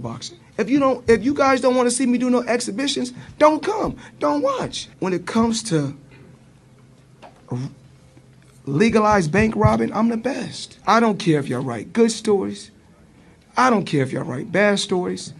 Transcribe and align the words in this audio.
Boxing. 0.00 0.38
If 0.58 0.68
you 0.68 0.78
don't, 0.78 1.08
if 1.08 1.24
you 1.24 1.34
guys 1.34 1.60
don't 1.60 1.74
want 1.74 1.86
to 1.86 1.90
see 1.90 2.06
me 2.06 2.18
do 2.18 2.30
no 2.30 2.42
exhibitions, 2.42 3.12
don't 3.38 3.62
come, 3.62 3.96
don't 4.18 4.42
watch. 4.42 4.88
When 4.98 5.12
it 5.12 5.26
comes 5.26 5.62
to 5.64 5.96
legalized 8.66 9.32
bank 9.32 9.54
robbing, 9.56 9.92
I'm 9.92 10.08
the 10.08 10.16
best. 10.16 10.78
I 10.86 11.00
don't 11.00 11.18
care 11.18 11.38
if 11.38 11.48
y'all 11.48 11.62
write 11.62 11.92
good 11.92 12.12
stories. 12.12 12.70
I 13.56 13.70
don't 13.70 13.84
care 13.84 14.02
if 14.02 14.12
y'all 14.12 14.24
write 14.24 14.52
bad 14.52 14.78
stories. 14.78 15.32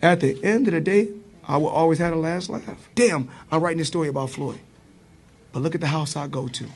At 0.00 0.20
the 0.20 0.42
end 0.44 0.68
of 0.68 0.74
the 0.74 0.80
day, 0.80 1.08
I 1.44 1.56
will 1.56 1.68
always 1.68 1.98
have 1.98 2.12
the 2.12 2.18
last 2.18 2.48
laugh. 2.48 2.88
Damn, 2.94 3.28
I'm 3.50 3.60
writing 3.60 3.78
this 3.78 3.88
story 3.88 4.08
about 4.08 4.30
Floyd. 4.30 4.60
But 5.52 5.62
look 5.62 5.74
at 5.74 5.80
the 5.80 5.86
house 5.88 6.14
I 6.14 6.28
go 6.28 6.46
to. 6.48 6.66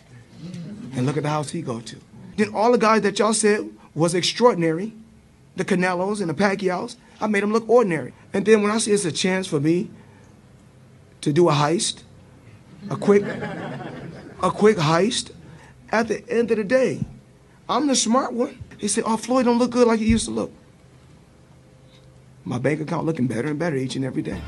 And 0.95 1.07
look 1.07 1.17
at 1.17 1.23
the 1.23 1.29
house 1.29 1.51
he 1.51 1.63
go 1.63 1.81
to. 1.81 1.97
Then 2.37 2.55
all 2.55 2.73
the 2.73 2.79
guys 2.79 3.03
that 3.03 3.19
y'all 3.19 3.35
said 3.35 3.69
was 3.95 4.15
extraordinary, 4.15 4.93
the 5.57 5.65
Canelos 5.65 6.21
and 6.21 6.31
the 6.31 6.35
Pacquiaos, 6.35 6.97
I 7.21 7.27
made 7.27 7.43
them 7.43 7.53
look 7.53 7.69
ordinary. 7.69 8.13
And 8.33 8.45
then 8.45 8.63
when 8.63 8.71
I 8.71 8.79
see 8.79 8.93
it's 8.93 9.05
a 9.05 9.13
chance 9.13 9.47
for 9.47 9.61
me 9.61 9.91
to 11.21 11.33
do 11.33 11.49
a 11.49 11.53
heist, 11.53 12.03
a 12.91 12.97
quick, 12.97 13.23
a 13.23 14.51
quick 14.51 14.77
heist, 14.77 15.31
at 15.91 16.09
the 16.09 16.29
end 16.29 16.51
of 16.51 16.57
the 16.57 16.65
day, 16.65 17.05
I'm 17.69 17.87
the 17.87 17.95
smart 17.95 18.33
one. 18.33 18.59
He 18.79 18.89
said, 18.89 19.05
"Oh, 19.07 19.17
Floyd 19.17 19.45
don't 19.45 19.59
look 19.59 19.71
good 19.71 19.87
like 19.87 20.01
he 20.01 20.07
used 20.07 20.25
to 20.25 20.31
look." 20.31 20.51
My 22.45 22.59
bank 22.59 22.81
account 22.81 23.07
looking 23.07 23.29
better 23.29 23.49
and 23.49 23.59
better 23.59 23.77
each 23.77 23.95
and 23.95 24.05
every 24.05 24.23
day. 24.23 24.41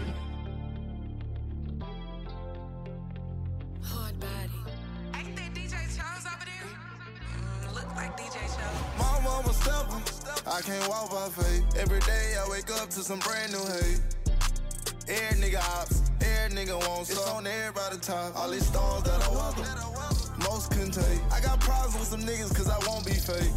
I 10.55 10.61
can't 10.61 10.89
walk 10.89 11.11
by 11.11 11.29
faith. 11.31 11.65
Every 11.81 11.99
day 11.99 12.37
I 12.39 12.49
wake 12.49 12.71
up 12.81 12.89
to 12.91 13.01
some 13.01 13.19
brand 13.19 13.51
new 13.51 13.59
hate. 13.59 14.01
Every 15.09 15.43
nigga 15.43 15.59
ops, 15.59 16.01
every 16.21 16.57
nigga 16.57 16.79
wants 16.89 17.11
It's 17.11 17.29
on 17.29 17.45
everybody 17.45 17.99
top. 17.99 18.37
All 18.37 18.49
these 18.49 18.65
storms 18.65 19.03
that 19.03 19.21
I 19.21 19.31
welcome, 19.31 19.65
most 20.39 20.71
couldn't 20.71 20.93
take. 20.93 21.21
I 21.33 21.41
got 21.41 21.59
problems 21.59 21.99
with 21.99 22.07
some 22.07 22.21
niggas 22.21 22.55
cause 22.55 22.71
I 22.71 22.79
won't 22.87 23.05
be 23.05 23.15
fake. 23.15 23.51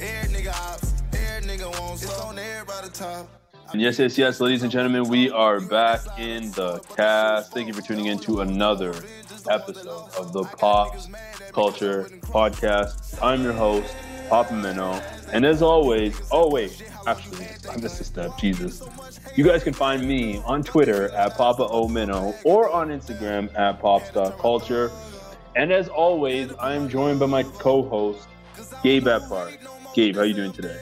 Every 0.00 0.34
nigga 0.34 0.50
ops, 0.72 0.92
every 1.12 1.48
nigga 1.48 1.80
wants 1.80 2.02
It's 2.02 2.18
on 2.18 2.36
everybody 2.36 2.88
top. 2.88 3.28
And 3.70 3.80
yes, 3.80 4.00
yes, 4.00 4.18
yes, 4.18 4.40
ladies 4.40 4.64
and 4.64 4.72
gentlemen, 4.72 5.08
we 5.08 5.30
are 5.30 5.60
back 5.60 6.00
in 6.18 6.50
the 6.52 6.80
cast. 6.96 7.52
Thank 7.52 7.68
you 7.68 7.74
for 7.74 7.82
tuning 7.82 8.06
in 8.06 8.18
to 8.20 8.40
another 8.40 8.92
episode 9.48 10.10
of 10.18 10.32
the 10.32 10.42
Pop 10.42 10.96
Culture 11.52 12.08
Podcast. 12.22 13.22
I'm 13.22 13.44
your 13.44 13.52
host, 13.52 13.94
Papa 14.28 14.52
Minnow. 14.52 15.00
And 15.32 15.44
as 15.44 15.62
always, 15.62 16.20
oh 16.30 16.50
wait, 16.50 16.82
actually, 17.06 17.46
I 17.70 17.76
missed 17.76 18.00
a 18.00 18.04
step, 18.04 18.30
Jesus. 18.38 18.82
You 19.34 19.44
guys 19.44 19.64
can 19.64 19.72
find 19.72 20.06
me 20.06 20.38
on 20.46 20.62
Twitter 20.62 21.10
at 21.10 21.36
Papa 21.36 21.66
O 21.68 21.88
Minnow 21.88 22.34
or 22.44 22.70
on 22.70 22.88
Instagram 22.88 23.54
at 23.58 23.80
pops.culture. 23.80 24.90
And 25.56 25.72
as 25.72 25.88
always, 25.88 26.52
I 26.54 26.74
am 26.74 26.88
joined 26.88 27.18
by 27.18 27.26
my 27.26 27.42
co-host, 27.42 28.28
Gabe 28.82 29.06
Ephardt. 29.06 29.58
Gabe, 29.94 30.14
how 30.14 30.22
are 30.22 30.24
you 30.26 30.34
doing 30.34 30.52
today? 30.52 30.80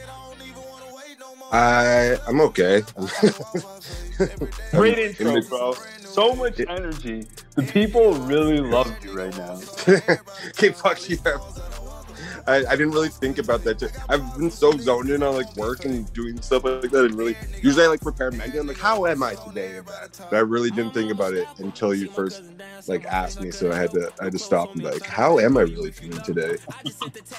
I 1.51 2.17
I'm 2.27 2.41
okay. 2.41 2.83
Great 4.71 4.99
intro, 4.99 5.41
bro. 5.41 5.73
So 5.99 6.35
much 6.35 6.59
energy. 6.59 7.27
The 7.55 7.63
people 7.63 8.13
really 8.13 8.59
love 8.59 8.93
you 9.03 9.17
right 9.17 9.35
now. 9.37 9.59
Okay, 10.49 10.71
fuck 10.71 11.09
you. 11.09 11.17
I, 12.47 12.57
I 12.57 12.75
didn't 12.75 12.91
really 12.91 13.09
think 13.09 13.37
about 13.37 13.63
that. 13.63 13.79
Too. 13.79 13.89
I've 14.07 14.37
been 14.37 14.51
so 14.51 14.71
zoned 14.71 15.09
in 15.09 15.23
on 15.23 15.35
like 15.35 15.55
work 15.55 15.85
and 15.85 16.11
doing 16.13 16.41
stuff 16.41 16.63
like 16.63 16.91
that, 16.91 17.05
and 17.05 17.15
really 17.15 17.35
usually 17.61 17.85
I 17.85 17.87
like 17.87 18.01
prepare 18.01 18.31
mentally. 18.31 18.59
I'm 18.59 18.67
like, 18.67 18.77
how 18.77 19.05
am 19.07 19.23
I 19.23 19.35
today? 19.35 19.79
But 19.85 20.33
I 20.33 20.39
really 20.39 20.69
didn't 20.69 20.93
think 20.93 21.11
about 21.11 21.33
it 21.33 21.47
until 21.57 21.93
you 21.93 22.07
first 22.09 22.43
like 22.87 23.05
asked 23.05 23.41
me. 23.41 23.51
So 23.51 23.71
I 23.71 23.75
had 23.75 23.91
to 23.91 24.11
I 24.21 24.25
had 24.25 24.33
to 24.33 24.39
stop 24.39 24.71
and 24.73 24.81
be 24.81 24.89
like, 24.89 25.03
how 25.05 25.39
am 25.39 25.57
I 25.57 25.61
really 25.61 25.91
feeling 25.91 26.21
today? 26.21 26.57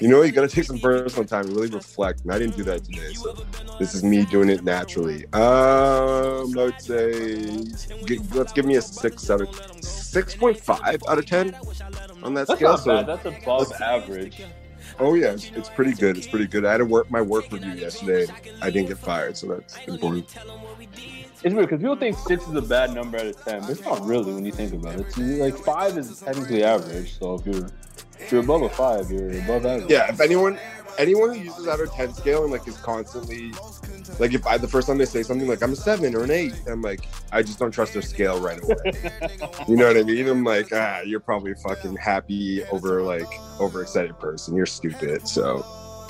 You 0.00 0.08
know, 0.08 0.22
you 0.22 0.32
got 0.32 0.48
to 0.48 0.54
take 0.54 0.64
some 0.64 0.78
personal 0.78 1.24
time 1.26 1.46
and 1.46 1.54
really 1.56 1.68
reflect. 1.68 2.22
And 2.22 2.32
I 2.32 2.38
didn't 2.38 2.56
do 2.56 2.64
that 2.64 2.84
today, 2.84 3.12
so 3.12 3.32
this 3.78 3.94
is 3.94 4.02
me 4.02 4.24
doing 4.26 4.48
it 4.48 4.64
naturally. 4.64 5.26
Um, 5.32 6.50
let's 6.52 6.86
say 6.86 7.64
g- 8.06 8.20
let's 8.32 8.52
give 8.52 8.64
me 8.64 8.76
a 8.76 8.82
six, 8.82 9.22
seven, 9.22 9.46
six 9.82 10.34
point 10.34 10.58
five 10.58 11.00
out 11.08 11.18
of 11.18 11.26
ten 11.26 11.54
on 12.22 12.34
that 12.34 12.48
That's 12.48 12.58
scale. 12.58 12.70
not 12.70 12.80
so 12.80 12.96
bad. 12.96 13.06
That's 13.06 13.24
above 13.42 13.72
average. 13.80 14.42
Oh 14.98 15.14
yeah, 15.14 15.32
it's, 15.32 15.50
it's 15.54 15.68
pretty 15.68 15.92
good. 15.92 16.16
It's 16.16 16.26
pretty 16.26 16.46
good. 16.46 16.64
I 16.64 16.72
had 16.72 16.78
to 16.78 16.84
work 16.84 17.10
my 17.10 17.20
work 17.20 17.50
review 17.52 17.72
yesterday. 17.72 18.26
I 18.62 18.70
didn't 18.70 18.88
get 18.88 18.98
fired, 18.98 19.36
so 19.36 19.48
that's 19.48 19.76
important. 19.86 20.34
It's 21.42 21.54
weird 21.54 21.68
because 21.68 21.80
people 21.80 21.96
think 21.96 22.16
six 22.16 22.46
is 22.48 22.54
a 22.54 22.62
bad 22.62 22.94
number 22.94 23.18
out 23.18 23.26
of 23.26 23.44
ten, 23.44 23.60
but 23.60 23.70
it's 23.70 23.82
not 23.82 24.04
really 24.06 24.32
when 24.32 24.44
you 24.44 24.52
think 24.52 24.72
about 24.72 24.98
it. 24.98 25.18
Like 25.18 25.56
five 25.56 25.98
is 25.98 26.20
technically 26.20 26.64
average. 26.64 27.18
So 27.18 27.34
if 27.34 27.46
you're 27.46 27.68
if 28.18 28.32
you're 28.32 28.40
above 28.42 28.62
a 28.62 28.70
five, 28.70 29.10
you're 29.10 29.30
above 29.30 29.66
average. 29.66 29.90
Yeah, 29.90 30.10
if 30.10 30.20
anyone 30.20 30.58
anyone 30.98 31.34
who 31.34 31.40
uses 31.40 31.68
out 31.68 31.80
of 31.80 31.90
ten 31.92 32.14
scale 32.14 32.44
and 32.44 32.52
like 32.52 32.66
is 32.66 32.78
constantly 32.78 33.52
like 34.18 34.34
if 34.34 34.46
I 34.46 34.58
the 34.58 34.68
first 34.68 34.88
time 34.88 34.98
they 34.98 35.04
say 35.04 35.22
something 35.22 35.48
like 35.48 35.62
I'm 35.62 35.72
a 35.72 35.76
seven 35.76 36.14
or 36.14 36.24
an 36.24 36.30
eight, 36.30 36.54
I'm 36.68 36.82
like 36.82 37.06
I 37.32 37.42
just 37.42 37.58
don't 37.58 37.70
trust 37.70 37.92
their 37.92 38.02
scale 38.02 38.40
right 38.40 38.62
away. 38.62 39.10
you 39.68 39.76
know 39.76 39.86
what 39.86 39.96
I 39.96 40.02
mean? 40.02 40.28
I'm 40.28 40.44
like 40.44 40.68
ah, 40.72 41.00
you're 41.00 41.20
probably 41.20 41.52
a 41.52 41.56
fucking 41.56 41.96
happy 41.96 42.64
over 42.64 43.02
like 43.02 43.28
overexcited 43.60 44.18
person. 44.18 44.54
You're 44.54 44.66
stupid. 44.66 45.26
So. 45.26 45.64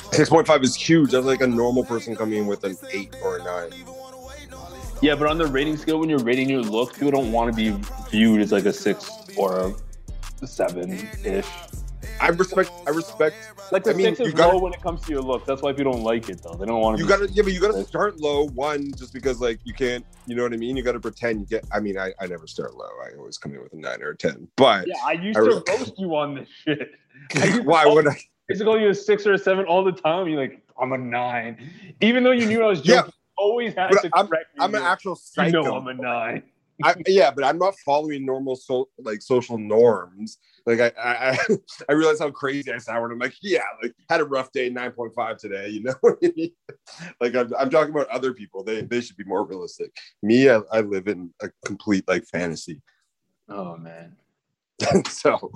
6.5 0.06 0.62
is 0.62 0.76
huge. 0.76 1.10
That's 1.10 1.26
like 1.26 1.40
a 1.40 1.46
normal 1.48 1.84
person 1.84 2.14
coming 2.14 2.38
in 2.38 2.46
with 2.46 2.62
an 2.62 2.76
8 2.92 3.16
or 3.24 3.38
a 3.38 3.44
9. 3.44 3.72
Yeah, 5.02 5.14
but 5.14 5.28
on 5.28 5.36
the 5.36 5.46
rating 5.46 5.76
scale, 5.76 5.98
when 5.98 6.08
you're 6.08 6.20
rating 6.20 6.48
your 6.48 6.62
look, 6.62 6.94
people 6.94 7.10
don't 7.10 7.30
want 7.30 7.54
to 7.54 7.56
be 7.56 7.76
viewed 8.10 8.40
as 8.40 8.50
like 8.50 8.64
a 8.64 8.72
six 8.72 9.10
or 9.36 9.74
a 10.40 10.46
seven 10.46 10.92
ish. 11.22 11.46
I 12.20 12.28
respect. 12.28 12.70
I 12.86 12.90
respect. 12.90 13.36
Like 13.72 13.84
the 13.84 13.90
I 13.90 13.94
mean, 13.94 14.14
six 14.16 14.28
is 14.28 14.34
gotta- 14.34 14.56
low 14.56 14.62
when 14.62 14.72
it 14.72 14.80
comes 14.82 15.02
to 15.02 15.12
your 15.12 15.22
look. 15.22 15.44
That's 15.46 15.62
why 15.62 15.72
people 15.72 15.92
don't 15.92 16.02
like 16.02 16.28
it 16.28 16.42
though. 16.42 16.54
They 16.54 16.66
don't 16.66 16.80
want 16.80 16.96
to. 16.98 17.02
You 17.02 17.08
gotta, 17.08 17.28
yeah, 17.30 17.42
but 17.42 17.52
you 17.52 17.60
gotta 17.60 17.84
start 17.84 18.18
low. 18.20 18.46
One, 18.48 18.92
just 18.96 19.12
because 19.12 19.40
like 19.40 19.60
you 19.64 19.74
can't, 19.74 20.04
you 20.26 20.34
know 20.34 20.42
what 20.42 20.52
I 20.52 20.56
mean. 20.56 20.76
You 20.76 20.82
gotta 20.82 21.00
pretend 21.00 21.40
you 21.40 21.46
get. 21.46 21.64
I 21.72 21.80
mean, 21.80 21.98
I, 21.98 22.12
I 22.20 22.26
never 22.26 22.46
start 22.46 22.74
low. 22.74 22.88
I 23.04 23.16
always 23.18 23.38
come 23.38 23.52
in 23.54 23.62
with 23.62 23.72
a 23.72 23.76
nine 23.76 24.02
or 24.02 24.10
a 24.10 24.16
ten. 24.16 24.48
But 24.56 24.86
Yeah, 24.86 24.94
I 25.04 25.12
used 25.12 25.38
I 25.38 25.42
to 25.42 25.46
re- 25.56 25.62
roast 25.78 25.98
you 25.98 26.14
on 26.16 26.34
this 26.36 26.48
shit. 26.64 26.90
To 27.30 27.60
why 27.62 27.84
would 27.86 28.06
I? 28.06 28.16
Used 28.48 28.62
you 28.62 28.88
a 28.88 28.94
six 28.94 29.26
or 29.26 29.32
a 29.32 29.38
seven 29.38 29.64
all 29.64 29.82
the 29.82 29.90
time. 29.92 30.28
You're 30.28 30.40
like, 30.40 30.62
I'm 30.80 30.92
a 30.92 30.98
nine, 30.98 31.70
even 32.00 32.22
though 32.22 32.30
you 32.30 32.46
knew 32.46 32.62
I 32.62 32.68
was 32.68 32.86
Yeah, 32.86 32.96
joking. 32.98 33.12
always 33.36 33.74
had 33.74 33.88
to 33.90 34.10
I'm- 34.14 34.28
correct 34.28 34.54
me. 34.56 34.64
I'm 34.64 34.74
an 34.74 34.82
actual 34.82 35.18
You 35.38 35.50
know 35.50 35.74
I'm 35.76 35.88
a 35.88 35.94
nine. 35.94 36.42
I, 36.82 36.94
yeah, 37.06 37.30
but 37.30 37.44
I'm 37.44 37.58
not 37.58 37.74
following 37.84 38.26
normal 38.26 38.56
so 38.56 38.88
like 38.98 39.22
social 39.22 39.58
norms. 39.58 40.38
Like 40.66 40.80
I, 40.80 40.92
I, 41.02 41.30
I- 41.32 41.56
I 41.88 41.92
realize 41.92 42.18
how 42.18 42.30
crazy 42.30 42.72
I 42.72 42.78
sound. 42.78 43.02
when 43.02 43.12
I'm 43.12 43.18
like, 43.18 43.34
yeah, 43.42 43.62
like 43.82 43.94
had 44.10 44.20
a 44.20 44.24
rough 44.24 44.52
day, 44.52 44.68
nine 44.68 44.92
point 44.92 45.14
five 45.14 45.38
today. 45.38 45.68
You 45.68 45.84
know, 45.84 45.94
I 46.04 46.32
mean? 46.36 46.50
like 47.20 47.34
I'm, 47.34 47.52
I'm 47.58 47.70
talking 47.70 47.94
about 47.94 48.08
other 48.08 48.32
people. 48.32 48.62
They, 48.62 48.82
they 48.82 49.00
should 49.00 49.16
be 49.16 49.24
more 49.24 49.46
realistic. 49.46 49.90
Me, 50.22 50.50
I, 50.50 50.60
I 50.72 50.80
live 50.80 51.08
in 51.08 51.32
a 51.40 51.50
complete 51.64 52.06
like 52.06 52.24
fantasy. 52.26 52.82
Oh 53.48 53.76
man. 53.76 54.16
so, 55.08 55.50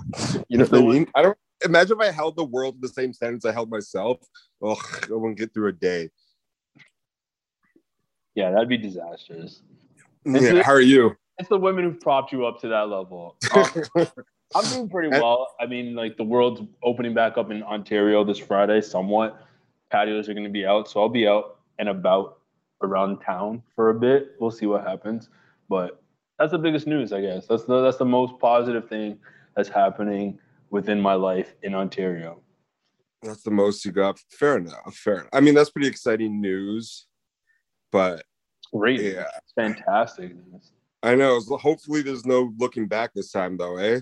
you 0.47 0.57
know 0.57 0.65
what 0.65 0.79
I 0.79 0.81
mean? 0.81 1.07
I 1.13 1.21
don't 1.21 1.37
imagine 1.63 1.99
if 1.99 2.07
I 2.07 2.11
held 2.11 2.35
the 2.35 2.43
world 2.43 2.75
to 2.75 2.87
the 2.87 2.93
same 2.93 3.13
standards 3.13 3.45
I 3.45 3.51
held 3.51 3.69
myself. 3.69 4.17
ugh, 4.65 4.77
I 5.03 5.13
wouldn't 5.13 5.37
get 5.37 5.53
through 5.53 5.67
a 5.67 5.73
day. 5.73 6.09
Yeah, 8.33 8.51
that'd 8.51 8.69
be 8.69 8.77
disastrous. 8.77 9.61
It's 10.25 10.43
Yeah, 10.43 10.53
the- 10.53 10.63
how 10.63 10.73
are 10.73 10.81
you? 10.81 11.15
It's 11.37 11.49
the 11.49 11.57
women 11.57 11.83
who've 11.85 11.99
propped 11.99 12.31
you 12.31 12.45
up 12.45 12.59
to 12.61 12.67
that 12.69 12.89
level. 12.89 13.37
Um, 14.53 14.63
I'm 14.65 14.69
doing 14.73 14.89
pretty 14.89 15.07
well. 15.07 15.47
I 15.61 15.65
mean, 15.65 15.95
like 15.95 16.17
the 16.17 16.25
world's 16.25 16.61
opening 16.83 17.13
back 17.13 17.37
up 17.37 17.51
in 17.51 17.63
Ontario 17.63 18.21
this 18.25 18.37
Friday, 18.37 18.81
somewhat. 18.81 19.41
Patios 19.89 20.27
are 20.27 20.33
going 20.33 20.43
to 20.43 20.49
be 20.49 20.65
out, 20.65 20.89
so 20.89 20.99
I'll 20.99 21.07
be 21.07 21.25
out 21.25 21.59
and 21.79 21.87
about 21.87 22.39
around 22.83 23.19
town 23.21 23.63
for 23.77 23.91
a 23.91 23.93
bit. 23.93 24.33
We'll 24.41 24.51
see 24.51 24.65
what 24.65 24.85
happens, 24.85 25.29
but 25.69 26.03
that's 26.37 26.51
the 26.51 26.57
biggest 26.57 26.85
news, 26.85 27.13
I 27.13 27.21
guess. 27.21 27.47
That's 27.47 27.63
the 27.63 27.81
that's 27.81 27.95
the 27.95 28.03
most 28.03 28.37
positive 28.41 28.89
thing 28.89 29.19
that's 29.55 29.69
happening 29.69 30.37
within 30.69 30.99
my 30.99 31.13
life 31.13 31.53
in 31.63 31.73
Ontario. 31.73 32.41
That's 33.23 33.43
the 33.43 33.51
most 33.51 33.85
you 33.85 33.93
got. 33.93 34.19
Fair 34.31 34.57
enough. 34.57 34.95
Fair. 34.95 35.13
Enough. 35.19 35.29
I 35.31 35.39
mean, 35.39 35.53
that's 35.55 35.69
pretty 35.69 35.87
exciting 35.87 36.41
news. 36.41 37.05
But 37.89 38.25
Great, 38.73 39.01
yeah, 39.01 39.25
it's 39.37 39.53
fantastic. 39.55 40.33
I 41.03 41.15
know. 41.15 41.39
Hopefully, 41.41 42.01
there's 42.01 42.25
no 42.25 42.53
looking 42.57 42.87
back 42.87 43.13
this 43.13 43.31
time, 43.31 43.57
though, 43.57 43.77
eh? 43.77 44.01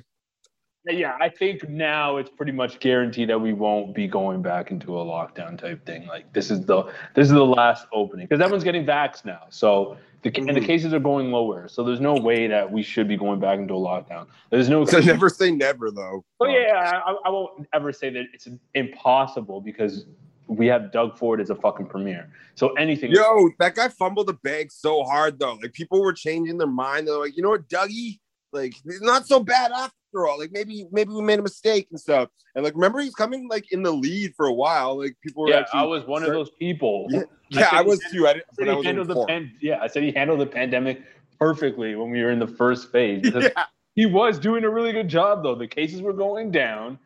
Yeah, 0.85 1.17
I 1.19 1.29
think 1.29 1.67
now 1.69 2.17
it's 2.17 2.29
pretty 2.29 2.51
much 2.51 2.79
guaranteed 2.79 3.29
that 3.29 3.39
we 3.39 3.53
won't 3.53 3.93
be 3.93 4.07
going 4.07 4.41
back 4.41 4.71
into 4.71 4.97
a 4.97 5.03
lockdown 5.03 5.57
type 5.57 5.85
thing. 5.85 6.07
Like 6.07 6.31
this 6.33 6.49
is 6.49 6.65
the 6.65 6.83
this 7.15 7.27
is 7.27 7.33
the 7.33 7.45
last 7.45 7.85
opening 7.93 8.25
because 8.27 8.41
everyone's 8.41 8.63
getting 8.63 8.85
vaxxed 8.85 9.25
now, 9.25 9.43
so 9.49 9.97
the 10.23 10.33
and 10.35 10.55
the 10.55 10.61
Mhm. 10.61 10.65
cases 10.65 10.93
are 10.93 10.99
going 10.99 11.31
lower. 11.31 11.67
So 11.67 11.83
there's 11.83 11.99
no 11.99 12.15
way 12.15 12.47
that 12.47 12.71
we 12.71 12.81
should 12.81 13.07
be 13.07 13.17
going 13.17 13.39
back 13.39 13.59
into 13.59 13.73
a 13.73 13.77
lockdown. 13.77 14.27
There's 14.49 14.69
no. 14.69 14.85
So 14.85 14.99
never 14.99 15.29
say 15.29 15.51
never, 15.51 15.91
though. 15.91 16.23
Oh 16.39 16.47
yeah, 16.47 17.01
I, 17.05 17.15
I 17.25 17.29
won't 17.29 17.67
ever 17.73 17.91
say 17.91 18.09
that 18.11 18.25
it's 18.33 18.47
impossible 18.73 19.61
because 19.61 20.05
we 20.49 20.65
have 20.67 20.91
Doug 20.91 21.17
Ford 21.17 21.39
as 21.39 21.51
a 21.51 21.55
fucking 21.55 21.85
premier. 21.85 22.29
So 22.55 22.69
anything. 22.73 23.11
Yo, 23.11 23.49
that 23.59 23.75
guy 23.75 23.87
fumbled 23.87 24.27
the 24.27 24.33
bag 24.33 24.71
so 24.71 25.03
hard, 25.03 25.39
though. 25.39 25.53
Like 25.53 25.73
people 25.73 26.01
were 26.01 26.11
changing 26.11 26.57
their 26.57 26.67
mind. 26.67 27.07
They're 27.07 27.17
like, 27.17 27.37
you 27.37 27.43
know 27.43 27.49
what, 27.49 27.69
Dougie? 27.69 28.19
Like, 28.51 28.73
not 28.83 29.27
so 29.27 29.39
bad 29.39 29.71
after 29.71 30.27
all. 30.27 30.39
Like 30.39 30.51
maybe 30.51 30.87
maybe 30.91 31.11
we 31.11 31.21
made 31.21 31.37
a 31.37 31.43
mistake 31.43 31.87
and 31.91 31.99
stuff. 31.99 32.29
And 32.55 32.63
like, 32.63 32.73
remember, 32.73 32.99
he's 32.99 33.13
coming 33.13 33.47
like 33.47 33.71
in 33.71 33.83
the 33.83 33.91
lead 33.91 34.33
for 34.35 34.47
a 34.47 34.53
while. 34.53 34.97
Like 34.97 35.15
people 35.23 35.43
were 35.43 35.49
yeah. 35.49 35.65
I 35.71 35.83
was 35.83 36.05
one 36.07 36.23
of 36.23 36.31
those 36.31 36.49
people. 36.59 37.07
Yeah, 37.51 37.61
I 37.61 37.73
yeah, 37.73 37.79
I 37.79 37.81
was 37.81 37.99
too. 38.11 38.27
I, 38.27 38.33
didn't, 38.33 38.45
I 38.51 38.53
said 38.53 38.67
I 38.67 38.71
he 38.71 38.77
was 38.77 38.85
handled 38.85 39.07
the 39.07 39.25
pan- 39.25 39.51
yeah, 39.59 39.79
I 39.81 39.87
said 39.87 40.03
he 40.03 40.11
handled 40.11 40.39
the 40.39 40.45
pandemic 40.45 41.01
perfectly 41.39 41.95
when 41.95 42.11
we 42.11 42.21
were 42.21 42.29
in 42.29 42.37
the 42.37 42.47
first 42.47 42.91
phase. 42.91 43.25
Yeah. 43.33 43.65
He 43.95 44.05
was 44.05 44.37
doing 44.37 44.63
a 44.63 44.69
really 44.69 44.91
good 44.91 45.07
job 45.07 45.41
though. 45.41 45.55
The 45.55 45.67
cases 45.67 46.03
were 46.03 46.13
going 46.13 46.51
down. 46.51 46.99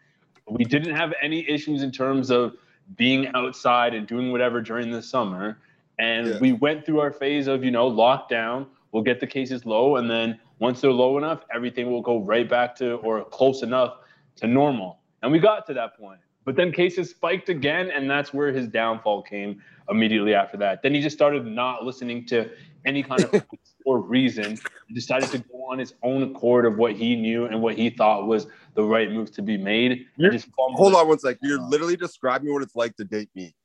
We 0.50 0.66
didn't 0.66 0.94
have 0.94 1.14
any 1.22 1.50
issues 1.50 1.82
in 1.82 1.94
terms 1.94 2.30
of 2.30 2.56
being 2.96 3.28
outside 3.34 3.94
and 3.94 4.08
doing 4.08 4.32
whatever 4.32 4.62
during 4.62 4.92
the 4.92 5.02
summer. 5.02 5.60
And 6.00 6.28
Yeah. 6.28 6.40
we 6.40 6.54
went 6.54 6.86
through 6.86 7.00
our 7.00 7.12
phase 7.12 7.48
of, 7.48 7.64
you 7.64 7.72
know, 7.72 7.90
lockdown. 7.90 8.68
We'll 8.92 9.04
get 9.04 9.20
the 9.20 9.28
cases 9.28 9.66
low 9.66 9.96
and 9.96 10.10
then 10.10 10.40
once 10.60 10.80
they're 10.82 10.92
low 10.92 11.18
enough, 11.18 11.44
everything 11.54 11.92
will 11.92 12.02
go 12.02 12.20
right 12.20 12.48
back 12.48 12.76
to 12.78 12.96
or 12.98 13.24
close 13.26 13.64
enough 13.64 13.98
to 14.38 14.48
normal. 14.48 15.00
And 15.22 15.32
we 15.32 15.40
got 15.40 15.66
to 15.68 15.74
that 15.74 15.98
point. 15.98 16.20
But 16.46 16.56
then 16.56 16.72
cases 16.72 17.10
spiked 17.10 17.50
again, 17.50 17.90
and 17.92 18.10
that's 18.10 18.34
where 18.34 18.52
his 18.52 18.68
downfall 18.68 19.24
came 19.24 19.62
immediately 19.90 20.34
after 20.34 20.58
that. 20.58 20.82
Then 20.82 20.94
he 20.94 21.02
just 21.02 21.16
started 21.16 21.46
not 21.46 21.84
listening 21.84 22.26
to 22.28 22.50
any 22.86 23.04
kind 23.04 23.24
of 23.24 23.44
or 23.86 24.00
reason. 24.00 24.58
Decided 24.94 25.30
to 25.30 25.40
go 25.40 25.66
on 25.72 25.80
his 25.80 25.94
own 26.04 26.24
accord 26.24 26.66
of 26.66 26.78
what 26.78 26.94
he 26.94 27.16
knew 27.16 27.46
and 27.46 27.62
what 27.62 27.76
he 27.76 27.90
thought 27.90 28.28
was 28.28 28.48
the 28.76 28.84
right 28.84 29.12
move 29.12 29.32
to 29.34 29.42
be 29.42 29.58
made. 29.58 30.06
just 30.20 30.48
Hold 30.58 30.96
on 30.96 31.08
one 31.08 31.20
sec. 31.20 31.38
You're 31.42 31.62
literally 31.62 31.96
describing 31.96 32.54
what 32.54 32.64
it's 32.64 32.76
like 32.76 32.96
to 32.98 33.04
date 33.04 33.30
me 33.36 33.56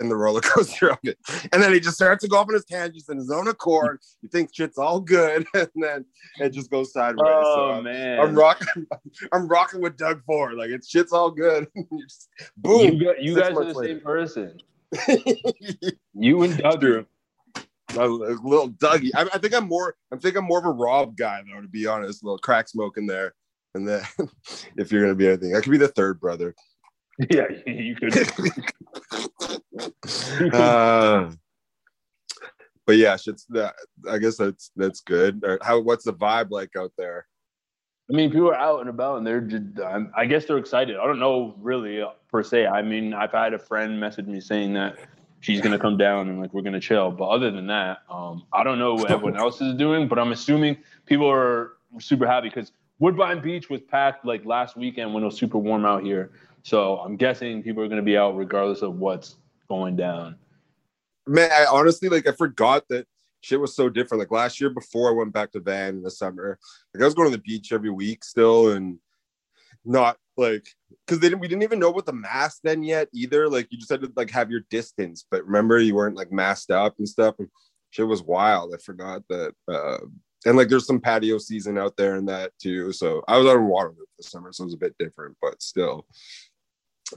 and 0.00 0.10
the 0.10 0.16
roller 0.16 0.40
coaster 0.40 0.90
of 0.90 0.98
it. 1.02 1.18
And 1.52 1.62
then 1.62 1.72
he 1.72 1.80
just 1.80 1.96
starts 1.96 2.22
to 2.22 2.28
go 2.28 2.38
off 2.38 2.48
on 2.48 2.54
his 2.54 2.64
tangents 2.64 3.08
in 3.08 3.18
his 3.18 3.30
own 3.30 3.48
accord. 3.48 4.00
You 4.22 4.28
think 4.28 4.50
shit's 4.54 4.78
all 4.78 5.00
good, 5.00 5.46
and 5.54 5.68
then 5.74 6.04
it 6.38 6.50
just 6.50 6.70
goes 6.70 6.92
sideways. 6.92 7.26
Oh 7.26 7.54
so 7.54 7.70
uh, 7.70 7.78
I'm, 7.78 7.84
man, 7.84 8.20
I'm 8.20 8.34
rocking. 8.34 8.86
I'm 9.32 9.48
rocking 9.48 9.80
with 9.80 9.96
Doug 9.96 10.22
Ford. 10.24 10.54
Like 10.54 10.70
it's 10.70 10.88
shit's 10.88 11.12
all 11.12 11.30
good. 11.30 11.68
Just- 12.00 12.28
boom. 12.56 12.94
You, 12.94 13.04
got, 13.04 13.22
you 13.22 13.34
guys 13.34 13.50
are 13.50 13.64
the 13.64 13.74
months 13.74 13.80
same 13.80 14.00
person. 14.00 14.60
You 16.14 16.42
and 16.42 16.56
Doug. 16.58 16.80
True. 16.80 17.06
A 17.96 18.06
little 18.06 18.70
Dougie. 18.70 19.10
I, 19.14 19.22
I 19.22 19.38
think 19.38 19.54
I'm 19.54 19.68
more. 19.68 19.94
I 20.12 20.16
think 20.16 20.36
I'm 20.36 20.44
more 20.44 20.58
of 20.58 20.66
a 20.66 20.70
Rob 20.70 21.16
guy 21.16 21.42
though, 21.46 21.60
to 21.60 21.68
be 21.68 21.86
honest. 21.86 22.22
A 22.22 22.26
little 22.26 22.38
crack 22.38 22.68
smoke 22.68 22.96
in 22.96 23.06
there, 23.06 23.34
and 23.74 23.86
then 23.86 24.02
if 24.76 24.90
you're 24.90 25.02
gonna 25.02 25.14
be 25.14 25.28
anything, 25.28 25.54
I 25.54 25.60
could 25.60 25.72
be 25.72 25.78
the 25.78 25.88
third 25.88 26.20
brother. 26.20 26.54
Yeah, 27.30 27.44
you 27.66 27.94
could. 27.94 28.16
uh, 30.54 31.30
but 32.86 32.96
yeah, 32.96 33.16
shit's 33.16 33.44
that. 33.50 33.74
I 34.08 34.16
guess 34.16 34.38
that's 34.38 34.72
that's 34.76 35.00
good. 35.02 35.42
Or 35.44 35.58
how? 35.60 35.78
What's 35.80 36.04
the 36.04 36.14
vibe 36.14 36.50
like 36.50 36.70
out 36.76 36.92
there? 36.96 37.26
I 38.10 38.16
mean, 38.16 38.30
people 38.30 38.48
are 38.48 38.54
out 38.54 38.80
and 38.80 38.88
about, 38.88 39.18
and 39.18 39.26
they're 39.26 39.40
just, 39.42 39.78
um, 39.80 40.10
I 40.16 40.26
guess 40.26 40.46
they're 40.46 40.58
excited. 40.58 40.96
I 40.96 41.06
don't 41.06 41.20
know 41.20 41.54
really 41.58 42.02
uh, 42.02 42.08
per 42.30 42.42
se. 42.42 42.66
I 42.66 42.82
mean, 42.82 43.14
I've 43.14 43.32
had 43.32 43.54
a 43.54 43.58
friend 43.58 44.00
message 44.00 44.26
me 44.26 44.40
saying 44.40 44.72
that 44.72 44.98
she's 45.42 45.60
gonna 45.60 45.78
come 45.78 45.98
down 45.98 46.28
and 46.28 46.40
like 46.40 46.54
we're 46.54 46.62
gonna 46.62 46.80
chill. 46.80 47.10
But 47.10 47.28
other 47.28 47.50
than 47.50 47.66
that, 47.66 47.98
um, 48.08 48.44
I 48.52 48.64
don't 48.64 48.78
know 48.78 48.94
what 48.94 49.10
everyone 49.10 49.36
else 49.36 49.60
is 49.60 49.74
doing. 49.74 50.08
But 50.08 50.18
I'm 50.18 50.32
assuming 50.32 50.78
people 51.04 51.30
are 51.30 51.74
super 52.00 52.26
happy 52.26 52.48
because 52.48 52.72
Woodbine 52.98 53.42
Beach 53.42 53.68
was 53.68 53.82
packed 53.82 54.24
like 54.24 54.46
last 54.46 54.76
weekend 54.76 55.12
when 55.12 55.22
it 55.22 55.26
was 55.26 55.36
super 55.36 55.58
warm 55.58 55.84
out 55.84 56.02
here. 56.02 56.30
So 56.62 56.98
I'm 56.98 57.16
guessing 57.16 57.62
people 57.62 57.82
are 57.82 57.88
gonna 57.88 58.00
be 58.00 58.16
out 58.16 58.36
regardless 58.36 58.80
of 58.80 58.94
what's 58.98 59.36
going 59.68 59.96
down. 59.96 60.36
Man, 61.26 61.50
I 61.52 61.66
honestly 61.66 62.08
like 62.08 62.26
I 62.26 62.32
forgot 62.32 62.88
that 62.88 63.06
shit 63.42 63.60
was 63.60 63.74
so 63.74 63.88
different. 63.88 64.20
Like 64.20 64.30
last 64.30 64.60
year 64.60 64.70
before 64.70 65.10
I 65.10 65.12
went 65.12 65.32
back 65.32 65.52
to 65.52 65.60
Van 65.60 65.96
in 65.96 66.02
the 66.02 66.10
summer, 66.10 66.58
like 66.94 67.02
I 67.02 67.04
was 67.04 67.14
going 67.14 67.30
to 67.30 67.36
the 67.36 67.42
beach 67.42 67.72
every 67.72 67.90
week 67.90 68.24
still 68.24 68.72
and 68.72 68.98
not 69.84 70.16
like 70.36 70.66
because 71.06 71.20
they 71.20 71.28
didn't 71.28 71.40
we 71.40 71.48
didn't 71.48 71.62
even 71.62 71.78
know 71.78 71.90
about 71.90 72.06
the 72.06 72.12
mask 72.12 72.60
then 72.62 72.82
yet 72.82 73.08
either. 73.12 73.48
Like 73.48 73.68
you 73.70 73.78
just 73.78 73.90
had 73.90 74.02
to 74.02 74.12
like 74.16 74.30
have 74.30 74.50
your 74.50 74.62
distance, 74.70 75.24
but 75.30 75.44
remember 75.44 75.78
you 75.78 75.94
weren't 75.94 76.16
like 76.16 76.32
masked 76.32 76.70
up 76.70 76.94
and 76.98 77.08
stuff 77.08 77.36
and 77.38 77.48
shit 77.90 78.06
was 78.06 78.22
wild. 78.22 78.74
I 78.74 78.78
forgot 78.78 79.22
that 79.28 79.54
uh 79.68 79.98
and 80.44 80.56
like 80.56 80.68
there's 80.68 80.86
some 80.86 81.00
patio 81.00 81.38
season 81.38 81.78
out 81.78 81.96
there 81.96 82.16
and 82.16 82.28
that 82.28 82.52
too. 82.60 82.92
So 82.92 83.22
I 83.28 83.38
was 83.38 83.46
out 83.46 83.56
in 83.56 83.66
Waterloo 83.66 84.04
this 84.18 84.30
summer, 84.30 84.52
so 84.52 84.64
it 84.64 84.66
was 84.66 84.74
a 84.74 84.78
bit 84.78 84.96
different, 84.98 85.36
but 85.40 85.62
still 85.62 86.06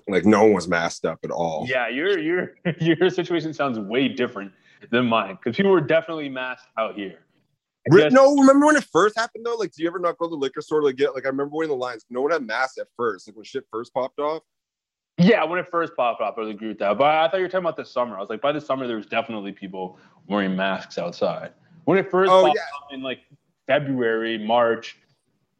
like 0.07 0.25
no 0.25 0.43
one 0.43 0.53
was 0.53 0.67
masked 0.67 1.05
up 1.05 1.19
at 1.23 1.31
all. 1.31 1.65
Yeah, 1.69 1.87
your 1.87 2.19
your 2.19 2.55
your 2.79 3.09
situation 3.09 3.53
sounds 3.53 3.79
way 3.79 4.07
different 4.07 4.51
than 4.91 5.05
mine 5.05 5.35
because 5.35 5.55
people 5.55 5.71
were 5.71 5.81
definitely 5.81 6.29
masked 6.29 6.67
out 6.77 6.95
here. 6.95 7.24
Guess- 7.91 8.13
no, 8.13 8.35
remember 8.35 8.65
when 8.65 8.75
it 8.75 8.83
first 8.91 9.17
happened 9.17 9.45
though? 9.45 9.55
Like, 9.55 9.71
do 9.71 9.83
you 9.83 9.87
ever 9.89 9.99
not 9.99 10.17
go 10.17 10.25
to 10.25 10.29
the 10.31 10.35
liquor 10.35 10.61
store 10.61 10.81
to 10.81 10.91
get 10.93 11.13
like 11.13 11.25
I 11.25 11.29
remember 11.29 11.61
in 11.63 11.69
the 11.69 11.75
lines? 11.75 12.05
No 12.09 12.21
one 12.21 12.31
had 12.31 12.41
masks 12.43 12.77
at 12.77 12.87
first. 12.97 13.27
Like 13.27 13.35
when 13.35 13.45
shit 13.45 13.63
first 13.71 13.93
popped 13.93 14.19
off. 14.19 14.41
Yeah, 15.17 15.43
when 15.45 15.59
it 15.59 15.67
first 15.71 15.93
popped 15.95 16.21
off, 16.21 16.33
I 16.37 16.41
would 16.41 16.49
agree 16.55 16.67
with 16.69 16.79
that. 16.79 16.97
But 16.97 17.07
I 17.07 17.27
thought 17.29 17.37
you 17.37 17.43
were 17.43 17.47
talking 17.49 17.63
about 17.65 17.77
the 17.77 17.85
summer. 17.85 18.17
I 18.17 18.19
was 18.19 18.29
like, 18.29 18.41
by 18.41 18.51
the 18.51 18.59
summer, 18.59 18.85
there 18.85 18.97
was 18.97 19.05
definitely 19.05 19.53
people 19.53 19.97
wearing 20.27 20.55
masks 20.55 20.97
outside. 20.97 21.53
When 21.85 21.97
it 21.97 22.09
first 22.11 22.29
Oh, 22.31 22.43
popped 22.45 22.55
yeah. 22.57 22.61
up 22.83 22.91
in 22.93 23.01
like 23.01 23.19
February, 23.67 24.37
March, 24.45 24.97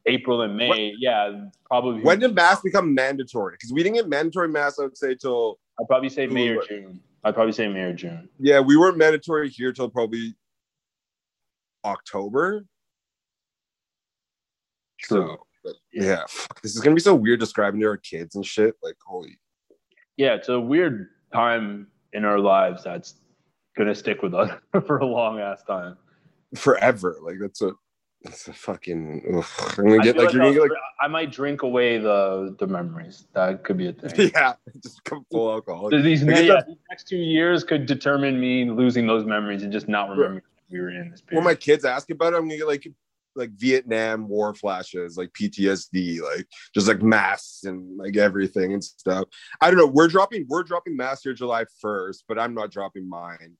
April, 0.06 0.42
and 0.42 0.56
May, 0.56 0.94
yeah, 0.98 1.46
probably. 1.64 2.02
When 2.02 2.18
did 2.18 2.34
masks 2.34 2.62
become 2.64 2.92
mandatory? 2.94 3.54
Because 3.54 3.72
we 3.72 3.82
didn't 3.82 3.96
get 3.96 4.08
mandatory 4.08 4.48
masks, 4.48 4.78
I 4.78 4.82
would 4.82 4.96
say, 4.96 5.14
till 5.14 5.58
I'd 5.80 5.86
probably 5.88 6.10
say 6.10 6.26
May 6.26 6.48
or 6.50 6.62
June. 6.68 7.00
I'd 7.24 7.34
probably 7.34 7.52
say 7.52 7.66
May 7.66 7.80
or 7.82 7.92
June. 7.94 8.28
yeah, 8.38 8.60
we 8.60 8.76
weren't 8.76 8.98
mandatory 8.98 9.48
here 9.48 9.72
till 9.72 9.88
probably 9.88 10.34
October. 11.86 12.64
True. 14.98 15.36
So 15.38 15.46
but, 15.64 15.74
yeah, 15.92 16.22
fuck, 16.28 16.60
this 16.62 16.74
is 16.74 16.80
gonna 16.80 16.94
be 16.94 17.00
so 17.00 17.14
weird 17.14 17.40
describing 17.40 17.80
to 17.80 17.86
our 17.86 17.96
kids 17.96 18.34
and 18.36 18.44
shit. 18.44 18.74
Like, 18.82 18.96
holy 19.04 19.38
Yeah, 20.16 20.34
it's 20.34 20.48
a 20.48 20.60
weird 20.60 21.08
time 21.32 21.88
in 22.12 22.24
our 22.24 22.38
lives 22.38 22.84
that's 22.84 23.14
gonna 23.76 23.94
stick 23.94 24.22
with 24.22 24.34
us 24.34 24.50
for 24.86 24.98
a 24.98 25.06
long 25.06 25.40
ass 25.40 25.62
time. 25.64 25.96
forever. 26.54 27.16
Like 27.22 27.36
that's 27.40 27.62
a 27.62 27.72
that's 28.22 28.48
a 28.48 28.52
fucking 28.52 29.22
ugh. 29.36 29.44
I'm 29.78 29.88
gonna 29.88 30.02
get 30.02 30.14
feel 30.14 30.24
like 30.24 30.32
you're 30.32 30.42
gonna 30.42 30.54
get 30.54 30.62
like 30.62 30.70
I 31.00 31.08
might 31.08 31.32
drink 31.32 31.62
away 31.62 31.98
the 31.98 32.54
the 32.58 32.66
memories. 32.66 33.26
That 33.34 33.64
could 33.64 33.76
be 33.76 33.88
a 33.88 33.92
thing. 33.92 34.30
yeah, 34.34 34.54
just 34.82 35.02
come 35.04 35.26
full 35.30 35.50
alcohol. 35.50 35.90
These, 35.90 36.22
I 36.22 36.40
yeah, 36.40 36.62
these 36.66 36.76
next 36.88 37.08
two 37.08 37.16
years 37.16 37.64
could 37.64 37.86
determine 37.86 38.40
me 38.40 38.70
losing 38.70 39.06
those 39.06 39.24
memories 39.24 39.62
and 39.64 39.72
just 39.72 39.88
not 39.88 40.10
remembering 40.10 40.42
we 40.70 40.80
were 40.80 40.90
in 40.90 41.10
this 41.10 41.20
period. 41.20 41.36
when 41.36 41.44
my 41.44 41.54
kids 41.54 41.84
ask 41.84 42.10
about 42.10 42.32
it, 42.32 42.36
I'm 42.36 42.42
gonna 42.42 42.58
get 42.58 42.66
like 42.66 42.86
like 43.36 43.50
Vietnam 43.50 44.28
war 44.28 44.54
flashes, 44.54 45.16
like 45.16 45.32
PTSD, 45.32 46.20
like 46.22 46.46
just 46.74 46.88
like 46.88 47.02
masks 47.02 47.64
and 47.64 47.96
like 47.96 48.16
everything 48.16 48.72
and 48.72 48.82
stuff. 48.82 49.28
I 49.60 49.70
don't 49.70 49.78
know. 49.78 49.86
We're 49.86 50.08
dropping 50.08 50.46
we're 50.48 50.62
dropping 50.62 50.96
mass 50.96 51.22
here 51.22 51.34
July 51.34 51.64
1st, 51.84 52.24
but 52.28 52.38
I'm 52.38 52.54
not 52.54 52.70
dropping 52.70 53.08
mine. 53.08 53.56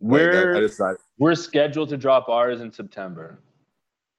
We're 0.00 0.56
I 0.56 0.60
decided 0.60 0.98
we're 1.18 1.34
scheduled 1.34 1.88
to 1.90 1.96
drop 1.96 2.28
ours 2.28 2.60
in 2.60 2.72
September. 2.72 3.40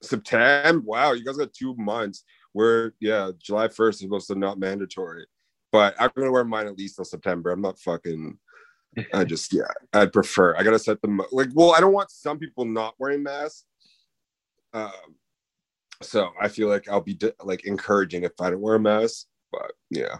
September. 0.01 0.83
Wow, 0.85 1.11
you 1.13 1.23
guys 1.23 1.37
got 1.37 1.53
two 1.53 1.75
months. 1.75 2.23
We're 2.53 2.93
yeah, 2.99 3.31
July 3.37 3.67
1st 3.67 3.89
is 3.89 3.99
supposed 3.99 4.27
to 4.27 4.35
not 4.35 4.59
mandatory. 4.59 5.25
but 5.71 5.93
I'm 5.99 6.11
gonna 6.15 6.31
wear 6.31 6.45
mine 6.45 6.67
at 6.67 6.77
least 6.77 6.95
till 6.95 7.05
September. 7.05 7.51
I'm 7.51 7.61
not 7.61 7.79
fucking. 7.79 8.37
I 9.13 9.23
just 9.23 9.53
yeah, 9.53 9.63
I'd 9.93 10.13
prefer. 10.13 10.55
I 10.55 10.63
gotta 10.63 10.79
set 10.79 11.01
them 11.01 11.21
like. 11.31 11.49
Well, 11.53 11.73
I 11.73 11.79
don't 11.79 11.93
want 11.93 12.11
some 12.11 12.37
people 12.39 12.65
not 12.65 12.95
wearing 12.97 13.23
masks. 13.23 13.65
Um, 14.73 14.91
so 16.01 16.29
I 16.41 16.47
feel 16.49 16.67
like 16.67 16.87
I'll 16.89 17.01
be 17.01 17.17
like 17.43 17.65
encouraging 17.65 18.23
if 18.23 18.33
I 18.41 18.49
don't 18.49 18.61
wear 18.61 18.75
a 18.75 18.79
mask. 18.79 19.27
But 19.51 19.71
yeah, 19.89 20.17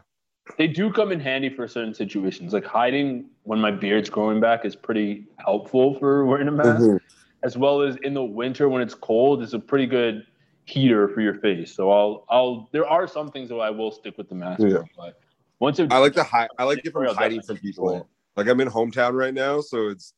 They 0.57 0.67
do 0.67 0.91
come 0.91 1.11
in 1.11 1.19
handy 1.19 1.49
for 1.49 1.67
certain 1.67 1.93
situations. 1.93 2.53
Like 2.53 2.65
hiding 2.65 3.29
when 3.43 3.59
my 3.59 3.71
beard's 3.71 4.09
growing 4.09 4.39
back 4.39 4.63
is 4.65 4.75
pretty 4.75 5.27
helpful 5.37 5.99
for 5.99 6.25
wearing 6.25 6.47
a 6.47 6.51
mask, 6.51 6.81
Mhm. 6.81 6.99
as 7.43 7.57
well 7.57 7.81
as 7.81 7.97
in 7.97 8.13
the 8.13 8.23
winter 8.23 8.69
when 8.69 8.81
it's 8.81 8.93
cold, 8.93 9.43
it's 9.43 9.53
a 9.53 9.59
pretty 9.59 9.85
good 9.85 10.25
heater 10.65 11.07
for 11.09 11.21
your 11.21 11.35
face. 11.35 11.75
So 11.75 11.91
I'll 11.91 12.25
I'll 12.29 12.69
there 12.71 12.87
are 12.87 13.07
some 13.07 13.29
things 13.31 13.49
that 13.49 13.55
I 13.57 13.69
will 13.69 13.91
stick 13.91 14.17
with 14.17 14.29
the 14.29 14.35
mask. 14.35 14.61
Yeah. 14.61 14.69
for, 14.79 14.85
but 14.95 15.19
once 15.59 15.79
it, 15.79 15.91
I 15.91 15.97
like 15.97 16.13
to 16.13 16.23
hide. 16.23 16.49
I 16.57 16.63
like 16.63 16.85
it 16.85 16.91
from 16.91 17.05
hiding 17.15 17.41
from 17.41 17.57
people. 17.57 18.07
Like 18.35 18.47
I'm 18.47 18.59
in 18.59 18.67
hometown 18.69 19.13
right 19.13 19.33
now, 19.33 19.61
so 19.61 19.87
it's 19.87 20.13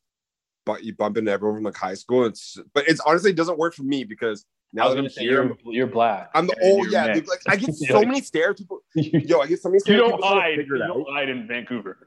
but 0.65 0.83
you 0.83 0.93
bump 0.95 1.17
into 1.17 1.31
everyone 1.31 1.57
from 1.57 1.63
like 1.63 1.77
high 1.77 1.93
school. 1.93 2.25
It's 2.25 2.57
but 2.73 2.87
it's 2.87 2.99
honestly 3.01 3.31
it 3.31 3.37
doesn't 3.37 3.57
work 3.57 3.73
for 3.73 3.83
me 3.83 4.03
because 4.03 4.45
I 4.73 4.77
now 4.77 4.83
was 4.85 4.93
that 4.93 4.97
I'm 4.97 5.03
gonna 5.03 5.09
say 5.11 5.21
here, 5.21 5.43
you're, 5.63 5.73
you're 5.73 5.87
black. 5.87 6.29
I'm 6.35 6.47
the 6.47 6.53
and 6.61 6.81
oh 6.81 6.85
yeah, 6.89 7.07
mixed. 7.13 7.29
like 7.29 7.39
I 7.47 7.55
get 7.55 7.73
so 7.75 7.95
like- 7.95 8.07
many 8.07 8.21
stares. 8.21 8.57
People, 8.59 8.79
yo, 8.95 9.39
I 9.39 9.47
get 9.47 9.61
so 9.61 9.69
many 9.69 9.79
stares. 9.79 9.99
don't 9.99 10.11
people 10.11 10.19
trying 10.19 10.35
to 10.35 10.41
hide. 10.41 10.49
You 10.51 10.57
figure 10.57 10.75
it 10.77 10.81
out. 10.81 10.87
don't 10.93 11.07
hide 11.13 11.29
in 11.29 11.47
Vancouver. 11.47 11.97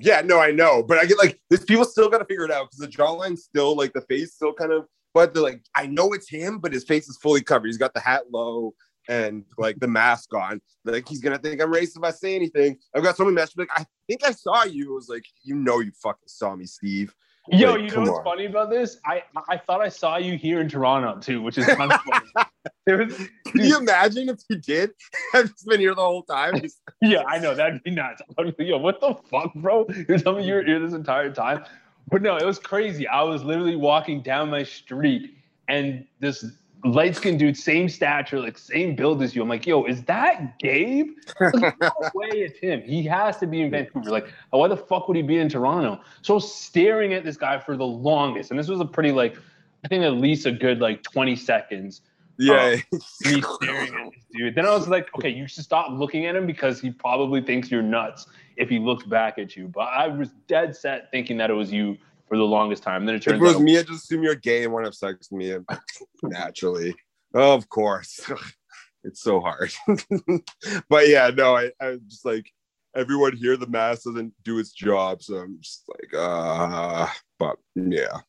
Yeah, 0.00 0.20
no, 0.20 0.38
I 0.38 0.50
know, 0.52 0.82
but 0.82 0.98
I 0.98 1.06
get 1.06 1.18
like 1.18 1.40
this. 1.50 1.64
People 1.64 1.84
still 1.84 2.08
got 2.10 2.18
to 2.18 2.24
figure 2.26 2.44
it 2.44 2.50
out 2.50 2.66
because 2.70 2.78
the 2.78 2.86
jawline's 2.88 3.44
still 3.44 3.74
like 3.74 3.92
the 3.94 4.02
face 4.02 4.34
still 4.34 4.52
kind 4.52 4.70
of, 4.70 4.84
but 5.14 5.32
they're 5.32 5.42
like, 5.42 5.62
I 5.74 5.86
know 5.86 6.12
it's 6.12 6.28
him, 6.28 6.58
but 6.58 6.72
his 6.74 6.84
face 6.84 7.08
is 7.08 7.16
fully 7.16 7.42
covered. 7.42 7.66
He's 7.66 7.78
got 7.78 7.94
the 7.94 8.00
hat 8.00 8.24
low 8.30 8.74
and 9.08 9.44
like 9.56 9.78
the 9.80 9.88
mask 9.88 10.34
on. 10.34 10.60
Like 10.84 11.08
he's 11.08 11.20
gonna 11.20 11.38
think 11.38 11.60
I'm 11.60 11.72
racist 11.72 11.96
if 11.96 12.04
I 12.04 12.10
say 12.10 12.34
anything. 12.36 12.78
I've 12.94 13.02
got 13.02 13.16
so 13.16 13.24
many 13.24 13.34
messages 13.34 13.56
like, 13.58 13.70
I 13.76 13.86
think 14.06 14.24
I 14.24 14.30
saw 14.32 14.64
you. 14.64 14.92
It 14.92 14.94
was 14.94 15.08
like, 15.08 15.24
you 15.42 15.54
know, 15.56 15.80
you 15.80 15.90
fucking 16.02 16.28
saw 16.28 16.54
me, 16.54 16.66
Steve. 16.66 17.14
Yo, 17.50 17.72
Like, 17.72 17.80
you 17.80 17.96
know 17.96 18.00
what's 18.02 18.18
on. 18.18 18.24
funny 18.24 18.44
about 18.44 18.68
this? 18.70 18.98
I 19.06 19.22
I 19.48 19.56
thought 19.56 19.80
I 19.80 19.88
saw 19.88 20.18
you 20.18 20.36
here 20.36 20.60
in 20.60 20.68
Toronto 20.68 21.18
too, 21.18 21.40
which 21.42 21.56
is 21.56 21.66
kind 21.66 21.90
of 21.90 22.00
funny. 22.02 23.06
Was, 23.06 23.16
Can 23.46 23.64
you 23.64 23.78
imagine 23.78 24.28
if 24.28 24.40
you 24.50 24.56
did? 24.56 24.90
I've 25.34 25.48
just 25.48 25.66
been 25.66 25.80
here 25.80 25.94
the 25.94 26.02
whole 26.02 26.22
time. 26.22 26.60
Yeah, 27.00 27.22
I 27.28 27.38
know 27.38 27.54
that'd 27.54 27.82
be 27.84 27.90
nuts. 27.92 28.22
Yo, 28.58 28.76
what 28.78 29.00
the 29.00 29.14
fuck, 29.30 29.54
bro? 29.54 29.86
You're 30.08 30.18
telling 30.18 30.40
me 30.42 30.48
you're 30.48 30.64
here 30.64 30.80
this 30.80 30.94
entire 30.94 31.30
time? 31.32 31.64
But 32.10 32.22
no, 32.22 32.36
it 32.36 32.44
was 32.44 32.58
crazy. 32.58 33.06
I 33.06 33.22
was 33.22 33.44
literally 33.44 33.76
walking 33.76 34.20
down 34.20 34.50
my 34.50 34.64
street, 34.64 35.36
and 35.68 36.04
this 36.18 36.44
light 36.84 37.16
skinned 37.16 37.38
dude, 37.38 37.56
same 37.56 37.88
stature, 37.88 38.40
like 38.40 38.56
same 38.56 38.94
build 38.94 39.22
as 39.22 39.34
you. 39.34 39.42
I'm 39.42 39.48
like, 39.48 39.66
yo, 39.66 39.84
is 39.84 40.02
that 40.04 40.58
Gabe? 40.58 41.10
Like, 41.40 41.80
no 41.80 41.90
way 42.14 42.28
it's 42.30 42.58
him. 42.58 42.82
He 42.82 43.02
has 43.04 43.38
to 43.38 43.46
be 43.46 43.62
in 43.62 43.70
Vancouver. 43.70 44.10
Like, 44.10 44.32
why 44.50 44.68
the 44.68 44.76
fuck 44.76 45.08
would 45.08 45.16
he 45.16 45.22
be 45.22 45.38
in 45.38 45.48
Toronto? 45.48 46.00
So 46.22 46.38
staring 46.38 47.14
at 47.14 47.24
this 47.24 47.36
guy 47.36 47.58
for 47.58 47.76
the 47.76 47.86
longest, 47.86 48.50
and 48.50 48.58
this 48.58 48.68
was 48.68 48.80
a 48.80 48.84
pretty 48.84 49.12
like, 49.12 49.36
I 49.84 49.88
think 49.88 50.04
at 50.04 50.14
least 50.14 50.46
a 50.46 50.52
good 50.52 50.80
like 50.80 51.02
20 51.02 51.36
seconds. 51.36 52.02
yeah, 52.38 52.76
Me 52.92 53.42
staring 53.42 53.94
at 53.94 54.12
this 54.12 54.24
dude. 54.32 54.54
Then 54.54 54.66
I 54.66 54.70
was 54.70 54.88
like, 54.88 55.08
okay, 55.16 55.30
you 55.30 55.48
should 55.48 55.64
stop 55.64 55.90
looking 55.90 56.26
at 56.26 56.36
him 56.36 56.46
because 56.46 56.80
he 56.80 56.90
probably 56.90 57.40
thinks 57.40 57.70
you're 57.70 57.82
nuts 57.82 58.26
if 58.56 58.68
he 58.68 58.78
looks 58.78 59.04
back 59.04 59.38
at 59.38 59.56
you. 59.56 59.68
But 59.68 59.88
I 59.88 60.08
was 60.08 60.30
dead 60.46 60.76
set 60.76 61.10
thinking 61.10 61.36
that 61.38 61.50
it 61.50 61.54
was 61.54 61.72
you 61.72 61.98
for 62.28 62.36
the 62.36 62.44
longest 62.44 62.82
time. 62.82 63.06
Then 63.06 63.14
it 63.14 63.22
turns 63.22 63.36
if 63.36 63.40
it 63.40 63.44
was 63.44 63.56
out 63.56 63.62
me, 63.62 63.78
I 63.78 63.82
just 63.82 64.04
assume 64.04 64.22
you're 64.22 64.34
gay 64.34 64.64
and 64.64 64.72
want 64.72 64.84
to 64.84 64.88
have 64.88 64.94
sex 64.94 65.28
with 65.30 65.38
me. 65.38 65.56
Naturally, 66.22 66.94
of 67.34 67.68
course, 67.68 68.20
it's 69.04 69.22
so 69.22 69.40
hard. 69.40 69.72
but 70.88 71.08
yeah, 71.08 71.30
no, 71.34 71.56
I, 71.56 71.70
I 71.80 71.98
just 72.06 72.24
like 72.24 72.50
everyone 72.94 73.36
here. 73.36 73.56
The 73.56 73.66
mask 73.66 74.04
doesn't 74.04 74.34
do 74.44 74.58
its 74.58 74.72
job, 74.72 75.22
so 75.22 75.36
I'm 75.36 75.58
just 75.60 75.84
like, 75.88 76.14
uh, 76.14 77.06
but 77.38 77.56
yeah. 77.74 78.20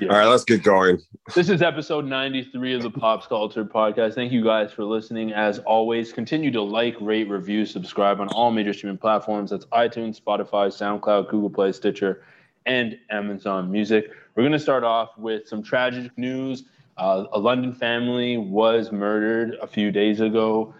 Yeah. 0.00 0.08
All 0.08 0.18
right, 0.18 0.26
let's 0.26 0.44
get 0.44 0.62
going. 0.62 1.00
This 1.34 1.48
is 1.48 1.62
episode 1.62 2.04
93 2.04 2.74
of 2.74 2.82
the 2.82 2.90
Pop 2.90 3.28
Culture 3.28 3.64
Podcast. 3.64 4.14
Thank 4.14 4.30
you 4.30 4.44
guys 4.44 4.72
for 4.72 4.84
listening. 4.84 5.32
As 5.32 5.58
always, 5.60 6.12
continue 6.12 6.52
to 6.52 6.62
like, 6.62 6.94
rate, 7.00 7.28
review, 7.28 7.66
subscribe 7.66 8.20
on 8.20 8.28
all 8.28 8.52
major 8.52 8.72
streaming 8.72 8.98
platforms. 8.98 9.50
That's 9.50 9.66
iTunes, 9.66 10.20
Spotify, 10.20 10.68
SoundCloud, 10.68 11.28
Google 11.28 11.50
Play, 11.50 11.72
Stitcher, 11.72 12.22
and 12.66 12.98
Amazon 13.10 13.70
Music. 13.70 14.10
We're 14.34 14.42
going 14.42 14.52
to 14.52 14.58
start 14.58 14.84
off 14.84 15.16
with 15.18 15.48
some 15.48 15.62
tragic 15.62 16.16
news. 16.16 16.64
Uh, 16.96 17.24
a 17.32 17.38
London 17.38 17.72
family 17.72 18.36
was 18.36 18.92
murdered 18.92 19.56
a 19.62 19.66
few 19.66 19.90
days 19.90 20.20
ago 20.20 20.74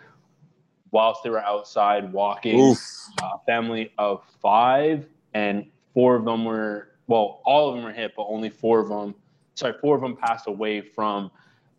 whilst 0.91 1.23
they 1.23 1.31
were 1.31 1.41
outside 1.41 2.13
walking 2.13 2.77
a 3.23 3.39
family 3.47 3.93
of 3.99 4.23
five, 4.41 5.07
and 5.35 5.67
four 5.95 6.17
of 6.17 6.25
them 6.25 6.45
were 6.45 6.89
well, 7.07 7.41
all 7.45 7.69
of 7.69 7.75
them 7.75 7.85
were 7.85 7.93
hit, 7.93 8.13
but 8.17 8.27
only 8.29 8.49
four 8.49 8.79
of 8.79 8.89
them, 8.89 9.17
sorry, 9.55 9.75
four 9.81 9.97
of 9.97 10.01
them 10.01 10.17
passed 10.17 10.47
away 10.47 10.81
from 10.81 11.31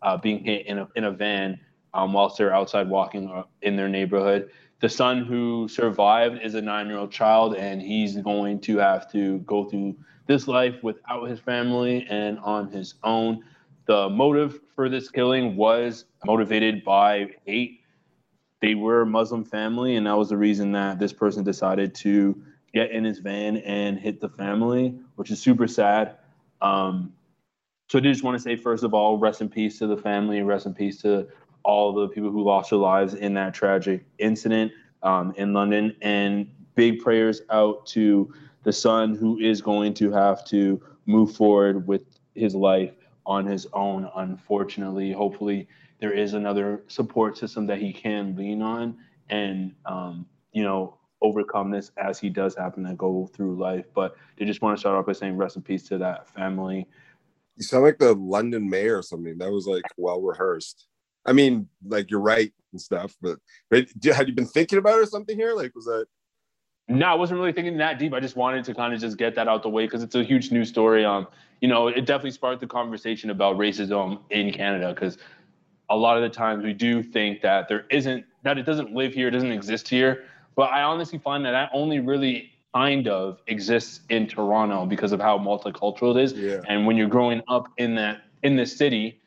uh, 0.02 0.16
being 0.16 0.44
hit 0.44 0.66
in 0.66 0.78
a 0.78 0.88
in 0.96 1.04
a 1.04 1.10
van 1.10 1.58
um, 1.94 2.12
whilst 2.12 2.38
they 2.38 2.44
were 2.44 2.52
outside 2.52 2.88
walking 2.88 3.30
uh, 3.30 3.44
in 3.62 3.76
their 3.76 3.88
neighborhood. 3.88 4.50
The 4.82 4.88
son 4.88 5.24
who 5.24 5.68
survived 5.68 6.40
is 6.42 6.54
a 6.54 6.60
nine-year-old 6.60 7.10
child, 7.10 7.54
and 7.54 7.80
he's 7.80 8.16
going 8.16 8.60
to 8.62 8.76
have 8.78 9.10
to 9.12 9.38
go 9.40 9.64
through 9.64 9.96
this 10.26 10.46
life 10.46 10.82
without 10.82 11.30
his 11.30 11.40
family 11.40 12.06
and 12.10 12.38
on 12.40 12.70
his 12.70 12.94
own. 13.02 13.44
The 13.86 14.10
motive 14.10 14.60
for 14.74 14.88
this 14.90 15.08
killing 15.08 15.56
was 15.56 16.04
motivated 16.24 16.84
by 16.84 17.28
hate 17.46 17.78
they 18.62 18.76
were 18.76 19.02
a 19.02 19.06
Muslim 19.06 19.44
family, 19.44 19.96
and 19.96 20.06
that 20.06 20.16
was 20.16 20.28
the 20.28 20.36
reason 20.36 20.72
that 20.72 20.98
this 21.00 21.12
person 21.12 21.42
decided 21.42 21.94
to 21.96 22.40
get 22.72 22.92
in 22.92 23.04
his 23.04 23.18
van 23.18 23.56
and 23.58 23.98
hit 23.98 24.20
the 24.20 24.28
family, 24.28 24.94
which 25.16 25.32
is 25.32 25.42
super 25.42 25.66
sad. 25.66 26.16
Um, 26.62 27.12
so 27.88 27.98
I 27.98 28.02
just 28.02 28.22
want 28.22 28.36
to 28.36 28.42
say, 28.42 28.54
first 28.56 28.84
of 28.84 28.94
all, 28.94 29.18
rest 29.18 29.40
in 29.40 29.48
peace 29.48 29.80
to 29.80 29.88
the 29.88 29.96
family, 29.96 30.40
rest 30.42 30.64
in 30.66 30.74
peace 30.74 31.02
to 31.02 31.26
all 31.64 31.92
the 31.92 32.08
people 32.08 32.30
who 32.30 32.42
lost 32.42 32.70
their 32.70 32.78
lives 32.78 33.14
in 33.14 33.34
that 33.34 33.54
tragic 33.54 34.04
incident 34.18 34.72
um, 35.02 35.34
in 35.36 35.52
London, 35.52 35.96
and 36.02 36.50
big 36.74 37.00
prayers 37.00 37.42
out 37.50 37.86
to 37.86 38.32
the 38.62 38.72
son 38.72 39.14
who 39.14 39.38
is 39.38 39.60
going 39.60 39.94
to 39.94 40.10
have 40.12 40.44
to 40.46 40.80
move 41.06 41.34
forward 41.34 41.86
with 41.86 42.02
his 42.34 42.54
life 42.54 42.92
on 43.26 43.44
his 43.46 43.66
own. 43.72 44.08
Unfortunately, 44.16 45.12
hopefully 45.12 45.68
there 45.98 46.12
is 46.12 46.34
another 46.34 46.82
support 46.88 47.38
system 47.38 47.66
that 47.66 47.78
he 47.78 47.92
can 47.92 48.34
lean 48.36 48.60
on 48.62 48.96
and 49.30 49.74
um, 49.86 50.26
you 50.52 50.62
know 50.62 50.98
overcome 51.20 51.70
this 51.70 51.92
as 51.96 52.18
he 52.18 52.28
does 52.28 52.56
happen 52.56 52.82
to 52.82 52.94
go 52.94 53.30
through 53.32 53.56
life 53.56 53.86
but 53.94 54.16
they 54.36 54.44
just 54.44 54.60
want 54.60 54.76
to 54.76 54.80
start 54.80 54.96
off 54.96 55.06
by 55.06 55.12
saying 55.12 55.36
rest 55.36 55.54
in 55.54 55.62
peace 55.62 55.84
to 55.84 55.96
that 55.96 56.28
family 56.28 56.88
You 57.56 57.62
sound 57.62 57.84
like 57.84 57.98
the 57.98 58.14
London 58.14 58.68
mayor 58.68 58.98
or 58.98 59.02
something. 59.02 59.38
That 59.38 59.52
was 59.52 59.66
like 59.66 59.84
well 59.96 60.20
rehearsed. 60.20 60.88
I 61.26 61.32
mean, 61.32 61.68
like 61.86 62.10
you're 62.10 62.20
right 62.20 62.52
and 62.72 62.80
stuff, 62.80 63.16
but, 63.20 63.38
but 63.70 63.86
had 64.04 64.28
you 64.28 64.34
been 64.34 64.46
thinking 64.46 64.78
about 64.78 64.98
it 64.98 65.02
or 65.02 65.06
something 65.06 65.36
here? 65.36 65.54
Like, 65.54 65.74
was 65.74 65.86
that? 65.86 66.06
no 66.88 67.06
i 67.06 67.14
wasn't 67.14 67.38
really 67.38 67.52
thinking 67.52 67.76
that 67.76 67.96
deep 67.96 68.12
i 68.12 68.18
just 68.18 68.34
wanted 68.34 68.64
to 68.64 68.74
kind 68.74 68.92
of 68.92 68.98
just 68.98 69.16
get 69.16 69.36
that 69.36 69.46
out 69.46 69.62
the 69.62 69.68
way 69.68 69.86
because 69.86 70.02
it's 70.02 70.16
a 70.16 70.24
huge 70.24 70.50
news 70.50 70.68
story 70.68 71.04
um 71.04 71.28
you 71.60 71.68
know 71.68 71.86
it 71.86 72.04
definitely 72.06 72.32
sparked 72.32 72.60
the 72.60 72.66
conversation 72.66 73.30
about 73.30 73.56
racism 73.56 74.18
in 74.30 74.52
canada 74.52 74.92
because 74.92 75.16
a 75.92 75.96
lot 75.96 76.16
of 76.16 76.22
the 76.22 76.28
times 76.28 76.64
we 76.64 76.72
do 76.72 77.02
think 77.02 77.42
that 77.42 77.68
there 77.68 77.84
isn't 77.90 78.24
that 78.42 78.58
it 78.58 78.64
doesn't 78.64 78.92
live 78.94 79.12
here, 79.12 79.28
it 79.28 79.32
doesn't 79.32 79.52
exist 79.52 79.88
here. 79.88 80.24
But 80.56 80.70
I 80.70 80.82
honestly 80.82 81.18
find 81.18 81.44
that 81.44 81.52
that 81.52 81.70
only 81.72 82.00
really 82.00 82.50
kind 82.74 83.06
of 83.06 83.40
exists 83.46 84.00
in 84.08 84.26
Toronto 84.26 84.86
because 84.86 85.12
of 85.12 85.20
how 85.20 85.38
multicultural 85.38 86.16
it 86.16 86.22
is. 86.22 86.32
Yeah. 86.32 86.60
And 86.66 86.86
when 86.86 86.96
you're 86.96 87.08
growing 87.08 87.42
up 87.48 87.68
in 87.76 87.94
that 87.96 88.22
in 88.42 88.56
this 88.56 88.74
city, 88.76 89.20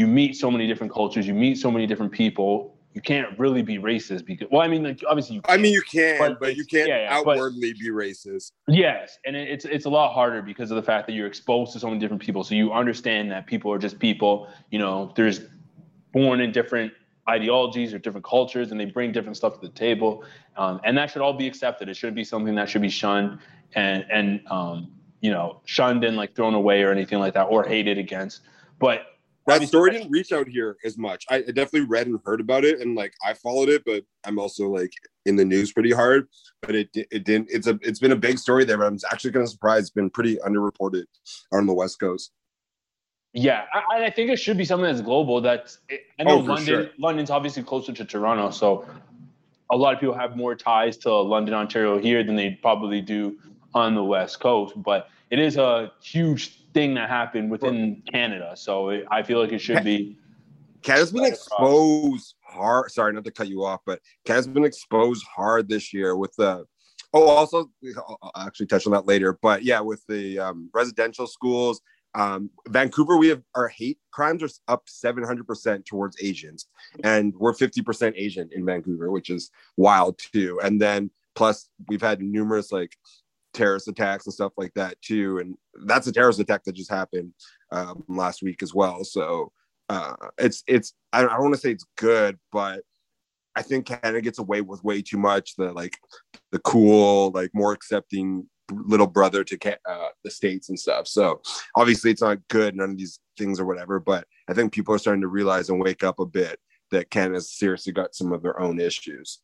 you 0.00 0.06
meet 0.06 0.34
so 0.34 0.50
many 0.50 0.66
different 0.66 0.90
cultures, 0.90 1.26
you 1.28 1.34
meet 1.34 1.58
so 1.58 1.70
many 1.70 1.86
different 1.86 2.10
people. 2.10 2.74
You 2.94 3.02
can't 3.02 3.38
really 3.38 3.60
be 3.60 3.76
racist 3.78 4.24
because 4.24 4.48
well, 4.50 4.62
I 4.62 4.66
mean, 4.66 4.82
like, 4.82 5.00
obviously 5.06 5.36
you. 5.36 5.42
I 5.44 5.58
mean, 5.58 5.74
you 5.74 5.82
can, 5.82 6.18
But 6.18 6.40
but, 6.40 6.56
you 6.56 6.64
can't 6.64 6.88
yeah, 6.88 7.02
yeah, 7.02 7.22
but- 7.22 7.36
outwardly 7.36 7.74
be 7.74 7.90
racist. 7.90 8.52
Yes, 8.66 9.18
and 9.26 9.36
it- 9.36 9.48
it's 9.48 9.64
it's 9.66 9.84
a 9.84 9.90
lot 9.90 10.14
harder 10.14 10.40
because 10.40 10.70
of 10.70 10.76
the 10.76 10.82
fact 10.82 11.06
that 11.06 11.12
you're 11.12 11.26
exposed 11.26 11.72
to 11.74 11.78
so 11.78 11.86
many 11.88 12.00
different 12.00 12.22
people. 12.22 12.42
So 12.42 12.54
you 12.54 12.72
understand 12.72 13.30
that 13.30 13.46
people 13.46 13.70
are 13.70 13.78
just 13.78 13.98
people. 13.98 14.48
You 14.70 14.78
know, 14.78 15.12
there's 15.16 15.42
born 16.12 16.40
in 16.40 16.50
different 16.50 16.92
ideologies 17.28 17.92
or 17.94 17.98
different 17.98 18.24
cultures, 18.24 18.70
and 18.72 18.80
they 18.80 18.86
bring 18.86 19.12
different 19.12 19.36
stuff 19.36 19.60
to 19.60 19.66
the 19.68 19.72
table, 19.74 20.24
um, 20.56 20.80
and 20.82 20.96
that 20.96 21.10
should 21.10 21.20
all 21.22 21.34
be 21.34 21.46
accepted. 21.46 21.90
It 21.90 21.94
shouldn't 21.98 22.16
be 22.16 22.24
something 22.24 22.54
that 22.54 22.70
should 22.70 22.82
be 22.82 22.88
shunned 22.88 23.38
and 23.74 24.06
and 24.10 24.40
um, 24.50 24.90
you 25.20 25.30
know 25.30 25.60
shunned 25.66 26.02
and 26.04 26.16
like 26.16 26.34
thrown 26.34 26.54
away 26.54 26.82
or 26.82 26.90
anything 26.90 27.18
like 27.20 27.34
that 27.34 27.44
or 27.44 27.62
hated 27.64 27.98
against. 27.98 28.40
But 28.80 29.02
That 29.58 29.66
story 29.68 29.90
didn't 29.92 30.10
reach 30.10 30.32
out 30.32 30.48
here 30.48 30.76
as 30.84 30.96
much. 30.96 31.24
I 31.30 31.40
definitely 31.40 31.82
read 31.82 32.06
and 32.06 32.18
heard 32.24 32.40
about 32.40 32.64
it, 32.64 32.80
and 32.80 32.94
like 32.94 33.12
I 33.24 33.34
followed 33.34 33.68
it, 33.68 33.82
but 33.84 34.04
I'm 34.24 34.38
also 34.38 34.68
like 34.68 34.92
in 35.26 35.36
the 35.36 35.44
news 35.44 35.72
pretty 35.72 35.92
hard. 35.92 36.28
But 36.62 36.74
it 36.74 36.88
it 36.94 37.24
didn't. 37.24 37.48
It's 37.50 37.66
a 37.66 37.78
it's 37.82 37.98
been 37.98 38.12
a 38.12 38.16
big 38.16 38.38
story 38.38 38.64
there, 38.64 38.78
but 38.78 38.86
I'm 38.86 38.98
actually 39.12 39.32
kind 39.32 39.42
of 39.42 39.50
surprised. 39.50 39.82
It's 39.84 39.90
been 39.90 40.10
pretty 40.10 40.36
underreported 40.36 41.04
on 41.52 41.66
the 41.66 41.74
West 41.74 41.98
Coast. 42.00 42.32
Yeah, 43.32 43.64
I, 43.72 44.04
I 44.04 44.10
think 44.10 44.30
it 44.30 44.38
should 44.38 44.56
be 44.58 44.64
something 44.64 44.86
that's 44.86 45.02
global. 45.02 45.40
That's 45.40 45.78
eh, 45.88 45.98
I 46.18 46.24
know 46.24 46.32
Oh, 46.34 46.38
London. 46.38 46.64
sure. 46.66 46.90
London's 46.98 47.30
obviously 47.30 47.62
closer 47.62 47.92
to 47.92 48.04
Toronto, 48.04 48.50
so 48.50 48.84
a 49.70 49.76
lot 49.76 49.94
of 49.94 50.00
people 50.00 50.16
have 50.16 50.36
more 50.36 50.56
ties 50.56 50.96
to 50.98 51.12
London, 51.14 51.54
Ontario 51.54 51.98
here 52.00 52.24
than 52.24 52.34
they 52.34 52.58
probably 52.60 53.00
do 53.00 53.38
on 53.72 53.94
the 53.94 54.02
West 54.02 54.40
Coast. 54.40 54.74
But 54.82 55.08
it 55.30 55.38
is 55.38 55.56
a 55.56 55.92
huge 56.02 56.59
thing 56.74 56.94
that 56.94 57.08
happened 57.08 57.50
within 57.50 58.02
Canada. 58.10 58.54
So 58.56 58.90
it, 58.90 59.06
I 59.10 59.22
feel 59.22 59.40
like 59.40 59.52
it 59.52 59.60
should 59.60 59.84
be. 59.84 60.18
Canada's 60.82 61.12
been 61.12 61.24
exposed 61.24 62.34
hard. 62.42 62.90
Sorry, 62.90 63.12
not 63.12 63.24
to 63.24 63.30
cut 63.30 63.48
you 63.48 63.64
off, 63.64 63.80
but 63.84 64.00
Canada's 64.24 64.48
been 64.48 64.64
exposed 64.64 65.24
hard 65.24 65.68
this 65.68 65.92
year 65.92 66.16
with 66.16 66.34
the. 66.36 66.64
Oh, 67.12 67.28
also, 67.28 67.70
I'll 67.96 68.18
I'll 68.22 68.46
actually 68.46 68.66
touch 68.66 68.86
on 68.86 68.92
that 68.92 69.06
later. 69.06 69.38
But 69.42 69.64
yeah, 69.64 69.80
with 69.80 70.02
the 70.08 70.38
um, 70.38 70.70
residential 70.72 71.26
schools, 71.26 71.80
um, 72.14 72.50
Vancouver, 72.68 73.16
we 73.16 73.28
have 73.28 73.42
our 73.54 73.68
hate 73.68 73.98
crimes 74.10 74.42
are 74.42 74.48
up 74.68 74.86
700% 74.86 75.84
towards 75.84 76.16
Asians, 76.22 76.66
and 77.04 77.34
we're 77.36 77.52
50% 77.52 78.14
Asian 78.16 78.48
in 78.52 78.64
Vancouver, 78.64 79.10
which 79.10 79.30
is 79.30 79.50
wild 79.76 80.18
too. 80.18 80.60
And 80.62 80.80
then 80.80 81.10
plus, 81.34 81.68
we've 81.88 82.02
had 82.02 82.20
numerous 82.20 82.72
like 82.72 82.96
terrorist 83.54 83.88
attacks 83.88 84.26
and 84.26 84.34
stuff 84.34 84.52
like 84.56 84.72
that 84.74 85.00
too. 85.02 85.38
And 85.38 85.56
that's 85.86 86.06
a 86.06 86.12
terrorist 86.12 86.40
attack 86.40 86.64
that 86.64 86.74
just 86.74 86.90
happened 86.90 87.32
um, 87.72 88.04
last 88.08 88.42
week 88.42 88.62
as 88.62 88.74
well. 88.74 89.04
So 89.04 89.52
uh, 89.88 90.14
it's 90.38 90.62
it's 90.66 90.94
I 91.12 91.22
don't, 91.22 91.40
want 91.40 91.54
to 91.54 91.60
say 91.60 91.72
it's 91.72 91.86
good, 91.96 92.38
but 92.52 92.82
I 93.56 93.62
think 93.62 93.86
Canada 93.86 94.20
gets 94.20 94.38
away 94.38 94.60
with 94.60 94.84
way 94.84 95.02
too 95.02 95.18
much. 95.18 95.56
The 95.56 95.72
like 95.72 95.98
the 96.52 96.60
cool, 96.60 97.30
like 97.32 97.50
more 97.52 97.72
accepting 97.72 98.48
little 98.70 99.06
brother 99.06 99.42
to 99.42 99.78
uh, 99.88 100.08
the 100.22 100.30
states 100.30 100.68
and 100.68 100.78
stuff. 100.78 101.08
So 101.08 101.42
obviously 101.76 102.12
it's 102.12 102.22
not 102.22 102.46
good, 102.48 102.76
none 102.76 102.90
of 102.90 102.96
these 102.96 103.18
things 103.36 103.58
or 103.58 103.66
whatever. 103.66 103.98
But 103.98 104.26
I 104.48 104.54
think 104.54 104.72
people 104.72 104.94
are 104.94 104.98
starting 104.98 105.22
to 105.22 105.28
realize 105.28 105.68
and 105.68 105.80
wake 105.80 106.04
up 106.04 106.20
a 106.20 106.26
bit 106.26 106.60
that 106.90 107.10
Canada's 107.10 107.52
seriously 107.52 107.92
got 107.92 108.14
some 108.14 108.32
of 108.32 108.42
their 108.42 108.60
own 108.60 108.80
issues. 108.80 109.40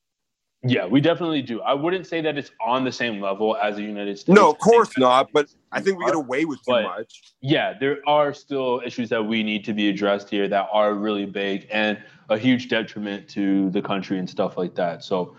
Yeah, 0.63 0.87
we 0.87 1.01
definitely 1.01 1.43
do. 1.43 1.61
I 1.61 1.75
wouldn't 1.75 2.07
say 2.07 2.21
that 2.23 2.37
it's 2.37 2.51
on 2.65 2.85
the 2.85 2.91
same 2.91 3.21
level 3.21 3.57
as 3.57 3.77
the 3.77 3.83
United 3.83 4.19
States. 4.19 4.35
No, 4.35 4.51
of 4.51 4.59
course 4.59 4.97
not. 4.99 5.31
But 5.33 5.49
I 5.71 5.81
think 5.81 5.99
we 5.99 6.07
get 6.07 6.15
away 6.15 6.45
with 6.45 6.59
too 6.61 6.73
But- 6.73 6.83
much. 6.85 7.21
yeah, 7.41 7.75
there 7.79 7.99
are 8.07 8.33
still 8.33 8.83
issues 8.85 9.09
that 9.11 9.23
we 9.25 9.43
need 9.43 9.65
to 9.67 9.73
be 9.73 9.89
addressed 9.89 10.29
here 10.31 10.49
that 10.49 10.69
are 10.73 10.95
really 10.95 11.27
big 11.27 11.69
and 11.71 11.99
a 12.31 12.39
huge 12.39 12.69
detriment 12.69 13.29
to 13.29 13.71
the 13.71 13.83
country 13.83 14.19
and 14.19 14.29
stuff 14.29 14.57
like 14.59 14.75
that. 14.75 15.05
So, 15.05 15.37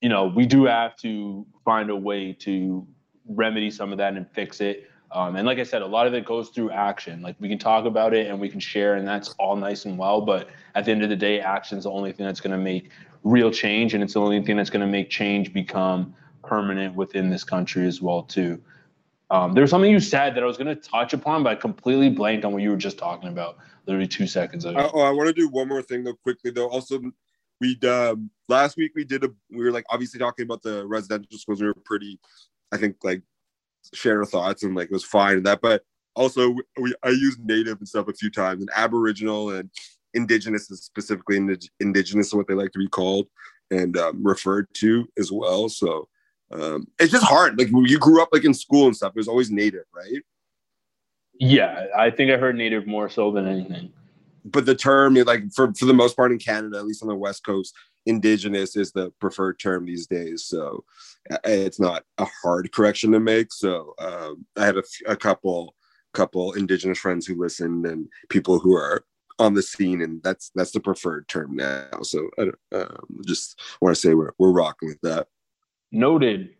you 0.00 0.08
know, 0.08 0.26
we 0.26 0.46
do 0.46 0.64
have 0.64 0.96
to 0.98 1.44
find 1.64 1.90
a 1.90 1.96
way 1.96 2.32
to 2.40 2.86
remedy 3.28 3.70
some 3.70 3.92
of 3.92 3.98
that 3.98 4.14
and 4.14 4.26
fix 4.30 4.60
it. 4.60 4.88
Um, 5.10 5.36
and 5.36 5.46
like 5.46 5.58
I 5.58 5.62
said, 5.64 5.82
a 5.82 5.86
lot 5.86 6.06
of 6.06 6.14
it 6.14 6.24
goes 6.24 6.48
through 6.48 6.70
action. 6.70 7.20
Like 7.20 7.36
we 7.38 7.48
can 7.50 7.58
talk 7.58 7.84
about 7.84 8.14
it 8.14 8.28
and 8.28 8.40
we 8.40 8.48
can 8.48 8.60
share, 8.60 8.94
and 8.94 9.06
that's 9.06 9.34
all 9.38 9.56
nice 9.56 9.84
and 9.84 9.98
well. 9.98 10.22
But 10.22 10.48
at 10.74 10.86
the 10.86 10.90
end 10.92 11.02
of 11.02 11.10
the 11.10 11.16
day, 11.16 11.38
action 11.40 11.76
is 11.76 11.84
the 11.84 11.90
only 11.90 12.12
thing 12.12 12.24
that's 12.24 12.40
going 12.40 12.52
to 12.52 12.62
make 12.62 12.90
real 13.24 13.50
change, 13.50 13.94
and 13.94 14.02
it's 14.02 14.14
the 14.14 14.20
only 14.20 14.42
thing 14.42 14.56
that's 14.56 14.70
going 14.70 14.84
to 14.84 14.90
make 14.90 15.10
change 15.10 15.52
become 15.52 16.14
permanent 16.42 16.94
within 16.94 17.30
this 17.30 17.44
country 17.44 17.86
as 17.86 18.02
well, 18.02 18.22
too. 18.22 18.60
Um, 19.30 19.54
there 19.54 19.62
was 19.62 19.70
something 19.70 19.90
you 19.90 20.00
said 20.00 20.34
that 20.34 20.42
I 20.42 20.46
was 20.46 20.58
going 20.58 20.74
to 20.74 20.76
touch 20.76 21.14
upon, 21.14 21.42
but 21.42 21.52
I 21.52 21.54
completely 21.54 22.10
blanked 22.10 22.44
on 22.44 22.52
what 22.52 22.62
you 22.62 22.70
were 22.70 22.76
just 22.76 22.98
talking 22.98 23.30
about. 23.30 23.56
Literally 23.86 24.06
two 24.06 24.26
seconds 24.26 24.64
ago. 24.64 24.78
Uh, 24.78 24.90
oh, 24.94 25.00
I 25.00 25.10
want 25.10 25.28
to 25.28 25.32
do 25.32 25.48
one 25.48 25.68
more 25.68 25.82
thing 25.82 26.04
though, 26.04 26.14
quickly 26.14 26.50
though. 26.50 26.68
Also, 26.68 27.00
we 27.60 27.78
um, 27.88 28.30
last 28.48 28.76
week 28.76 28.92
we 28.94 29.04
did 29.04 29.24
a 29.24 29.30
we 29.50 29.64
were 29.64 29.72
like 29.72 29.86
obviously 29.90 30.20
talking 30.20 30.44
about 30.44 30.62
the 30.62 30.86
residential 30.86 31.38
schools. 31.38 31.60
We 31.60 31.66
were 31.66 31.74
pretty, 31.74 32.20
I 32.70 32.76
think, 32.76 32.96
like 33.02 33.22
share 33.92 34.20
our 34.20 34.24
thoughts 34.24 34.62
and 34.62 34.76
like 34.76 34.86
it 34.86 34.92
was 34.92 35.02
fine 35.02 35.38
and 35.38 35.46
that. 35.46 35.60
But 35.60 35.82
also, 36.14 36.54
we 36.80 36.94
I 37.02 37.08
used 37.08 37.44
native 37.44 37.78
and 37.78 37.88
stuff 37.88 38.06
a 38.06 38.12
few 38.12 38.30
times, 38.30 38.60
and 38.60 38.70
Aboriginal 38.76 39.50
and 39.50 39.70
Indigenous 40.14 40.70
is 40.70 40.82
specifically 40.84 41.38
indig- 41.38 41.68
Indigenous 41.80 42.28
is 42.28 42.34
what 42.34 42.46
they 42.48 42.54
like 42.54 42.72
to 42.72 42.78
be 42.78 42.88
called 42.88 43.28
and 43.70 43.96
um, 43.96 44.22
referred 44.22 44.66
to 44.74 45.06
as 45.18 45.32
well. 45.32 45.68
So 45.68 46.08
um, 46.52 46.86
it's 46.98 47.12
just 47.12 47.24
hard. 47.24 47.58
Like 47.58 47.70
when 47.70 47.86
you 47.86 47.98
grew 47.98 48.22
up 48.22 48.28
like 48.32 48.44
in 48.44 48.54
school 48.54 48.86
and 48.86 48.96
stuff, 48.96 49.12
it 49.14 49.20
was 49.20 49.28
always 49.28 49.50
native, 49.50 49.84
right? 49.94 50.22
yeah, 51.38 51.86
I 51.96 52.10
think 52.10 52.30
I 52.30 52.36
heard 52.36 52.56
native 52.56 52.86
more 52.86 53.08
so 53.08 53.32
than 53.32 53.48
anything. 53.48 53.92
but 54.44 54.66
the 54.66 54.74
term 54.74 55.14
like 55.14 55.50
for 55.54 55.72
for 55.74 55.86
the 55.86 55.94
most 55.94 56.16
part 56.16 56.32
in 56.32 56.38
canada 56.38 56.76
at 56.78 56.84
least 56.86 57.02
on 57.02 57.08
the 57.08 57.14
west 57.14 57.44
coast 57.44 57.74
indigenous 58.06 58.76
is 58.76 58.90
the 58.92 59.10
preferred 59.20 59.58
term 59.58 59.86
these 59.86 60.06
days 60.06 60.44
so 60.44 60.84
uh, 61.30 61.38
it's 61.44 61.78
not 61.78 62.02
a 62.18 62.26
hard 62.42 62.70
correction 62.72 63.12
to 63.12 63.20
make 63.20 63.52
so 63.52 63.94
um, 64.00 64.44
i 64.56 64.64
have 64.64 64.76
a, 64.76 64.80
f- 64.80 65.12
a 65.12 65.16
couple 65.16 65.74
couple 66.12 66.52
indigenous 66.54 66.98
friends 66.98 67.24
who 67.26 67.36
listen 67.40 67.86
and 67.86 68.08
people 68.28 68.58
who 68.58 68.74
are 68.74 69.04
on 69.38 69.54
the 69.54 69.62
scene 69.62 70.02
and 70.02 70.22
that's 70.22 70.50
that's 70.54 70.72
the 70.72 70.80
preferred 70.80 71.28
term 71.28 71.56
now. 71.56 71.88
So 72.02 72.28
i 72.38 72.44
don't, 72.44 72.58
um, 72.72 73.20
just 73.26 73.60
want 73.80 73.94
to 73.94 74.00
say 74.00 74.14
we're, 74.14 74.32
we're 74.38 74.52
rocking 74.52 74.88
with 74.88 75.00
that. 75.02 75.28
Noted. 75.90 76.50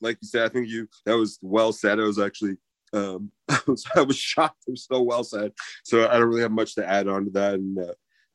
like 0.00 0.18
you 0.20 0.28
said 0.28 0.44
i 0.44 0.48
think 0.48 0.68
you 0.68 0.88
that 1.06 1.16
was 1.16 1.38
well 1.42 1.72
said. 1.72 2.00
I 2.00 2.04
was 2.04 2.18
actually 2.18 2.56
um 2.92 3.30
I 3.48 3.60
was, 3.66 3.84
I 3.94 4.00
was 4.02 4.16
shocked. 4.16 4.64
It 4.66 4.72
was 4.72 4.84
so 4.84 5.02
well 5.02 5.24
said. 5.24 5.52
So 5.84 6.08
i 6.08 6.14
don't 6.18 6.28
really 6.28 6.42
have 6.42 6.52
much 6.52 6.74
to 6.76 6.88
add 6.88 7.08
on 7.08 7.24
to 7.26 7.30
that 7.32 7.54
and 7.54 7.78
uh, 7.78 7.94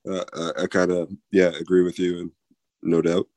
uh, 0.09 0.25
uh, 0.33 0.53
i 0.63 0.67
kind 0.67 0.91
of 0.91 1.11
yeah 1.31 1.51
agree 1.59 1.83
with 1.83 1.99
you 1.99 2.19
and 2.19 2.31
no 2.81 3.01
doubt. 3.01 3.27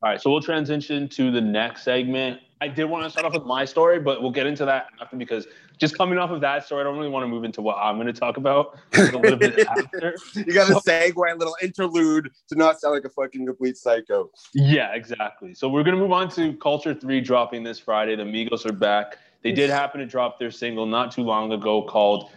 All 0.00 0.10
right, 0.10 0.20
so 0.20 0.30
we'll 0.30 0.40
transition 0.40 1.08
to 1.08 1.32
the 1.32 1.40
next 1.40 1.82
segment. 1.82 2.40
I 2.60 2.68
did 2.68 2.84
want 2.84 3.04
to 3.04 3.10
start 3.10 3.24
off 3.24 3.34
with 3.34 3.44
my 3.44 3.64
story, 3.64 4.00
but 4.00 4.20
we'll 4.20 4.32
get 4.32 4.46
into 4.46 4.64
that 4.64 4.88
after 5.00 5.16
because 5.16 5.46
just 5.78 5.96
coming 5.96 6.18
off 6.18 6.30
of 6.30 6.40
that 6.40 6.66
story, 6.66 6.80
I 6.80 6.84
don't 6.84 6.96
really 6.96 7.08
want 7.08 7.22
to 7.22 7.28
move 7.28 7.44
into 7.44 7.62
what 7.62 7.76
I'm 7.76 7.96
going 7.96 8.08
to 8.08 8.12
talk 8.12 8.36
about 8.36 8.78
a 8.94 9.02
little 9.02 9.36
bit 9.36 9.60
after. 9.60 10.16
you 10.34 10.52
got 10.52 10.68
a 10.68 10.74
segue 10.74 11.32
a 11.32 11.36
little 11.36 11.56
interlude 11.62 12.30
to 12.48 12.56
not 12.56 12.80
sound 12.80 12.94
like 12.94 13.04
a 13.04 13.08
fucking 13.08 13.46
complete 13.46 13.76
psycho 13.76 14.30
Yeah, 14.54 14.94
exactly. 14.94 15.54
So 15.54 15.68
we're 15.68 15.84
gonna 15.84 15.96
move 15.96 16.12
on 16.12 16.28
to 16.30 16.54
Culture 16.54 16.94
Three 16.94 17.20
dropping 17.20 17.62
this 17.62 17.78
Friday. 17.78 18.16
The 18.16 18.24
Migos 18.24 18.66
are 18.66 18.72
back. 18.72 19.18
They 19.42 19.52
did 19.52 19.70
happen 19.70 20.00
to 20.00 20.06
drop 20.06 20.38
their 20.38 20.50
single 20.50 20.84
not 20.84 21.12
too 21.12 21.22
long 21.22 21.52
ago 21.52 21.82
called, 21.82 22.30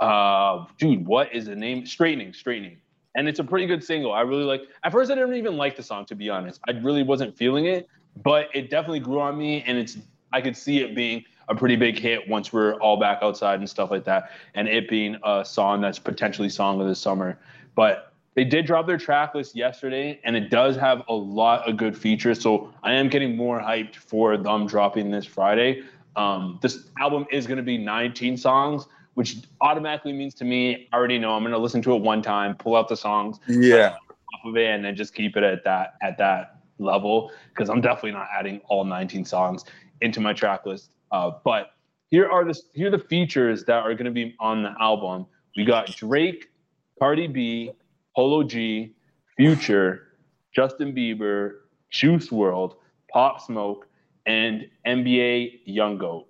uh, 0.00 0.64
dude, 0.78 1.06
what 1.06 1.32
is 1.32 1.46
the 1.46 1.54
name? 1.54 1.86
Straightening, 1.86 2.32
straightening. 2.32 2.78
And 3.16 3.28
it's 3.28 3.40
a 3.40 3.44
pretty 3.44 3.66
good 3.66 3.82
single. 3.82 4.12
I 4.12 4.20
really 4.20 4.44
like. 4.44 4.62
At 4.84 4.92
first, 4.92 5.10
I 5.10 5.14
didn't 5.14 5.34
even 5.34 5.56
like 5.56 5.74
the 5.74 5.82
song 5.82 6.06
to 6.06 6.14
be 6.14 6.30
honest. 6.30 6.60
I 6.68 6.72
really 6.72 7.02
wasn't 7.02 7.36
feeling 7.36 7.66
it, 7.66 7.88
but 8.22 8.48
it 8.54 8.70
definitely 8.70 9.00
grew 9.00 9.20
on 9.20 9.36
me, 9.36 9.64
and 9.66 9.76
it's. 9.76 9.98
I 10.32 10.40
could 10.40 10.56
see 10.56 10.78
it 10.78 10.94
being 10.94 11.24
a 11.48 11.54
pretty 11.54 11.76
big 11.76 11.98
hit 11.98 12.28
once 12.28 12.52
we're 12.52 12.74
all 12.74 12.98
back 12.98 13.20
outside 13.22 13.58
and 13.58 13.68
stuff 13.68 13.90
like 13.90 14.04
that, 14.04 14.30
and 14.54 14.68
it 14.68 14.88
being 14.88 15.16
a 15.24 15.44
song 15.44 15.80
that's 15.80 15.98
potentially 15.98 16.48
song 16.48 16.80
of 16.80 16.86
the 16.86 16.94
summer. 16.94 17.38
But 17.74 18.12
they 18.36 18.44
did 18.44 18.66
drop 18.66 18.86
their 18.86 18.98
track 18.98 19.34
list 19.34 19.56
yesterday, 19.56 20.20
and 20.22 20.36
it 20.36 20.50
does 20.50 20.76
have 20.76 21.02
a 21.08 21.14
lot 21.14 21.66
of 21.66 21.78
good 21.78 21.96
features. 21.96 22.40
So 22.40 22.72
I 22.82 22.92
am 22.92 23.08
getting 23.08 23.34
more 23.34 23.60
hyped 23.60 23.96
for 23.96 24.36
them 24.36 24.66
dropping 24.66 25.10
this 25.10 25.24
Friday. 25.24 25.82
Um, 26.16 26.58
this 26.60 26.88
album 26.98 27.26
is 27.30 27.46
going 27.46 27.56
to 27.56 27.62
be 27.62 27.78
19 27.78 28.36
songs, 28.36 28.88
which 29.16 29.38
automatically 29.62 30.12
means 30.12 30.34
to 30.34 30.44
me, 30.44 30.88
I 30.92 30.96
already 30.96 31.18
know 31.18 31.32
I'm 31.32 31.42
going 31.42 31.52
to 31.52 31.58
listen 31.58 31.80
to 31.82 31.94
it 31.94 32.02
one 32.02 32.20
time, 32.20 32.54
pull 32.54 32.76
out 32.76 32.86
the 32.86 32.96
songs 32.96 33.38
yeah 33.48 33.96
off 34.34 34.40
of 34.44 34.56
it, 34.58 34.68
and 34.68 34.84
then 34.84 34.94
just 34.94 35.14
keep 35.14 35.38
it 35.38 35.42
at 35.42 35.64
that 35.64 35.94
at 36.02 36.18
that 36.18 36.60
level 36.78 37.32
because 37.48 37.70
I'm 37.70 37.80
definitely 37.80 38.12
not 38.12 38.28
adding 38.38 38.60
all 38.68 38.84
19 38.84 39.24
songs 39.24 39.64
into 40.02 40.20
my 40.20 40.34
track 40.34 40.66
list. 40.66 40.90
Uh, 41.10 41.30
but 41.44 41.70
here 42.08 42.28
are 42.28 42.44
the 42.44 42.60
here 42.74 42.88
are 42.88 42.90
the 42.90 43.04
features 43.04 43.64
that 43.64 43.82
are 43.84 43.94
going 43.94 44.04
to 44.04 44.10
be 44.10 44.36
on 44.38 44.62
the 44.62 44.74
album. 44.78 45.24
We 45.56 45.64
got 45.64 45.86
Drake, 45.86 46.50
Cardi 46.98 47.26
B, 47.26 47.70
Polo 48.14 48.42
G, 48.42 48.94
Future, 49.38 50.08
Justin 50.54 50.94
Bieber, 50.94 51.60
Juice 51.88 52.28
WRLD, 52.28 52.74
Pop 53.10 53.40
Smoke, 53.40 53.88
and 54.26 54.68
NBA 54.86 55.66
YoungBoy. 55.66 56.26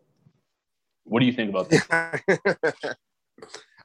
What 1.06 1.20
do 1.20 1.26
you 1.26 1.32
think 1.32 1.50
about 1.50 1.70
this? 1.70 1.82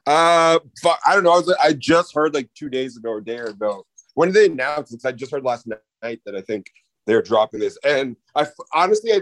uh 0.04 0.58
i 1.06 1.14
don't 1.14 1.22
know. 1.22 1.30
I, 1.30 1.38
was, 1.38 1.56
I 1.62 1.72
just 1.74 2.12
heard 2.14 2.34
like 2.34 2.50
two 2.54 2.68
days 2.68 2.96
ago 2.96 3.10
or 3.10 3.20
day 3.20 3.36
ago 3.36 3.86
when 4.14 4.30
did 4.30 4.34
they 4.34 4.52
announce 4.52 4.90
this? 4.90 5.04
I 5.04 5.12
just 5.12 5.30
heard 5.30 5.44
last 5.44 5.68
night 6.02 6.20
that 6.26 6.34
i 6.34 6.40
think 6.40 6.66
they're 7.06 7.22
dropping 7.22 7.60
this. 7.60 7.78
And 7.84 8.16
i 8.34 8.46
honestly 8.74 9.12
I, 9.12 9.20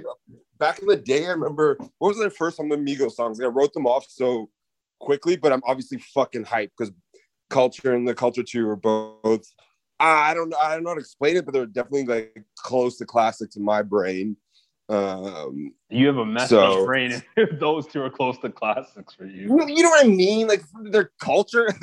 back 0.59 0.79
in 0.79 0.87
the 0.87 0.97
day 0.97 1.27
i 1.27 1.31
remember 1.31 1.77
what 1.99 2.09
was 2.09 2.19
their 2.19 2.31
first 2.31 2.59
of 2.59 2.69
the 2.69 2.77
migos 2.77 3.13
songs? 3.13 3.41
I 3.41 3.47
wrote 3.47 3.75
them 3.75 3.87
off 3.87 4.07
so 4.09 4.49
quickly 5.01 5.37
but 5.37 5.53
i'm 5.53 5.63
obviously 5.67 5.99
fucking 6.15 6.45
hyped 6.45 6.71
because 6.77 6.93
culture 7.49 7.95
and 7.95 8.07
the 8.07 8.15
culture 8.15 8.43
two 8.43 8.69
are 8.69 8.77
both 8.77 9.45
i 9.99 10.33
don't 10.35 10.51
know 10.51 10.59
i 10.59 10.75
don't 10.75 10.85
know 10.85 10.91
how 10.91 10.95
to 10.95 11.01
explain 11.01 11.37
it 11.37 11.45
but 11.45 11.53
they're 11.53 11.67
definitely 11.67 12.05
like 12.05 12.45
close 12.59 12.97
to 12.99 13.05
classics 13.05 13.57
in 13.57 13.65
my 13.65 13.83
brain 13.83 14.37
um 14.91 15.73
You 15.89 16.07
have 16.09 16.17
a 16.19 16.27
messed 16.27 16.51
So- 16.51 16.81
up 16.81 16.87
brain 16.87 17.23
those 17.61 17.87
two 17.87 18.03
are 18.03 18.11
close 18.11 18.39
to 18.39 18.51
classics 18.51 19.15
for 19.15 19.25
you. 19.25 19.43
you 19.69 19.83
know 19.83 19.89
what 19.91 20.05
i 20.05 20.09
mean 20.09 20.47
like 20.49 20.63
their 20.85 21.11
culture 21.21 21.69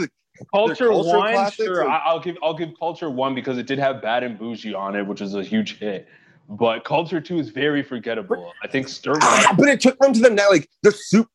Culture 0.54 0.76
cultural 0.86 1.04
one, 1.08 1.34
classics 1.34 1.56
sure. 1.56 1.84
or- 1.86 1.89
I'll 1.89 2.20
give 2.20 2.38
I'll 2.43 2.54
give 2.54 2.70
Culture 2.78 3.10
one 3.10 3.34
because 3.34 3.58
it 3.58 3.65
did 3.65 3.80
have 3.80 4.04
Bad 4.04 4.22
and 4.22 4.38
Bougie 4.38 4.76
on 4.76 4.96
it, 4.96 5.02
which 5.02 5.20
is 5.20 5.34
a 5.34 5.41
huge 5.43 5.80
hit. 5.80 6.08
But 6.48 6.84
Culture 6.86 7.20
two 7.20 7.39
is 7.39 7.50
very 7.50 7.82
forgettable. 7.82 8.54
I 8.63 8.67
think 8.67 8.88
Stir 8.88 9.13
Ah, 9.20 9.56
but 9.58 9.67
it 9.67 9.82
took 9.82 9.98
them 9.98 10.13
to 10.13 10.20
the 10.20 10.30
net. 10.30 10.52
Like 10.52 10.70
they're 10.84 10.91
super, 10.91 11.28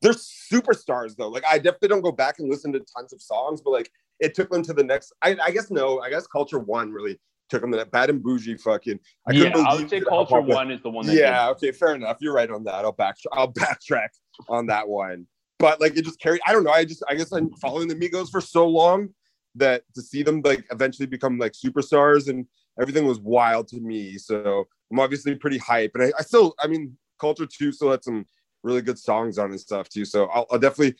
they're 0.00 0.14
superstars 0.14 1.14
though. 1.14 1.28
Like 1.28 1.44
I 1.46 1.58
definitely 1.58 1.88
don't 1.88 2.00
go 2.00 2.10
back 2.10 2.38
and 2.38 2.48
listen 2.48 2.72
to 2.72 2.80
tons 2.96 3.12
of 3.12 3.20
songs, 3.20 3.60
but 3.60 3.72
like 3.72 3.90
it 4.18 4.34
took 4.34 4.48
them 4.48 4.62
to 4.62 4.72
the 4.72 4.82
next. 4.82 5.12
I, 5.20 5.36
I 5.44 5.50
guess 5.50 5.70
no. 5.70 6.00
I 6.00 6.08
guess 6.08 6.26
Culture 6.26 6.58
One 6.58 6.90
really 6.92 7.20
took 7.48 7.60
them 7.60 7.70
to 7.72 7.76
that 7.78 7.90
bad 7.90 8.10
and 8.10 8.22
bougie 8.22 8.56
fucking. 8.56 8.98
I 9.26 9.32
yeah, 9.32 9.52
I 9.56 9.74
would 9.74 9.88
say 9.88 10.00
Culture 10.00 10.40
One 10.40 10.70
is 10.70 10.80
the 10.82 10.90
one 10.90 11.06
yeah, 11.08 11.48
okay, 11.50 11.72
fair 11.72 11.94
enough. 11.94 12.18
You're 12.20 12.34
right 12.34 12.50
on 12.50 12.64
that. 12.64 12.74
I'll 12.74 12.92
back 12.92 13.16
I'll 13.32 13.52
backtrack 13.52 14.08
on 14.48 14.66
that 14.66 14.88
one. 14.88 15.26
But 15.58 15.80
like 15.80 15.96
it 15.96 16.04
just 16.04 16.20
carried. 16.20 16.40
I 16.46 16.52
don't 16.52 16.64
know. 16.64 16.70
I 16.70 16.84
just 16.84 17.02
I 17.08 17.14
guess 17.14 17.32
I'm 17.32 17.50
following 17.54 17.88
the 17.88 17.94
Migos 17.94 18.30
for 18.30 18.40
so 18.40 18.66
long 18.66 19.10
that 19.54 19.82
to 19.94 20.02
see 20.02 20.22
them 20.22 20.42
like 20.44 20.64
eventually 20.70 21.06
become 21.06 21.38
like 21.38 21.52
superstars 21.52 22.28
and 22.28 22.46
everything 22.80 23.06
was 23.06 23.20
wild 23.20 23.68
to 23.68 23.80
me. 23.80 24.18
So 24.18 24.66
I'm 24.90 25.00
obviously 25.00 25.34
pretty 25.34 25.58
hype. 25.58 25.92
And 25.94 26.04
I, 26.04 26.12
I 26.18 26.22
still, 26.22 26.54
I 26.60 26.66
mean, 26.66 26.96
Culture 27.18 27.46
Two 27.46 27.72
still 27.72 27.90
had 27.90 28.04
some 28.04 28.26
really 28.62 28.82
good 28.82 28.98
songs 28.98 29.38
on 29.38 29.50
and 29.50 29.60
stuff 29.60 29.88
too. 29.88 30.04
So 30.04 30.26
I'll, 30.26 30.46
I'll 30.50 30.58
definitely. 30.58 30.96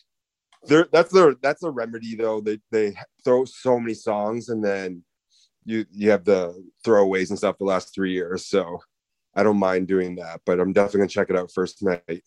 There, 0.64 0.88
that's 0.90 1.12
their 1.12 1.35
that's 1.42 1.62
a 1.62 1.70
remedy 1.70 2.16
though. 2.16 2.40
They 2.40 2.59
they 2.72 2.96
throw 3.24 3.44
so 3.44 3.78
many 3.78 3.94
songs 3.94 4.48
and 4.48 4.64
then 4.64 5.04
you 5.66 5.85
you 5.92 6.11
have 6.11 6.24
the 6.24 6.64
throwaways 6.85 7.29
and 7.29 7.38
stuff 7.38 7.59
the 7.59 7.64
last 7.64 7.94
three 7.94 8.12
years. 8.12 8.46
So 8.46 8.81
I 9.35 9.42
don't 9.42 9.59
mind 9.59 9.88
doing 9.88 10.14
that, 10.16 10.40
but 10.46 10.61
I'm 10.61 10.72
definitely 10.72 11.00
gonna 11.00 11.09
check 11.09 11.29
it 11.29 11.37
out 11.37 11.52
first 11.52 11.83
night. 11.83 12.22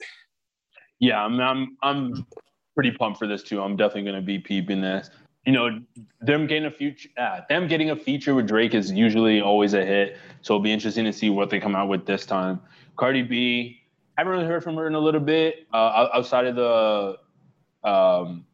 Yeah, 0.99 1.23
I'm, 1.23 1.39
I'm 1.39 1.77
I'm 1.81 2.27
pretty 2.75 2.91
pumped 2.91 3.17
for 3.17 3.27
this 3.27 3.41
too. 3.41 3.61
I'm 3.61 3.75
definitely 3.75 4.11
gonna 4.11 4.21
be 4.21 4.37
peeping 4.37 4.81
this. 4.81 5.09
You 5.45 5.53
know, 5.53 5.79
them 6.21 6.45
getting 6.45 6.65
a 6.65 6.71
feature, 6.71 7.09
uh, 7.17 7.41
them 7.47 7.67
getting 7.67 7.91
a 7.91 7.95
feature 7.95 8.35
with 8.35 8.47
Drake 8.47 8.75
is 8.75 8.91
usually 8.91 9.41
always 9.41 9.73
a 9.73 9.83
hit. 9.83 10.17
So 10.41 10.53
it'll 10.53 10.63
be 10.63 10.73
interesting 10.73 11.05
to 11.05 11.13
see 11.13 11.29
what 11.29 11.49
they 11.49 11.59
come 11.59 11.75
out 11.75 11.87
with 11.87 12.05
this 12.05 12.25
time. 12.25 12.59
Cardi 12.97 13.23
B, 13.23 13.81
haven't 14.17 14.33
really 14.33 14.45
heard 14.45 14.63
from 14.63 14.75
her 14.75 14.85
in 14.85 14.95
a 14.95 14.99
little 14.99 15.21
bit. 15.21 15.65
Uh, 15.73 16.09
outside 16.13 16.45
of 16.45 16.55
the 16.57 17.89
um, 17.89 18.45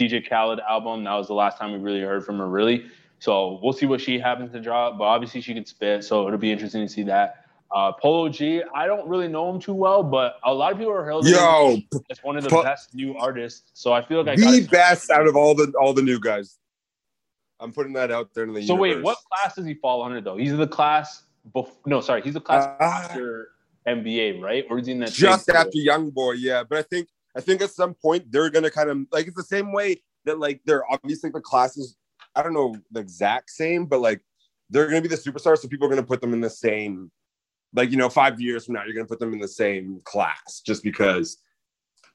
DJ 0.00 0.26
Khaled 0.26 0.60
album, 0.60 1.04
that 1.04 1.12
was 1.12 1.26
the 1.26 1.34
last 1.34 1.58
time 1.58 1.72
we 1.72 1.78
really 1.78 2.00
heard 2.00 2.24
from 2.24 2.38
her. 2.38 2.48
Really, 2.48 2.86
so 3.20 3.60
we'll 3.62 3.72
see 3.72 3.86
what 3.86 4.00
she 4.00 4.18
happens 4.18 4.50
to 4.52 4.60
drop. 4.60 4.98
But 4.98 5.04
obviously, 5.04 5.40
she 5.40 5.54
can 5.54 5.64
spit, 5.64 6.02
so 6.04 6.26
it'll 6.26 6.38
be 6.38 6.50
interesting 6.50 6.86
to 6.86 6.92
see 6.92 7.04
that. 7.04 7.44
Uh, 7.72 7.92
Polo 7.92 8.28
G, 8.28 8.62
I 8.74 8.86
don't 8.86 9.08
really 9.08 9.28
know 9.28 9.48
him 9.48 9.60
too 9.60 9.74
well, 9.74 10.02
but 10.02 10.40
a 10.42 10.52
lot 10.52 10.72
of 10.72 10.78
people 10.78 10.92
are 10.92 11.08
him 11.08 11.24
Yo, 11.24 11.76
as 12.10 12.18
one 12.24 12.36
of 12.36 12.42
the 12.42 12.50
Po- 12.50 12.64
best 12.64 12.94
new 12.94 13.16
artists. 13.16 13.70
So 13.74 13.92
I 13.92 14.04
feel 14.04 14.24
like 14.24 14.40
I 14.40 14.60
the 14.60 14.66
best 14.66 15.08
out 15.10 15.28
of 15.28 15.36
all 15.36 15.54
the 15.54 15.72
all 15.80 15.92
the 15.92 16.02
new 16.02 16.18
guys. 16.18 16.58
I'm 17.60 17.72
putting 17.72 17.92
that 17.92 18.10
out 18.10 18.30
there 18.34 18.44
in 18.44 18.54
the 18.54 18.66
So 18.66 18.74
wait, 18.74 19.02
what 19.02 19.18
class 19.30 19.54
does 19.54 19.66
he 19.66 19.74
fall 19.74 20.02
under 20.02 20.20
though? 20.20 20.36
He's 20.36 20.56
the 20.56 20.66
class. 20.66 21.22
Bef- 21.54 21.70
no, 21.86 22.00
sorry, 22.00 22.22
he's 22.22 22.34
the 22.34 22.40
class 22.40 22.64
Uh, 22.80 22.84
after 22.84 23.48
NBA, 23.86 24.42
right? 24.42 24.64
Or 24.68 24.78
is 24.78 24.86
he 24.86 24.92
in 24.92 25.00
that 25.00 25.12
just 25.12 25.48
after 25.48 25.78
Young 25.78 26.10
Boy, 26.10 26.32
yeah. 26.32 26.64
But 26.64 26.78
I 26.78 26.82
think 26.82 27.08
I 27.36 27.40
think 27.40 27.60
at 27.60 27.70
some 27.70 27.94
point 27.94 28.32
they're 28.32 28.50
gonna 28.50 28.70
kind 28.70 28.90
of 28.90 28.98
like 29.12 29.26
it's 29.26 29.36
the 29.36 29.44
same 29.44 29.72
way 29.72 30.02
that 30.24 30.38
like 30.40 30.60
they're 30.64 30.90
obviously 30.90 31.30
the 31.30 31.40
classes. 31.40 31.96
I 32.40 32.42
don't 32.42 32.54
know 32.54 32.74
the 32.90 33.00
exact 33.00 33.50
same, 33.50 33.84
but 33.84 34.00
like 34.00 34.22
they're 34.70 34.86
gonna 34.86 35.02
be 35.02 35.08
the 35.08 35.16
superstars, 35.16 35.58
so 35.58 35.68
people 35.68 35.86
are 35.86 35.90
gonna 35.90 36.02
put 36.02 36.22
them 36.22 36.32
in 36.32 36.40
the 36.40 36.48
same. 36.48 37.10
Like 37.74 37.90
you 37.90 37.98
know, 37.98 38.08
five 38.08 38.40
years 38.40 38.64
from 38.64 38.74
now, 38.74 38.84
you're 38.84 38.94
gonna 38.94 39.06
put 39.06 39.20
them 39.20 39.34
in 39.34 39.40
the 39.40 39.48
same 39.48 40.00
class 40.04 40.62
just 40.64 40.82
because, 40.82 41.36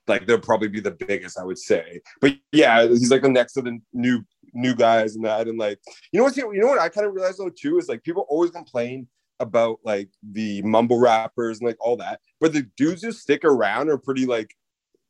like 0.08 0.26
they'll 0.26 0.40
probably 0.40 0.68
be 0.68 0.80
the 0.80 0.92
biggest, 0.92 1.38
I 1.38 1.44
would 1.44 1.60
say. 1.60 2.02
But 2.22 2.34
yeah, 2.52 2.88
he's 2.88 3.12
like 3.12 3.22
the 3.22 3.30
next 3.30 3.56
of 3.56 3.66
the 3.66 3.78
new 3.94 4.26
new 4.54 4.74
guys 4.74 5.16
and 5.16 5.26
that, 5.26 5.48
and 5.48 5.60
like 5.60 5.80
you 6.12 6.20
know 6.20 6.24
what 6.24 6.36
you 6.36 6.52
know 6.54 6.68
what 6.68 6.80
I 6.80 6.90
kind 6.90 7.06
of 7.06 7.14
realized 7.14 7.38
though 7.38 7.50
too 7.50 7.78
is 7.78 7.88
like 7.88 8.04
people 8.04 8.26
always 8.28 8.50
complain 8.50 9.08
about 9.40 9.80
like 9.84 10.10
the 10.24 10.62
mumble 10.64 11.00
rappers 11.00 11.60
and 11.60 11.68
like 11.68 11.78
all 11.80 11.98
that, 11.98 12.20
but 12.42 12.52
the 12.52 12.68
dudes 12.78 13.04
who 13.04 13.12
stick 13.12 13.44
around 13.44 13.90
are 13.90 13.98
pretty 14.00 14.26
like 14.26 14.56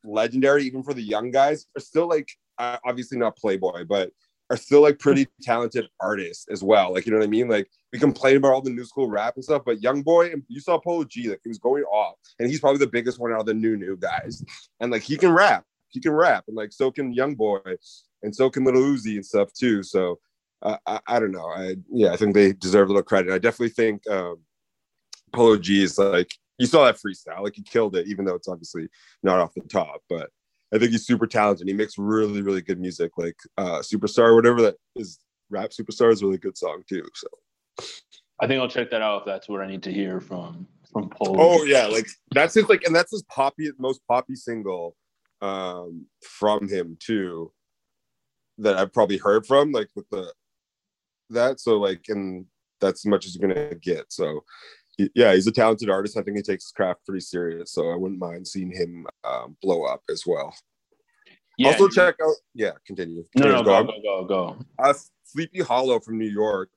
legendary, 0.04 0.66
even 0.66 0.84
for 0.84 0.94
the 0.94 1.02
young 1.02 1.32
guys. 1.32 1.68
Are 1.78 1.82
still 1.82 2.10
like 2.10 2.30
uh, 2.58 2.78
obviously 2.86 3.18
not 3.18 3.38
Playboy, 3.38 3.86
but 3.86 4.12
are 4.50 4.58
still 4.58 4.82
like 4.82 5.00
pretty 5.00 5.28
talented 5.42 5.88
artists 6.00 6.46
as 6.50 6.64
well. 6.64 6.94
Like 6.94 7.06
you 7.06 7.12
know 7.12 7.18
what 7.18 7.26
I 7.26 7.30
mean? 7.30 7.48
Like 7.48 7.70
we 7.92 8.00
complain 8.00 8.38
about 8.38 8.54
all 8.54 8.62
the 8.62 8.70
new 8.70 8.86
school 8.86 9.10
rap 9.10 9.36
and 9.36 9.44
stuff, 9.44 9.64
but 9.66 9.82
Young 9.82 10.02
Boy, 10.02 10.34
you 10.48 10.60
saw 10.60 10.80
Polo 10.80 11.04
G, 11.04 11.30
like 11.30 11.40
he 11.44 11.50
was 11.50 11.60
going 11.60 11.84
off, 11.84 12.16
and 12.40 12.50
he's 12.50 12.60
probably 12.60 12.80
the 12.80 12.88
biggest 12.88 13.20
one 13.20 13.32
out 13.32 13.42
of 13.42 13.46
the 13.46 13.54
new 13.54 13.78
new 13.78 13.98
guys. 13.98 14.44
And 14.80 14.92
like 14.92 15.04
he 15.04 15.18
can 15.18 15.32
rap, 15.32 15.66
he 15.90 16.00
can 16.00 16.12
rap, 16.12 16.46
and 16.48 16.56
like 16.56 16.72
so 16.72 16.92
can 16.92 17.14
Young 17.14 17.36
Boy, 17.36 17.60
and 18.24 18.36
so 18.36 18.50
can 18.50 18.64
Little 18.64 18.82
Uzi 18.82 19.16
and 19.16 19.26
stuff 19.26 19.52
too. 19.54 19.84
So 19.84 20.20
uh, 20.62 20.78
I, 20.86 21.00
I 21.08 21.20
don't 21.20 21.32
know. 21.32 21.48
I 21.48 21.76
yeah, 21.92 22.12
I 22.12 22.18
think 22.18 22.34
they 22.34 22.54
deserve 22.54 22.90
a 22.90 22.92
little 22.92 23.04
credit. 23.04 23.34
I 23.34 23.40
definitely 23.40 23.70
think 23.70 24.08
um, 24.10 24.38
Polo 25.34 25.58
G 25.58 25.84
is 25.84 25.98
like 25.98 26.32
you 26.58 26.68
saw 26.68 26.86
that 26.86 26.96
freestyle, 26.98 27.44
like 27.44 27.56
he 27.56 27.64
killed 27.64 27.96
it, 27.96 28.08
even 28.08 28.26
though 28.26 28.36
it's 28.36 28.48
obviously 28.48 28.88
not 29.24 29.40
off 29.40 29.54
the 29.54 29.62
top, 29.62 30.02
but. 30.10 30.30
I 30.74 30.78
think 30.78 30.92
he's 30.92 31.06
super 31.06 31.28
talented. 31.28 31.68
He 31.68 31.74
makes 31.74 31.98
really, 31.98 32.42
really 32.42 32.62
good 32.62 32.80
music, 32.80 33.12
like 33.18 33.38
uh, 33.58 33.80
Superstar, 33.80 34.36
whatever 34.36 34.62
that 34.64 34.76
is. 34.96 35.20
Rap 35.50 35.70
Superstar 35.70 36.12
is 36.12 36.22
a 36.22 36.26
really 36.26 36.40
good 36.40 36.58
song 36.58 36.82
too. 36.90 37.08
So, 37.14 37.28
I 38.42 38.48
think 38.48 38.60
I'll 38.60 38.68
check 38.68 38.90
that 38.90 39.02
out 39.02 39.22
if 39.22 39.26
that's 39.26 39.48
what 39.48 39.62
I 39.62 39.68
need 39.68 39.84
to 39.84 39.94
hear 39.94 40.20
from 40.20 40.68
from 40.92 41.10
Polo. 41.10 41.36
oh 41.40 41.64
yeah, 41.64 41.86
like 41.86 42.08
that's 42.32 42.56
his 42.56 42.68
like, 42.68 42.84
and 42.86 42.96
that's 42.96 43.12
his 43.12 43.24
poppy, 43.24 43.70
most 43.78 44.02
poppy 44.08 44.36
single 44.36 44.96
um, 45.42 46.06
from 46.24 46.68
him 46.68 46.98
too. 47.00 47.52
That 48.58 48.78
I've 48.78 48.94
probably 48.94 49.18
heard 49.18 49.46
from, 49.46 49.72
like 49.72 49.90
with 49.96 50.10
the 50.10 50.34
that. 51.30 51.60
So 51.60 51.78
like, 51.78 52.06
and 52.08 52.46
that's 52.82 53.06
as 53.06 53.10
much 53.10 53.26
as 53.26 53.36
you're 53.36 53.48
gonna 53.48 53.76
get. 53.76 54.12
So, 54.12 54.44
yeah, 55.14 55.34
he's 55.34 55.48
a 55.48 55.52
talented 55.52 55.90
artist. 55.90 56.18
I 56.18 56.22
think 56.22 56.38
he 56.38 56.44
takes 56.44 56.66
his 56.66 56.72
craft 56.72 57.06
pretty 57.06 57.22
serious. 57.22 57.72
So 57.72 57.92
I 57.92 57.96
wouldn't 57.96 58.20
mind 58.20 58.48
seeing 58.48 58.72
him 58.72 59.06
um, 59.24 59.58
blow 59.62 59.84
up 59.84 60.02
as 60.10 60.24
well. 60.26 60.56
yeah. 61.58 61.68
also 61.70 61.88
check 61.88 62.16
out. 62.24 62.36
Yeah, 62.54 62.72
continue. 62.86 63.26
No, 63.36 63.50
no, 63.50 63.64
Go 63.64 63.84
go, 63.84 63.94
go, 64.02 64.26
go, 64.26 64.58
uh, 64.80 64.94
Sleepy 65.24 65.64
Hallow 65.64 66.00
from 66.00 66.18
New 66.18 66.30
York 66.30 66.70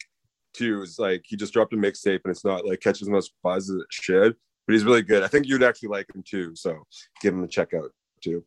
too 0.54 0.83
is 0.83 0.98
like 0.98 1.22
he 1.26 1.37
just 1.37 1.52
dropped 1.52 1.72
a 1.72 1.76
mixtape 1.76 2.20
and 2.24 2.31
it's 2.31 2.44
not 2.44 2.66
like 2.66 2.81
catches 2.81 3.02
as 3.02 3.09
much 3.09 3.26
buzz 3.42 3.70
as 3.70 3.76
it 3.76 3.87
should, 3.90 4.35
but 4.66 4.72
he's 4.72 4.85
really 4.85 5.02
good. 5.02 5.22
I 5.22 5.28
think 5.28 5.46
you'd 5.46 5.62
actually 5.62 5.90
like 5.90 6.07
him 6.14 6.22
too, 6.26 6.54
so 6.54 6.83
give 7.22 7.35
him 7.35 7.44
a 7.44 7.48
check 7.48 7.74
out 7.74 7.90
too. 8.22 8.44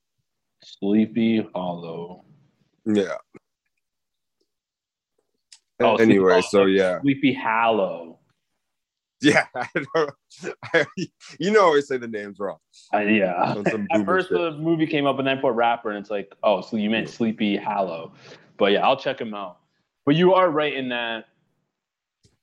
Sleepy 0.64 1.48
Hallow. 1.56 2.26
Yeah. 2.86 3.16
Oh, 5.80 5.98
Sleepy 5.98 6.12
anyway, 6.12 6.32
Hallow. 6.32 6.42
so 6.42 6.66
yeah, 6.66 7.00
Sleepy 7.02 7.34
Hallow. 7.34 8.20
Yeah. 9.22 9.46
I 9.56 9.68
don't, 9.94 10.12
I, 10.74 10.86
you 11.40 11.52
know, 11.52 11.62
I 11.62 11.64
always 11.64 11.88
say 11.88 11.98
the 11.98 12.08
names 12.08 12.40
wrong. 12.40 12.58
Uh, 12.94 13.00
yeah. 13.00 13.54
Some 13.70 13.88
At 13.92 14.06
first, 14.06 14.30
shit. 14.30 14.38
the 14.38 14.52
movie 14.52 14.88
came 14.88 15.06
up 15.06 15.20
and 15.20 15.28
then 15.28 15.38
I 15.38 15.42
put 15.42 15.54
rapper, 15.54 15.90
and 15.90 16.00
it's 16.00 16.10
like, 16.10 16.34
oh, 16.44 16.62
so 16.62 16.78
you 16.78 16.90
meant 16.90 17.10
Sleepy 17.10 17.58
Hallow. 17.58 18.12
But 18.58 18.74
yeah, 18.74 18.86
I'll 18.86 18.98
check 18.98 19.20
him 19.20 19.34
out. 19.34 19.60
But 20.06 20.16
you 20.16 20.34
are 20.34 20.50
right 20.50 20.74
in 20.74 20.90
that 20.90 21.26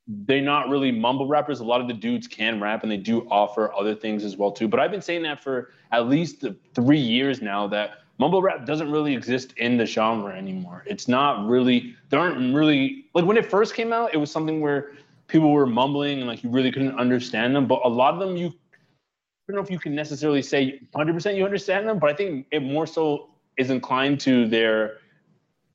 they're 0.09 0.41
not 0.41 0.69
really 0.69 0.91
mumble 0.91 1.27
rappers. 1.27 1.59
A 1.59 1.63
lot 1.63 1.81
of 1.81 1.87
the 1.87 1.93
dudes 1.93 2.27
can 2.27 2.59
rap, 2.59 2.83
and 2.83 2.91
they 2.91 2.97
do 2.97 3.27
offer 3.29 3.73
other 3.73 3.93
things 3.93 4.23
as 4.23 4.37
well 4.37 4.51
too. 4.51 4.67
But 4.67 4.79
I've 4.79 4.91
been 4.91 5.01
saying 5.01 5.23
that 5.23 5.43
for 5.43 5.69
at 5.91 6.07
least 6.07 6.43
three 6.73 6.99
years 6.99 7.41
now 7.41 7.67
that 7.67 7.99
mumble 8.17 8.41
rap 8.41 8.65
doesn't 8.65 8.91
really 8.91 9.13
exist 9.13 9.53
in 9.57 9.77
the 9.77 9.85
genre 9.85 10.35
anymore. 10.35 10.83
It's 10.87 11.07
not 11.07 11.47
really. 11.47 11.95
There 12.09 12.19
aren't 12.19 12.55
really 12.55 13.05
like 13.13 13.25
when 13.25 13.37
it 13.37 13.45
first 13.49 13.75
came 13.75 13.93
out, 13.93 14.13
it 14.13 14.17
was 14.17 14.31
something 14.31 14.61
where 14.61 14.93
people 15.29 15.51
were 15.51 15.65
mumbling 15.65 16.19
and 16.19 16.27
like 16.27 16.43
you 16.43 16.49
really 16.49 16.71
couldn't 16.71 16.99
understand 16.99 17.55
them. 17.55 17.67
But 17.67 17.81
a 17.85 17.87
lot 17.87 18.13
of 18.13 18.19
them 18.19 18.35
you 18.35 18.47
I 18.47 19.51
don't 19.51 19.55
know 19.55 19.63
if 19.63 19.71
you 19.71 19.79
can 19.79 19.95
necessarily 19.95 20.43
say 20.43 20.79
100% 20.93 21.35
you 21.35 21.43
understand 21.43 21.87
them, 21.87 21.97
but 21.97 22.11
I 22.11 22.13
think 22.13 22.45
it 22.51 22.59
more 22.59 22.85
so 22.85 23.29
is 23.57 23.71
inclined 23.71 24.19
to 24.21 24.47
their 24.47 24.97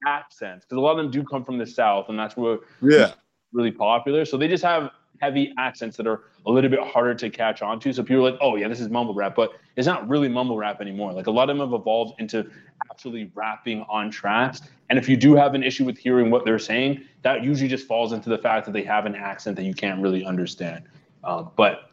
accents 0.06 0.64
because 0.64 0.78
a 0.78 0.80
lot 0.80 0.92
of 0.92 0.98
them 0.98 1.10
do 1.10 1.24
come 1.24 1.44
from 1.44 1.58
the 1.58 1.66
South, 1.66 2.08
and 2.08 2.16
that's 2.16 2.36
where 2.36 2.58
Yeah, 2.80 3.14
really 3.52 3.72
popular. 3.72 4.24
So 4.24 4.36
they 4.36 4.46
just 4.46 4.62
have 4.62 4.90
heavy 5.20 5.54
accents 5.58 5.96
that 5.96 6.06
are 6.06 6.22
a 6.46 6.50
little 6.50 6.70
bit 6.70 6.80
harder 6.80 7.14
to 7.14 7.30
catch 7.30 7.62
on 7.62 7.80
to. 7.80 7.92
So 7.92 8.02
people 8.02 8.26
are 8.26 8.30
like, 8.32 8.40
oh, 8.40 8.56
yeah, 8.56 8.68
this 8.68 8.80
is 8.80 8.88
mumble 8.88 9.14
rap, 9.14 9.34
but 9.34 9.52
it's 9.76 9.86
not 9.86 10.08
really 10.08 10.28
mumble 10.28 10.56
rap 10.56 10.80
anymore. 10.80 11.12
Like 11.12 11.26
a 11.26 11.30
lot 11.30 11.48
of 11.48 11.56
them 11.56 11.66
have 11.66 11.78
evolved 11.78 12.20
into 12.20 12.50
actually 12.90 13.30
rapping 13.34 13.84
on 13.88 14.10
tracks. 14.10 14.60
And 14.90 14.98
if 14.98 15.08
you 15.08 15.16
do 15.16 15.34
have 15.34 15.54
an 15.54 15.62
issue 15.62 15.84
with 15.84 15.96
hearing 15.96 16.30
what 16.30 16.44
they're 16.44 16.58
saying, 16.58 17.02
that 17.22 17.42
usually 17.42 17.68
just 17.68 17.86
falls 17.86 18.12
into 18.12 18.28
the 18.28 18.38
fact 18.38 18.66
that 18.66 18.72
they 18.72 18.84
have 18.84 19.06
an 19.06 19.14
accent 19.14 19.56
that 19.56 19.64
you 19.64 19.74
can't 19.74 20.00
really 20.02 20.24
understand. 20.24 20.84
Um, 21.22 21.50
but 21.56 21.90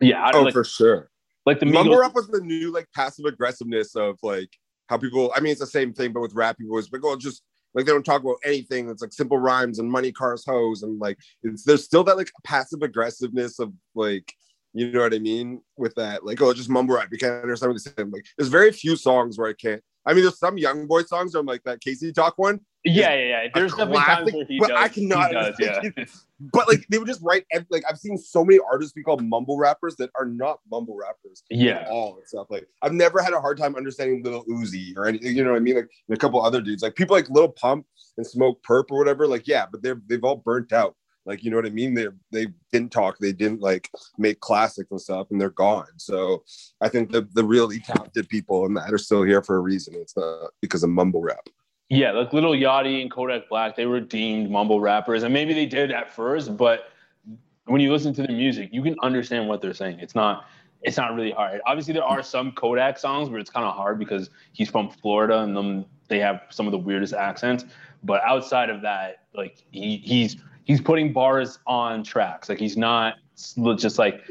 yeah, 0.00 0.24
I 0.24 0.30
oh 0.34 0.42
like, 0.42 0.54
for 0.54 0.64
sure. 0.64 1.10
like 1.44 1.60
the 1.60 1.66
Mumble 1.66 1.96
Migos- 1.96 2.00
rap 2.00 2.14
was 2.14 2.28
the 2.28 2.40
new 2.40 2.72
like 2.72 2.88
passive 2.94 3.26
aggressiveness 3.26 3.94
of 3.96 4.18
like 4.22 4.50
how 4.88 4.96
people. 4.96 5.32
I 5.36 5.40
mean, 5.40 5.52
it's 5.52 5.60
the 5.60 5.66
same 5.66 5.92
thing, 5.92 6.12
but 6.12 6.20
with 6.20 6.34
rap, 6.34 6.56
people 6.56 6.72
always 6.72 6.90
like, 6.90 7.02
oh, 7.04 7.16
just 7.16 7.42
like 7.74 7.86
they 7.86 7.92
don't 7.92 8.04
talk 8.04 8.22
about 8.22 8.38
anything. 8.44 8.88
It's 8.88 9.02
like 9.02 9.12
simple 9.12 9.38
rhymes 9.38 9.78
and 9.78 9.90
money, 9.90 10.12
cars, 10.12 10.44
hoes, 10.44 10.82
and 10.82 10.98
like 10.98 11.18
there's 11.42 11.84
still 11.84 12.04
that 12.04 12.16
like 12.16 12.30
passive 12.44 12.82
aggressiveness 12.82 13.58
of 13.58 13.72
like 13.94 14.32
you 14.74 14.92
know 14.92 15.00
what 15.00 15.14
I 15.14 15.18
mean 15.18 15.60
with 15.76 15.94
that. 15.94 16.24
Like, 16.24 16.40
oh, 16.40 16.52
just 16.52 16.68
mumble 16.68 16.94
rap. 16.94 17.08
You 17.10 17.18
can't 17.18 17.42
understand 17.42 17.72
what 17.72 17.82
they're 17.82 17.92
saying. 17.96 18.10
Like, 18.10 18.26
there's 18.36 18.48
very 18.48 18.70
few 18.70 18.96
songs 18.96 19.38
where 19.38 19.48
I 19.48 19.54
can't. 19.54 19.82
I 20.06 20.14
mean, 20.14 20.22
there's 20.22 20.38
some 20.38 20.58
young 20.58 20.86
boy 20.86 21.02
songs. 21.02 21.34
I'm 21.34 21.46
like 21.46 21.62
that 21.64 21.80
Kacey 21.80 22.14
Talk 22.14 22.38
one. 22.38 22.60
Yeah, 22.84 23.14
yeah, 23.14 23.24
yeah. 23.42 23.48
There's 23.54 23.72
definitely 23.72 24.04
times 24.04 24.32
where 24.32 24.44
he 24.44 24.58
but 24.58 24.68
does. 24.68 24.78
I 24.78 24.88
cannot. 24.88 25.32
Does, 25.32 25.54
yeah. 25.58 25.80
but 26.52 26.68
like 26.68 26.86
they 26.88 26.98
would 26.98 27.08
just 27.08 27.20
write 27.22 27.44
like 27.70 27.82
I've 27.88 27.98
seen 27.98 28.16
so 28.16 28.44
many 28.44 28.60
artists 28.70 28.92
be 28.92 29.02
called 29.02 29.22
mumble 29.22 29.58
rappers 29.58 29.96
that 29.96 30.10
are 30.14 30.24
not 30.26 30.60
mumble 30.70 30.96
rappers 30.96 31.42
Yeah. 31.50 31.80
at 31.80 31.88
all 31.88 32.16
and 32.16 32.26
stuff. 32.26 32.46
Like 32.50 32.68
I've 32.82 32.92
never 32.92 33.20
had 33.20 33.32
a 33.32 33.40
hard 33.40 33.58
time 33.58 33.74
understanding 33.74 34.22
Little 34.22 34.44
Uzi 34.46 34.96
or 34.96 35.06
anything. 35.06 35.36
You 35.36 35.44
know 35.44 35.50
what 35.50 35.56
I 35.56 35.60
mean? 35.60 35.76
Like 35.76 35.88
a 36.10 36.16
couple 36.16 36.40
other 36.40 36.60
dudes, 36.60 36.82
like 36.82 36.94
people 36.94 37.16
like 37.16 37.28
Little 37.28 37.50
Pump 37.50 37.84
and 38.16 38.26
Smokepurpp 38.26 38.84
or 38.90 38.98
whatever. 38.98 39.26
Like 39.26 39.48
yeah, 39.48 39.66
but 39.70 39.82
they're 39.82 40.00
they've 40.06 40.24
all 40.24 40.36
burnt 40.36 40.72
out. 40.72 40.94
Like 41.26 41.44
you 41.44 41.50
know 41.50 41.56
what 41.56 41.66
I 41.66 41.70
mean? 41.70 41.92
They 41.94 42.06
they 42.30 42.46
didn't 42.72 42.92
talk. 42.92 43.18
They 43.18 43.32
didn't 43.32 43.60
like 43.60 43.90
make 44.16 44.40
classics 44.40 44.90
and 44.90 45.00
stuff, 45.00 45.26
and 45.30 45.40
they're 45.40 45.50
gone. 45.50 45.86
So 45.96 46.42
I 46.80 46.88
think 46.88 47.10
the 47.10 47.28
the 47.34 47.44
really 47.44 47.80
talented 47.80 48.28
people 48.28 48.64
and 48.64 48.76
that 48.76 48.92
are 48.94 48.98
still 48.98 49.24
here 49.24 49.42
for 49.42 49.56
a 49.56 49.60
reason. 49.60 49.94
It's 49.96 50.16
not 50.16 50.52
because 50.62 50.84
of 50.84 50.90
mumble 50.90 51.20
rap. 51.20 51.46
Yeah, 51.88 52.12
like 52.12 52.32
Little 52.32 52.52
Yachty 52.52 53.00
and 53.00 53.10
Kodak 53.10 53.48
Black, 53.48 53.74
they 53.74 53.86
were 53.86 54.00
deemed 54.00 54.50
mumble 54.50 54.80
rappers, 54.80 55.22
and 55.22 55.32
maybe 55.32 55.54
they 55.54 55.66
did 55.66 55.90
at 55.90 56.12
first, 56.12 56.56
but 56.56 56.90
when 57.64 57.80
you 57.80 57.92
listen 57.92 58.12
to 58.14 58.22
the 58.22 58.32
music, 58.32 58.70
you 58.72 58.82
can 58.82 58.96
understand 59.02 59.48
what 59.48 59.62
they're 59.62 59.74
saying. 59.74 59.98
It's 60.00 60.14
not 60.14 60.46
it's 60.82 60.96
not 60.96 61.14
really 61.14 61.32
hard. 61.32 61.60
Obviously, 61.66 61.92
there 61.92 62.04
are 62.04 62.22
some 62.22 62.52
Kodak 62.52 62.98
songs 62.98 63.28
where 63.28 63.40
it's 63.40 63.50
kind 63.50 63.66
of 63.66 63.74
hard 63.74 63.98
because 63.98 64.30
he's 64.52 64.70
from 64.70 64.90
Florida 64.90 65.40
and 65.40 65.56
them 65.56 65.84
they 66.08 66.18
have 66.20 66.42
some 66.50 66.66
of 66.66 66.72
the 66.72 66.78
weirdest 66.78 67.12
accents. 67.12 67.64
But 68.02 68.22
outside 68.22 68.70
of 68.70 68.80
that, 68.82 69.24
like 69.34 69.58
he, 69.70 69.98
he's 69.98 70.36
he's 70.64 70.80
putting 70.80 71.12
bars 71.12 71.58
on 71.66 72.04
tracks. 72.04 72.48
Like 72.48 72.58
he's 72.58 72.76
not 72.76 73.14
just 73.76 73.98
like 73.98 74.22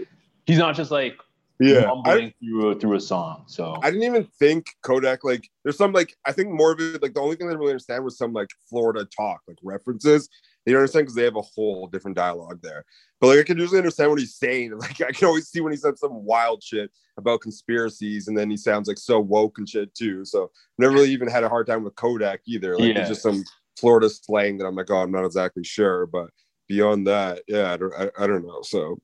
he's 0.45 0.57
not 0.57 0.75
just 0.75 0.91
like 0.91 1.17
Yeah, 1.59 1.91
I, 2.05 2.33
through 2.39 2.69
a, 2.69 2.79
through 2.79 2.97
a 2.97 2.99
song. 2.99 3.45
So 3.47 3.77
I 3.81 3.89
didn't 3.89 4.05
even 4.05 4.27
think 4.37 4.67
Kodak 4.83 5.23
like 5.23 5.49
there's 5.63 5.77
some 5.77 5.91
like 5.91 6.15
I 6.25 6.31
think 6.31 6.49
more 6.49 6.71
of 6.71 6.79
it 6.79 7.01
like 7.01 7.15
the 7.15 7.19
only 7.19 7.35
thing 7.35 7.49
I 7.49 7.53
really 7.53 7.71
understand 7.71 8.03
was 8.03 8.17
some 8.17 8.31
like 8.31 8.49
Florida 8.69 9.05
talk 9.05 9.41
like 9.47 9.57
references. 9.63 10.29
You 10.67 10.75
understand 10.75 11.05
because 11.05 11.15
they 11.15 11.23
have 11.23 11.37
a 11.37 11.41
whole 11.41 11.87
different 11.87 12.17
dialogue 12.17 12.59
there. 12.61 12.83
But 13.19 13.27
like 13.27 13.39
I 13.39 13.43
can 13.43 13.57
usually 13.57 13.79
understand 13.79 14.11
what 14.11 14.19
he's 14.19 14.35
saying. 14.35 14.73
Like 14.77 15.01
I 15.01 15.11
can 15.11 15.27
always 15.27 15.47
see 15.47 15.61
when 15.61 15.73
he 15.73 15.77
said 15.77 15.97
some 15.97 16.25
wild 16.25 16.61
shit 16.61 16.91
about 17.17 17.41
conspiracies, 17.41 18.27
and 18.27 18.37
then 18.37 18.51
he 18.51 18.57
sounds 18.57 18.87
like 18.87 18.99
so 18.99 19.19
woke 19.19 19.57
and 19.57 19.67
shit 19.67 19.95
too. 19.95 20.25
So 20.25 20.51
never 20.77 20.93
really 20.93 21.09
even 21.09 21.27
had 21.27 21.43
a 21.43 21.49
hard 21.49 21.65
time 21.65 21.83
with 21.83 21.95
Kodak 21.95 22.41
either. 22.45 22.77
Like 22.77 22.93
Yeah. 22.93 22.99
it's 22.99 23.09
just 23.09 23.23
some 23.23 23.43
Florida 23.79 24.09
slang 24.09 24.57
that 24.59 24.65
I'm 24.65 24.75
like, 24.75 24.91
oh, 24.91 24.97
I'm 24.97 25.11
not 25.11 25.25
exactly 25.25 25.63
sure. 25.63 26.05
But 26.05 26.29
beyond 26.67 27.07
that, 27.07 27.41
yeah, 27.47 27.71
I 27.71 27.77
don't, 27.77 27.93
I, 27.95 28.11
I 28.19 28.27
don't 28.27 28.45
know. 28.45 28.61
So 28.61 28.99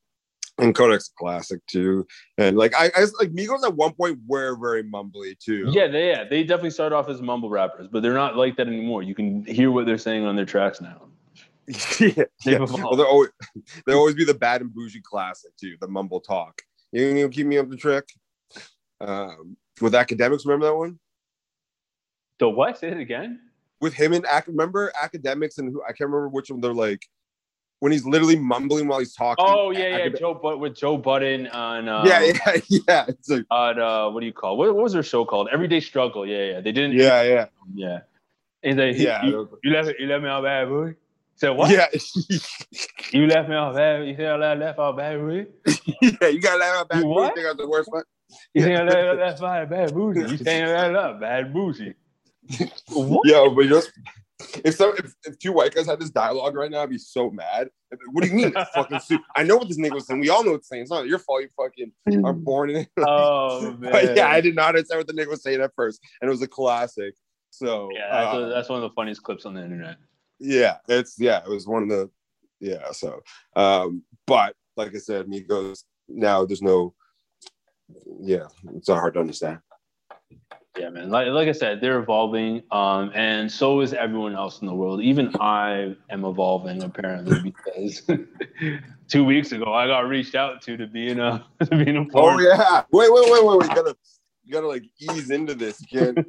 and 0.60 0.76
Kodak's 0.76 1.10
a 1.10 1.14
classic 1.18 1.66
too. 1.68 2.06
And 2.38 2.58
like 2.58 2.74
I, 2.76 2.92
I 2.96 3.02
like 3.20 3.32
Migos 3.32 3.64
at 3.64 3.76
one 3.76 3.94
point 3.94 4.20
were 4.28 4.56
very 4.56 4.84
mumbly 4.84 5.38
too. 5.40 5.72
Yeah, 5.72 5.88
they 5.88 6.10
yeah, 6.10 6.24
they 6.30 6.44
definitely 6.44 6.72
start 6.72 6.94
off 6.94 7.10
as 7.10 7.22
mumble 7.22 7.50
rappers, 7.50 7.88
but 7.92 8.04
they're 8.04 8.14
not 8.14 8.36
like 8.36 8.58
that 8.58 8.68
anymore. 8.68 9.04
You 9.04 9.16
can 9.16 9.46
hear 9.46 9.72
what 9.72 9.86
they're 9.86 9.98
saying 9.98 10.26
on 10.26 10.36
their 10.36 10.46
tracks 10.46 10.82
now. 10.82 11.02
yeah, 12.00 12.24
yeah. 12.46 12.60
Well, 12.60 12.96
they're 12.96 13.08
always 13.08 13.30
they 13.86 13.94
always 13.94 14.16
be 14.16 14.26
the 14.26 14.34
bad 14.34 14.62
and 14.62 14.74
bougie 14.74 15.02
classic 15.02 15.56
too, 15.58 15.76
the 15.80 15.88
mumble 15.88 16.20
talk. 16.20 16.62
You 16.92 17.14
know, 17.14 17.30
keep 17.30 17.48
me 17.48 17.58
up 17.58 17.70
the 17.70 17.78
trick. 17.78 18.08
Um, 19.02 19.58
with 19.82 19.94
Akademiks, 19.94 20.46
remember 20.46 20.68
that 20.68 20.76
one? 20.76 21.00
The 22.40 22.50
what? 22.50 22.78
Say 22.78 22.90
it 22.90 23.00
again. 23.00 23.40
With 23.82 23.94
him 23.94 24.14
and 24.14 24.26
ac- 24.32 24.46
remember 24.48 24.92
Akademiks 25.02 25.58
and 25.58 25.70
who 25.70 25.82
I 25.84 25.88
can't 25.88 26.10
remember 26.10 26.30
which 26.30 26.52
one. 26.52 26.62
They're 26.62 26.74
like 26.74 27.02
when 27.84 27.92
he's 27.92 28.06
literally 28.06 28.38
mumbling 28.38 28.88
while 28.88 29.00
he's 29.00 29.14
talking. 29.14 29.44
Oh 29.46 29.72
yeah, 29.72 29.98
yeah, 29.98 30.08
Joe 30.08 30.40
but 30.42 30.58
with 30.58 30.74
Joe 30.74 30.96
Budden 30.96 31.48
on 31.48 31.90
um, 31.90 32.08
yeah, 32.08 32.22
yeah, 32.46 32.58
yeah. 32.70 33.06
It's 33.10 33.28
like 33.28 33.44
on 33.52 33.78
uh, 33.78 34.10
what 34.10 34.22
do 34.22 34.26
you 34.26 34.32
call 34.32 34.56
what, 34.56 34.74
what 34.74 34.84
was 34.84 34.94
their 34.94 35.04
show 35.04 35.26
called? 35.26 35.50
Everyday 35.52 35.82
Struggle. 35.82 36.26
Yeah, 36.26 36.46
yeah. 36.46 36.62
They 36.62 36.72
didn't. 36.72 36.94
yeah, 36.94 37.24
yeah, 37.24 37.46
yeah. 37.76 38.00
And 38.64 38.80
they, 38.80 38.92
yeah, 38.92 39.26
you, 39.26 39.60
you 39.66 39.74
left 39.74 40.00
you 40.00 40.08
left 40.08 40.24
me 40.24 40.30
out 40.30 40.44
bad, 40.44 40.70
boy. 40.70 40.96
Said 41.36 41.50
what? 41.50 41.72
yeah. 41.72 41.88
You 43.12 43.28
left 43.28 43.50
me 43.50 43.56
out 43.62 43.76
bad. 43.76 44.08
You 44.08 44.16
think 44.16 44.30
I 44.30 44.36
left, 44.38 44.62
left 44.62 44.80
out 44.80 44.96
bad, 44.96 45.20
boy? 45.20 45.46
yeah. 46.02 46.28
You 46.30 46.40
gotta 46.40 46.60
laugh 46.60 46.86
about 46.86 47.00
You 47.00 47.08
what? 47.08 47.36
think 47.36 47.48
I 47.48 47.50
was 47.50 47.58
the 47.58 47.68
worst 47.68 47.92
one. 47.92 48.04
You 48.54 48.64
think 48.64 48.80
I 48.80 48.84
left, 48.84 49.20
left 49.20 49.44
out 49.44 49.70
bad 49.70 49.94
bougie? 49.94 50.22
You 50.22 50.38
saying 50.38 50.68
that 50.68 50.96
up 50.96 51.20
bad 51.20 51.52
bougie? 51.54 51.96
what? 52.94 53.28
Yo, 53.28 53.50
but 53.50 53.66
just 53.68 53.92
if 54.66 54.76
some 54.76 54.94
if, 54.98 55.14
if 55.26 55.40
two 55.40 55.52
white 55.52 55.74
guys 55.74 55.86
had 55.86 56.00
this 56.00 56.10
dialogue 56.10 56.56
right 56.56 56.70
now, 56.70 56.84
I'd 56.84 56.90
be 56.90 56.98
so 56.98 57.30
mad. 57.30 57.70
What 58.12 58.24
do 58.24 58.30
you 58.30 58.36
mean? 58.36 58.54
fucking 58.74 59.00
suit? 59.00 59.22
I 59.36 59.44
know 59.44 59.58
what 59.58 59.68
this 59.68 59.78
nigga 59.78 59.94
was 59.94 60.08
saying. 60.08 60.20
We 60.20 60.30
all 60.30 60.44
know 60.44 60.52
what 60.52 60.62
it's 60.62 60.70
saying. 60.70 60.84
It's 60.84 60.92
not 60.92 61.08
your 61.08 61.20
fault. 61.20 61.44
You 61.44 61.50
fucking 61.56 62.26
are 62.26 62.34
born 62.34 62.72
in 62.72 62.76
it. 62.78 62.90
Oh 62.98 63.72
man. 63.80 63.92
but 63.92 64.16
yeah, 64.16 64.28
I 64.28 64.42
did 64.42 64.56
not 64.56 64.70
understand 64.70 65.00
what 65.00 65.08
the 65.08 65.14
nigga 65.14 65.30
was 65.30 65.44
saying 65.44 65.62
at 65.62 65.72
first, 65.76 66.02
and 66.22 66.28
it 66.28 66.32
was 66.32 66.42
a 66.42 66.48
classic. 66.48 67.14
So 67.50 67.90
Yeah, 67.94 68.10
that's, 68.10 68.36
uh, 68.36 68.50
that's 68.50 68.70
one 68.70 68.84
of 68.84 68.90
the 68.90 68.96
funniest 68.96 69.24
clips 69.24 69.46
on 69.46 69.54
the 69.54 69.64
internet. 69.64 69.98
yeah, 70.40 70.78
it's 70.88 71.20
yeah, 71.20 71.44
it 71.44 71.50
was 71.50 71.68
one 71.68 71.84
of 71.84 71.90
the 71.90 72.10
yeah. 72.60 72.92
So, 72.92 73.22
um, 73.56 74.04
but 74.26 74.56
like 74.76 74.96
I 74.96 75.00
said, 75.00 75.28
Migos 75.28 75.84
now 76.08 76.46
there's 76.46 76.62
no 76.62 76.94
yeah, 78.20 78.46
it's 78.76 78.90
not 78.90 79.00
hard 79.00 79.14
to 79.16 79.20
understand. 79.20 79.60
Yeah, 80.78 80.90
man. 80.90 81.12
Like, 81.12 81.28
like 81.28 81.48
I 81.48 81.52
said, 81.52 81.82
they're 81.82 82.00
evolving, 82.00 82.64
um, 82.72 83.12
and 83.14 83.52
so 83.52 83.82
is 83.82 83.94
everyone 83.94 84.36
else 84.36 84.62
in 84.62 84.68
the 84.68 84.74
world. 84.74 85.02
Even 85.02 85.36
I 85.40 85.96
am 86.10 86.26
evolving, 86.26 86.82
apparently, 86.82 87.40
because 87.40 88.02
two 89.08 89.24
weeks 89.24 89.52
ago 89.52 89.72
I 89.72 89.86
got 89.86 90.08
reached 90.08 90.34
out 90.34 90.64
to 90.64 90.76
to 90.76 90.88
be 90.88 91.10
in 91.10 91.20
a 91.20 91.46
to 91.60 91.78
be 91.78 91.90
in 91.90 91.98
a 91.98 92.06
Oh 92.16 92.40
yeah, 92.40 92.84
wait, 92.92 93.14
wait, 93.14 93.30
wait, 93.30 93.46
wait, 93.46 93.58
wait. 93.60 93.70
You 93.70 93.76
gotta 93.76 93.96
you 94.44 94.52
gotta 94.52 94.68
like 94.68 94.84
ease 95.00 95.30
into 95.30 95.54
this, 95.54 95.80
kid. 95.82 96.26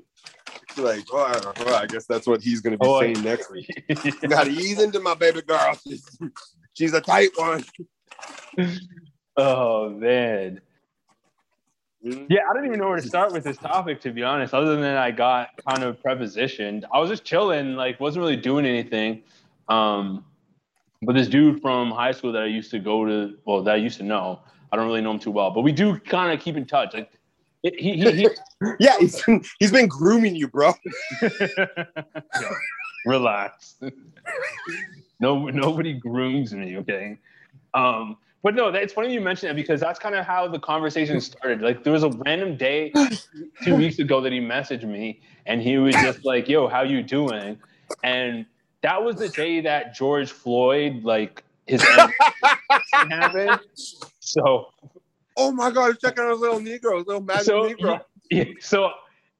like, 0.76 1.10
well, 1.10 1.54
well, 1.60 1.74
I 1.76 1.86
guess 1.86 2.04
that's 2.04 2.26
what 2.26 2.42
he's 2.42 2.60
gonna 2.60 2.76
be 2.76 2.86
Oh, 2.86 3.00
saying 3.00 3.22
next 3.22 3.50
week. 3.50 3.66
You 3.88 4.28
gotta 4.28 4.50
ease 4.50 4.78
into 4.78 5.00
my 5.00 5.14
baby 5.14 5.40
girl. 5.40 5.78
She's, 5.88 6.18
she's 6.74 6.92
a 6.92 7.00
tight 7.00 7.30
one. 7.36 7.64
oh 9.38 9.88
man. 9.88 10.60
Yeah, 12.04 12.40
I 12.50 12.52
don't 12.52 12.66
even 12.66 12.78
know 12.78 12.88
where 12.88 13.00
to 13.00 13.08
start 13.08 13.32
with 13.32 13.44
this 13.44 13.56
topic, 13.56 13.98
to 14.02 14.12
be 14.12 14.22
honest. 14.22 14.52
Other 14.52 14.76
than 14.76 14.84
I 14.84 15.10
got 15.10 15.48
kind 15.66 15.82
of 15.82 15.98
prepositioned, 16.02 16.84
I 16.92 17.00
was 17.00 17.08
just 17.08 17.24
chilling, 17.24 17.76
like 17.76 17.98
wasn't 17.98 18.24
really 18.24 18.36
doing 18.36 18.66
anything. 18.66 19.22
Um, 19.70 20.22
but 21.00 21.14
this 21.14 21.28
dude 21.28 21.62
from 21.62 21.90
high 21.90 22.12
school 22.12 22.30
that 22.32 22.42
I 22.42 22.46
used 22.46 22.70
to 22.72 22.78
go 22.78 23.06
to, 23.06 23.38
well, 23.46 23.62
that 23.62 23.74
I 23.74 23.78
used 23.78 23.96
to 23.98 24.04
know, 24.04 24.40
I 24.70 24.76
don't 24.76 24.86
really 24.86 25.00
know 25.00 25.12
him 25.12 25.18
too 25.18 25.30
well, 25.30 25.50
but 25.50 25.62
we 25.62 25.72
do 25.72 25.98
kind 25.98 26.30
of 26.30 26.44
keep 26.44 26.58
in 26.58 26.66
touch. 26.66 26.92
Like, 26.92 27.10
he, 27.62 27.70
he, 27.78 28.12
he 28.12 28.28
Yeah, 28.78 28.98
he's 28.98 29.22
been, 29.22 29.42
he's 29.58 29.72
been 29.72 29.86
grooming 29.86 30.36
you, 30.36 30.48
bro. 30.48 30.74
relax. 33.06 33.76
no, 35.20 35.48
nobody 35.48 35.94
grooms 35.94 36.52
me. 36.52 36.76
Okay. 36.78 37.18
Um, 37.72 38.18
but 38.44 38.54
no, 38.54 38.68
it's 38.68 38.92
funny 38.92 39.12
you 39.12 39.20
mentioned 39.20 39.50
it 39.50 39.54
because 39.54 39.80
that's 39.80 39.98
kind 39.98 40.14
of 40.14 40.24
how 40.24 40.46
the 40.46 40.60
conversation 40.60 41.20
started. 41.20 41.62
Like 41.62 41.82
there 41.82 41.92
was 41.92 42.04
a 42.04 42.10
random 42.10 42.56
day 42.56 42.92
two 43.64 43.74
weeks 43.74 43.98
ago 43.98 44.20
that 44.20 44.32
he 44.32 44.38
messaged 44.38 44.84
me 44.84 45.22
and 45.46 45.60
he 45.60 45.78
was 45.78 45.94
just 45.96 46.24
like, 46.24 46.48
"Yo, 46.48 46.68
how 46.68 46.82
you 46.82 47.02
doing?" 47.02 47.58
And 48.04 48.46
that 48.82 49.02
was 49.02 49.16
the 49.16 49.30
day 49.30 49.62
that 49.62 49.94
George 49.94 50.30
Floyd, 50.30 51.02
like 51.04 51.42
his 51.66 51.82
happened. 52.92 53.60
So 54.20 54.68
Oh 55.36 55.50
my 55.50 55.70
god, 55.70 55.92
he's 55.92 55.98
checking 55.98 56.24
out 56.24 56.30
his 56.30 56.40
little 56.40 56.60
Negro, 56.60 57.04
little 57.04 57.20
magic 57.20 57.44
so, 57.44 57.70
Negro. 57.70 58.00
yeah, 58.30 58.44
so 58.60 58.90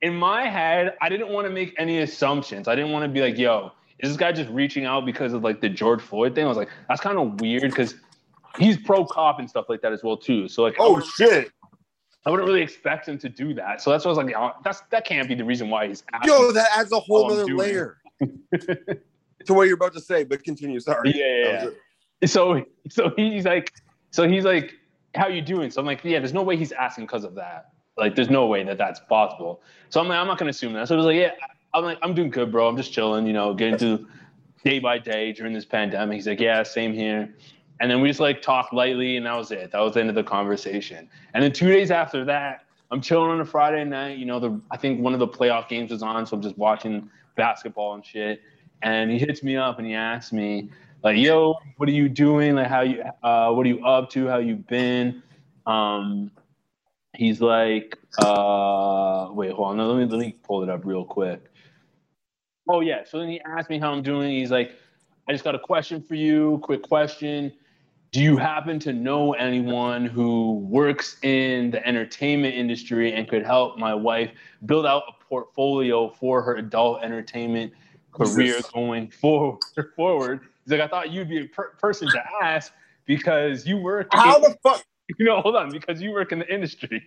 in 0.03 0.15
my 0.15 0.47
head, 0.47 0.95
I 1.01 1.09
didn't 1.09 1.29
want 1.29 1.47
to 1.47 1.53
make 1.53 1.75
any 1.79 2.01
assumptions. 2.01 2.69
I 2.69 2.75
didn't 2.75 2.91
want 2.91 3.05
to 3.05 3.09
be 3.09 3.21
like, 3.21 3.39
yo, 3.39 3.73
is 4.01 4.11
this 4.11 4.17
guy 4.17 4.33
just 4.33 4.51
reaching 4.51 4.87
out 4.87 5.07
because 5.07 5.33
of 5.33 5.45
like 5.45 5.61
the 5.61 5.69
George 5.69 6.01
Floyd 6.01 6.35
thing? 6.35 6.45
I 6.45 6.49
was 6.49 6.57
like, 6.57 6.71
that's 6.89 7.01
kind 7.01 7.19
of 7.19 7.41
weird 7.41 7.63
because 7.63 7.95
he's 8.59 8.77
pro 8.77 9.05
cop 9.05 9.39
and 9.39 9.49
stuff 9.49 9.67
like 9.69 9.81
that 9.83 9.93
as 9.93 10.03
well 10.03 10.17
too. 10.17 10.49
So 10.49 10.63
like, 10.63 10.77
Oh 10.79 10.95
wouldn't- 10.95 11.11
shit. 11.13 11.51
I 12.27 12.31
wouldn't 12.31 12.49
really 12.49 12.63
expect 12.63 13.07
him 13.07 13.19
to 13.19 13.29
do 13.29 13.53
that. 13.55 13.83
So 13.83 13.91
that's 13.91 14.05
what 14.07 14.13
I 14.19 14.23
was 14.25 14.33
like, 14.33 14.55
that's 14.65 14.81
that 14.91 15.05
can't 15.05 15.29
be 15.29 15.35
the 15.35 15.45
reason 15.45 15.69
why 15.69 15.89
he's 15.89 16.03
asking. 16.13 16.33
Yo, 16.33 16.53
that 16.53 16.69
adds 16.75 16.91
a 16.93 16.99
whole 16.99 17.31
Oh, 17.31 17.43
other 17.43 17.45
layer 17.55 17.99
to 18.21 19.53
what 19.55 19.65
you're 19.65 19.75
about 19.75 19.93
to 19.95 20.01
say, 20.01 20.25
but 20.25 20.43
continue. 20.43 20.81
Sorry. 20.81 21.13
Yeah, 21.15 21.25
yeah, 21.53 21.65
yeah. 22.23 22.27
so 22.27 22.65
so 22.89 23.13
he's 23.17 23.45
like 23.45 23.73
so 24.11 24.27
he's 24.27 24.45
like 24.45 24.73
how 25.15 25.29
you 25.29 25.43
doing 25.43 25.71
so 25.71 25.81
i'm 25.81 25.87
like 25.87 26.03
yeah 26.05 26.19
there's 26.19 26.33
no 26.33 26.43
way 26.43 26.57
he's 26.57 26.73
asking 26.73 27.05
because 27.05 27.23
of 27.25 27.35
that 27.35 27.67
like 27.97 28.17
there's 28.17 28.31
no 28.31 28.47
way 28.47 28.65
that 28.65 28.79
that's 28.79 28.99
possible 29.01 29.61
so 29.91 30.01
i'm 30.01 30.09
like 30.09 30.19
i'm 30.19 30.27
not 30.27 30.39
gonna 30.39 30.51
assume 30.51 30.73
that 30.73 30.89
so 30.89 30.95
it 30.95 30.97
was 30.97 31.07
like 31.07 31.17
yeah 31.17 31.31
i'm 31.75 31.85
like 31.85 31.99
i'm 32.03 32.15
doing 32.15 32.31
good 32.31 32.51
bro 32.51 32.67
i'm 32.67 32.77
just 32.77 32.93
chilling 32.93 33.27
you 33.27 33.33
know 33.33 33.53
getting 33.55 33.77
through 33.79 34.09
day 34.65 34.79
by 34.81 34.99
day 34.99 35.33
during 35.33 35.53
this 35.53 35.65
pandemic 35.65 36.15
he's 36.17 36.27
like 36.27 36.41
yeah 36.41 36.63
same 36.63 36.93
here 36.95 37.33
and 37.85 37.91
then 37.91 38.01
we 38.01 38.09
just 38.09 38.19
like 38.19 38.41
talked 38.41 38.73
lightly 38.73 39.19
and 39.19 39.27
that 39.27 39.37
was 39.37 39.51
it 39.51 39.71
that 39.71 39.81
was 39.81 39.93
the 39.93 40.01
end 40.01 40.09
of 40.09 40.15
the 40.15 40.25
conversation 40.25 41.07
and 41.35 41.45
then 41.45 41.53
two 41.53 41.69
days 41.69 41.91
after 41.91 42.25
that 42.25 42.65
i'm 42.91 43.01
chilling 43.03 43.31
on 43.31 43.41
a 43.41 43.45
friday 43.45 43.85
night 43.85 44.17
you 44.17 44.25
know 44.25 44.41
the 44.41 44.59
i 44.71 44.77
think 44.77 45.01
one 45.01 45.13
of 45.13 45.21
the 45.21 45.29
playoff 45.29 45.69
games 45.69 45.91
was 45.91 46.03
on 46.03 46.27
so 46.27 46.35
i'm 46.35 46.43
just 46.43 46.57
watching 46.57 47.11
basketball 47.37 47.95
and 47.95 48.05
shit 48.05 48.41
and 48.83 49.11
he 49.11 49.19
hits 49.19 49.43
me 49.43 49.57
up 49.57 49.79
and 49.79 49.87
he 49.87 49.95
asks 49.95 50.33
me 50.33 50.71
like, 51.05 51.19
yo, 51.19 51.59
what 51.77 51.87
are 51.87 51.93
you 51.93 52.09
doing? 52.09 52.55
Like, 52.55 52.67
how 52.67 52.81
you, 52.81 53.03
uh, 53.23 53.53
what 53.53 53.67
are 53.67 53.69
you 53.69 53.85
up 53.85 54.09
to? 54.11 54.27
How 54.27 54.39
you 54.39 54.57
been? 54.57 55.23
Um, 55.67 56.31
he's 57.15 57.43
like, 57.43 57.99
uh, 58.23 59.29
wait, 59.31 59.53
hold 59.53 59.79
on, 59.79 59.89
let 59.89 59.99
me 59.99 60.07
let 60.07 60.19
me 60.19 60.35
pull 60.43 60.63
it 60.63 60.71
up 60.71 60.81
real 60.85 61.05
quick. 61.05 61.45
oh 62.71 62.81
yeah. 62.81 63.05
So 63.05 63.19
then 63.19 63.29
he 63.29 63.41
asked 63.43 63.69
me 63.69 63.79
how 63.79 63.93
I'm 63.93 64.03
doing. 64.03 64.31
He's 64.31 64.51
like, 64.51 64.73
I 65.29 65.33
just 65.33 65.45
got 65.45 65.55
a 65.55 65.59
question 65.59 66.03
for 66.03 66.15
you. 66.15 66.59
Quick 66.63 66.83
question. 66.83 67.53
Do 68.15 68.23
you 68.23 68.37
happen 68.37 68.79
to 68.79 68.93
know 68.93 69.33
anyone 69.33 70.07
who 70.07 70.59
works 70.71 71.17
in 71.25 71.73
the 71.73 71.85
entertainment 71.85 72.55
industry 72.55 73.13
and 73.13 73.29
could 73.29 73.45
help 73.45 73.77
my 73.77 73.93
wife 73.93 74.31
build 74.67 74.87
out 74.87 75.03
a 75.09 75.25
portfolio 75.25 76.11
for 76.11 76.41
her 76.41 76.55
adult 76.55 77.03
entertainment 77.03 77.73
career 78.13 78.61
going 78.73 79.11
forward? 79.11 79.59
Forward. 79.97 80.43
He's 80.63 80.71
like, 80.71 80.81
I 80.81 80.87
thought 80.87 81.11
you'd 81.11 81.29
be 81.29 81.41
a 81.41 81.45
per- 81.47 81.71
person 81.71 82.07
to 82.07 82.23
ask 82.41 82.73
because 83.05 83.67
you 83.67 83.79
work. 83.79 84.07
How 84.13 84.37
in- 84.37 84.43
the 84.43 84.59
fuck? 84.63 84.85
you 85.19 85.27
know, 85.27 85.41
hold 85.41 85.57
on, 85.57 85.73
because 85.73 86.01
you 86.01 86.13
work 86.13 86.31
in 86.31 86.39
the 86.39 86.55
industry. 86.55 87.03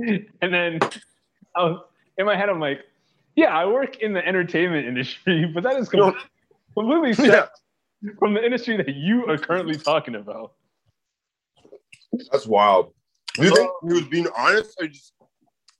And 0.00 0.52
then 0.52 0.80
I 1.56 1.64
was, 1.64 1.82
in 2.18 2.26
my 2.26 2.36
head, 2.36 2.50
I'm 2.50 2.60
like, 2.60 2.80
yeah, 3.36 3.56
I 3.56 3.64
work 3.64 4.00
in 4.00 4.12
the 4.12 4.28
entertainment 4.28 4.86
industry, 4.86 5.46
but 5.54 5.62
that 5.62 5.76
is 5.76 5.88
com- 5.88 6.14
completely 6.74 7.14
separate 7.14 7.48
from 8.18 8.34
the 8.34 8.44
industry 8.44 8.76
that 8.76 8.94
you 8.94 9.26
are 9.26 9.38
currently 9.38 9.76
talking 9.76 10.14
about. 10.14 10.54
That's 12.30 12.46
wild. 12.46 12.92
Do 13.36 13.46
you 13.46 13.54
think 13.54 13.70
he 13.82 13.92
was 13.94 14.04
being 14.04 14.26
honest 14.36 14.76
or 14.80 14.86
just 14.86 15.14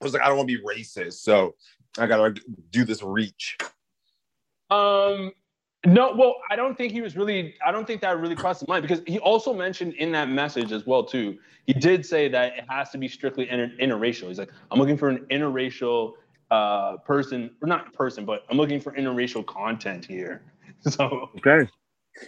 was 0.01 0.15
like, 0.15 0.23
I 0.23 0.29
don't 0.29 0.39
want 0.39 0.49
to 0.49 0.57
be 0.57 0.65
racist, 0.65 1.15
so 1.15 1.55
I 1.99 2.07
gotta 2.07 2.35
do 2.71 2.85
this 2.85 3.03
reach? 3.03 3.59
Um, 4.71 5.33
no, 5.85 6.15
well, 6.17 6.37
I 6.51 6.57
don't 6.57 6.77
think 6.77 6.93
he 6.93 7.01
was 7.01 7.17
really. 7.17 7.55
I 7.65 7.73
don't 7.73 7.87
think 7.87 8.01
that 8.03 8.19
really 8.19 8.37
crossed 8.37 8.61
his 8.61 8.69
mind 8.69 8.83
because 8.83 9.03
he 9.07 9.19
also 9.19 9.53
mentioned 9.53 9.95
in 9.95 10.13
that 10.13 10.29
message 10.29 10.73
as 10.73 10.87
well 10.87 11.05
too. 11.05 11.39
He 11.67 11.73
did 11.73 12.07
say 12.07 12.29
that 12.29 12.57
it 12.57 12.65
has 12.69 12.91
to 12.91 12.99
be 12.99 13.09
strictly 13.09 13.49
inter- 13.51 13.73
interracial. 13.81 14.29
He's 14.29 14.39
like, 14.39 14.51
I'm 14.71 14.79
looking 14.79 14.97
for 14.97 15.09
an 15.09 15.27
interracial 15.31 16.15
uh, 16.51 16.99
person, 16.99 17.51
or 17.61 17.69
not 17.69 17.93
person, 17.95 18.25
but 18.25 18.45
I'm 18.49 18.57
looking 18.57 18.81
for 18.81 18.93
interracial 18.93 19.45
content 19.45 20.05
here. 20.05 20.43
So 20.91 21.31
Okay. 21.37 21.71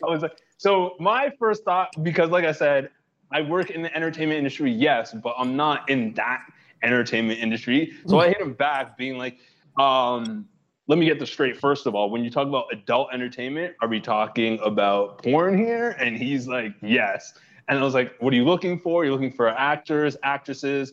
I 0.02 0.10
was 0.10 0.22
like, 0.22 0.38
so 0.56 0.96
my 0.98 1.30
first 1.38 1.64
thought, 1.64 1.90
because 2.02 2.30
like 2.30 2.44
I 2.44 2.52
said, 2.52 2.90
I 3.32 3.42
work 3.42 3.70
in 3.70 3.82
the 3.82 3.94
entertainment 3.94 4.38
industry, 4.38 4.70
yes, 4.70 5.12
but 5.12 5.34
I'm 5.38 5.56
not 5.56 5.88
in 5.90 6.14
that 6.14 6.42
entertainment 6.82 7.40
industry. 7.40 7.94
So 8.06 8.20
I 8.20 8.28
hit 8.28 8.40
him 8.40 8.52
back, 8.52 8.96
being 8.96 9.18
like, 9.18 9.38
um, 9.78 10.46
let 10.86 10.98
me 10.98 11.06
get 11.06 11.18
this 11.18 11.32
straight. 11.32 11.56
First 11.56 11.86
of 11.86 11.94
all, 11.94 12.10
when 12.10 12.22
you 12.22 12.30
talk 12.30 12.46
about 12.46 12.66
adult 12.72 13.08
entertainment, 13.12 13.74
are 13.80 13.88
we 13.88 14.00
talking 14.00 14.60
about 14.62 15.22
porn 15.22 15.56
here? 15.56 15.96
And 15.98 16.16
he's 16.16 16.46
like, 16.46 16.74
yes. 16.82 17.34
And 17.68 17.78
I 17.78 17.82
was 17.82 17.94
like, 17.94 18.14
what 18.20 18.32
are 18.34 18.36
you 18.36 18.44
looking 18.44 18.78
for? 18.78 19.04
You're 19.04 19.14
looking 19.14 19.32
for 19.32 19.48
actors, 19.48 20.16
actresses, 20.22 20.92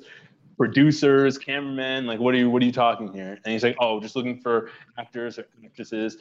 producers, 0.58 1.38
cameramen. 1.38 2.06
Like, 2.06 2.20
what 2.20 2.34
are 2.34 2.38
you 2.38 2.50
what 2.50 2.62
are 2.62 2.66
you 2.66 2.72
talking 2.72 3.12
here? 3.12 3.38
And 3.44 3.52
he's 3.52 3.64
like, 3.64 3.76
oh, 3.80 4.00
just 4.00 4.16
looking 4.16 4.40
for 4.40 4.72
actors 4.98 5.38
or 5.38 5.46
actresses 5.66 6.18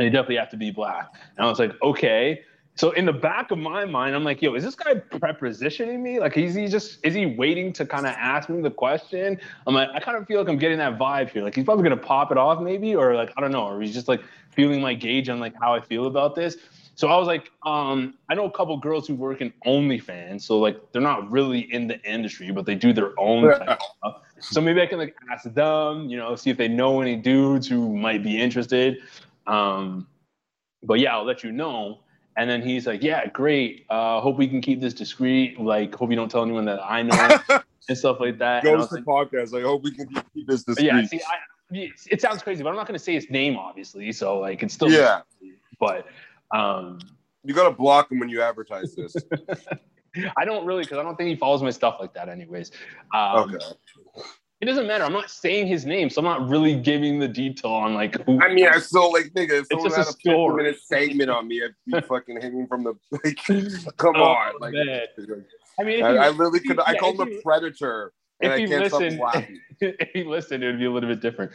and 0.00 0.06
they 0.06 0.10
definitely 0.10 0.36
have 0.36 0.48
to 0.48 0.56
be 0.56 0.70
black. 0.70 1.12
And 1.36 1.46
I 1.46 1.50
was 1.50 1.58
like, 1.58 1.72
okay. 1.82 2.42
So 2.74 2.92
in 2.92 3.04
the 3.04 3.12
back 3.12 3.50
of 3.50 3.58
my 3.58 3.84
mind, 3.84 4.14
I'm 4.14 4.24
like, 4.24 4.40
yo, 4.40 4.54
is 4.54 4.64
this 4.64 4.74
guy 4.74 4.94
prepositioning 4.94 6.00
me? 6.00 6.18
Like, 6.18 6.38
is 6.38 6.54
he 6.54 6.68
just 6.68 7.04
is 7.04 7.12
he 7.14 7.26
waiting 7.26 7.70
to 7.74 7.84
kind 7.84 8.06
of 8.06 8.14
ask 8.16 8.48
me 8.48 8.62
the 8.62 8.70
question? 8.70 9.38
I'm 9.66 9.74
like, 9.74 9.90
I 9.92 10.00
kind 10.00 10.16
of 10.16 10.26
feel 10.26 10.40
like 10.40 10.48
I'm 10.48 10.56
getting 10.56 10.78
that 10.78 10.98
vibe 10.98 11.28
here. 11.28 11.42
Like 11.42 11.54
he's 11.54 11.64
probably 11.64 11.82
gonna 11.82 11.98
pop 11.98 12.32
it 12.32 12.38
off, 12.38 12.62
maybe, 12.62 12.96
or 12.96 13.14
like 13.14 13.30
I 13.36 13.42
don't 13.42 13.52
know, 13.52 13.66
or 13.66 13.82
he's 13.82 13.92
just 13.92 14.08
like 14.08 14.22
feeling 14.52 14.80
my 14.80 14.94
gauge 14.94 15.28
on 15.28 15.38
like 15.40 15.54
how 15.60 15.74
I 15.74 15.80
feel 15.82 16.06
about 16.06 16.34
this. 16.34 16.56
So 16.94 17.08
I 17.08 17.16
was 17.16 17.26
like, 17.26 17.50
um, 17.64 18.14
I 18.30 18.34
know 18.34 18.44
a 18.44 18.50
couple 18.50 18.76
girls 18.78 19.06
who 19.06 19.14
work 19.14 19.40
in 19.42 19.52
OnlyFans, 19.66 20.42
so 20.42 20.58
like 20.58 20.92
they're 20.92 21.02
not 21.02 21.30
really 21.30 21.60
in 21.72 21.86
the 21.86 22.00
industry, 22.10 22.50
but 22.50 22.64
they 22.64 22.74
do 22.74 22.94
their 22.94 23.18
own 23.18 23.42
type 23.50 23.68
of 23.68 23.78
stuff. 23.98 24.22
So 24.38 24.60
maybe 24.60 24.80
I 24.80 24.86
can 24.86 24.98
like 24.98 25.16
ask 25.30 25.44
them, 25.52 26.08
you 26.08 26.16
know, 26.16 26.34
see 26.36 26.48
if 26.48 26.56
they 26.56 26.68
know 26.68 27.00
any 27.02 27.16
dudes 27.16 27.68
who 27.68 27.94
might 27.94 28.22
be 28.22 28.40
interested. 28.40 28.98
Um, 29.46 30.06
but 30.82 31.00
yeah, 31.00 31.16
I'll 31.16 31.24
let 31.24 31.44
you 31.44 31.52
know. 31.52 32.00
And 32.36 32.48
then 32.48 32.62
he's 32.62 32.86
like, 32.86 33.02
yeah, 33.02 33.26
great. 33.26 33.86
Uh, 33.90 34.20
hope 34.20 34.36
we 34.36 34.48
can 34.48 34.60
keep 34.60 34.80
this 34.80 34.94
discreet. 34.94 35.60
Like, 35.60 35.94
hope 35.94 36.10
you 36.10 36.16
don't 36.16 36.30
tell 36.30 36.42
anyone 36.42 36.64
that 36.66 36.80
I 36.82 37.02
know 37.02 37.38
and 37.88 37.98
stuff 37.98 38.18
like 38.20 38.38
that. 38.38 38.62
Goes 38.62 38.88
to 38.88 38.96
like, 38.96 39.04
podcast. 39.04 39.58
I 39.58 39.62
hope 39.62 39.82
we 39.82 39.92
can 39.92 40.08
keep 40.34 40.46
this 40.46 40.62
discreet. 40.62 40.86
yeah, 40.86 41.04
see, 41.04 41.20
I, 41.20 41.90
it 42.10 42.20
sounds 42.20 42.42
crazy, 42.42 42.62
but 42.62 42.70
I'm 42.70 42.76
not 42.76 42.86
going 42.86 42.98
to 42.98 43.02
say 43.02 43.14
his 43.14 43.28
name, 43.30 43.56
obviously. 43.56 44.12
So 44.12 44.38
like, 44.38 44.62
it's 44.62 44.74
still 44.74 44.90
Yeah. 44.90 45.22
But 45.78 46.06
um, 46.54 46.98
You 47.44 47.54
gotta 47.54 47.74
block 47.74 48.12
him 48.12 48.20
when 48.20 48.28
you 48.28 48.42
advertise 48.42 48.94
this. 48.94 49.16
I 50.36 50.44
don't 50.44 50.66
really 50.66 50.82
because 50.82 50.98
I 50.98 51.02
don't 51.02 51.16
think 51.16 51.28
he 51.28 51.36
follows 51.36 51.62
my 51.62 51.70
stuff 51.70 51.96
like 52.00 52.12
that, 52.14 52.28
anyways. 52.28 52.72
Um, 53.14 53.54
okay. 53.54 53.64
It 54.60 54.66
doesn't 54.66 54.86
matter. 54.86 55.04
I'm 55.04 55.12
not 55.14 55.30
saying 55.30 55.68
his 55.68 55.86
name, 55.86 56.10
so 56.10 56.20
I'm 56.20 56.26
not 56.26 56.48
really 56.50 56.74
giving 56.74 57.18
the 57.18 57.28
detail 57.28 57.70
on 57.70 57.94
like 57.94 58.22
who. 58.26 58.38
I 58.42 58.52
mean, 58.52 58.66
I 58.68 58.78
still 58.78 59.10
like 59.10 59.26
nigga. 59.34 59.52
If 59.52 59.60
It's 59.60 59.68
someone 59.70 59.88
just 59.88 59.96
had 59.96 60.06
a 60.06 60.10
a 60.10 60.12
story. 60.12 60.56
minute 60.64 60.80
segment 60.82 61.30
on 61.30 61.48
me, 61.48 61.62
I'd 61.64 61.70
be 61.86 62.00
fucking 62.06 62.40
hanging 62.42 62.66
from 62.66 62.84
the 62.84 62.92
like. 63.10 63.38
Come 63.96 64.16
Oh, 64.16 64.22
on, 64.24 64.52
like. 64.60 64.74
man. 64.74 65.00
I 65.78 65.82
mean, 65.84 66.02
I, 66.04 66.12
he- 66.12 66.18
I 66.18 66.28
literally 66.28 66.60
could. 66.60 66.78
I 66.80 66.92
yeah, 66.92 66.98
call 66.98 67.14
if 67.14 67.20
him 67.28 67.38
a 67.38 67.42
predator, 67.42 68.12
and 68.42 68.52
if 68.52 68.56
I 68.56 68.60
he 68.60 68.66
can't 68.68 68.82
listened- 68.92 69.12
stop 69.14 69.34
laughing. 69.34 69.60
if 69.80 70.08
he 70.12 70.24
listened, 70.24 70.62
it 70.62 70.66
would 70.66 70.78
be 70.78 70.84
a 70.84 70.90
little 70.90 71.08
bit 71.08 71.20
different. 71.22 71.52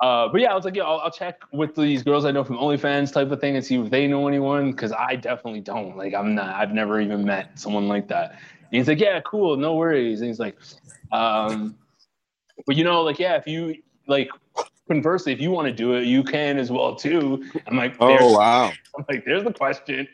Uh, 0.00 0.28
but 0.32 0.40
yeah, 0.40 0.50
I 0.50 0.54
was 0.54 0.64
like, 0.64 0.74
yeah, 0.76 0.84
I'll, 0.84 1.00
I'll 1.00 1.10
check 1.10 1.40
with 1.52 1.74
these 1.74 2.02
girls 2.02 2.24
I 2.24 2.30
know 2.30 2.42
from 2.42 2.56
OnlyFans 2.56 3.12
type 3.12 3.30
of 3.30 3.38
thing 3.38 3.56
and 3.56 3.62
see 3.62 3.76
if 3.78 3.90
they 3.90 4.06
know 4.06 4.26
anyone 4.28 4.70
because 4.70 4.92
I 4.92 5.14
definitely 5.16 5.60
don't. 5.60 5.94
Like, 5.94 6.14
I'm 6.14 6.34
not. 6.34 6.54
I've 6.54 6.72
never 6.72 7.02
even 7.02 7.22
met 7.22 7.58
someone 7.58 7.86
like 7.86 8.08
that. 8.08 8.30
And 8.30 8.78
he's 8.78 8.88
like, 8.88 8.98
yeah, 8.98 9.20
cool, 9.26 9.58
no 9.58 9.74
worries. 9.74 10.22
And 10.22 10.28
he's 10.28 10.40
like, 10.40 10.56
um, 11.12 11.76
but 12.66 12.76
you 12.76 12.84
know, 12.84 13.02
like, 13.02 13.18
yeah, 13.18 13.36
if 13.36 13.46
you 13.46 13.76
like, 14.06 14.28
conversely, 14.88 15.32
if 15.32 15.40
you 15.40 15.50
want 15.50 15.66
to 15.66 15.72
do 15.72 15.94
it, 15.94 16.04
you 16.04 16.24
can 16.24 16.58
as 16.58 16.70
well 16.70 16.94
too. 16.96 17.44
I'm 17.66 17.76
like, 17.76 17.96
Oh 18.00 18.32
wow! 18.32 18.72
I'm 18.98 19.04
like, 19.08 19.24
there's 19.24 19.44
the 19.44 19.52
question. 19.52 20.08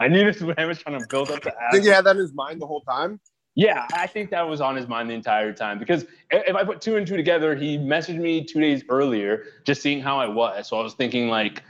I 0.00 0.08
knew 0.08 0.24
this 0.24 0.40
was 0.40 0.54
I 0.58 0.64
was 0.64 0.78
trying 0.78 1.00
to 1.00 1.06
build 1.08 1.30
up 1.30 1.42
the 1.42 1.50
I 1.50 1.64
ask. 1.64 1.72
think 1.74 1.84
he 1.84 1.90
had 1.90 2.04
that 2.04 2.16
in 2.16 2.22
his 2.22 2.32
mind 2.32 2.60
the 2.60 2.66
whole 2.66 2.80
time. 2.80 3.20
Yeah, 3.54 3.86
I 3.92 4.06
think 4.06 4.30
that 4.30 4.48
was 4.48 4.62
on 4.62 4.76
his 4.76 4.88
mind 4.88 5.10
the 5.10 5.14
entire 5.14 5.52
time 5.52 5.78
because 5.78 6.06
if 6.30 6.56
I 6.56 6.64
put 6.64 6.80
two 6.80 6.96
and 6.96 7.06
two 7.06 7.18
together, 7.18 7.54
he 7.54 7.76
messaged 7.76 8.18
me 8.18 8.42
two 8.42 8.60
days 8.60 8.82
earlier 8.88 9.44
just 9.64 9.82
seeing 9.82 10.00
how 10.00 10.18
I 10.18 10.26
was. 10.26 10.68
So 10.68 10.78
I 10.78 10.82
was 10.82 10.94
thinking 10.94 11.28
like 11.28 11.62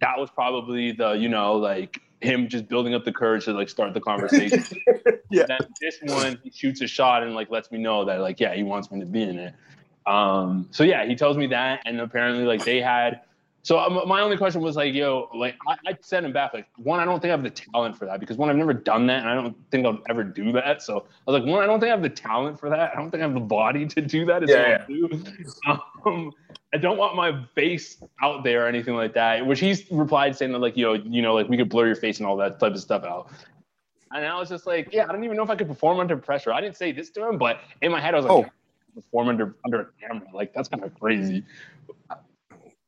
that 0.00 0.18
was 0.18 0.28
probably 0.30 0.90
the, 0.90 1.12
you 1.12 1.28
know, 1.28 1.54
like 1.54 2.00
him 2.20 2.48
just 2.48 2.68
building 2.68 2.94
up 2.94 3.04
the 3.04 3.12
courage 3.12 3.46
to 3.46 3.52
like 3.52 3.68
start 3.68 3.94
the 3.94 4.00
conversation. 4.00 4.64
Yeah. 5.32 5.46
Then 5.46 5.60
this 5.80 5.96
one, 6.02 6.40
he 6.42 6.50
shoots 6.50 6.80
a 6.80 6.88
shot 6.88 7.22
and 7.22 7.36
like 7.36 7.52
lets 7.52 7.70
me 7.70 7.78
know 7.78 8.04
that 8.04 8.18
like, 8.18 8.40
yeah, 8.40 8.52
he 8.52 8.64
wants 8.64 8.90
me 8.90 8.98
to 8.98 9.06
be 9.06 9.22
in 9.22 9.38
it. 9.38 9.54
Um, 10.04 10.66
so 10.72 10.82
yeah, 10.82 11.06
he 11.06 11.14
tells 11.14 11.36
me 11.36 11.46
that, 11.46 11.82
and 11.86 12.00
apparently 12.00 12.42
like 12.42 12.64
they 12.64 12.80
had. 12.80 13.20
So 13.62 13.78
um, 13.78 14.08
my 14.08 14.22
only 14.22 14.38
question 14.38 14.62
was 14.62 14.76
like, 14.76 14.94
yo, 14.94 15.28
like 15.34 15.54
I, 15.68 15.76
I 15.86 15.96
sent 16.00 16.24
him 16.24 16.32
back 16.32 16.54
like 16.54 16.66
one, 16.78 16.98
I 16.98 17.04
don't 17.04 17.20
think 17.20 17.30
I 17.30 17.32
have 17.32 17.42
the 17.42 17.50
talent 17.50 17.96
for 17.96 18.06
that 18.06 18.18
because 18.18 18.38
one, 18.38 18.48
I've 18.48 18.56
never 18.56 18.72
done 18.72 19.06
that, 19.08 19.20
and 19.20 19.28
I 19.28 19.34
don't 19.34 19.54
think 19.70 19.84
I'll 19.84 20.00
ever 20.08 20.24
do 20.24 20.50
that. 20.52 20.82
So 20.82 21.06
I 21.26 21.30
was 21.30 21.40
like, 21.40 21.50
one, 21.50 21.62
I 21.62 21.66
don't 21.66 21.78
think 21.78 21.88
I 21.88 21.94
have 21.94 22.02
the 22.02 22.08
talent 22.08 22.58
for 22.58 22.70
that. 22.70 22.92
I 22.92 22.96
don't 22.98 23.10
think 23.10 23.22
I 23.22 23.26
have 23.26 23.34
the 23.34 23.40
body 23.40 23.86
to 23.86 24.00
do 24.00 24.24
that. 24.26 24.48
Yeah, 24.48 24.78
I 24.82 24.86
do. 24.86 25.24
Um, 26.06 26.32
I 26.72 26.78
don't 26.78 26.96
want 26.96 27.14
my 27.14 27.44
face 27.54 28.02
out 28.22 28.42
there 28.42 28.64
or 28.64 28.68
anything 28.68 28.94
like 28.94 29.12
that. 29.12 29.44
Which 29.44 29.60
he's 29.60 29.90
replied 29.90 30.34
saying 30.34 30.52
that 30.52 30.60
like, 30.60 30.76
yo, 30.76 30.94
you 30.94 31.20
know, 31.20 31.34
like 31.34 31.46
we 31.48 31.58
could 31.58 31.68
blur 31.68 31.86
your 31.88 31.96
face 31.96 32.18
and 32.18 32.26
all 32.26 32.38
that 32.38 32.58
type 32.58 32.72
of 32.72 32.80
stuff 32.80 33.04
out. 33.04 33.30
And 34.12 34.24
I 34.24 34.38
was 34.38 34.48
just 34.48 34.66
like, 34.66 34.88
yeah, 34.92 35.04
I 35.06 35.12
don't 35.12 35.22
even 35.24 35.36
know 35.36 35.42
if 35.42 35.50
I 35.50 35.56
could 35.56 35.68
perform 35.68 36.00
under 36.00 36.16
pressure. 36.16 36.52
I 36.52 36.60
didn't 36.62 36.76
say 36.76 36.92
this 36.92 37.10
to 37.10 37.28
him, 37.28 37.36
but 37.36 37.60
in 37.82 37.92
my 37.92 38.00
head, 38.00 38.14
I 38.14 38.16
was 38.16 38.24
like, 38.26 38.32
Oh. 38.32 38.40
yeah, 38.40 38.48
perform 38.94 39.28
under 39.28 39.54
under 39.66 39.80
a 39.82 39.86
camera. 40.00 40.26
Like 40.32 40.54
that's 40.54 40.68
kind 40.68 40.82
of 40.82 40.98
crazy. 40.98 41.44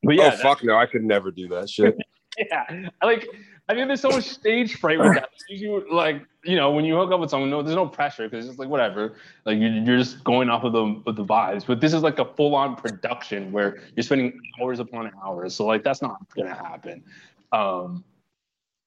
But 0.03 0.17
yeah, 0.17 0.33
oh 0.35 0.37
fuck 0.43 0.65
no! 0.65 0.77
I 0.77 0.87
could 0.87 1.05
never 1.05 1.31
do 1.31 1.49
that 1.49 1.71
shit. 1.71 1.97
yeah. 2.38 2.88
I 3.01 3.07
like 3.07 3.29
I 3.69 3.75
mean, 3.75 3.87
there's 3.87 4.01
so 4.01 4.11
much 4.11 4.25
stage 4.25 4.77
fright 4.77 4.99
with 4.99 5.15
that. 5.15 5.31
You 5.49 5.87
like, 5.91 6.23
you 6.45 6.57
know, 6.57 6.73
when 6.73 6.85
you 6.85 6.97
hook 6.97 7.12
up 7.12 7.21
with 7.21 7.31
someone, 7.31 7.49
no, 7.51 7.62
there's 7.62 7.77
no 7.77 7.87
pressure 7.87 8.29
because 8.29 8.45
it's 8.45 8.51
just 8.53 8.59
like 8.59 8.69
whatever. 8.69 9.15
Like 9.45 9.59
you, 9.59 9.69
you're 9.69 9.99
just 9.99 10.23
going 10.25 10.51
off 10.51 10.65
of 10.65 10.73
the 10.73 11.01
of 11.07 11.17
the 11.17 11.25
vibes. 11.25 11.65
But 11.67 11.81
this 11.81 11.95
is 11.95 12.03
like 12.03 12.19
a 12.19 12.25
full 12.25 12.55
on 12.55 12.75
production 12.75 13.53
where 13.53 13.81
you're 13.95 14.03
spending 14.03 14.38
hours 14.61 14.81
upon 14.81 15.11
hours. 15.25 15.55
So 15.55 15.65
like 15.65 15.85
that's 15.85 16.03
not 16.03 16.19
gonna 16.37 16.55
happen. 16.55 17.05
Um, 17.53 18.05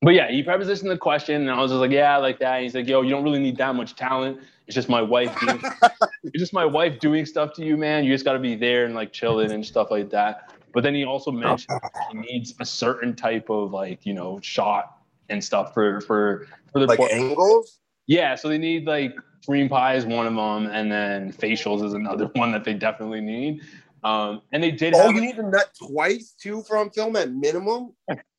but 0.01 0.13
yeah, 0.13 0.29
he 0.29 0.43
prepositioned 0.43 0.89
the 0.89 0.97
question, 0.97 1.41
and 1.41 1.51
I 1.51 1.61
was 1.61 1.71
just 1.71 1.79
like, 1.79 1.91
yeah, 1.91 2.13
I 2.13 2.17
like 2.17 2.39
that. 2.39 2.55
And 2.55 2.63
he's 2.63 2.75
like, 2.75 2.87
yo, 2.87 3.01
you 3.01 3.09
don't 3.09 3.23
really 3.23 3.39
need 3.39 3.57
that 3.57 3.73
much 3.75 3.95
talent. 3.95 4.39
It's 4.67 4.75
just 4.75 4.89
my 4.89 5.01
wife. 5.01 5.39
Doing, 5.39 5.61
it's 6.23 6.39
just 6.39 6.53
my 6.53 6.65
wife 6.65 6.99
doing 6.99 7.25
stuff 7.25 7.53
to 7.53 7.65
you, 7.65 7.77
man. 7.77 8.03
You 8.03 8.13
just 8.13 8.25
got 8.25 8.33
to 8.33 8.39
be 8.39 8.55
there 8.55 8.85
and 8.85 8.93
like 8.93 9.13
chilling 9.13 9.51
and 9.51 9.65
stuff 9.65 9.89
like 9.89 10.09
that. 10.09 10.51
But 10.75 10.83
then 10.83 10.93
he 10.93 11.05
also 11.05 11.31
mentioned 11.47 11.79
he 12.11 12.17
needs 12.17 12.53
a 12.59 12.65
certain 12.65 13.15
type 13.15 13.49
of 13.49 13.71
like 13.71 14.05
you 14.05 14.13
know 14.13 14.39
shot 14.41 14.97
and 15.29 15.43
stuff 15.43 15.73
for 15.73 16.01
for 16.01 16.47
for 16.71 16.81
the 16.81 16.85
like 16.85 16.99
angles. 17.11 17.79
yeah. 18.05 18.35
So 18.35 18.49
they 18.49 18.59
need 18.59 18.85
like 18.85 19.15
green 19.47 19.69
pie 19.69 19.95
is 19.95 20.05
one 20.05 20.27
of 20.27 20.35
them, 20.35 20.71
and 20.71 20.91
then 20.91 21.33
facials 21.33 21.83
is 21.83 21.93
another 21.93 22.25
one 22.35 22.51
that 22.51 22.63
they 22.63 22.73
definitely 22.73 23.21
need. 23.21 23.61
Um, 24.03 24.41
and 24.51 24.61
they 24.61 24.69
did. 24.69 24.93
Oh, 24.93 25.07
have 25.07 25.15
you 25.15 25.21
need 25.21 25.37
to 25.37 25.49
nut 25.49 25.71
twice 25.75 26.35
too 26.39 26.61
from 26.61 26.91
film 26.91 27.15
at 27.15 27.31
minimum. 27.31 27.93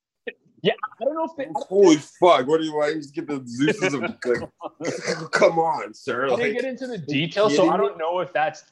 yeah, 0.62 0.72
I 1.00 1.04
don't 1.04 1.14
know 1.14 1.24
if 1.24 1.36
they. 1.36 1.46
Holy 1.54 1.96
fuck! 1.96 2.46
What 2.46 2.59
do 2.59 2.64
you 2.64 2.74
want? 2.74 2.94
Just 2.96 3.14
get 3.14 3.26
the 3.26 3.42
Zeus's 3.46 3.94
of 3.94 4.00
like, 4.24 5.30
come 5.32 5.59
on, 5.59 5.94
sir. 5.94 6.26
I 6.26 6.36
didn't 6.36 6.54
get 6.54 6.64
into 6.64 6.86
the 6.86 6.98
details, 6.98 7.54
so 7.57 7.68
I 7.70 7.76
don't 7.76 7.98
know 7.98 8.20
if 8.20 8.32
that's 8.32 8.64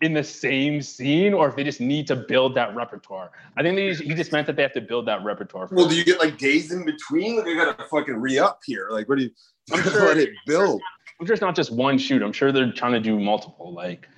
in 0.00 0.12
the 0.12 0.22
same 0.22 0.80
scene 0.80 1.34
or 1.34 1.48
if 1.48 1.56
they 1.56 1.64
just 1.64 1.80
need 1.80 2.06
to 2.06 2.16
build 2.16 2.54
that 2.54 2.74
repertoire. 2.74 3.30
I 3.56 3.62
think 3.62 3.76
they 3.76 3.88
just, 3.90 4.02
he 4.02 4.14
just 4.14 4.30
meant 4.32 4.46
that 4.46 4.56
they 4.56 4.62
have 4.62 4.72
to 4.74 4.80
build 4.80 5.06
that 5.06 5.24
repertoire. 5.24 5.68
Well, 5.72 5.88
do 5.88 5.96
you 5.96 6.04
get 6.04 6.20
like 6.20 6.38
days 6.38 6.72
in 6.72 6.84
between? 6.84 7.36
Like 7.36 7.46
I 7.48 7.54
gotta 7.54 7.84
fucking 7.88 8.14
re 8.16 8.38
up 8.38 8.60
here. 8.64 8.88
Like 8.90 9.08
what 9.08 9.18
do 9.18 9.24
you? 9.24 9.30
I'm 9.72 9.82
sure- 9.82 10.06
let 10.06 10.18
it 10.18 10.30
build. 10.46 10.80
I'm 11.20 11.26
sure 11.26 11.34
it's 11.34 11.42
not 11.42 11.54
just 11.54 11.72
one 11.72 11.98
shoot. 11.98 12.22
I'm 12.22 12.32
sure 12.32 12.50
they're 12.50 12.72
trying 12.72 12.92
to 12.92 13.00
do 13.00 13.18
multiple. 13.18 13.72
Like 13.72 14.08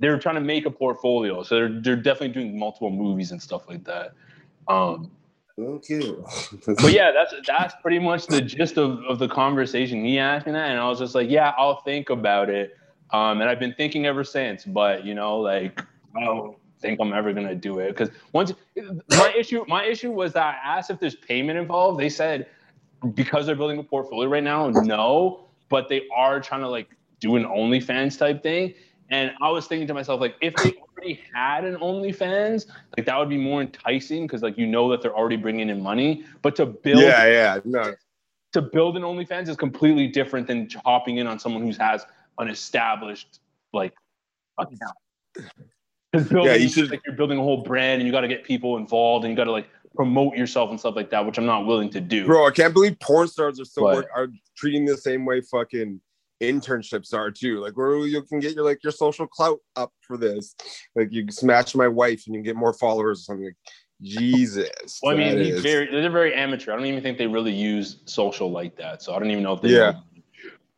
they're 0.00 0.18
trying 0.18 0.36
to 0.36 0.40
make 0.40 0.66
a 0.66 0.70
portfolio, 0.70 1.42
so 1.42 1.54
they're 1.54 1.80
they're 1.80 1.96
definitely 1.96 2.28
doing 2.28 2.58
multiple 2.58 2.90
movies 2.90 3.30
and 3.30 3.40
stuff 3.40 3.68
like 3.68 3.84
that. 3.84 4.12
Um, 4.68 5.10
Okay. 5.58 6.14
but 6.66 6.92
yeah, 6.92 7.12
that's 7.12 7.34
that's 7.46 7.74
pretty 7.80 7.98
much 7.98 8.26
the 8.26 8.40
gist 8.40 8.76
of, 8.76 8.98
of 9.08 9.18
the 9.18 9.28
conversation. 9.28 10.02
Me 10.02 10.18
asking 10.18 10.54
that, 10.54 10.70
and 10.70 10.80
I 10.80 10.88
was 10.88 10.98
just 10.98 11.14
like, 11.14 11.30
yeah, 11.30 11.52
I'll 11.56 11.80
think 11.82 12.10
about 12.10 12.50
it. 12.50 12.76
Um, 13.10 13.40
and 13.40 13.48
I've 13.48 13.60
been 13.60 13.74
thinking 13.74 14.06
ever 14.06 14.24
since. 14.24 14.64
But 14.64 15.04
you 15.04 15.14
know, 15.14 15.38
like 15.38 15.80
I 16.16 16.24
don't 16.24 16.56
think 16.80 16.98
I'm 17.00 17.12
ever 17.12 17.32
gonna 17.32 17.54
do 17.54 17.78
it 17.78 17.96
because 17.96 18.10
once 18.32 18.52
my 19.10 19.32
issue 19.36 19.64
my 19.68 19.84
issue 19.84 20.10
was 20.10 20.32
that 20.32 20.58
I 20.64 20.78
asked 20.78 20.90
if 20.90 20.98
there's 20.98 21.16
payment 21.16 21.58
involved. 21.58 22.00
They 22.00 22.08
said 22.08 22.48
because 23.14 23.46
they're 23.46 23.54
building 23.54 23.78
a 23.78 23.84
portfolio 23.84 24.28
right 24.28 24.42
now, 24.42 24.70
no, 24.70 25.46
but 25.68 25.88
they 25.88 26.02
are 26.14 26.40
trying 26.40 26.62
to 26.62 26.68
like 26.68 26.88
do 27.20 27.36
an 27.36 27.44
OnlyFans 27.44 28.18
type 28.18 28.42
thing. 28.42 28.74
And 29.10 29.32
I 29.42 29.50
was 29.50 29.66
thinking 29.66 29.86
to 29.88 29.94
myself, 29.94 30.20
like, 30.20 30.36
if 30.40 30.54
they 30.56 30.74
already 30.74 31.20
had 31.32 31.64
an 31.64 31.76
OnlyFans, 31.76 32.66
like 32.96 33.06
that 33.06 33.18
would 33.18 33.28
be 33.28 33.36
more 33.36 33.60
enticing 33.60 34.26
because, 34.26 34.42
like, 34.42 34.56
you 34.56 34.66
know 34.66 34.90
that 34.90 35.02
they're 35.02 35.14
already 35.14 35.36
bringing 35.36 35.68
in 35.68 35.82
money. 35.82 36.24
But 36.42 36.56
to 36.56 36.66
build, 36.66 37.02
yeah, 37.02 37.26
yeah, 37.26 37.58
no. 37.64 37.94
to 38.52 38.62
build 38.62 38.96
an 38.96 39.02
OnlyFans 39.02 39.48
is 39.48 39.56
completely 39.56 40.08
different 40.08 40.46
than 40.46 40.68
hopping 40.84 41.18
in 41.18 41.26
on 41.26 41.38
someone 41.38 41.62
who 41.62 41.72
has 41.78 42.06
an 42.38 42.48
established 42.48 43.40
like 43.72 43.92
account. 44.58 44.96
Because 46.12 46.28
building, 46.28 46.52
Yeah, 46.52 46.56
you 46.58 46.68
should- 46.68 46.90
like 46.90 47.02
you're 47.04 47.16
building 47.16 47.38
a 47.38 47.42
whole 47.42 47.62
brand 47.62 48.00
and 48.00 48.06
you 48.06 48.12
got 48.12 48.22
to 48.22 48.28
get 48.28 48.44
people 48.44 48.76
involved 48.76 49.24
and 49.24 49.32
you 49.32 49.36
got 49.36 49.44
to 49.44 49.52
like 49.52 49.68
promote 49.94 50.36
yourself 50.36 50.70
and 50.70 50.78
stuff 50.80 50.96
like 50.96 51.10
that, 51.10 51.24
which 51.24 51.38
I'm 51.38 51.46
not 51.46 51.66
willing 51.66 51.90
to 51.90 52.00
do. 52.00 52.26
Bro, 52.26 52.46
I 52.46 52.50
can't 52.50 52.72
believe 52.72 52.98
porn 53.00 53.28
stars 53.28 53.60
are 53.60 53.64
so 53.64 53.82
What? 53.82 53.94
work, 53.96 54.06
are 54.14 54.28
treating 54.56 54.84
the 54.84 54.96
same 54.96 55.24
way 55.24 55.40
fucking 55.40 56.00
internships 56.50 57.12
are 57.14 57.30
too. 57.30 57.60
Like 57.60 57.76
where 57.76 57.98
you 58.06 58.22
can 58.22 58.40
get 58.40 58.54
your 58.54 58.64
like 58.64 58.82
your 58.82 58.92
social 58.92 59.26
clout 59.26 59.58
up 59.76 59.92
for 60.00 60.16
this. 60.16 60.54
Like 60.94 61.12
you 61.12 61.30
smash 61.30 61.74
my 61.74 61.88
wife 61.88 62.24
and 62.26 62.34
you 62.34 62.42
get 62.42 62.56
more 62.56 62.72
followers 62.72 63.20
or 63.20 63.22
something. 63.22 63.44
Like, 63.46 63.56
Jesus. 64.02 65.00
Well, 65.02 65.14
I 65.14 65.18
mean, 65.18 65.38
is- 65.38 65.60
very, 65.60 65.90
they're 65.90 66.10
very 66.10 66.34
amateur. 66.34 66.72
I 66.72 66.76
don't 66.76 66.86
even 66.86 67.02
think 67.02 67.16
they 67.18 67.26
really 67.26 67.52
use 67.52 67.98
social 68.04 68.50
like 68.50 68.76
that. 68.76 69.02
So 69.02 69.14
I 69.14 69.18
don't 69.18 69.30
even 69.30 69.42
know 69.42 69.54
if 69.54 69.62
they. 69.62 69.70
Yeah. 69.70 69.92
know. 69.92 70.02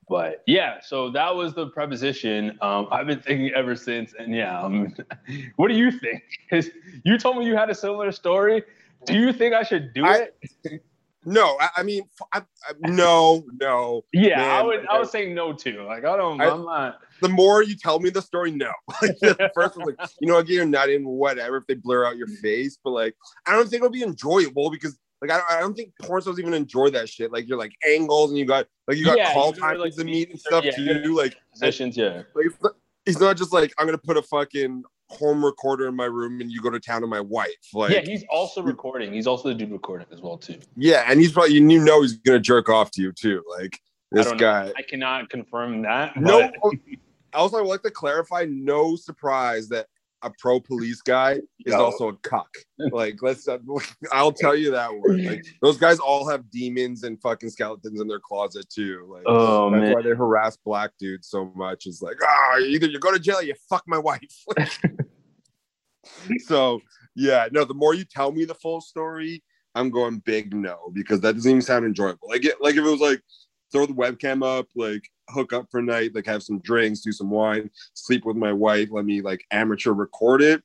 But 0.08 0.44
yeah, 0.46 0.78
so 0.80 1.10
that 1.10 1.34
was 1.34 1.52
the 1.52 1.66
preposition. 1.66 2.56
Um, 2.60 2.86
I've 2.92 3.08
been 3.08 3.20
thinking 3.20 3.50
ever 3.56 3.74
since, 3.74 4.14
and 4.16 4.32
yeah, 4.32 4.60
um, 4.60 4.94
what 5.56 5.66
do 5.68 5.74
you 5.74 5.90
think? 5.90 6.22
you 7.04 7.18
told 7.18 7.38
me 7.38 7.44
you 7.46 7.56
had 7.56 7.70
a 7.70 7.74
similar 7.74 8.12
story. 8.12 8.62
Do 9.04 9.14
you 9.14 9.32
think 9.32 9.52
I 9.54 9.64
should 9.64 9.92
do 9.94 10.04
I- 10.04 10.28
it? 10.64 10.82
no, 11.26 11.58
I, 11.60 11.68
I 11.78 11.82
mean, 11.82 12.04
I, 12.32 12.38
I- 12.38 12.88
no, 12.88 13.44
no. 13.60 14.04
Yeah, 14.12 14.40
I 14.40 14.58
man, 14.58 14.66
would. 14.66 14.80
like, 14.80 14.88
I 14.90 14.98
was 14.98 15.10
saying 15.10 15.34
no 15.34 15.52
too. 15.52 15.82
Like 15.82 16.04
I 16.04 16.16
don't. 16.16 16.40
I- 16.40 16.46
I, 16.46 16.54
am 16.54 16.64
not. 16.64 17.00
the 17.20 17.28
more 17.28 17.62
you 17.62 17.74
tell 17.76 17.98
me 17.98 18.10
the 18.10 18.22
story, 18.22 18.52
no. 18.52 18.70
Like 19.02 19.18
the 19.18 19.50
first 19.54 19.76
one's 19.76 19.98
like, 19.98 20.08
you 20.20 20.28
know, 20.28 20.38
again, 20.38 20.54
you're 20.54 20.64
not 20.66 20.88
in 20.88 21.04
whatever 21.04 21.56
if 21.58 21.66
they 21.66 21.74
blur 21.74 22.06
out 22.06 22.16
your 22.16 22.28
face, 22.28 22.78
but 22.82 22.90
like, 22.90 23.14
I 23.44 23.52
don't 23.52 23.68
think 23.68 23.80
it'll 23.80 23.90
be 23.90 24.04
enjoyable 24.04 24.70
because 24.70 24.96
like 25.20 25.30
I, 25.30 25.40
I 25.56 25.60
don't 25.60 25.74
think 25.74 25.92
porn 26.00 26.22
stars 26.22 26.38
even 26.38 26.54
enjoy 26.54 26.90
that 26.90 27.08
shit. 27.08 27.32
Like 27.32 27.48
you're 27.48 27.58
like 27.58 27.72
angles 27.84 28.30
and 28.30 28.38
you 28.38 28.44
got 28.44 28.66
like 28.86 28.96
you 28.96 29.04
got 29.04 29.18
Yeah, 29.18 29.32
call 29.32 29.52
times 29.52 29.80
like, 29.80 29.94
to 29.96 30.04
meet 30.04 30.30
and 30.30 30.38
stuff 30.38 30.64
yeah, 30.64 30.76
too. 30.76 31.16
Like 31.16 31.36
Positions, 31.52 31.96
yeah. 31.96 32.22
Like 32.34 32.46
it's 33.04 33.18
not 33.18 33.36
just 33.36 33.52
like 33.52 33.72
I'm 33.78 33.86
gonna 33.86 33.98
put 33.98 34.16
a 34.16 34.22
fucking 34.22 34.84
home 35.08 35.44
recorder 35.44 35.86
in 35.88 35.94
my 35.94 36.04
room 36.04 36.40
and 36.40 36.50
you 36.50 36.60
go 36.60 36.70
to 36.70 36.80
town 36.80 37.00
to 37.00 37.06
my 37.06 37.20
wife. 37.20 37.48
Like 37.72 37.92
yeah, 37.92 38.00
he's 38.00 38.24
also 38.30 38.62
recording. 38.62 39.12
He's 39.12 39.26
also 39.26 39.48
the 39.48 39.54
dude 39.54 39.70
recording 39.70 40.06
as 40.12 40.20
well 40.20 40.36
too. 40.36 40.58
yeah, 40.76 41.04
and 41.08 41.20
he's 41.20 41.32
probably 41.32 41.54
you 41.54 41.60
know 41.60 42.02
he's 42.02 42.16
gonna 42.16 42.40
jerk 42.40 42.68
off 42.68 42.90
to 42.92 43.02
you 43.02 43.12
too. 43.12 43.42
Like 43.58 43.80
I 44.12 44.16
this 44.16 44.26
don't 44.26 44.36
guy. 44.36 44.66
know. 44.66 44.72
I 44.76 44.82
cannot 44.82 45.30
confirm 45.30 45.82
that. 45.82 46.16
No. 46.16 46.50
Also, 47.34 47.58
I 47.58 47.60
would 47.60 47.68
like 47.68 47.82
to 47.82 47.90
clarify: 47.90 48.46
no 48.48 48.96
surprise 48.96 49.68
that 49.68 49.88
a 50.22 50.30
pro 50.38 50.58
police 50.58 51.02
guy 51.02 51.32
is 51.66 51.72
No. 51.74 51.84
also 51.84 52.08
a 52.08 52.16
cuck. 52.18 52.48
Like, 52.78 53.22
let's. 53.22 53.46
Uh, 53.46 53.58
I'll 54.12 54.32
tell 54.32 54.54
you 54.56 54.70
that 54.72 54.90
one. 54.92 55.24
Like, 55.24 55.44
those 55.62 55.76
guys 55.76 55.98
all 55.98 56.28
have 56.28 56.50
demons 56.50 57.02
and 57.04 57.20
fucking 57.20 57.50
skeletons 57.50 58.00
in 58.00 58.08
their 58.08 58.20
closet 58.20 58.66
too. 58.70 59.06
Like, 59.12 59.24
Oh, 59.26 59.70
that's 59.70 59.82
man. 59.82 59.92
why 59.94 60.02
they 60.02 60.10
harass 60.10 60.56
black 60.56 60.92
dudes 60.98 61.28
so 61.28 61.52
much. 61.54 61.86
Is 61.86 62.00
like, 62.02 62.16
ah, 62.22 62.58
either 62.58 62.86
you 62.86 62.98
go 62.98 63.12
to 63.12 63.18
jail, 63.18 63.36
or 63.36 63.42
you 63.42 63.54
fuck 63.68 63.84
my 63.86 63.98
wife. 63.98 64.44
so 66.46 66.80
yeah, 67.14 67.48
no. 67.52 67.64
The 67.64 67.74
more 67.74 67.94
you 67.94 68.04
tell 68.04 68.32
me 68.32 68.44
the 68.44 68.54
full 68.54 68.80
story, 68.80 69.42
I'm 69.74 69.90
going 69.90 70.18
big 70.20 70.54
no 70.54 70.90
because 70.92 71.20
that 71.20 71.34
doesn't 71.34 71.50
even 71.50 71.62
sound 71.62 71.84
enjoyable. 71.84 72.28
Like, 72.28 72.44
it, 72.44 72.56
like 72.60 72.76
if 72.76 72.84
it 72.84 72.90
was 72.90 73.00
like 73.00 73.20
throw 73.72 73.86
the 73.86 73.92
webcam 73.94 74.42
up, 74.44 74.66
like 74.74 75.02
hook 75.30 75.52
up 75.52 75.66
for 75.70 75.80
a 75.80 75.82
night, 75.82 76.14
like 76.14 76.26
have 76.26 76.42
some 76.42 76.58
drinks, 76.60 77.00
do 77.00 77.12
some 77.12 77.30
wine, 77.30 77.70
sleep 77.94 78.24
with 78.24 78.36
my 78.36 78.52
wife, 78.52 78.88
let 78.90 79.04
me 79.04 79.20
like 79.20 79.44
amateur 79.50 79.92
record 79.92 80.42
it. 80.42 80.62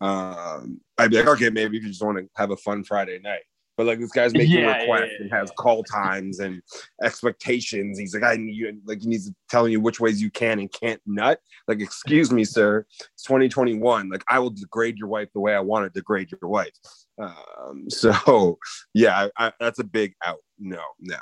Um, 0.00 0.80
I'd 0.98 1.10
be 1.10 1.18
like, 1.18 1.28
okay, 1.28 1.50
maybe 1.50 1.76
if 1.76 1.82
you 1.82 1.90
just 1.90 2.02
want 2.02 2.18
to 2.18 2.28
have 2.36 2.50
a 2.50 2.56
fun 2.56 2.84
Friday 2.84 3.18
night. 3.18 3.42
But 3.76 3.86
like 3.86 4.00
this 4.00 4.12
guy's 4.12 4.34
making 4.34 4.58
Yeah, 4.58 4.60
yeah, 4.60 4.82
requests 4.82 5.12
yeah, 5.12 5.22
and 5.22 5.32
has 5.32 5.50
call 5.56 5.82
times 5.82 6.40
and 6.40 6.62
expectations. 7.02 7.98
He's 7.98 8.14
like, 8.14 8.22
I 8.22 8.36
need 8.36 8.54
you 8.54 8.78
like 8.84 9.00
he 9.00 9.08
needs 9.08 9.28
to 9.28 9.34
tell 9.50 9.66
you 9.66 9.80
which 9.80 9.98
ways 9.98 10.20
you 10.20 10.30
can 10.30 10.58
and 10.58 10.70
can't 10.70 11.00
nut. 11.06 11.40
Like, 11.68 11.80
excuse 11.80 12.30
me, 12.30 12.44
sir, 12.44 12.86
it's 13.14 13.24
2021. 13.24 14.10
Like, 14.10 14.24
I 14.28 14.38
will 14.40 14.50
degrade 14.50 14.98
your 14.98 15.08
wife 15.08 15.30
the 15.32 15.40
way 15.40 15.54
I 15.54 15.60
want 15.60 15.86
to 15.86 15.98
degrade 15.98 16.30
your 16.30 16.50
wife. 16.50 16.72
Um, 17.18 17.86
so 17.88 18.58
yeah, 18.92 19.28
I, 19.38 19.46
I, 19.46 19.52
that's 19.58 19.78
a 19.78 19.84
big 19.84 20.14
out. 20.24 20.40
No, 20.58 20.82
no. 21.00 21.18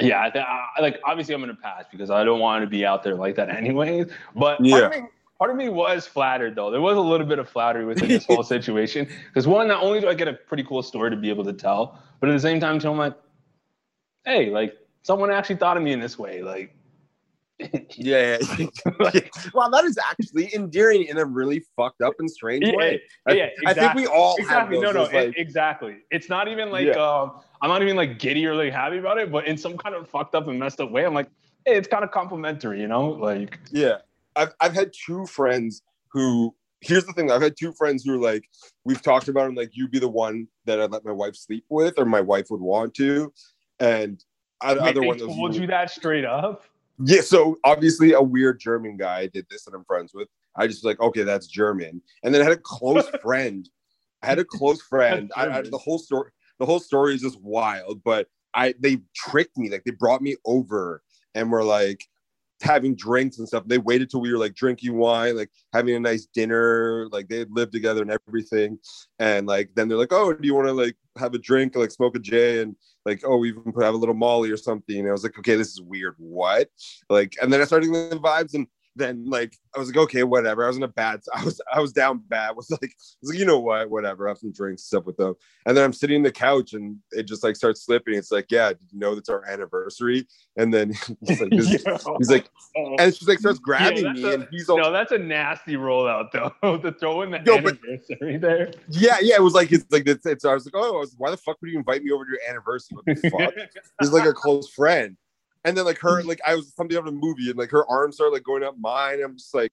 Yeah, 0.00 0.22
I, 0.22 0.30
th- 0.30 0.44
I 0.44 0.80
like 0.80 1.00
obviously 1.04 1.34
I'm 1.34 1.40
gonna 1.40 1.54
pass 1.54 1.84
because 1.90 2.10
I 2.10 2.22
don't 2.22 2.38
want 2.40 2.62
to 2.62 2.68
be 2.68 2.86
out 2.86 3.02
there 3.02 3.16
like 3.16 3.34
that 3.36 3.48
anyways. 3.56 4.06
But 4.34 4.58
part, 4.58 4.60
Yeah. 4.60 4.86
of 4.86 4.90
me, 4.92 5.02
part 5.38 5.50
of 5.50 5.56
me 5.56 5.68
was 5.68 6.06
flattered 6.06 6.54
though. 6.54 6.70
There 6.70 6.80
was 6.80 6.96
a 6.96 7.00
little 7.00 7.26
bit 7.26 7.38
of 7.40 7.48
flattery 7.48 7.84
within 7.84 8.08
this 8.08 8.24
whole 8.28 8.44
situation 8.44 9.08
because 9.28 9.46
one, 9.48 9.66
not 9.66 9.82
only 9.82 10.00
do 10.00 10.08
I 10.08 10.14
get 10.14 10.28
a 10.28 10.34
pretty 10.34 10.62
cool 10.62 10.82
story 10.82 11.10
to 11.10 11.16
be 11.16 11.28
able 11.30 11.44
to 11.44 11.52
tell, 11.52 12.00
but 12.20 12.28
at 12.28 12.32
the 12.32 12.40
same 12.40 12.60
time, 12.60 12.78
too, 12.78 12.90
I'm 12.90 12.96
like, 12.98 13.14
hey, 14.24 14.50
like 14.50 14.76
someone 15.02 15.30
actually 15.32 15.56
thought 15.56 15.76
of 15.76 15.82
me 15.82 15.92
in 15.92 15.98
this 16.00 16.16
way. 16.18 16.42
Like, 16.42 16.74
Yeah. 17.96 18.38
wow, 19.54 19.68
that 19.68 19.84
is 19.84 19.98
actually 19.98 20.54
endearing 20.54 21.04
in 21.04 21.18
a 21.18 21.24
really 21.24 21.64
fucked 21.76 22.00
up 22.02 22.14
and 22.18 22.30
strange 22.30 22.64
Yeah, 22.66 22.76
way. 22.76 23.02
I, 23.26 23.32
yeah, 23.32 23.48
I 23.66 23.74
think 23.74 23.94
we 23.94 24.06
all 24.06 24.36
exactly. 24.38 24.76
have 24.76 24.82
No, 24.84 24.92
no, 24.92 25.02
It's 25.04 25.12
e- 25.12 25.16
like- 25.16 25.38
exactly. 25.38 25.96
It's 26.10 26.28
not 26.28 26.48
even 26.48 26.70
like 26.70 26.86
Yeah. 26.86 26.92
um, 26.94 27.40
I'm 27.60 27.68
not 27.68 27.82
even 27.82 27.96
like 27.96 28.18
giddy 28.18 28.46
or 28.46 28.54
like 28.54 28.72
happy 28.72 28.98
about 28.98 29.18
it, 29.18 29.32
but 29.32 29.46
in 29.46 29.56
some 29.56 29.76
kind 29.76 29.94
of 29.94 30.08
fucked 30.08 30.34
up 30.34 30.46
and 30.48 30.58
messed 30.58 30.80
up 30.80 30.90
way, 30.90 31.04
I'm 31.04 31.14
like, 31.14 31.28
hey, 31.66 31.76
it's 31.76 31.88
kind 31.88 32.04
of 32.04 32.10
complimentary, 32.12 32.80
you 32.80 32.86
know? 32.88 33.08
Like, 33.10 33.58
Yeah. 33.70 33.98
I've 34.36 34.54
I've 34.60 34.74
had 34.74 34.92
two 34.92 35.26
friends 35.26 35.82
who 36.12 36.54
here's 36.80 37.04
the 37.06 37.12
thing, 37.12 37.32
I've 37.32 37.42
had 37.42 37.56
two 37.58 37.72
friends 37.72 38.04
who 38.04 38.14
are 38.14 38.18
like, 38.32 38.44
we've 38.84 39.02
talked 39.02 39.26
about 39.26 39.46
them 39.46 39.56
like 39.56 39.70
you'd 39.72 39.90
be 39.90 39.98
the 39.98 40.08
one 40.08 40.46
that 40.66 40.80
I'd 40.80 40.92
let 40.92 41.04
my 41.04 41.10
wife 41.10 41.34
sleep 41.34 41.64
with, 41.68 41.94
or 41.98 42.04
my 42.04 42.20
wife 42.20 42.46
would 42.50 42.60
want 42.60 42.94
to. 42.94 43.32
And 43.80 44.22
I, 44.60 44.74
wait, 44.74 44.80
other 44.80 45.00
they 45.00 45.06
one 45.06 45.18
told 45.18 45.56
you 45.56 45.66
that 45.66 45.90
straight 45.90 46.24
up. 46.24 46.62
Yeah, 47.00 47.20
so 47.20 47.58
obviously 47.64 48.12
a 48.12 48.22
weird 48.22 48.58
German 48.58 48.96
guy 48.96 49.26
did 49.26 49.46
this 49.50 49.64
that 49.64 49.74
I'm 49.74 49.84
friends 49.84 50.12
with. 50.14 50.28
I 50.56 50.66
just 50.66 50.84
was 50.84 50.90
like, 50.90 51.00
okay, 51.00 51.22
that's 51.22 51.46
German. 51.46 52.02
And 52.22 52.34
then 52.34 52.40
I 52.40 52.44
had 52.44 52.54
a 52.54 52.60
close 52.60 53.08
friend. 53.22 53.68
I 54.22 54.26
had 54.26 54.38
a 54.38 54.44
close 54.44 54.82
friend. 54.82 55.30
I, 55.36 55.46
I, 55.48 55.62
the 55.62 55.78
whole 55.78 55.98
story, 55.98 56.30
the 56.58 56.66
whole 56.66 56.80
story 56.80 57.14
is 57.14 57.22
just 57.22 57.40
wild. 57.40 58.02
But 58.04 58.26
I, 58.54 58.74
they 58.80 58.98
tricked 59.14 59.56
me. 59.56 59.70
Like 59.70 59.84
they 59.84 59.92
brought 59.92 60.22
me 60.22 60.36
over 60.44 61.02
and 61.34 61.52
were 61.52 61.62
like 61.62 62.04
having 62.62 62.94
drinks 62.94 63.38
and 63.38 63.46
stuff. 63.46 63.64
They 63.66 63.78
waited 63.78 64.10
till 64.10 64.20
we 64.20 64.32
were 64.32 64.38
like 64.38 64.54
drinking 64.54 64.96
wine, 64.96 65.36
like 65.36 65.50
having 65.72 65.94
a 65.94 66.00
nice 66.00 66.26
dinner. 66.26 67.08
Like 67.10 67.28
they 67.28 67.44
lived 67.44 67.72
together 67.72 68.02
and 68.02 68.10
everything. 68.28 68.78
And 69.18 69.46
like 69.46 69.70
then 69.74 69.88
they're 69.88 69.98
like, 69.98 70.12
oh, 70.12 70.32
do 70.32 70.46
you 70.46 70.54
want 70.54 70.68
to 70.68 70.72
like 70.72 70.96
have 71.16 71.34
a 71.34 71.38
drink, 71.38 71.76
like 71.76 71.90
smoke 71.90 72.16
a 72.16 72.20
J, 72.20 72.62
and 72.62 72.76
like, 73.04 73.22
oh, 73.24 73.36
we 73.36 73.50
even 73.50 73.72
have 73.80 73.94
a 73.94 73.98
little 73.98 74.14
Molly 74.14 74.50
or 74.50 74.56
something. 74.56 74.98
And 74.98 75.08
I 75.08 75.12
was 75.12 75.22
like, 75.22 75.38
okay, 75.38 75.56
this 75.56 75.68
is 75.68 75.80
weird. 75.80 76.14
What? 76.18 76.68
Like, 77.08 77.36
and 77.40 77.52
then 77.52 77.60
I 77.60 77.64
started 77.64 77.86
getting 77.86 78.10
the 78.10 78.16
vibes, 78.16 78.54
and 78.54 78.66
then 78.98 79.24
like 79.28 79.56
I 79.74 79.78
was 79.78 79.88
like, 79.88 79.96
okay, 79.96 80.22
whatever. 80.24 80.64
I 80.64 80.68
was 80.68 80.76
in 80.76 80.82
a 80.82 80.88
bad. 80.88 81.20
I 81.34 81.44
was 81.44 81.60
I 81.72 81.80
was 81.80 81.92
down 81.92 82.18
bad. 82.28 82.50
I 82.50 82.52
was 82.52 82.70
like, 82.70 82.82
I 82.84 82.94
was 83.22 83.30
like, 83.30 83.38
you 83.38 83.44
know 83.46 83.60
what? 83.60 83.88
Whatever. 83.90 84.26
I 84.26 84.30
have 84.32 84.38
some 84.38 84.52
drinks, 84.52 84.82
stuff 84.84 85.06
with 85.06 85.16
them. 85.16 85.34
And 85.66 85.76
then 85.76 85.84
I'm 85.84 85.92
sitting 85.92 86.16
in 86.16 86.22
the 86.22 86.32
couch, 86.32 86.72
and 86.74 86.96
it 87.12 87.24
just 87.24 87.42
like 87.44 87.56
starts 87.56 87.82
slipping. 87.84 88.14
It's 88.14 88.32
like, 88.32 88.46
yeah, 88.50 88.68
did 88.70 88.86
you 88.92 88.98
know 88.98 89.14
that's 89.14 89.28
our 89.28 89.44
anniversary? 89.46 90.26
And 90.56 90.72
then 90.74 90.92
he's 91.26 91.40
like, 91.40 91.50
this- 91.50 91.84
he's 92.18 92.30
like, 92.30 92.50
and 92.98 93.14
she's 93.14 93.28
like 93.28 93.38
starts 93.38 93.58
grabbing 93.58 94.04
that's 94.04 94.18
me, 94.18 94.24
a- 94.28 94.34
and 94.34 94.48
he's 94.50 94.68
all, 94.68 94.78
no, 94.78 94.92
that's 94.92 95.12
a 95.12 95.18
nasty 95.18 95.74
rollout 95.76 96.30
though. 96.32 96.78
to 96.78 96.92
throw 96.92 97.22
in 97.22 97.30
the 97.30 97.38
but- 97.38 97.58
anniversary 97.58 98.36
there. 98.38 98.72
yeah, 98.90 99.16
yeah. 99.20 99.36
It 99.36 99.42
was 99.42 99.54
like 99.54 99.72
it's 99.72 99.86
like 99.90 100.06
it's, 100.06 100.26
it's 100.26 100.44
I 100.44 100.54
was 100.54 100.64
like, 100.66 100.74
oh, 100.76 100.98
was, 100.98 101.14
why 101.16 101.30
the 101.30 101.36
fuck 101.36 101.56
would 101.60 101.70
you 101.70 101.78
invite 101.78 102.02
me 102.02 102.10
over 102.10 102.24
to 102.24 102.30
your 102.30 102.40
anniversary? 102.48 102.96
What 102.96 103.06
the 103.06 103.30
fuck? 103.30 103.54
He's 104.00 104.12
like 104.12 104.26
a 104.26 104.32
close 104.32 104.68
friend. 104.68 105.16
And 105.68 105.76
then 105.76 105.84
like 105.84 105.98
her, 105.98 106.20
mm-hmm. 106.20 106.28
like 106.28 106.40
I 106.46 106.54
was 106.54 106.72
something 106.74 106.96
out 106.96 107.06
of 107.06 107.08
a 107.08 107.12
movie, 107.12 107.50
and 107.50 107.58
like 107.58 107.70
her 107.72 107.86
arms 107.90 108.14
started 108.14 108.32
like 108.32 108.42
going 108.42 108.62
up 108.62 108.76
mine. 108.78 109.20
I'm 109.22 109.36
just 109.36 109.54
like, 109.54 109.70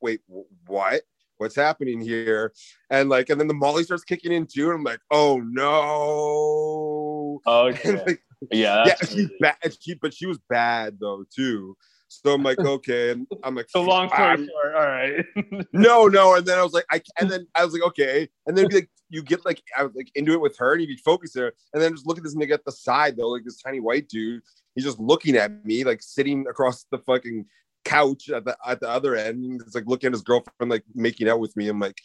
wait, 0.00 0.22
wh- 0.26 0.48
what? 0.66 1.02
What's 1.36 1.54
happening 1.54 2.00
here? 2.00 2.54
And 2.88 3.10
like, 3.10 3.28
and 3.28 3.38
then 3.38 3.46
the 3.46 3.52
Molly 3.52 3.84
starts 3.84 4.04
kicking 4.04 4.32
in 4.32 4.46
too. 4.46 4.70
And 4.70 4.78
I'm 4.78 4.84
like, 4.84 5.00
oh 5.10 5.38
no. 5.40 7.42
Okay. 7.46 7.46
Oh, 7.46 7.66
and, 7.90 7.98
like, 8.06 8.22
yeah, 8.50 8.78
yeah, 8.78 8.84
that's 8.86 9.12
she's 9.12 9.28
bad. 9.38 9.56
She, 9.78 9.92
but 9.94 10.14
she 10.14 10.24
was 10.24 10.38
bad 10.48 10.96
though 10.98 11.26
too. 11.28 11.76
So 12.08 12.32
I'm 12.32 12.42
like, 12.42 12.58
okay, 12.58 13.10
and 13.10 13.26
I'm 13.44 13.54
like, 13.54 13.68
So 13.68 13.82
long 13.82 14.08
story 14.08 14.46
short, 14.46 14.74
all 14.74 14.86
right. 14.86 15.26
no, 15.74 16.06
no. 16.06 16.36
And 16.36 16.46
then 16.46 16.58
I 16.58 16.62
was 16.62 16.72
like, 16.72 16.86
I 16.90 17.02
and 17.20 17.30
then 17.30 17.46
I 17.54 17.66
was 17.66 17.74
like, 17.74 17.82
okay. 17.82 18.30
And 18.46 18.56
then 18.56 18.66
be 18.68 18.76
like, 18.76 18.90
you 19.10 19.22
get 19.22 19.44
like, 19.44 19.62
I 19.76 19.84
was 19.84 19.94
like 19.94 20.10
into 20.14 20.32
it 20.32 20.40
with 20.40 20.56
her, 20.58 20.72
and 20.72 20.80
you'd 20.80 20.88
be 20.88 20.96
focused 20.96 21.34
there. 21.34 21.52
And 21.74 21.82
then 21.82 21.92
just 21.92 22.06
look 22.06 22.16
at 22.16 22.24
this 22.24 22.34
nigga 22.34 22.52
at 22.52 22.64
the 22.64 22.72
side 22.72 23.16
though, 23.16 23.28
like 23.28 23.44
this 23.44 23.60
tiny 23.60 23.80
white 23.80 24.08
dude. 24.08 24.40
He's 24.78 24.84
just 24.84 25.00
looking 25.00 25.34
at 25.36 25.64
me, 25.64 25.82
like 25.82 26.00
sitting 26.02 26.46
across 26.48 26.86
the 26.92 26.98
fucking 26.98 27.46
couch 27.84 28.30
at 28.30 28.44
the 28.44 28.56
at 28.64 28.78
the 28.78 28.88
other 28.88 29.16
end. 29.16 29.60
It's 29.66 29.74
like 29.74 29.86
looking 29.86 30.06
at 30.06 30.12
his 30.12 30.22
girlfriend, 30.22 30.70
like 30.70 30.84
making 30.94 31.28
out 31.28 31.40
with 31.40 31.56
me. 31.56 31.68
I'm 31.68 31.80
like, 31.80 31.98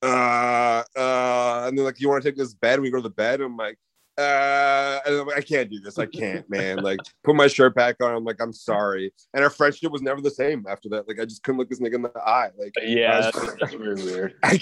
uh, 0.00 0.84
uh, 0.96 1.64
and 1.66 1.76
then 1.76 1.84
like, 1.84 2.00
you 2.00 2.08
want 2.08 2.22
to 2.22 2.28
take 2.28 2.36
this 2.38 2.54
bed? 2.54 2.78
We 2.78 2.90
go 2.90 2.98
to 2.98 3.02
the 3.02 3.10
bed. 3.10 3.40
I'm 3.40 3.56
like. 3.56 3.78
Uh, 4.18 5.00
and 5.06 5.14
I'm 5.16 5.26
like, 5.28 5.38
I 5.38 5.40
can't 5.40 5.70
do 5.70 5.80
this. 5.80 5.98
I 5.98 6.04
can't, 6.04 6.44
man. 6.50 6.76
Like, 6.78 6.98
put 7.24 7.34
my 7.34 7.46
shirt 7.46 7.74
back 7.74 8.02
on. 8.02 8.14
I'm 8.14 8.24
like, 8.24 8.36
I'm 8.38 8.52
sorry. 8.52 9.14
And 9.32 9.42
our 9.42 9.48
friendship 9.48 9.90
was 9.90 10.02
never 10.02 10.20
the 10.20 10.30
same 10.30 10.66
after 10.68 10.90
that. 10.90 11.08
Like, 11.08 11.18
I 11.18 11.24
just 11.24 11.42
couldn't 11.42 11.58
look 11.58 11.70
this 11.70 11.80
nigga 11.80 11.94
in 11.94 12.02
the 12.02 12.12
eye. 12.18 12.50
Like, 12.58 12.74
yeah, 12.82 13.18
that's, 13.22 13.40
was- 13.40 13.56
that's 13.58 13.72
really 13.72 14.02
weird. 14.04 14.34
I, 14.42 14.60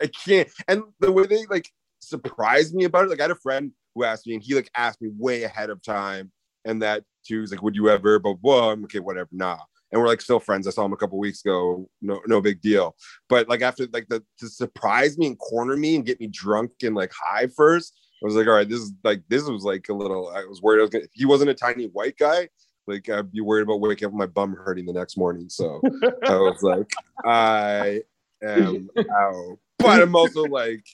I 0.00 0.06
can't. 0.06 0.48
And 0.68 0.84
the 1.00 1.10
way 1.10 1.26
they 1.26 1.46
like 1.46 1.68
surprised 1.98 2.74
me 2.76 2.84
about 2.84 3.06
it, 3.06 3.10
like 3.10 3.18
I 3.18 3.24
had 3.24 3.32
a 3.32 3.36
friend 3.36 3.72
who 3.96 4.04
asked 4.04 4.26
me, 4.26 4.34
and 4.34 4.42
he 4.42 4.54
like 4.54 4.70
asked 4.76 5.02
me 5.02 5.10
way 5.18 5.42
ahead 5.42 5.70
of 5.70 5.82
time, 5.82 6.30
and 6.66 6.82
that 6.82 7.04
too 7.26 7.40
was 7.40 7.50
like, 7.50 7.62
"Would 7.62 7.76
you 7.76 7.88
ever?" 7.88 8.18
But 8.18 8.36
well, 8.42 8.70
I'm 8.70 8.84
okay, 8.84 9.00
whatever, 9.00 9.28
nah. 9.32 9.58
And 9.92 10.00
we're 10.00 10.08
like 10.08 10.20
still 10.20 10.40
friends. 10.40 10.66
I 10.66 10.70
saw 10.70 10.84
him 10.84 10.92
a 10.92 10.96
couple 10.96 11.18
weeks 11.18 11.44
ago. 11.44 11.88
No, 12.02 12.20
no 12.26 12.40
big 12.40 12.60
deal. 12.60 12.96
But 13.28 13.48
like 13.48 13.62
after 13.62 13.86
like 13.92 14.08
the 14.08 14.22
to 14.40 14.48
surprise 14.48 15.16
me 15.16 15.28
and 15.28 15.38
corner 15.38 15.76
me 15.76 15.96
and 15.96 16.04
get 16.04 16.20
me 16.20 16.26
drunk 16.26 16.72
and 16.82 16.94
like 16.94 17.12
high 17.12 17.46
first, 17.46 17.96
I 18.22 18.26
was 18.26 18.34
like, 18.34 18.46
all 18.46 18.54
right, 18.54 18.68
this 18.68 18.80
is 18.80 18.92
like 19.04 19.22
this 19.28 19.48
was 19.48 19.62
like 19.62 19.88
a 19.88 19.94
little. 19.94 20.28
I 20.28 20.44
was 20.44 20.60
worried. 20.60 20.80
I 20.80 20.82
was 20.82 20.90
gonna, 20.90 21.04
he 21.12 21.24
wasn't 21.24 21.50
a 21.50 21.54
tiny 21.54 21.86
white 21.86 22.18
guy, 22.18 22.48
like 22.86 23.08
I'd 23.08 23.32
be 23.32 23.40
worried 23.40 23.62
about 23.62 23.80
waking 23.80 24.06
up 24.06 24.12
with 24.12 24.18
my 24.18 24.26
bum 24.26 24.54
hurting 24.54 24.86
the 24.86 24.92
next 24.92 25.16
morning. 25.16 25.48
So 25.48 25.80
I 26.28 26.36
was 26.36 26.62
like, 26.62 26.90
I 27.24 28.02
am 28.42 28.88
out. 28.98 29.58
But 29.78 30.02
I'm 30.02 30.16
also 30.16 30.44
like, 30.44 30.84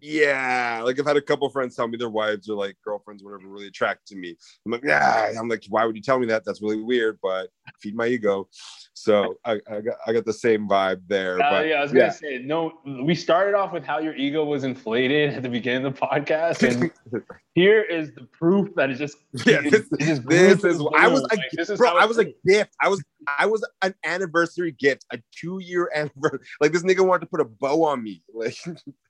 yeah, 0.00 0.82
like 0.84 0.98
I've 0.98 1.06
had 1.06 1.16
a 1.16 1.22
couple 1.22 1.48
friends 1.50 1.76
tell 1.76 1.88
me 1.88 1.96
their 1.96 2.08
wives 2.08 2.48
or 2.48 2.56
like 2.56 2.76
girlfriends, 2.84 3.22
whatever, 3.22 3.48
really 3.48 3.66
attracted 3.68 4.14
to 4.14 4.16
me. 4.16 4.36
I'm 4.64 4.72
like, 4.72 4.84
yeah. 4.84 5.32
I'm 5.38 5.48
like, 5.48 5.64
why 5.68 5.84
would 5.84 5.96
you 5.96 6.02
tell 6.02 6.18
me 6.18 6.26
that? 6.26 6.44
That's 6.44 6.62
really 6.62 6.80
weird, 6.82 7.18
but 7.22 7.48
feed 7.80 7.96
my 7.96 8.06
ego. 8.06 8.48
So 8.94 9.36
I, 9.44 9.60
I 9.70 9.80
got 9.80 9.96
I 10.06 10.12
got 10.12 10.24
the 10.24 10.32
same 10.32 10.68
vibe 10.68 11.02
there. 11.06 11.40
Uh, 11.40 11.50
but 11.50 11.66
yeah, 11.68 11.74
I 11.76 11.82
was 11.82 11.92
gonna 11.92 12.12
say 12.12 12.38
no. 12.38 12.72
We 12.84 13.14
started 13.14 13.54
off 13.54 13.72
with 13.72 13.84
how 13.84 13.98
your 13.98 14.14
ego 14.14 14.44
was 14.44 14.64
inflated 14.64 15.34
at 15.34 15.42
the 15.42 15.48
beginning 15.48 15.86
of 15.86 15.94
the 15.94 16.00
podcast, 16.00 16.62
and 16.68 16.90
here 17.54 17.82
is 17.82 18.12
the 18.14 18.24
proof 18.24 18.74
that 18.76 18.90
it 18.90 18.94
just 18.94 19.18
Yeah, 19.44 19.60
it- 19.64 19.70
this, 19.70 19.88
it 19.92 20.04
just 20.06 20.28
this 20.28 20.64
is 20.64 20.80
I 20.96 21.08
was 21.08 21.22
a, 21.22 21.26
Like, 21.26 21.40
this 21.52 21.70
is 21.70 21.78
bro. 21.78 21.96
I 21.96 22.04
was 22.06 22.18
a 22.18 22.32
gift. 22.46 22.70
I 22.82 22.88
was 22.88 23.04
I 23.38 23.46
was 23.46 23.66
an 23.82 23.94
anniversary 24.04 24.72
gift, 24.72 25.04
a 25.12 25.18
two 25.32 25.58
year 25.60 25.90
anniversary. 25.94 26.40
Like 26.60 26.72
this 26.72 26.82
nigga 26.82 27.06
wanted 27.06 27.20
to 27.20 27.26
put 27.26 27.40
a 27.40 27.44
bow 27.44 27.84
on 27.84 28.02
me. 28.02 28.22
Like 28.32 28.56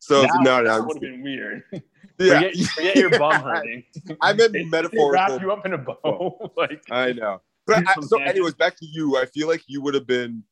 so 0.00 0.22
Now, 0.22 0.28
no, 0.34 0.42
no, 0.42 0.64
that 0.64 0.80
I'm 0.80 0.86
would 0.86 0.94
have 0.96 1.00
been 1.00 1.22
weird. 1.22 1.62
yeah. 2.18 2.40
Forget, 2.40 2.56
forget 2.56 2.96
your 2.96 3.10
bum 3.18 3.32
hurting. 3.42 3.84
I 4.20 4.32
meant 4.32 4.52
They- 4.52 4.60
they 4.60 4.64
metaphorical. 4.64 5.10
Wrap 5.10 5.40
you 5.40 5.52
up 5.52 5.66
in 5.66 5.72
a 5.72 5.78
bow. 5.78 6.52
like 6.56 6.82
I 6.90 7.12
know. 7.12 7.40
But 7.66 7.84
I, 7.88 7.94
so, 8.00 8.20
anyways, 8.22 8.54
back 8.54 8.76
to 8.76 8.86
you. 8.86 9.16
I 9.16 9.26
feel 9.26 9.48
like 9.48 9.64
you 9.66 9.80
would 9.82 9.94
have 9.94 10.06
been 10.06 10.44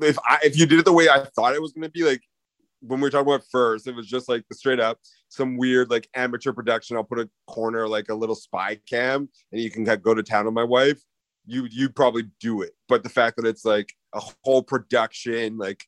if 0.00 0.18
I 0.24 0.38
if 0.44 0.56
you 0.56 0.66
did 0.66 0.78
it 0.78 0.84
the 0.84 0.92
way 0.92 1.08
I 1.08 1.24
thought 1.34 1.54
it 1.54 1.62
was 1.62 1.72
going 1.72 1.82
to 1.82 1.90
be. 1.90 2.04
Like 2.04 2.22
when 2.80 3.00
we 3.00 3.06
were 3.06 3.10
talking 3.10 3.32
about 3.32 3.44
first, 3.50 3.86
it 3.88 3.94
was 3.96 4.06
just 4.06 4.28
like 4.28 4.44
the 4.48 4.54
straight 4.54 4.78
up 4.80 4.98
some 5.28 5.56
weird 5.56 5.90
like 5.90 6.08
amateur 6.14 6.52
production. 6.52 6.96
I'll 6.96 7.04
put 7.04 7.18
a 7.18 7.28
corner 7.46 7.88
like 7.88 8.08
a 8.08 8.14
little 8.14 8.36
spy 8.36 8.78
cam, 8.88 9.28
and 9.52 9.60
you 9.60 9.70
can 9.70 9.84
go 9.84 10.14
to 10.14 10.22
town 10.22 10.46
on 10.46 10.54
my 10.54 10.64
wife. 10.64 11.02
You 11.46 11.66
you 11.70 11.88
probably 11.88 12.24
do 12.40 12.62
it, 12.62 12.72
but 12.88 13.02
the 13.02 13.08
fact 13.08 13.36
that 13.36 13.46
it's 13.46 13.64
like 13.64 13.92
a 14.14 14.20
whole 14.44 14.62
production, 14.62 15.58
like 15.58 15.84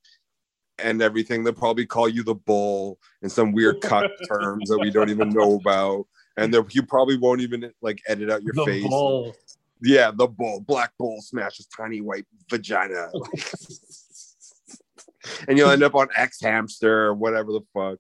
and 0.79 1.03
everything, 1.03 1.45
they'll 1.45 1.53
probably 1.53 1.87
call 1.87 2.09
you 2.09 2.23
the 2.23 2.35
bull 2.35 2.99
in 3.23 3.29
some 3.29 3.53
weird 3.53 3.81
cut 3.81 4.11
terms 4.29 4.69
that 4.69 4.79
we 4.79 4.91
don't 4.91 5.11
even 5.11 5.31
know 5.31 5.57
about. 5.57 6.07
And 6.37 6.55
you 6.71 6.83
probably 6.83 7.17
won't 7.17 7.41
even 7.41 7.73
like 7.81 8.03
edit 8.07 8.31
out 8.31 8.43
your 8.43 8.53
the 8.55 8.65
face. 8.65 8.87
bull. 8.87 9.35
Yeah, 9.83 10.11
the 10.11 10.27
bull, 10.27 10.61
black 10.61 10.93
bull 10.99 11.21
smashes 11.21 11.67
tiny 11.67 12.01
white 12.01 12.27
vagina. 12.51 13.11
and 15.49 15.59
you'll 15.59 15.71
end 15.71 15.83
up 15.83 15.95
on 15.95 16.09
X 16.17 16.41
hamster 16.41 17.07
or 17.07 17.15
whatever 17.15 17.53
the 17.53 17.61
fuck. 17.75 17.99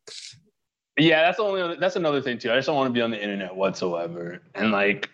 Yeah, 0.98 1.22
that's 1.22 1.36
the 1.36 1.44
only 1.44 1.60
other, 1.60 1.76
that's 1.76 1.96
another 1.96 2.22
thing 2.22 2.38
too. 2.38 2.50
I 2.50 2.56
just 2.56 2.66
don't 2.66 2.76
want 2.76 2.88
to 2.88 2.92
be 2.92 3.02
on 3.02 3.10
the 3.10 3.22
internet 3.22 3.54
whatsoever. 3.54 4.40
And 4.54 4.70
like 4.70 5.10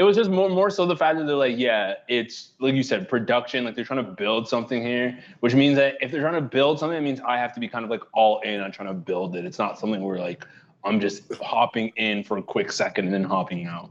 it 0.00 0.02
was 0.02 0.16
just 0.16 0.30
more 0.30 0.48
more 0.48 0.70
so 0.70 0.86
the 0.86 0.96
fact 0.96 1.18
that 1.18 1.26
they're 1.26 1.36
like, 1.36 1.58
yeah, 1.58 1.92
it's 2.08 2.52
like 2.58 2.74
you 2.74 2.82
said, 2.82 3.06
production, 3.06 3.66
like 3.66 3.74
they're 3.74 3.84
trying 3.84 4.02
to 4.02 4.10
build 4.10 4.48
something 4.48 4.82
here, 4.82 5.18
which 5.40 5.54
means 5.54 5.76
that 5.76 5.96
if 6.00 6.10
they're 6.10 6.22
trying 6.22 6.40
to 6.42 6.48
build 6.48 6.78
something, 6.78 6.96
it 6.96 7.02
means 7.02 7.20
I 7.20 7.36
have 7.36 7.52
to 7.52 7.60
be 7.60 7.68
kind 7.68 7.84
of 7.84 7.90
like 7.90 8.00
all 8.14 8.40
in 8.40 8.62
on 8.62 8.72
trying 8.72 8.88
to 8.88 8.94
build 8.94 9.36
it. 9.36 9.44
It's 9.44 9.58
not 9.58 9.78
something 9.78 10.00
where 10.02 10.18
like 10.18 10.46
I'm 10.84 11.00
just 11.00 11.30
hopping 11.34 11.88
in 11.96 12.24
for 12.24 12.38
a 12.38 12.42
quick 12.42 12.72
second 12.72 13.04
and 13.04 13.12
then 13.12 13.24
hopping 13.24 13.66
out. 13.66 13.90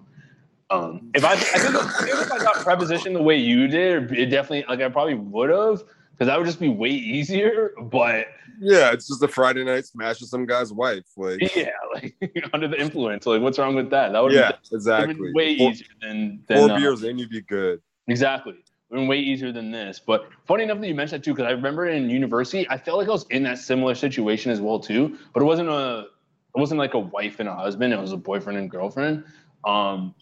Um, 0.71 1.11
if 1.13 1.23
I, 1.23 1.33
I 1.33 1.35
think, 1.35 1.75
if 1.75 2.31
I 2.31 2.39
got 2.39 2.55
preposition 2.55 3.13
the 3.13 3.21
way 3.21 3.37
you 3.37 3.67
did, 3.67 4.11
it 4.11 4.31
definitely 4.31 4.65
like 4.67 4.83
I 4.83 4.89
probably 4.89 5.13
would 5.13 5.51
have 5.51 5.83
because 6.19 6.27
that 6.29 6.37
would 6.37 6.45
just 6.45 6.59
be 6.59 6.67
way 6.67 6.89
easier. 6.89 7.71
But 7.81 8.27
Yeah, 8.59 8.91
it's 8.91 9.07
just 9.07 9.23
a 9.23 9.27
Friday 9.27 9.63
night 9.63 9.85
smash 9.85 10.19
with 10.19 10.29
some 10.29 10.45
guy's 10.45 10.73
wife. 10.73 11.05
Like, 11.15 11.55
yeah, 11.55 11.69
like 11.93 12.13
under 12.53 12.67
the 12.67 12.77
influence, 12.77 13.25
like 13.25 13.41
what's 13.41 13.57
wrong 13.57 13.73
with 13.73 13.89
that? 13.91 14.11
That 14.11 14.21
would 14.21 14.33
yeah, 14.33 14.51
be 14.51 14.75
exactly. 14.75 15.31
way 15.33 15.57
Four, 15.57 15.71
easier 15.71 15.87
than, 16.01 16.43
than 16.47 16.57
four 16.57 16.71
uh, 16.71 16.77
beers 16.77 17.03
in, 17.03 17.17
you'd 17.17 17.29
be 17.29 17.41
good. 17.41 17.81
Exactly. 18.09 18.55
Been 18.91 19.07
way 19.07 19.19
easier 19.19 19.53
than 19.53 19.71
this. 19.71 20.01
But 20.05 20.27
funny 20.45 20.63
enough 20.63 20.81
that 20.81 20.87
you 20.87 20.95
mentioned 20.95 21.21
that 21.21 21.25
too, 21.25 21.33
because 21.33 21.47
I 21.47 21.51
remember 21.51 21.87
in 21.87 22.09
university, 22.09 22.67
I 22.69 22.77
felt 22.77 22.97
like 22.97 23.07
I 23.07 23.11
was 23.11 23.25
in 23.29 23.43
that 23.43 23.57
similar 23.59 23.95
situation 23.95 24.51
as 24.51 24.59
well 24.59 24.79
too. 24.79 25.17
But 25.33 25.41
it 25.41 25.45
wasn't 25.45 25.69
a, 25.69 26.07
it 26.53 26.59
wasn't 26.59 26.79
like 26.79 26.95
a 26.95 26.99
wife 26.99 27.39
and 27.39 27.47
a 27.47 27.55
husband. 27.55 27.93
It 27.93 27.99
was 27.99 28.11
a 28.11 28.17
boyfriend 28.17 28.59
and 28.59 28.69
girlfriend. 28.69 29.23
Um, 29.63 30.15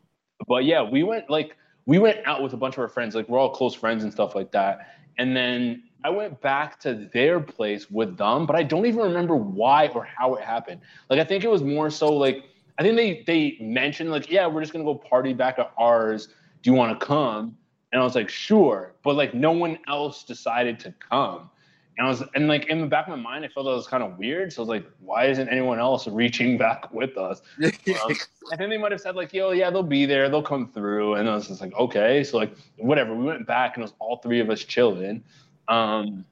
but 0.48 0.66
yeah, 0.66 0.84
we 0.84 1.02
went 1.02 1.28
like 1.30 1.56
we 1.88 1.98
went 1.98 2.20
out 2.28 2.44
with 2.44 2.54
a 2.54 2.58
bunch 2.58 2.76
of 2.76 2.80
our 2.82 2.90
friends. 2.90 3.16
Like 3.16 3.28
we're 3.30 3.40
all 3.40 3.50
close 3.50 3.74
friends 3.74 4.04
and 4.04 4.12
stuff 4.12 4.36
like 4.36 4.52
that. 4.52 4.94
And 5.18 5.36
then 5.36 5.84
I 6.08 6.10
went 6.10 6.40
back 6.40 6.80
to 6.80 7.10
their 7.12 7.42
place 7.42 7.92
with 7.92 8.16
them, 8.16 8.46
but 8.46 8.56
I 8.56 8.64
don't 8.64 8.86
even 8.86 9.02
remember 9.02 9.36
why 9.36 9.88
or 9.88 10.06
how 10.06 10.36
it 10.36 10.42
happened. 10.42 10.80
Like 11.10 11.20
I 11.20 11.26
think 11.26 11.44
it 11.44 11.50
was 11.50 11.62
more 11.62 11.90
so 11.90 12.14
like 12.14 12.46
I 12.80 12.84
think 12.84 12.96
they 12.96 13.24
they 13.28 13.58
mentioned 13.60 14.10
like, 14.10 14.32
yeah, 14.32 14.48
we're 14.48 14.62
just 14.62 14.72
gonna 14.72 14.86
go 14.86 14.96
party 14.96 15.34
back 15.34 15.60
at 15.60 15.74
ours. 15.78 16.30
Do 16.62 16.72
you 16.72 16.74
want 16.78 16.98
to 16.98 17.06
come? 17.06 17.58
And 17.92 18.02
I 18.02 18.06
was 18.06 18.16
like, 18.16 18.30
sure, 18.30 18.94
but 19.04 19.18
like 19.18 19.34
no 19.34 19.52
one 19.52 19.80
else 19.90 20.24
decided 20.24 20.80
to 20.80 20.94
come. 20.94 21.50
And 21.98 22.08
I 22.08 22.10
was 22.10 22.24
and 22.36 22.48
like 22.48 22.68
in 22.68 22.80
the 22.80 22.88
back 22.88 23.08
of 23.08 23.10
my 23.10 23.22
mind, 23.22 23.44
I 23.44 23.50
felt 23.50 23.66
that 23.66 23.74
was 23.74 23.88
kind 23.88 24.02
of 24.02 24.18
weird. 24.18 24.54
So 24.54 24.62
I 24.62 24.64
was 24.64 24.70
like, 24.70 24.90
why 25.02 25.26
isn't 25.26 25.50
anyone 25.50 25.78
else 25.78 26.08
reaching 26.08 26.58
back 26.66 26.94
with 26.94 27.18
us? 27.18 27.42
Um, 27.62 28.16
I 28.54 28.56
think 28.56 28.70
they 28.70 28.78
might 28.78 28.94
have 28.94 29.02
said 29.02 29.18
like, 29.18 29.34
yo, 29.34 29.52
yeah, 29.52 29.70
they'll 29.70 29.84
be 29.84 30.06
there, 30.06 30.30
they'll 30.30 30.42
come 30.42 30.68
through. 30.68 31.16
And 31.16 31.28
I 31.28 31.36
was 31.36 31.50
just 31.50 31.60
like, 31.60 31.74
okay. 31.74 32.24
So 32.24 32.38
like 32.38 32.56
whatever. 32.78 33.14
We 33.14 33.26
went 33.26 33.46
back 33.46 33.76
and 33.76 33.82
it 33.82 33.88
was 33.88 33.94
all 34.00 34.18
three 34.18 34.40
of 34.40 34.50
us 34.50 34.64
chilling. 34.64 35.22
Um, 35.68 36.26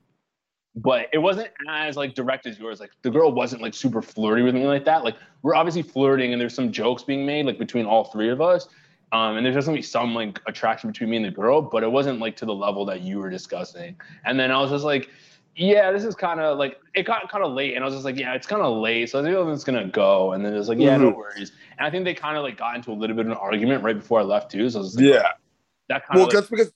but 0.75 1.07
it 1.13 1.19
wasn't 1.19 1.49
as 1.69 1.95
like 1.95 2.13
direct 2.15 2.45
as 2.45 2.59
yours. 2.59 2.79
Like 2.79 2.91
the 3.01 3.09
girl 3.09 3.31
wasn't 3.31 3.61
like 3.61 3.73
super 3.73 4.01
flirty 4.01 4.41
with 4.41 4.55
me 4.55 4.65
like 4.65 4.85
that. 4.85 5.03
Like 5.03 5.15
we're 5.41 5.55
obviously 5.55 5.81
flirting 5.81 6.33
and 6.33 6.41
there's 6.41 6.53
some 6.53 6.71
jokes 6.71 7.03
being 7.03 7.25
made 7.25 7.45
like 7.45 7.57
between 7.57 7.85
all 7.85 8.05
three 8.05 8.29
of 8.29 8.41
us. 8.41 8.67
Um, 9.11 9.37
and 9.37 9.45
there's 9.45 9.55
definitely 9.55 9.83
some 9.83 10.13
like 10.13 10.41
attraction 10.47 10.89
between 10.91 11.09
me 11.09 11.17
and 11.17 11.25
the 11.25 11.31
girl, 11.31 11.61
but 11.61 11.83
it 11.83 11.91
wasn't 11.91 12.19
like 12.19 12.35
to 12.37 12.45
the 12.45 12.53
level 12.53 12.85
that 12.85 13.01
you 13.01 13.19
were 13.19 13.29
discussing. 13.29 13.95
And 14.25 14.37
then 14.37 14.51
I 14.51 14.59
was 14.59 14.71
just 14.71 14.83
like, 14.83 15.09
yeah, 15.55 15.91
this 15.91 16.03
is 16.03 16.15
kind 16.15 16.41
of 16.41 16.57
like 16.57 16.77
it 16.95 17.03
got 17.03 17.31
kind 17.31 17.43
of 17.43 17.53
late, 17.53 17.75
and 17.75 17.83
I 17.83 17.87
was 17.87 17.95
just 17.95 18.03
like, 18.03 18.17
yeah, 18.17 18.33
it's 18.33 18.45
kind 18.45 18.61
of 18.61 18.77
late, 18.77 19.09
so 19.09 19.19
I 19.19 19.23
think 19.23 19.53
it's 19.53 19.63
gonna 19.63 19.87
go. 19.87 20.33
And 20.33 20.43
then 20.43 20.53
it 20.53 20.57
was 20.57 20.67
like, 20.67 20.79
yeah, 20.79 20.97
no 20.97 21.11
worries. 21.11 21.53
And 21.77 21.87
I 21.87 21.89
think 21.89 22.03
they 22.03 22.13
kind 22.13 22.35
of 22.35 22.43
like 22.43 22.57
got 22.57 22.75
into 22.75 22.91
a 22.91 22.93
little 22.93 23.15
bit 23.15 23.25
of 23.27 23.31
an 23.31 23.37
argument 23.37 23.81
right 23.81 23.97
before 23.97 24.19
I 24.19 24.23
left 24.23 24.51
too. 24.51 24.69
So 24.69 24.79
I 24.79 24.81
was 24.81 24.97
like, 24.97 25.05
Yeah. 25.05 25.29
that 25.87 26.05
kind 26.05 26.19
of 26.19 26.27
Well, 26.27 26.27
of 26.27 26.33
that's 26.33 26.49
because 26.49 26.73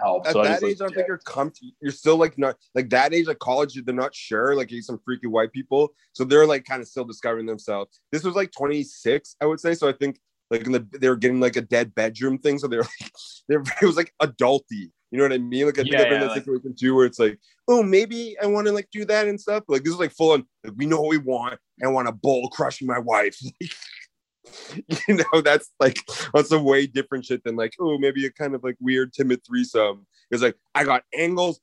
helped. 0.00 0.26
at 0.26 0.32
So 0.32 0.42
that 0.42 0.48
just, 0.50 0.62
like, 0.62 0.70
age, 0.72 0.80
I 0.80 0.84
don't 0.84 0.94
think 0.94 1.08
you're 1.08 1.18
comfy. 1.18 1.74
You're 1.80 1.92
still 1.92 2.16
like 2.16 2.38
not 2.38 2.56
like 2.74 2.90
that 2.90 3.14
age, 3.14 3.26
like 3.26 3.38
college. 3.38 3.74
They're 3.84 3.94
not 3.94 4.14
sure. 4.14 4.54
Like 4.54 4.70
you 4.70 4.82
some 4.82 5.00
freaky 5.04 5.26
white 5.26 5.52
people, 5.52 5.90
so 6.12 6.24
they're 6.24 6.46
like 6.46 6.64
kind 6.64 6.82
of 6.82 6.88
still 6.88 7.04
discovering 7.04 7.46
themselves. 7.46 8.00
This 8.12 8.24
was 8.24 8.34
like 8.34 8.52
26, 8.52 9.36
I 9.40 9.46
would 9.46 9.60
say. 9.60 9.74
So 9.74 9.88
I 9.88 9.92
think 9.92 10.18
like 10.50 10.66
in 10.66 10.72
the 10.72 10.86
they 11.00 11.08
were 11.08 11.16
getting 11.16 11.40
like 11.40 11.56
a 11.56 11.62
dead 11.62 11.94
bedroom 11.94 12.38
thing. 12.38 12.58
So 12.58 12.66
they're 12.66 12.80
like 13.00 13.12
they're 13.48 13.62
it 13.82 13.86
was 13.86 13.96
like 13.96 14.12
adulty. 14.22 14.90
You 15.12 15.18
know 15.18 15.24
what 15.24 15.32
I 15.32 15.38
mean? 15.38 15.66
Like 15.66 15.78
I 15.78 15.82
think 15.82 15.94
Yeah, 15.94 16.02
I've 16.02 16.04
been 16.04 16.14
in 16.14 16.20
that 16.20 16.28
like- 16.28 16.44
situation 16.44 16.74
too, 16.78 16.94
where 16.94 17.06
it's 17.06 17.18
like, 17.18 17.38
oh, 17.66 17.82
maybe 17.82 18.36
I 18.40 18.46
want 18.46 18.66
to 18.68 18.72
like 18.72 18.88
do 18.92 19.04
that 19.06 19.26
and 19.26 19.40
stuff. 19.40 19.64
Like 19.68 19.82
this 19.82 19.92
is 19.92 19.98
like 19.98 20.12
full 20.12 20.32
on. 20.32 20.44
Like, 20.64 20.74
we 20.76 20.86
know 20.86 21.00
what 21.00 21.10
we 21.10 21.18
want. 21.18 21.58
I 21.82 21.88
want 21.88 22.08
a 22.08 22.12
bull 22.12 22.48
crushing 22.50 22.86
my 22.86 22.98
wife. 22.98 23.38
you 25.08 25.14
know, 25.16 25.40
that's 25.42 25.70
like 25.80 25.98
on 26.34 26.44
some 26.44 26.64
way 26.64 26.86
different 26.86 27.24
shit 27.24 27.42
than 27.44 27.56
like, 27.56 27.74
oh, 27.80 27.98
maybe 27.98 28.24
a 28.26 28.30
kind 28.30 28.54
of 28.54 28.62
like 28.64 28.76
weird 28.80 29.12
timid 29.12 29.40
threesome. 29.46 30.06
It's 30.30 30.42
like 30.42 30.56
I 30.74 30.84
got 30.84 31.02
angles, 31.16 31.60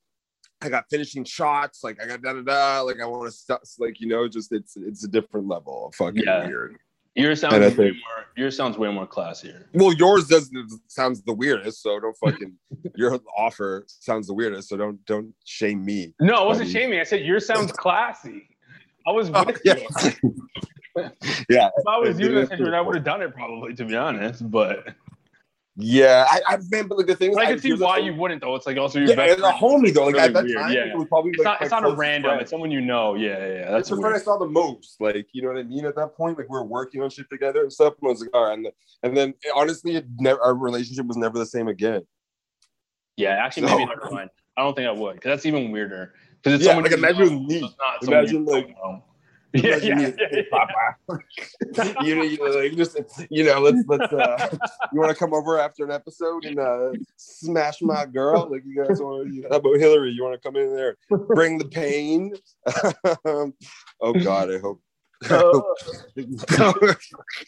I 0.60 0.68
got 0.68 0.84
finishing 0.90 1.24
shots, 1.24 1.82
like 1.82 2.02
I 2.02 2.06
got 2.06 2.22
da 2.22 2.34
da 2.34 2.42
da. 2.42 2.80
Like 2.82 3.00
I 3.00 3.06
want 3.06 3.26
to 3.30 3.36
stuff, 3.36 3.60
like 3.78 4.00
you 4.00 4.08
know, 4.08 4.28
just 4.28 4.52
it's 4.52 4.76
it's 4.76 5.04
a 5.04 5.08
different 5.08 5.48
level 5.48 5.88
of 5.88 5.94
fucking 5.94 6.22
Yeah. 6.24 6.46
weird. 6.46 6.76
Yours 7.14 7.40
sounds 7.40 7.54
And 7.54 7.62
way 7.64 7.70
think- 7.70 7.96
more. 7.96 8.24
Yours 8.36 8.56
sounds 8.56 8.78
way 8.78 8.92
more 8.92 9.06
classier. 9.06 9.64
Well, 9.74 9.92
yours 9.92 10.28
doesn't 10.28 10.70
sounds 10.86 11.22
the 11.22 11.32
weirdest, 11.34 11.82
so 11.82 11.98
don't 11.98 12.16
fucking 12.16 12.52
your 12.94 13.18
offer 13.36 13.84
sounds 13.88 14.28
the 14.28 14.34
weirdest, 14.34 14.68
so 14.68 14.76
don't 14.76 15.04
don't 15.06 15.34
shame 15.44 15.84
me. 15.84 16.14
No, 16.20 16.34
I 16.34 16.44
wasn't 16.46 16.70
shaming. 16.70 17.00
I 17.00 17.02
said 17.02 17.22
yours 17.22 17.44
sounds 17.46 17.72
classy. 17.72 18.48
I 19.06 19.10
was 19.10 19.30
Oh, 19.34 19.42
with 19.44 19.60
yeah. 19.64 19.74
you. 20.22 20.34
Yeah, 21.48 21.68
If 21.76 21.86
I 21.86 21.98
was 21.98 22.18
you, 22.18 22.38
I 22.38 22.42
it 22.42 22.48
said, 22.48 22.60
a- 22.60 22.76
I 22.76 22.80
would 22.80 22.94
have 22.96 23.04
done 23.04 23.22
it 23.22 23.34
probably, 23.34 23.74
to 23.74 23.84
be 23.84 23.96
honest. 23.96 24.50
But 24.50 24.94
yeah. 25.76 26.26
I, 26.28 26.40
I 26.54 26.56
but 26.82 26.98
like 26.98 27.06
the 27.06 27.14
thing 27.14 27.30
is, 27.32 27.36
I 27.36 27.46
can 27.46 27.58
see 27.60 27.72
why 27.72 27.98
you 27.98 28.14
wouldn't, 28.14 28.40
though. 28.42 28.54
It's 28.56 28.66
like 28.66 28.76
also 28.76 28.98
your 28.98 29.08
Yeah, 29.10 29.14
best 29.16 29.38
a 29.38 29.42
homie 29.44 29.94
though, 29.94 30.06
like 30.06 30.14
Really 30.14 30.26
at 30.26 30.32
that 30.34 30.44
weird, 30.44 30.58
time, 30.58 30.72
yeah. 30.72 30.84
it 30.92 30.96
was 30.96 31.06
probably 31.08 31.30
It's 31.30 31.38
like 31.38 31.44
not, 31.44 31.62
it's 31.62 31.70
not 31.70 31.84
a 31.84 31.94
random. 31.94 32.30
friend. 32.30 32.40
It's 32.42 32.50
someone 32.50 32.70
you 32.70 32.80
know. 32.80 33.14
Yeah, 33.14 33.38
yeah, 33.38 33.52
yeah. 33.54 33.70
That's 33.70 33.88
the 33.88 33.96
friend 33.96 34.14
I 34.14 34.18
saw 34.18 34.38
the 34.38 34.46
most. 34.46 35.00
Like, 35.00 35.28
you 35.32 35.42
know 35.42 35.48
what 35.48 35.58
I 35.58 35.62
mean? 35.62 35.84
At 35.86 35.94
that 35.96 36.16
point, 36.16 36.36
like 36.36 36.48
we 36.48 36.54
were 36.58 36.64
working 36.64 37.00
on 37.02 37.10
shit 37.10 37.30
together 37.30 37.62
and 37.62 37.72
stuff. 37.72 37.94
And 38.00 38.08
I 38.08 38.10
was 38.12 38.20
like, 38.20 38.30
all 38.34 38.44
right. 38.46 38.54
And, 38.54 38.64
then- 38.66 38.72
and 39.04 39.16
then 39.16 39.34
honestly, 39.54 39.94
it 39.96 40.06
never 40.18 40.40
our 40.42 40.54
relationship 40.54 41.06
was 41.06 41.16
never 41.16 41.38
the 41.38 41.46
same 41.46 41.68
again. 41.68 42.02
Yeah, 43.16 43.30
actually, 43.30 43.68
So- 43.68 43.78
maybe 43.78 43.90
never 43.94 44.10
mind. 44.10 44.30
I 44.56 44.62
don't 44.62 44.74
think 44.74 44.88
I 44.88 44.90
would, 44.92 45.14
because 45.14 45.28
that's 45.30 45.46
even 45.46 45.70
weirder. 45.70 46.14
Because 46.42 46.54
it's 46.54 46.64
Yeah, 46.64 46.70
someone 46.72 46.90
like, 46.90 46.98
imagine 46.98 47.18
know, 47.28 47.32
it 47.34 47.40
was 47.42 47.48
me. 47.48 47.60
not 47.78 48.02
Imagine, 48.02 48.44
like- 48.44 48.68
know. 48.70 49.04
Yeah, 49.54 49.76
yeah, 49.76 49.94
me, 49.94 50.12
yeah, 50.32 51.92
you 52.02 52.16
know, 52.16 52.22
you 52.22 52.54
like 52.54 52.76
just 52.76 52.98
you 53.30 53.44
know, 53.44 53.60
let's 53.60 53.82
let's 53.86 54.12
uh 54.12 54.48
you 54.92 55.00
want 55.00 55.10
to 55.10 55.16
come 55.16 55.32
over 55.32 55.58
after 55.58 55.84
an 55.84 55.90
episode 55.90 56.44
and 56.44 56.58
uh 56.58 56.90
smash 57.16 57.80
my 57.80 58.04
girl? 58.04 58.48
Like 58.50 58.62
you 58.66 58.76
guys 58.76 59.00
want 59.00 59.32
to? 59.32 59.48
How 59.48 59.56
about 59.56 59.78
Hillary? 59.78 60.10
You 60.10 60.22
want 60.22 60.34
to 60.34 60.46
come 60.46 60.56
in 60.56 60.74
there, 60.74 60.96
bring 61.08 61.56
the 61.56 61.64
pain? 61.64 62.34
oh 63.24 64.12
God, 64.22 64.52
I 64.52 64.58
hope. 64.58 64.82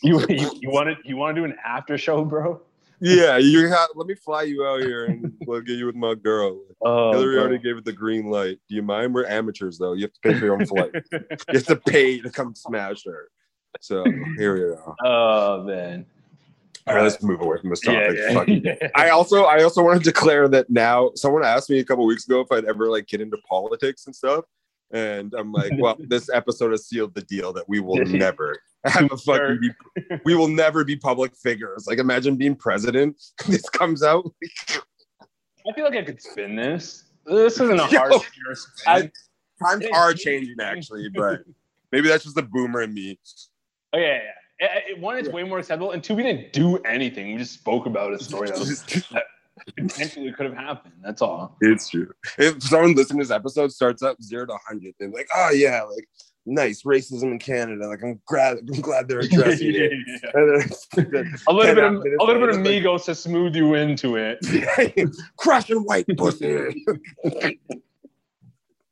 You 0.02 0.24
you, 0.28 0.50
you 0.60 0.70
want 0.70 0.88
to 0.88 0.96
you 1.04 1.16
want 1.16 1.36
to 1.36 1.40
do 1.40 1.44
an 1.44 1.54
after 1.64 1.98
show, 1.98 2.24
bro? 2.24 2.62
Yeah, 3.00 3.36
you 3.38 3.68
have. 3.68 3.88
Let 3.94 4.06
me 4.06 4.14
fly 4.14 4.42
you 4.42 4.64
out 4.66 4.80
here 4.80 5.06
and 5.06 5.32
we'll 5.46 5.60
get 5.60 5.78
you 5.78 5.86
with 5.86 5.96
my 5.96 6.14
girl. 6.14 6.60
Oh, 6.82 7.12
Hillary 7.12 7.34
bro. 7.34 7.42
already 7.42 7.58
gave 7.58 7.76
it 7.76 7.84
the 7.84 7.92
green 7.92 8.26
light. 8.30 8.58
Do 8.68 8.74
you 8.74 8.82
mind? 8.82 9.14
We're 9.14 9.26
amateurs 9.26 9.78
though. 9.78 9.92
You 9.94 10.02
have 10.02 10.12
to 10.12 10.20
pay 10.20 10.38
for 10.38 10.44
your 10.44 10.54
own 10.54 10.66
flight. 10.66 10.90
you 11.12 11.20
have 11.52 11.66
to 11.66 11.76
pay 11.76 12.20
to 12.20 12.30
come 12.30 12.54
smash 12.54 13.04
her. 13.04 13.28
So 13.80 14.04
here 14.36 14.54
we 14.54 14.74
go. 14.74 14.94
Oh 15.04 15.62
man. 15.64 16.06
All 16.86 16.94
right, 16.96 17.02
let's 17.02 17.22
move 17.22 17.40
away 17.40 17.58
from 17.60 17.70
this 17.70 17.80
topic. 17.80 18.16
Yeah, 18.16 18.44
yeah. 18.46 18.88
I 18.96 19.10
also 19.10 19.44
I 19.44 19.62
also 19.62 19.82
want 19.82 19.98
to 19.98 20.04
declare 20.04 20.48
that 20.48 20.70
now 20.70 21.12
someone 21.14 21.44
asked 21.44 21.70
me 21.70 21.78
a 21.78 21.84
couple 21.84 22.06
weeks 22.06 22.26
ago 22.26 22.40
if 22.40 22.50
I'd 22.50 22.64
ever 22.64 22.88
like 22.88 23.06
get 23.06 23.20
into 23.20 23.36
politics 23.48 24.06
and 24.06 24.16
stuff. 24.16 24.44
And 24.92 25.32
I'm 25.34 25.52
like, 25.52 25.72
well, 25.78 25.96
this 25.98 26.28
episode 26.30 26.72
has 26.72 26.86
sealed 26.86 27.14
the 27.14 27.22
deal 27.22 27.52
that 27.52 27.68
we 27.68 27.80
will 27.80 28.04
never 28.04 28.56
have 28.84 29.10
a 29.12 29.16
fucking 29.16 29.60
be, 29.60 29.70
we 30.24 30.34
will 30.34 30.48
never 30.48 30.84
be 30.84 30.96
public 30.96 31.36
figures. 31.36 31.86
Like 31.86 31.98
imagine 31.98 32.36
being 32.36 32.54
president. 32.56 33.20
This 33.48 33.68
comes 33.68 34.02
out. 34.02 34.24
I 35.68 35.72
feel 35.74 35.84
like 35.84 35.94
I 35.96 36.02
could 36.02 36.20
spin 36.22 36.56
this. 36.56 37.04
This 37.26 37.60
isn't 37.60 37.78
a 37.78 37.86
hard 37.86 38.14
spin. 38.14 38.56
I- 38.86 39.10
Times 39.62 39.84
are 39.92 40.14
changing 40.14 40.56
actually, 40.58 41.10
but 41.10 41.40
maybe 41.92 42.08
that's 42.08 42.24
just 42.24 42.34
the 42.34 42.42
boomer 42.42 42.80
in 42.80 42.94
me. 42.94 43.18
oh 43.92 43.98
yeah, 43.98 44.06
yeah. 44.06 44.14
It- 44.16 44.22
it- 44.62 44.70
eh, 44.70 44.80
eh, 44.96 45.00
one, 45.00 45.18
it's 45.18 45.28
way 45.28 45.42
more 45.42 45.58
acceptable, 45.58 45.90
and 45.90 46.02
two, 46.02 46.14
we 46.14 46.22
didn't 46.22 46.54
do 46.54 46.78
anything. 46.78 47.32
We 47.32 47.36
just 47.38 47.52
spoke 47.52 47.84
about 47.84 48.14
a 48.14 48.18
story 48.18 48.48
that, 48.48 48.58
was, 48.58 48.82
potentially 49.76 50.32
could 50.32 50.46
have 50.46 50.54
happened. 50.56 50.94
That's 51.02 51.22
all. 51.22 51.56
It's 51.60 51.88
true. 51.88 52.10
If 52.38 52.62
someone 52.62 52.94
listening 52.94 53.20
to 53.20 53.24
this 53.28 53.34
episode 53.34 53.72
starts 53.72 54.02
up 54.02 54.22
zero 54.22 54.46
to 54.46 54.56
hundred, 54.66 54.94
they're 54.98 55.10
like, 55.10 55.28
"Oh 55.34 55.50
yeah, 55.50 55.82
like 55.82 56.08
nice 56.46 56.82
racism 56.84 57.24
in 57.32 57.38
Canada. 57.38 57.86
Like 57.88 58.02
I'm 58.02 58.20
glad, 58.26 58.58
I'm 58.58 58.80
glad 58.80 59.08
they're 59.08 59.20
addressing 59.20 59.74
it." 59.74 59.92
And 60.34 61.14
then- 61.14 61.34
A 61.48 61.52
little 61.52 61.74
bit 61.74 61.84
of 61.84 61.94
a 61.94 62.24
little 62.24 62.40
bit 62.46 62.48
of 62.50 62.56
Migos 62.56 63.04
to 63.06 63.14
smooth 63.14 63.54
you 63.56 63.74
into 63.74 64.16
it. 64.16 64.38
crushing 65.36 65.80
white 65.84 66.06
pussy. 66.16 66.84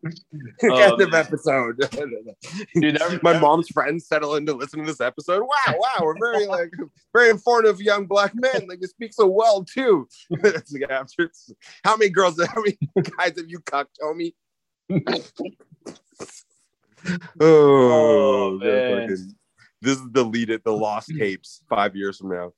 End 0.63 1.01
of 1.03 1.09
um, 1.09 1.15
episode. 1.15 1.77
Dude, 2.75 3.23
My 3.23 3.39
mom's 3.39 3.69
friends 3.69 4.07
settle 4.07 4.37
in 4.37 4.47
to 4.47 4.53
listen 4.53 4.81
to 4.81 4.87
this 4.87 5.01
episode. 5.01 5.43
Wow, 5.43 5.75
wow, 5.77 5.99
we're 6.03 6.19
very 6.19 6.47
like 6.57 6.71
very 7.13 7.31
informative 7.31 7.81
young 7.81 8.07
black 8.07 8.33
men. 8.35 8.67
Like 8.69 8.79
you 8.81 8.87
speak 8.87 9.13
so 9.13 9.27
well 9.27 9.65
too. 9.65 10.07
like 10.31 10.91
after 10.91 11.31
how 11.85 11.97
many 11.97 12.11
girls, 12.11 12.41
how 12.41 12.63
many 12.63 12.79
guys 13.17 13.35
have 13.37 13.49
you 13.49 13.59
cucked, 13.61 13.99
homie? 14.03 14.35
oh, 17.41 17.41
Oh, 17.41 18.59
man. 18.63 19.09
fucking- 19.09 19.35
this 19.81 19.99
is 19.99 20.07
deleted 20.11 20.63
the 20.65 20.73
lost 20.73 21.09
tapes 21.19 21.63
five 21.69 21.95
years 21.95 22.19
from 22.19 22.31
now. 22.31 22.53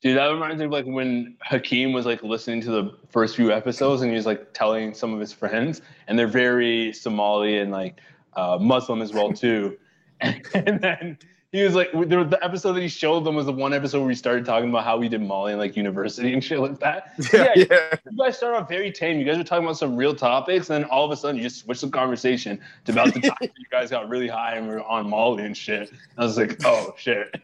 Dude, 0.00 0.16
that 0.16 0.28
reminds 0.28 0.58
me 0.58 0.66
of 0.66 0.70
like 0.70 0.84
when 0.84 1.36
Hakeem 1.42 1.92
was 1.92 2.06
like 2.06 2.22
listening 2.22 2.60
to 2.62 2.70
the 2.70 2.96
first 3.08 3.34
few 3.34 3.52
episodes 3.52 4.02
and 4.02 4.10
he 4.10 4.16
was 4.16 4.26
like 4.26 4.52
telling 4.52 4.94
some 4.94 5.12
of 5.12 5.18
his 5.18 5.32
friends, 5.32 5.82
and 6.06 6.18
they're 6.18 6.28
very 6.28 6.92
Somali 6.92 7.58
and 7.58 7.72
like 7.72 8.00
uh, 8.34 8.58
Muslim 8.60 9.02
as 9.02 9.12
well 9.12 9.32
too. 9.32 9.76
And, 10.20 10.80
then 10.80 11.18
he 11.52 11.62
was 11.62 11.74
like, 11.74 11.90
there, 11.92 12.24
the 12.24 12.42
episode 12.44 12.72
that 12.74 12.82
he 12.82 12.88
showed 12.88 13.24
them 13.24 13.36
was 13.36 13.46
the 13.46 13.52
one 13.52 13.72
episode 13.72 14.00
where 14.00 14.10
he 14.10 14.14
started 14.14 14.44
talking 14.44 14.68
about 14.68 14.84
how 14.84 15.00
he 15.00 15.08
did 15.08 15.22
Molly 15.22 15.52
and 15.52 15.60
like 15.60 15.76
university 15.76 16.32
and 16.34 16.42
shit 16.44 16.58
like 16.58 16.78
that. 16.80 17.14
Yeah, 17.32 17.52
Yeah, 17.56 17.64
yeah. 17.70 17.94
you 18.10 18.18
guys 18.18 18.36
started 18.36 18.58
off 18.58 18.68
very 18.68 18.92
tame. 18.92 19.18
You 19.18 19.24
guys 19.24 19.38
were 19.38 19.44
talking 19.44 19.64
about 19.64 19.78
some 19.78 19.96
real 19.96 20.14
topics, 20.14 20.68
and 20.68 20.82
then 20.82 20.90
all 20.90 21.04
of 21.04 21.10
a 21.10 21.16
sudden 21.16 21.36
you 21.36 21.42
just 21.44 21.60
switched 21.60 21.80
the 21.80 21.88
conversation 21.88 22.60
to 22.84 22.92
about 22.92 23.14
the 23.14 23.20
time 23.40 23.48
you 23.56 23.64
guys 23.70 23.90
got 23.90 24.08
really 24.08 24.28
high 24.28 24.56
and 24.56 24.68
were 24.68 24.82
on 24.82 25.08
Molly 25.08 25.44
and 25.44 25.56
shit. 25.56 25.90
I 26.18 26.24
was 26.24 26.36
like, 26.36 26.58
oh 26.66 26.94
shit. 26.98 27.40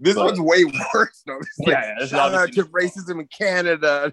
This 0.00 0.14
But- 0.14 0.24
one's 0.24 0.40
way 0.40 0.64
worse. 0.94 1.22
though. 1.26 1.36
It's 1.38 1.58
like, 1.58 1.68
Yeah, 1.68 1.94
yeah, 2.00 2.06
shout 2.06 2.34
out 2.34 2.52
to 2.52 2.64
racism 2.64 3.20
in 3.20 3.26
Canada. 3.28 4.10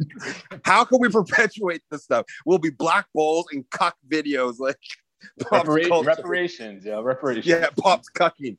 How 0.64 0.84
can 0.84 0.98
we 1.00 1.08
perpetuate 1.10 1.82
this 1.90 2.04
stuff? 2.04 2.24
We'll 2.46 2.58
be 2.58 2.70
black 2.70 3.06
balls 3.14 3.46
and 3.52 3.68
cuck 3.70 3.96
videos 4.10 4.58
like 4.58 4.78
Repara- 5.42 6.04
reparations, 6.06 6.84
yeah, 6.86 7.00
reparations. 7.02 7.46
Yeah, 7.46 7.68
Pop's 7.76 8.08
cucking. 8.10 8.56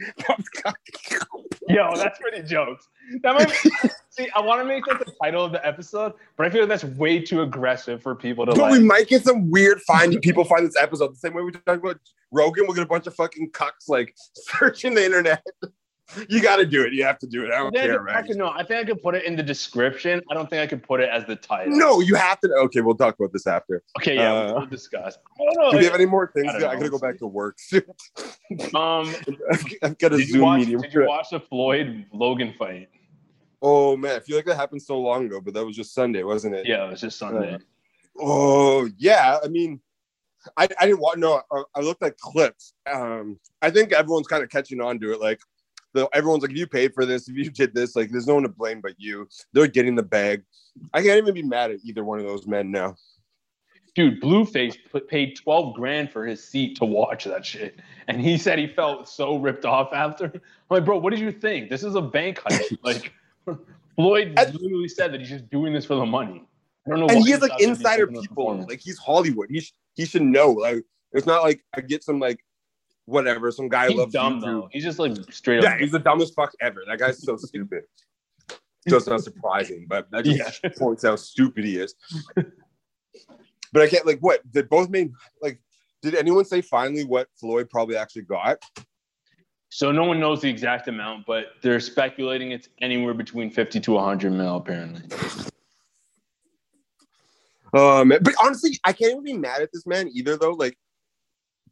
Yo, 1.68 1.96
that's 1.96 2.18
pretty 2.18 2.42
jokes. 2.46 2.88
That 3.22 3.34
might 3.34 3.48
be, 3.48 3.88
see, 4.10 4.28
I 4.34 4.40
want 4.40 4.60
to 4.60 4.64
make 4.64 4.84
that 4.86 4.98
the 4.98 5.12
title 5.22 5.44
of 5.44 5.52
the 5.52 5.64
episode, 5.66 6.14
but 6.36 6.46
I 6.46 6.50
feel 6.50 6.62
like 6.62 6.68
that's 6.68 6.84
way 6.84 7.20
too 7.20 7.42
aggressive 7.42 8.02
for 8.02 8.14
people 8.14 8.46
to 8.46 8.52
But 8.52 8.60
like. 8.60 8.72
we 8.72 8.78
might 8.80 9.08
get 9.08 9.24
some 9.24 9.50
weird 9.50 9.80
finding 9.82 10.20
people 10.20 10.44
find 10.44 10.66
this 10.66 10.76
episode 10.80 11.12
the 11.12 11.16
same 11.16 11.34
way 11.34 11.42
we 11.42 11.52
talked 11.52 11.68
about 11.68 11.98
Rogan. 12.32 12.64
We'll 12.66 12.74
get 12.74 12.84
a 12.84 12.88
bunch 12.88 13.06
of 13.06 13.14
fucking 13.14 13.50
cucks 13.52 13.88
like 13.88 14.14
searching 14.34 14.94
the 14.94 15.04
internet. 15.04 15.44
You 16.28 16.42
got 16.42 16.56
to 16.56 16.66
do 16.66 16.82
it. 16.84 16.92
You 16.92 17.04
have 17.04 17.18
to 17.20 17.26
do 17.26 17.44
it. 17.44 17.50
I 17.50 17.54
I 17.54 17.58
don't 17.58 17.76
I, 17.76 17.80
care, 17.80 17.98
could, 17.98 18.10
I 18.10 18.22
could- 18.22 18.36
no, 18.36 18.48
I 18.48 18.62
think 18.62 18.80
I 18.80 18.84
could 18.84 19.02
put 19.02 19.14
it 19.14 19.24
in 19.24 19.36
the 19.36 19.42
description. 19.42 20.20
I 20.30 20.34
don't 20.34 20.48
think 20.50 20.60
I 20.62 20.66
could 20.66 20.82
put 20.82 21.00
it 21.00 21.08
as 21.08 21.24
the 21.24 21.36
title. 21.36 21.76
No, 21.76 22.00
you 22.00 22.14
have 22.14 22.40
to. 22.40 22.52
Okay, 22.64 22.80
we'll 22.82 22.94
talk 22.94 23.18
about 23.18 23.32
this 23.32 23.46
after. 23.46 23.82
Okay, 23.98 24.16
yeah, 24.16 24.32
Uh, 24.32 24.54
we'll 24.58 24.66
discuss. 24.66 25.16
I 25.40 25.44
don't 25.44 25.56
know. 25.56 25.70
Do 25.72 25.78
we 25.78 25.84
have 25.84 25.94
any 25.94 26.06
more 26.06 26.30
things? 26.34 26.52
I 26.52 26.56
I, 26.56 26.60
gotta 26.76 26.90
go 26.90 26.98
back 26.98 27.18
to 27.18 27.26
work. 27.26 27.58
um, 28.74 29.14
I've 29.82 29.98
got 29.98 30.12
a 30.12 30.18
Zoom 30.18 30.42
watch? 30.42 30.60
meeting. 30.60 30.80
Did 30.80 30.92
you 30.92 31.06
watch 31.06 31.30
the 31.30 31.40
Floyd 31.40 32.06
Logan 32.12 32.54
fight? 32.58 32.90
Oh 33.62 33.96
man, 33.96 34.16
I 34.16 34.20
feel 34.20 34.36
like 34.36 34.44
that 34.44 34.56
happened 34.56 34.82
so 34.82 35.00
long 35.00 35.24
ago, 35.24 35.40
but 35.40 35.54
that 35.54 35.64
was 35.64 35.74
just 35.74 35.94
Sunday, 35.94 36.22
wasn't 36.22 36.54
it? 36.54 36.66
Yeah, 36.66 36.86
it 36.86 36.90
was 36.90 37.00
just 37.00 37.18
Sunday. 37.18 37.56
Oh 38.20 38.88
yeah, 38.98 39.38
I 39.42 39.48
mean, 39.48 39.80
I, 40.56 40.68
I 40.78 40.86
didn't 40.86 41.00
want 41.00 41.18
no. 41.18 41.40
I, 41.50 41.62
I 41.74 41.80
looked 41.80 42.02
at 42.02 42.18
clips. 42.18 42.74
Um, 42.92 43.40
I 43.62 43.70
think 43.70 43.92
everyone's 43.92 44.26
kind 44.26 44.42
of 44.42 44.50
catching 44.50 44.80
on 44.80 45.00
to 45.00 45.12
it. 45.12 45.20
Like, 45.20 45.40
the, 45.94 46.08
everyone's 46.12 46.42
like, 46.42 46.50
if 46.50 46.58
you 46.58 46.66
paid 46.66 46.92
for 46.92 47.06
this, 47.06 47.28
if 47.28 47.36
you 47.36 47.48
did 47.50 47.74
this, 47.74 47.96
like, 47.96 48.10
there's 48.10 48.26
no 48.26 48.34
one 48.34 48.42
to 48.42 48.48
blame 48.48 48.80
but 48.80 48.94
you. 48.98 49.28
They're 49.52 49.66
getting 49.66 49.94
the 49.94 50.02
bag. 50.02 50.42
I 50.92 51.02
can't 51.02 51.16
even 51.18 51.34
be 51.34 51.42
mad 51.42 51.70
at 51.70 51.78
either 51.84 52.04
one 52.04 52.18
of 52.18 52.26
those 52.26 52.46
men 52.46 52.70
now. 52.70 52.96
Dude, 53.94 54.20
Blueface 54.20 54.76
put, 54.90 55.08
paid 55.08 55.36
12 55.36 55.74
grand 55.74 56.10
for 56.10 56.26
his 56.26 56.42
seat 56.42 56.76
to 56.78 56.84
watch 56.84 57.24
that 57.24 57.46
shit. 57.46 57.78
And 58.08 58.20
he 58.20 58.36
said 58.36 58.58
he 58.58 58.66
felt 58.66 59.08
so 59.08 59.36
ripped 59.36 59.64
off 59.64 59.92
after. 59.92 60.24
I'm 60.24 60.40
like, 60.68 60.84
bro, 60.84 60.98
what 60.98 61.10
did 61.10 61.20
you 61.20 61.30
think? 61.30 61.70
This 61.70 61.84
is 61.84 61.94
a 61.94 62.02
bank 62.02 62.40
heist. 62.40 62.76
like, 62.82 63.12
Floyd 63.94 64.34
And- 64.36 64.54
literally 64.54 64.88
said 64.88 65.12
that 65.12 65.20
he's 65.20 65.30
just 65.30 65.48
doing 65.48 65.72
this 65.72 65.84
for 65.84 65.94
the 65.94 66.06
money. 66.06 66.44
I 66.86 66.90
don't 66.90 67.00
know 67.00 67.06
And 67.06 67.24
he 67.24 67.30
has 67.30 67.40
like 67.40 67.58
insider 67.60 68.02
something 68.02 68.16
of 68.18 68.24
a 68.24 68.28
people. 68.28 68.66
Like 68.68 68.80
he's 68.80 68.98
Hollywood. 68.98 69.48
He 69.48 69.60
sh- 69.60 69.72
he 69.94 70.04
should 70.04 70.22
know. 70.22 70.50
Like 70.50 70.84
it's 71.12 71.26
not 71.26 71.42
like 71.42 71.64
I 71.74 71.80
get 71.80 72.04
some 72.04 72.18
like 72.18 72.44
whatever 73.06 73.50
some 73.50 73.68
guy 73.68 73.88
he's 73.88 73.96
loves 73.98 74.12
dumb, 74.12 74.40
YouTube. 74.40 74.42
though. 74.42 74.68
He's 74.72 74.84
just 74.84 74.98
like 74.98 75.14
straight 75.30 75.62
Yeah, 75.62 75.70
up. 75.70 75.74
Yeah, 75.74 75.80
he's 75.82 75.92
the 75.92 75.98
dumbest 75.98 76.34
fuck 76.34 76.52
ever. 76.60 76.82
That 76.88 76.98
guy's 76.98 77.22
so 77.22 77.36
stupid. 77.36 77.84
Just 78.88 79.08
not 79.08 79.22
surprising, 79.22 79.86
but 79.88 80.10
that 80.10 80.26
just 80.26 80.60
Yeah. 80.62 80.70
points 80.78 81.06
out 81.06 81.10
how 81.12 81.16
stupid 81.16 81.64
he 81.64 81.78
is. 81.78 81.94
but 83.72 83.80
I 83.82 83.88
can't 83.88 84.04
like 84.04 84.18
what 84.20 84.42
did 84.52 84.68
both 84.68 84.90
made 84.90 85.10
like 85.40 85.58
did 86.02 86.14
anyone 86.14 86.44
say 86.44 86.60
finally 86.60 87.02
what 87.04 87.28
Floyd 87.40 87.70
probably 87.70 87.96
actually 87.96 88.22
got? 88.24 88.62
So 89.70 89.90
no 89.90 90.04
one 90.04 90.20
knows 90.20 90.42
the 90.42 90.50
exact 90.50 90.86
amount, 90.88 91.24
but 91.26 91.46
they're 91.62 91.80
speculating 91.80 92.52
it's 92.52 92.68
anywhere 92.82 93.14
between 93.14 93.50
50 93.50 93.80
to 93.80 93.92
100 93.92 94.30
mil, 94.32 94.56
apparently. 94.56 95.00
Um, 97.72 98.10
but 98.10 98.34
honestly, 98.42 98.78
I 98.84 98.92
can't 98.92 99.12
even 99.12 99.24
be 99.24 99.32
mad 99.32 99.62
at 99.62 99.70
this 99.72 99.86
man 99.86 100.08
either, 100.14 100.36
though. 100.36 100.52
Like, 100.52 100.76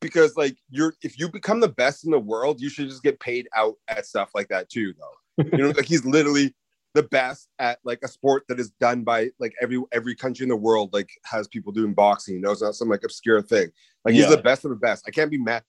because 0.03 0.37
like 0.37 0.57
you're 0.69 0.95
if 1.03 1.19
you 1.19 1.29
become 1.31 1.61
the 1.61 1.69
best 1.69 2.05
in 2.05 2.11
the 2.11 2.19
world, 2.19 2.61
you 2.61 2.69
should 2.69 2.89
just 2.89 3.03
get 3.03 3.21
paid 3.21 3.49
out 3.57 3.75
at 3.89 4.05
stuff 4.07 4.31
like 4.35 4.49
that 4.49 4.69
too, 4.69 4.93
though. 4.99 5.45
You 5.45 5.59
know, 5.59 5.71
like 5.77 5.87
he's 5.87 6.05
literally 6.05 6.55
the 6.95 7.03
best 7.05 7.49
at 7.59 7.79
like 7.85 8.01
a 8.05 8.09
sport 8.09 8.45
that 8.49 8.61
is 8.61 8.71
done 8.79 9.03
by 9.03 9.31
like 9.41 9.55
every 9.63 9.83
every 9.93 10.15
country 10.15 10.45
in 10.45 10.51
the 10.51 10.57
world 10.57 10.91
like 10.93 11.09
has 11.25 11.49
people 11.49 11.73
doing 11.73 11.95
boxing. 11.95 12.35
You 12.35 12.41
know, 12.43 12.51
it's 12.51 12.61
not 12.63 12.75
some 12.75 12.89
like 12.89 13.05
obscure 13.05 13.41
thing. 13.41 13.71
Like 14.05 14.15
he's 14.15 14.25
Yeah. 14.25 14.37
the 14.37 14.43
best 14.43 14.65
of 14.65 14.71
the 14.71 14.77
best. 14.77 15.05
I 15.07 15.11
can't 15.11 15.31
be 15.31 15.39
mad. 15.39 15.63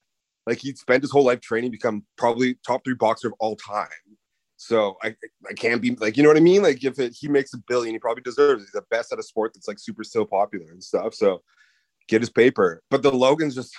Like 0.46 0.58
he 0.58 0.74
spent 0.74 1.04
his 1.04 1.12
whole 1.12 1.24
life 1.24 1.40
training, 1.40 1.72
become 1.72 2.04
probably 2.18 2.56
top 2.68 2.84
three 2.84 2.96
boxer 2.96 3.28
of 3.30 3.34
all 3.40 3.56
time. 3.56 3.88
So 4.58 4.98
I 5.02 5.16
I 5.50 5.54
can't 5.54 5.82
be 5.82 5.96
like 5.96 6.18
you 6.18 6.24
know 6.24 6.30
what 6.30 6.38
I 6.38 6.42
mean. 6.42 6.62
Like 6.62 6.84
if 6.84 7.00
it, 7.00 7.16
he 7.18 7.28
makes 7.30 7.54
a 7.54 7.58
billion, 7.68 7.96
he 7.96 8.00
probably 8.00 8.24
deserves. 8.24 8.62
it. 8.62 8.66
He's 8.66 8.72
the 8.72 8.84
best 8.90 9.14
at 9.14 9.20
a 9.20 9.24
sport 9.24 9.54
that's 9.54 9.68
like 9.68 9.80
super 9.80 10.04
still 10.04 10.26
popular 10.26 10.72
and 10.72 10.84
stuff. 10.84 11.14
So 11.14 11.42
get 12.10 12.22
his 12.22 12.30
paper. 12.30 12.82
But 12.90 13.02
the 13.02 13.12
Logan's 13.12 13.56
just 13.56 13.74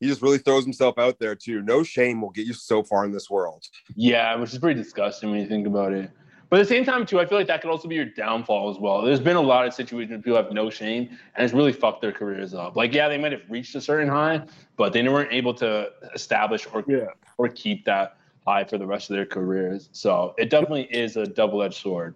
he 0.00 0.06
just 0.06 0.22
really 0.22 0.38
throws 0.38 0.64
himself 0.64 0.98
out 0.98 1.18
there 1.18 1.34
too. 1.34 1.62
No 1.62 1.82
shame 1.82 2.20
will 2.20 2.30
get 2.30 2.46
you 2.46 2.52
so 2.52 2.82
far 2.82 3.04
in 3.04 3.12
this 3.12 3.30
world. 3.30 3.64
Yeah, 3.94 4.34
which 4.36 4.52
is 4.52 4.58
pretty 4.58 4.80
disgusting 4.80 5.30
when 5.30 5.40
you 5.40 5.46
think 5.48 5.66
about 5.66 5.92
it. 5.92 6.10
But 6.48 6.60
at 6.60 6.68
the 6.68 6.68
same 6.68 6.84
time, 6.84 7.04
too, 7.06 7.18
I 7.18 7.26
feel 7.26 7.38
like 7.38 7.48
that 7.48 7.60
could 7.60 7.70
also 7.72 7.88
be 7.88 7.96
your 7.96 8.04
downfall 8.04 8.70
as 8.70 8.78
well. 8.78 9.02
There's 9.02 9.18
been 9.18 9.34
a 9.36 9.40
lot 9.40 9.66
of 9.66 9.74
situations 9.74 10.10
where 10.10 10.18
people 10.20 10.36
have 10.36 10.52
no 10.52 10.70
shame 10.70 11.08
and 11.34 11.44
it's 11.44 11.52
really 11.52 11.72
fucked 11.72 12.02
their 12.02 12.12
careers 12.12 12.54
up. 12.54 12.76
Like, 12.76 12.94
yeah, 12.94 13.08
they 13.08 13.18
might 13.18 13.32
have 13.32 13.42
reached 13.48 13.74
a 13.74 13.80
certain 13.80 14.08
high, 14.08 14.42
but 14.76 14.92
they 14.92 15.02
weren't 15.08 15.32
able 15.32 15.54
to 15.54 15.88
establish 16.14 16.66
or 16.72 16.84
Yeah. 16.86 17.06
or 17.38 17.48
keep 17.48 17.84
that 17.86 18.18
high 18.46 18.62
for 18.62 18.78
the 18.78 18.86
rest 18.86 19.10
of 19.10 19.16
their 19.16 19.26
careers. 19.26 19.88
So 19.90 20.34
it 20.38 20.48
definitely 20.50 20.84
is 20.84 21.16
a 21.16 21.26
double 21.26 21.62
edged 21.62 21.80
sword. 21.82 22.14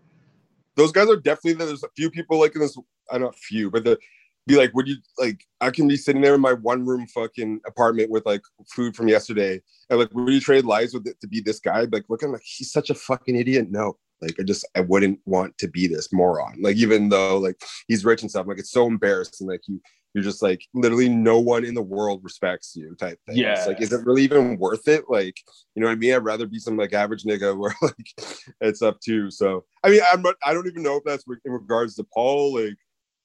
those 0.77 0.93
guys 0.93 1.09
are 1.09 1.17
definitely 1.17 1.55
there's 1.55 1.83
a 1.83 1.89
few 1.97 2.09
people 2.09 2.39
like 2.39 2.55
in 2.55 2.61
this 2.61 2.79
uh, 2.79 2.83
I 3.11 3.19
don't 3.19 3.35
few, 3.35 3.69
but 3.71 3.83
the 3.83 3.99
be 4.47 4.57
like, 4.57 4.75
would 4.75 4.89
you 4.89 4.97
like 5.19 5.45
I 5.61 5.71
can 5.71 5.89
be 5.89 5.97
sitting 5.97 6.23
there 6.23 6.35
in 6.35 6.41
my 6.41 6.53
one 6.55 6.85
room 6.85 7.07
fucking 7.07 7.61
apartment 7.67 8.11
with 8.11 8.27
like 8.27 8.43
food 8.69 8.97
from 8.97 9.09
yesterday 9.09 9.61
and 9.89 9.99
like 9.99 10.13
would 10.13 10.33
you 10.33 10.41
trade 10.41 10.65
lives 10.65 10.95
with 10.95 11.07
it 11.07 11.21
to 11.21 11.29
be 11.29 11.41
this 11.41 11.61
guy? 11.61 11.87
Like 11.91 12.05
looking 12.09 12.33
like 12.33 12.43
he's 12.45 12.73
such 12.73 12.91
a 12.91 12.95
fucking 12.95 13.37
idiot. 13.37 13.69
No. 13.71 13.97
Like 14.23 14.37
I 14.39 14.43
just 14.43 14.67
I 14.77 14.81
wouldn't 14.81 15.21
want 15.25 15.57
to 15.59 15.69
be 15.69 15.87
this 15.87 16.13
moron. 16.13 16.61
Like 16.61 16.77
even 16.77 17.09
though 17.09 17.39
like 17.39 17.61
he's 17.89 18.05
rich 18.05 18.23
and 18.23 18.31
stuff, 18.31 18.47
like 18.47 18.59
it's 18.59 18.73
so 18.73 18.87
embarrassing. 18.87 19.47
Like 19.47 19.63
you 19.67 19.81
you're 20.15 20.25
just 20.25 20.43
like 20.43 20.67
literally 20.75 21.09
no 21.09 21.39
one 21.39 21.65
in 21.65 21.75
the 21.75 21.83
world 21.83 22.21
respects 22.23 22.75
you 22.75 22.95
type 22.97 23.19
thing. 23.27 23.37
Yeah. 23.37 23.53
It's 23.53 23.67
like, 23.67 23.81
is 23.81 23.93
it 23.93 24.05
really 24.05 24.23
even 24.23 24.59
worth 24.59 24.89
it? 24.89 25.05
Like, 25.09 25.37
you 25.75 25.81
know 25.81 25.87
what 25.87 25.93
I 25.93 25.97
mean? 25.97 26.15
I'd 26.15 26.25
rather 26.25 26.47
be 26.47 26.59
some 26.59 26.77
like 26.77 26.93
average 26.93 27.23
nigga 27.23 27.57
where 27.59 27.75
like 27.81 28.41
it's 28.61 28.83
up 28.83 29.01
too. 29.01 29.31
So 29.31 29.65
I 29.85 29.91
mean, 29.91 30.01
I'm 30.13 30.25
I 30.45 30.53
don't 30.53 30.67
even 30.67 30.83
know 30.83 30.97
if 30.97 31.05
that's 31.05 31.25
in 31.45 31.53
regards 31.53 31.95
to 31.97 32.05
Paul, 32.13 32.55
like 32.55 32.77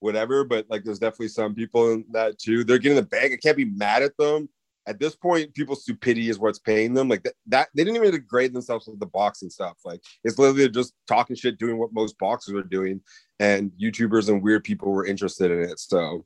whatever, 0.06 0.46
but 0.46 0.66
like 0.70 0.84
there's 0.84 1.00
definitely 1.00 1.28
some 1.30 1.54
people 1.54 1.92
in 1.92 2.06
that 2.12 2.40
too. 2.40 2.64
They're 2.64 2.78
getting 2.78 2.96
the 2.96 3.04
bag. 3.04 3.34
I 3.34 3.38
can't 3.38 3.58
be 3.58 3.66
mad 3.66 4.04
at 4.04 4.16
them. 4.18 4.48
At 4.88 5.00
this 5.00 5.16
point, 5.16 5.54
people's 5.56 5.82
stupidity 5.82 6.30
is 6.30 6.38
what's 6.38 6.60
paying 6.60 6.94
them. 6.94 7.10
Like 7.10 7.24
that, 7.24 7.34
that 7.48 7.68
they 7.76 7.84
didn't 7.84 7.98
even 7.98 8.12
degrade 8.12 8.54
themselves 8.54 8.88
with 8.88 9.00
the 9.00 9.08
boxing 9.08 9.50
stuff. 9.50 9.78
Like 9.84 10.02
it's 10.24 10.38
literally 10.38 10.70
just 10.70 10.94
talking 11.08 11.36
shit, 11.36 11.58
doing 11.58 11.78
what 11.78 11.92
most 11.92 12.18
boxers 12.20 12.56
are 12.56 12.64
doing, 12.64 13.02
and 13.40 13.72
YouTubers 13.82 14.30
and 14.30 14.42
weird 14.42 14.64
people 14.64 14.92
were 14.92 15.06
interested 15.06 15.52
in 15.52 15.64
it. 15.64 15.80
So 15.80 16.26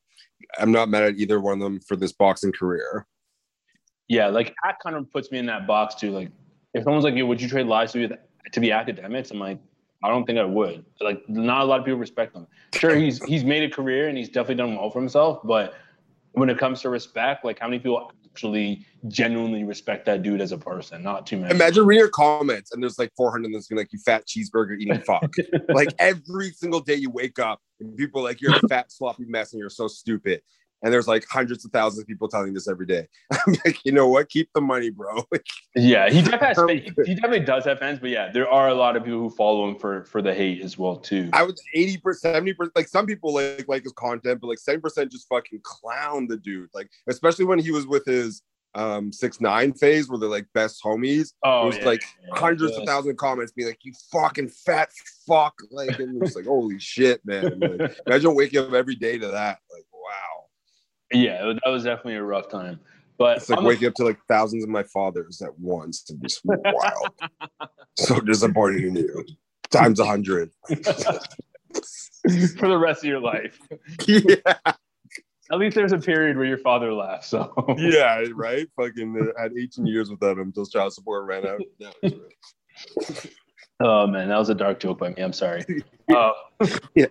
I'm 0.59 0.71
not 0.71 0.89
mad 0.89 1.03
at 1.03 1.15
either 1.15 1.39
one 1.39 1.53
of 1.53 1.59
them 1.59 1.79
for 1.79 1.95
this 1.95 2.11
boxing 2.11 2.51
career. 2.51 3.07
Yeah, 4.09 4.27
like 4.27 4.53
that 4.63 4.77
kind 4.83 4.95
of 4.95 5.09
puts 5.11 5.31
me 5.31 5.37
in 5.39 5.45
that 5.45 5.65
box 5.65 5.95
too. 5.95 6.11
Like, 6.11 6.31
if 6.73 6.83
someone's 6.83 7.05
like, 7.05 7.15
"Yo, 7.15 7.25
would 7.25 7.41
you 7.41 7.47
trade 7.47 7.67
lives 7.67 7.93
to 7.93 8.07
be, 8.07 8.15
to 8.51 8.59
be 8.59 8.69
Akademiks?" 8.69 9.31
I'm 9.31 9.39
like, 9.39 9.59
I 10.03 10.09
don't 10.09 10.25
think 10.25 10.39
I 10.39 10.45
would. 10.45 10.85
Like, 11.01 11.27
not 11.27 11.61
a 11.61 11.65
lot 11.65 11.79
of 11.79 11.85
people 11.85 11.99
respect 11.99 12.35
him. 12.35 12.47
Sure, 12.73 12.95
he's 12.95 13.23
he's 13.25 13.43
made 13.43 13.63
a 13.63 13.73
career 13.73 14.07
and 14.07 14.17
he's 14.17 14.29
definitely 14.29 14.55
done 14.55 14.75
well 14.75 14.89
for 14.89 14.99
himself, 14.99 15.39
but 15.43 15.75
when 16.33 16.49
it 16.49 16.57
comes 16.57 16.81
to 16.81 16.89
respect, 16.89 17.43
like, 17.43 17.59
how 17.59 17.67
many 17.67 17.79
people 17.79 18.11
actually 18.25 18.85
genuinely 19.07 19.63
respect 19.63 20.05
that 20.05 20.23
dude 20.23 20.41
as 20.41 20.51
a 20.51 20.57
person? 20.57 21.01
Not 21.03 21.25
too 21.25 21.37
many. 21.37 21.53
Imagine 21.53 21.85
reading 21.85 21.99
your 21.99 22.09
comments 22.09 22.71
and 22.71 22.81
there's 22.81 22.99
like 22.99 23.11
400 23.17 23.53
that's 23.53 23.67
gonna 23.67 23.81
like 23.81 23.91
you 23.91 23.99
fat 23.99 24.25
cheeseburger 24.27 24.79
eating 24.79 25.01
fuck. 25.01 25.33
like 25.69 25.89
every 25.99 26.51
single 26.51 26.79
day 26.79 26.95
you 26.95 27.09
wake 27.09 27.39
up 27.39 27.59
and 27.79 27.97
people 27.97 28.21
are 28.21 28.25
like 28.25 28.41
you're 28.41 28.55
a 28.55 28.67
fat 28.67 28.91
sloppy 28.91 29.25
mess 29.25 29.53
and 29.53 29.59
you're 29.59 29.69
so 29.69 29.87
stupid. 29.87 30.41
And 30.81 30.93
there's 30.93 31.07
like 31.07 31.25
hundreds 31.29 31.65
of 31.65 31.71
thousands 31.71 32.01
of 32.01 32.07
people 32.07 32.27
telling 32.27 32.53
this 32.53 32.67
every 32.67 32.85
day. 32.85 33.07
I'm 33.31 33.55
like, 33.65 33.83
you 33.85 33.91
know 33.91 34.07
what? 34.07 34.29
Keep 34.29 34.49
the 34.53 34.61
money, 34.61 34.89
bro. 34.89 35.23
Yeah, 35.75 36.09
he 36.09 36.23
definitely, 36.23 36.81
has, 36.81 36.93
he 37.07 37.13
definitely 37.13 37.41
does 37.41 37.63
have 37.65 37.77
fans, 37.77 37.99
but 37.99 38.09
yeah, 38.09 38.31
there 38.31 38.49
are 38.49 38.69
a 38.69 38.73
lot 38.73 38.97
of 38.97 39.03
people 39.03 39.19
who 39.19 39.29
follow 39.29 39.69
him 39.69 39.75
for 39.75 40.03
for 40.05 40.19
the 40.19 40.33
hate 40.33 40.61
as 40.61 40.79
well 40.79 40.97
too. 40.97 41.29
I 41.31 41.43
was 41.43 41.61
80 41.75 41.97
percent, 41.97 42.33
70 42.35 42.53
percent. 42.53 42.75
Like 42.75 42.87
some 42.87 43.05
people 43.05 43.33
like 43.33 43.65
like 43.67 43.83
his 43.83 43.93
content, 43.93 44.41
but 44.41 44.47
like 44.47 44.57
70 44.57 44.81
percent 44.81 45.11
just 45.11 45.27
fucking 45.29 45.61
clown 45.63 46.27
the 46.27 46.37
dude. 46.37 46.69
Like 46.73 46.89
especially 47.07 47.45
when 47.45 47.59
he 47.59 47.71
was 47.71 47.85
with 47.85 48.03
his 48.05 48.41
um 48.75 49.11
six 49.11 49.41
nine 49.41 49.73
phase, 49.73 50.09
where 50.09 50.19
they're 50.19 50.29
like 50.29 50.47
best 50.53 50.81
homies. 50.83 51.33
Oh, 51.43 51.63
it 51.63 51.65
was 51.65 51.77
yeah, 51.77 51.85
like 51.85 52.03
yeah, 52.27 52.39
hundreds 52.39 52.73
yeah. 52.73 52.79
of 52.79 52.87
thousand 52.87 53.17
comments 53.17 53.51
being 53.51 53.67
like, 53.67 53.79
"You 53.83 53.93
fucking 54.11 54.49
fat 54.49 54.89
fuck!" 55.27 55.53
Like, 55.71 55.99
and 55.99 56.21
it's 56.21 56.35
like, 56.35 56.45
"Holy 56.45 56.79
shit, 56.79 57.25
man!" 57.25 57.59
Like, 57.59 57.97
imagine 58.05 58.35
waking 58.35 58.59
up 58.59 58.73
every 58.73 58.95
day 58.95 59.17
to 59.17 59.27
that. 59.27 59.59
Like, 59.71 59.85
Yeah, 61.11 61.53
that 61.63 61.69
was 61.69 61.83
definitely 61.83 62.15
a 62.15 62.23
rough 62.23 62.49
time. 62.49 62.79
But 63.17 63.37
it's 63.37 63.49
like 63.49 63.59
I'm 63.59 63.65
a- 63.65 63.67
waking 63.67 63.87
up 63.87 63.93
to 63.95 64.05
like 64.05 64.19
thousands 64.27 64.63
of 64.63 64.69
my 64.69 64.83
fathers 64.83 65.41
at 65.41 65.57
once. 65.59 66.03
To 66.03 66.15
just 66.15 66.41
wild, 66.45 67.11
so 67.97 68.19
disappointing 68.21 68.87
in 68.87 68.95
you. 68.95 69.25
Times 69.71 69.99
a 69.99 70.05
hundred. 70.05 70.51
for 72.57 72.67
the 72.67 72.77
rest 72.79 73.03
of 73.03 73.09
your 73.09 73.19
life. 73.19 73.59
yeah, 74.07 74.35
At 75.51 75.57
least 75.59 75.75
there's 75.75 75.91
a 75.93 75.97
period 75.97 76.37
where 76.37 76.45
your 76.45 76.57
father 76.57 76.93
laughed. 76.93 77.25
So 77.25 77.53
yeah, 77.77 78.23
right. 78.33 78.67
Fucking 78.75 79.15
uh, 79.37 79.41
had 79.41 79.51
18 79.57 79.85
years 79.85 80.09
without 80.09 80.37
him 80.37 80.47
until 80.47 80.65
child 80.65 80.93
support 80.93 81.25
ran 81.25 81.45
out. 81.45 81.61
No, 81.79 81.91
it's 82.03 82.15
right. 82.15 83.33
Oh 83.81 84.07
man, 84.07 84.27
that 84.29 84.37
was 84.37 84.49
a 84.49 84.55
dark 84.55 84.79
joke 84.79 84.99
by 84.99 85.09
me. 85.09 85.21
I'm 85.21 85.33
sorry. 85.33 85.63
Uh, 86.13 86.31
Yeah. 86.95 87.05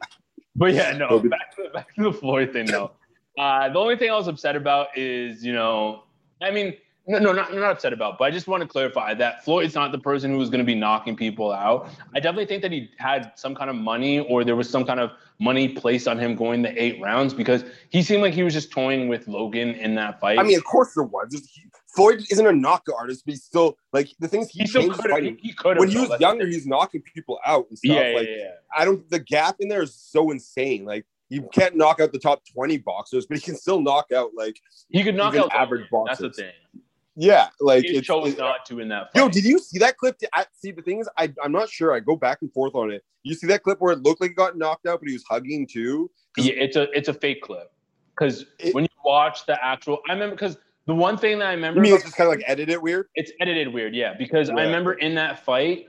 But 0.57 0.75
yeah, 0.75 0.93
no. 0.97 1.21
Back 1.21 1.55
to 1.57 1.71
back 1.73 1.95
to 1.95 2.03
the 2.05 2.13
Floyd 2.13 2.53
thing 2.53 2.67
though. 2.67 2.91
Uh, 3.39 3.69
the 3.69 3.79
only 3.79 3.97
thing 3.97 4.11
I 4.11 4.15
was 4.17 4.29
upset 4.29 4.57
about 4.57 4.89
is, 4.97 5.45
you 5.45 5.53
know, 5.53 6.05
I 6.43 6.51
mean, 6.51 6.75
no, 7.07 7.19
no, 7.19 7.33
not 7.33 7.55
not 7.55 7.71
upset 7.71 7.93
about, 7.95 8.19
but 8.19 8.25
I 8.25 8.31
just 8.31 8.49
want 8.49 8.63
to 8.63 8.69
clarify 8.69 9.15
that 9.15 9.43
Floyd's 9.45 9.75
not 9.75 9.93
the 9.93 9.99
person 9.99 10.31
who 10.31 10.37
was 10.39 10.51
going 10.51 10.59
to 10.59 10.65
be 10.65 10.75
knocking 10.75 11.17
people 11.17 11.51
out. 11.53 11.89
I 12.15 12.21
definitely 12.21 12.45
think 12.47 12.61
that 12.63 12.71
he 12.73 12.91
had 12.99 13.33
some 13.37 13.55
kind 13.55 13.71
of 13.71 13.77
money, 13.77 14.21
or 14.21 14.45
there 14.45 14.57
was 14.57 14.69
some 14.69 14.85
kind 14.85 15.01
of 15.01 15.11
money 15.39 15.69
placed 15.69 16.07
on 16.07 16.19
him 16.19 16.35
going 16.35 16.61
the 16.63 16.83
eight 16.83 17.01
rounds 17.01 17.33
because 17.33 17.65
he 17.89 18.03
seemed 18.03 18.23
like 18.23 18.35
he 18.35 18.43
was 18.43 18.53
just 18.53 18.71
toying 18.71 19.09
with 19.09 19.27
Logan 19.27 19.71
in 19.71 19.95
that 19.95 20.21
fight. 20.21 20.39
I 20.39 20.43
mean, 20.43 20.59
of 20.59 20.65
course 20.65 20.93
there 20.95 21.05
was. 21.05 21.33
He- 21.33 21.63
Floyd 21.97 22.23
isn't 22.31 22.47
a 22.47 22.53
knockout 22.53 22.95
artist, 22.99 23.25
but 23.25 23.33
he's 23.33 23.43
still 23.43 23.77
like 23.93 24.11
the 24.21 24.29
things 24.29 24.51
he, 24.51 24.61
he 24.61 24.67
still 24.67 24.83
could 24.83 25.11
have. 25.11 25.11
fighting. 25.11 25.39
He 25.41 25.53
could. 25.53 25.79
When 25.79 25.89
he 25.89 25.99
was 25.99 26.21
younger, 26.21 26.47
he's 26.47 26.67
knocking 26.67 27.01
people 27.03 27.39
out 27.47 27.67
and 27.71 27.79
stuff. 27.79 27.97
yeah, 27.97 28.09
yeah, 28.11 28.17
like 28.17 28.29
yeah. 28.29 28.51
I 28.77 28.85
don't. 28.85 29.09
The 29.09 29.19
gap 29.19 29.57
in 29.61 29.69
there 29.69 29.83
is 29.83 29.95
so 29.95 30.31
insane. 30.31 30.85
Like 30.85 31.07
you 31.29 31.49
can't 31.53 31.77
knock 31.77 32.01
out 32.01 32.13
the 32.13 32.19
top 32.19 32.43
20 32.53 32.79
boxers, 32.79 33.27
but 33.27 33.37
he 33.39 33.43
can 33.43 33.57
still 33.57 33.81
knock 33.81 34.13
out 34.13 34.31
like 34.35 34.59
He 34.91 35.03
could 35.05 35.15
knock 35.15 35.35
out 35.37 35.53
average 35.53 35.87
Logan. 35.93 36.07
That's 36.09 36.21
the 36.21 36.29
boxers. 36.29 36.45
thing. 36.47 36.83
yeah, 37.17 37.49
like 37.61 37.85
He 37.85 37.97
it's 37.99 38.07
chose 38.07 38.33
it- 38.33 38.39
not 38.39 38.65
to 38.67 38.81
in 38.81 38.89
that 38.89 39.13
fight. 39.13 39.21
Yo, 39.21 39.29
did 39.29 39.45
you 39.45 39.59
see 39.59 39.79
that 39.79 39.97
clip? 39.97 40.17
I 40.33 40.47
see 40.53 40.71
the 40.73 40.83
thing 40.83 41.01
is, 41.01 41.09
I 41.19 41.33
I'm 41.43 41.53
not 41.53 41.69
sure. 41.69 41.93
I 41.95 42.01
go 42.01 42.17
back 42.17 42.39
and 42.43 42.53
forth 42.53 42.75
on 42.75 42.91
it. 42.91 43.05
You 43.25 43.35
see 43.35 43.47
that 43.49 43.63
clip 43.63 43.81
where 43.81 43.93
it 43.93 44.03
looked 44.03 44.21
like 44.21 44.31
he 44.31 44.35
got 44.35 44.57
knocked 44.57 44.87
out, 44.87 45.01
but 45.01 45.09
he 45.09 45.15
was 45.15 45.25
hugging 45.29 45.67
too. 45.67 46.11
Yeah, 46.37 46.53
it's 46.57 46.77
a 46.77 46.91
it's 46.97 47.09
a 47.09 47.15
fake 47.15 47.43
clip 47.43 47.71
because 48.17 48.47
when 48.73 48.85
you 48.85 48.89
watch 49.05 49.45
the 49.47 49.63
actual, 49.65 49.99
I 50.09 50.13
remember 50.13 50.35
because 50.37 50.57
the 50.87 50.95
one 50.95 51.19
thing 51.19 51.39
that 51.41 51.49
I 51.49 51.53
remember 51.53 51.81
mean, 51.81 51.93
it's 51.95 52.05
just 52.05 52.17
kind 52.17 52.29
of 52.31 52.35
like 52.39 52.45
edited 52.49 52.81
weird. 52.81 53.09
it's 53.17 53.33
edited 53.41 53.69
weird, 53.75 53.95
yeah. 53.95 54.15
Because 54.17 54.49
I 54.49 54.63
remember 54.63 54.95
in 54.95 55.15
that 55.17 55.45
fight, 55.45 55.89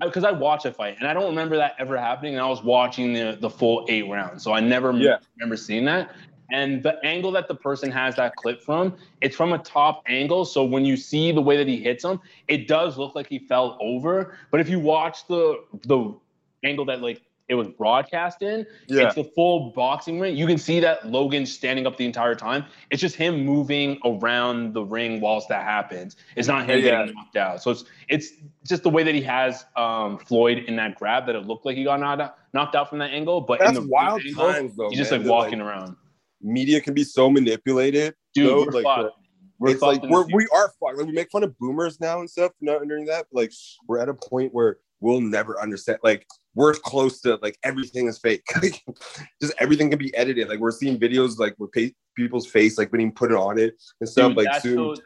because 0.00 0.24
I 0.24 0.32
watch 0.32 0.64
a 0.64 0.72
fight 0.72 0.96
and 0.98 1.06
I 1.06 1.14
don't 1.14 1.26
remember 1.26 1.56
that 1.56 1.74
ever 1.78 1.96
happening. 1.98 2.34
And 2.34 2.42
I 2.42 2.48
was 2.48 2.62
watching 2.62 3.12
the 3.12 3.36
the 3.40 3.50
full 3.50 3.86
eight 3.88 4.08
rounds, 4.08 4.42
so 4.42 4.52
I 4.52 4.60
never 4.60 4.92
Yeah. 4.92 5.18
remember 5.36 5.56
seeing 5.56 5.84
that. 5.86 6.10
And 6.52 6.82
the 6.82 6.98
angle 7.04 7.30
that 7.32 7.46
the 7.46 7.54
person 7.54 7.92
has 7.92 8.16
that 8.16 8.34
clip 8.34 8.60
from, 8.62 8.96
it's 9.20 9.36
from 9.36 9.52
a 9.52 9.58
top 9.58 10.02
angle. 10.08 10.44
So 10.44 10.64
when 10.64 10.84
you 10.84 10.96
see 10.96 11.30
the 11.30 11.40
way 11.40 11.56
that 11.56 11.68
he 11.68 11.80
hits 11.80 12.04
him, 12.04 12.20
it 12.48 12.66
does 12.66 12.98
look 12.98 13.14
like 13.14 13.28
he 13.28 13.38
fell 13.38 13.78
over. 13.80 14.36
But 14.50 14.60
if 14.60 14.68
you 14.68 14.80
watch 14.80 15.26
the 15.28 15.62
the 15.84 16.12
angle 16.64 16.84
that 16.86 17.00
like 17.02 17.22
it 17.50 17.54
was 17.56 17.66
broadcast 17.68 18.42
in, 18.42 18.64
Yeah. 18.86 19.06
it's 19.06 19.16
the 19.16 19.24
full 19.24 19.72
boxing 19.72 20.20
ring. 20.20 20.36
You 20.36 20.46
can 20.46 20.56
see 20.56 20.78
that 20.80 21.10
Logan 21.10 21.44
standing 21.44 21.84
up 21.84 21.96
the 21.96 22.06
entire 22.06 22.36
time. 22.36 22.64
It's 22.90 23.00
just 23.00 23.16
him 23.16 23.44
moving 23.44 23.98
around 24.04 24.72
the 24.72 24.84
ring 24.84 25.20
whilst 25.20 25.48
that 25.48 25.64
happens. 25.64 26.16
It's 26.36 26.46
not 26.46 26.64
him 26.64 26.78
Yeah. 26.78 26.84
getting 26.84 27.14
knocked 27.14 27.36
out. 27.36 27.60
So 27.60 27.72
it's 27.72 27.84
it's 28.08 28.30
just 28.64 28.84
the 28.84 28.88
way 28.88 29.02
that 29.02 29.16
he 29.16 29.22
has 29.22 29.66
um, 29.76 30.18
Floyd 30.18 30.58
in 30.68 30.76
that 30.76 30.94
grab 30.94 31.26
that 31.26 31.34
it 31.34 31.44
looked 31.44 31.66
like 31.66 31.76
he 31.76 31.82
got 31.82 31.98
knocked 31.98 32.22
out, 32.22 32.36
knocked 32.54 32.76
out 32.76 32.88
from 32.88 33.00
that 33.00 33.10
angle. 33.10 33.40
But 33.40 33.60
in 33.60 33.66
That's 33.66 33.78
the 33.80 33.88
wild 33.88 34.22
times, 34.36 34.76
though, 34.76 34.88
he's 34.90 34.98
just 34.98 35.10
man, 35.10 35.20
like 35.20 35.26
that, 35.26 35.32
like, 35.32 35.44
walking 35.44 35.60
around. 35.60 35.96
Media 36.40 36.80
can 36.80 36.94
be 36.94 37.02
so 37.02 37.28
manipulated. 37.28 38.14
Dude, 38.32 38.48
though, 38.48 38.64
we're 38.64 38.80
like, 38.80 38.84
fucked. 38.84 39.16
We're 39.58 39.70
it's 39.72 39.80
fucked 39.80 40.04
like 40.04 40.10
we're, 40.10 40.24
we 40.32 40.46
are 40.54 40.68
fucked. 40.80 40.98
Like 40.98 41.06
we 41.06 41.12
make 41.12 41.32
fun 41.32 41.42
of 41.42 41.58
boomers 41.58 42.00
now 42.00 42.20
and 42.20 42.30
stuff, 42.30 42.52
not 42.60 42.86
doing 42.86 43.06
that. 43.06 43.26
But 43.32 43.40
like 43.40 43.52
we're 43.88 43.98
at 43.98 44.08
a 44.08 44.14
point 44.14 44.54
where 44.54 44.78
we'll 45.00 45.20
never 45.20 45.60
understand. 45.60 45.98
Like 46.04 46.26
we're 46.54 46.74
close 46.74 47.20
to 47.20 47.38
like 47.42 47.58
everything 47.62 48.08
is 48.08 48.18
fake. 48.18 48.42
Like, 48.62 48.82
just 49.40 49.54
everything 49.58 49.90
can 49.90 49.98
be 49.98 50.14
edited. 50.14 50.48
Like 50.48 50.58
we're 50.58 50.70
seeing 50.70 50.98
videos 50.98 51.38
like 51.38 51.54
with 51.58 51.72
pa- 51.72 51.94
people's 52.16 52.46
face 52.46 52.76
like 52.76 52.90
being 52.90 53.12
put 53.12 53.30
it 53.30 53.36
on 53.36 53.58
it 53.58 53.74
and 54.00 54.08
stuff. 54.08 54.34
Dude, 54.34 54.44
like 54.44 54.60
soon. 54.62 54.96
so- 54.96 55.02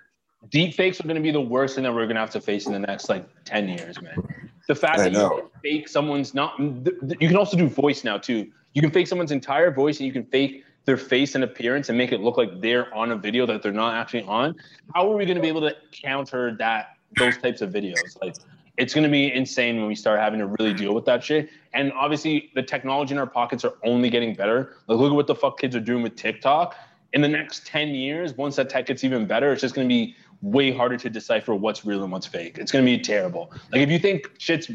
deep 0.51 0.75
fakes 0.75 1.01
are 1.01 1.05
going 1.05 1.17
to 1.17 1.23
be 1.23 1.31
the 1.31 1.41
worst 1.41 1.75
thing 1.75 1.85
that 1.85 1.93
we're 1.93 2.05
going 2.05 2.17
to 2.17 2.21
have 2.21 2.31
to 2.31 2.41
face 2.41 2.67
in 2.67 2.73
the 2.73 2.79
next 2.79 3.09
like 3.09 3.27
10 3.45 3.69
years, 3.69 4.01
man. 4.01 4.51
The 4.69 4.75
fact 4.75 4.99
I 4.99 5.09
that 5.09 5.13
you 5.13 5.29
can 5.29 5.51
fake 5.63 5.89
someone's 5.89 6.35
not, 6.35 6.57
th- 6.59 6.85
th- 7.01 7.21
you 7.21 7.29
can 7.29 7.37
also 7.37 7.57
do 7.57 7.69
voice 7.69 8.05
now 8.05 8.19
too. 8.19 8.51
You 8.73 8.83
can 8.83 8.91
fake 8.91 9.07
someone's 9.07 9.33
entire 9.33 9.71
voice 9.71 9.99
and 9.99 10.07
you 10.07 10.13
can 10.13 10.25
fake 10.27 10.65
their 10.85 10.97
face 10.97 11.35
and 11.35 11.45
appearance 11.45 11.89
and 11.89 11.97
make 11.97 12.13
it 12.13 12.21
look 12.21 12.37
like 12.37 12.61
they're 12.61 12.93
on 12.95 13.13
a 13.13 13.17
video 13.17 13.47
that 13.47 13.63
they're 13.63 13.73
not 13.73 13.95
actually 13.95 14.23
on. 14.25 14.55
How 14.95 15.11
are 15.11 15.17
we 15.17 15.25
going 15.25 15.37
to 15.37 15.43
be 15.43 15.49
able 15.49 15.63
to 15.63 15.75
counter 15.93 16.57
that, 16.59 16.97
those 17.17 17.39
types 17.39 17.63
of 17.63 17.71
videos? 17.71 18.21
Like, 18.21 18.37
it's 18.77 18.93
going 18.93 19.05
to 19.05 19.11
be 19.11 19.33
insane 19.33 19.77
when 19.77 19.87
we 19.87 19.95
start 19.95 20.19
having 20.19 20.41
to 20.41 20.47
really 20.47 20.75
deal 20.75 20.95
with 20.95 21.05
that 21.05 21.23
shit. 21.23 21.51
And 21.73 21.93
obviously, 21.93 22.51
the 22.55 22.63
technology 22.63 23.13
in 23.13 23.19
our 23.19 23.27
pockets 23.27 23.65
are 23.65 23.75
only 23.85 24.11
getting 24.11 24.35
better. 24.35 24.77
Like, 24.87 24.99
look 24.99 25.13
at 25.13 25.15
what 25.15 25.27
the 25.27 25.35
fuck 25.35 25.59
kids 25.59 25.77
are 25.77 25.81
doing 25.81 26.03
with 26.03 26.17
TikTok. 26.17 26.75
In 27.13 27.21
the 27.21 27.29
next 27.29 27.67
10 27.67 27.89
years, 27.89 28.37
once 28.37 28.57
that 28.57 28.69
tech 28.69 28.87
gets 28.87 29.05
even 29.05 29.27
better, 29.27 29.53
it's 29.53 29.61
just 29.61 29.75
going 29.75 29.89
to 29.89 29.93
be 29.93 30.17
way 30.43 30.73
harder 30.73 30.97
to 30.97 31.09
decipher 31.09 31.55
what's 31.55 31.85
real 31.85 32.03
and 32.03 32.11
what's 32.11 32.27
fake. 32.27 32.59
It's 32.59 32.73
going 32.73 32.85
to 32.85 32.91
be 32.91 33.01
terrible. 33.01 33.53
Like, 33.71 33.83
if 33.83 33.91
you 33.91 33.99
think 34.01 34.31
shit's 34.39 34.69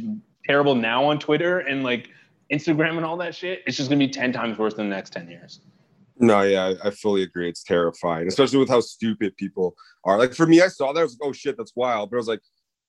terrible 0.45 0.75
now 0.75 1.03
on 1.03 1.19
Twitter 1.19 1.59
and 1.59 1.83
like 1.83 2.09
Instagram 2.51 2.95
and 2.95 3.05
all 3.05 3.17
that 3.17 3.35
shit, 3.35 3.61
it's 3.67 3.75
just 3.75 3.89
going 3.89 3.99
to 3.99 4.07
be 4.07 4.11
10 4.11 4.31
times 4.31 4.57
worse 4.57 4.73
in 4.73 4.89
the 4.89 4.95
next 4.95 5.11
10 5.11 5.29
years. 5.29 5.59
No, 6.21 6.41
yeah, 6.41 6.73
I 6.83 6.89
fully 6.89 7.23
agree. 7.23 7.47
It's 7.47 7.63
terrifying, 7.63 8.27
especially 8.27 8.59
with 8.59 8.67
how 8.67 8.81
stupid 8.81 9.37
people 9.37 9.75
are. 10.03 10.17
Like 10.17 10.33
for 10.33 10.45
me, 10.45 10.61
I 10.61 10.67
saw 10.67 10.91
that 10.91 10.99
I 10.99 11.03
was 11.03 11.17
like, 11.19 11.29
oh 11.29 11.31
shit, 11.31 11.55
that's 11.55 11.73
wild. 11.75 12.09
But 12.09 12.17
I 12.17 12.19
was 12.19 12.27
like, 12.27 12.41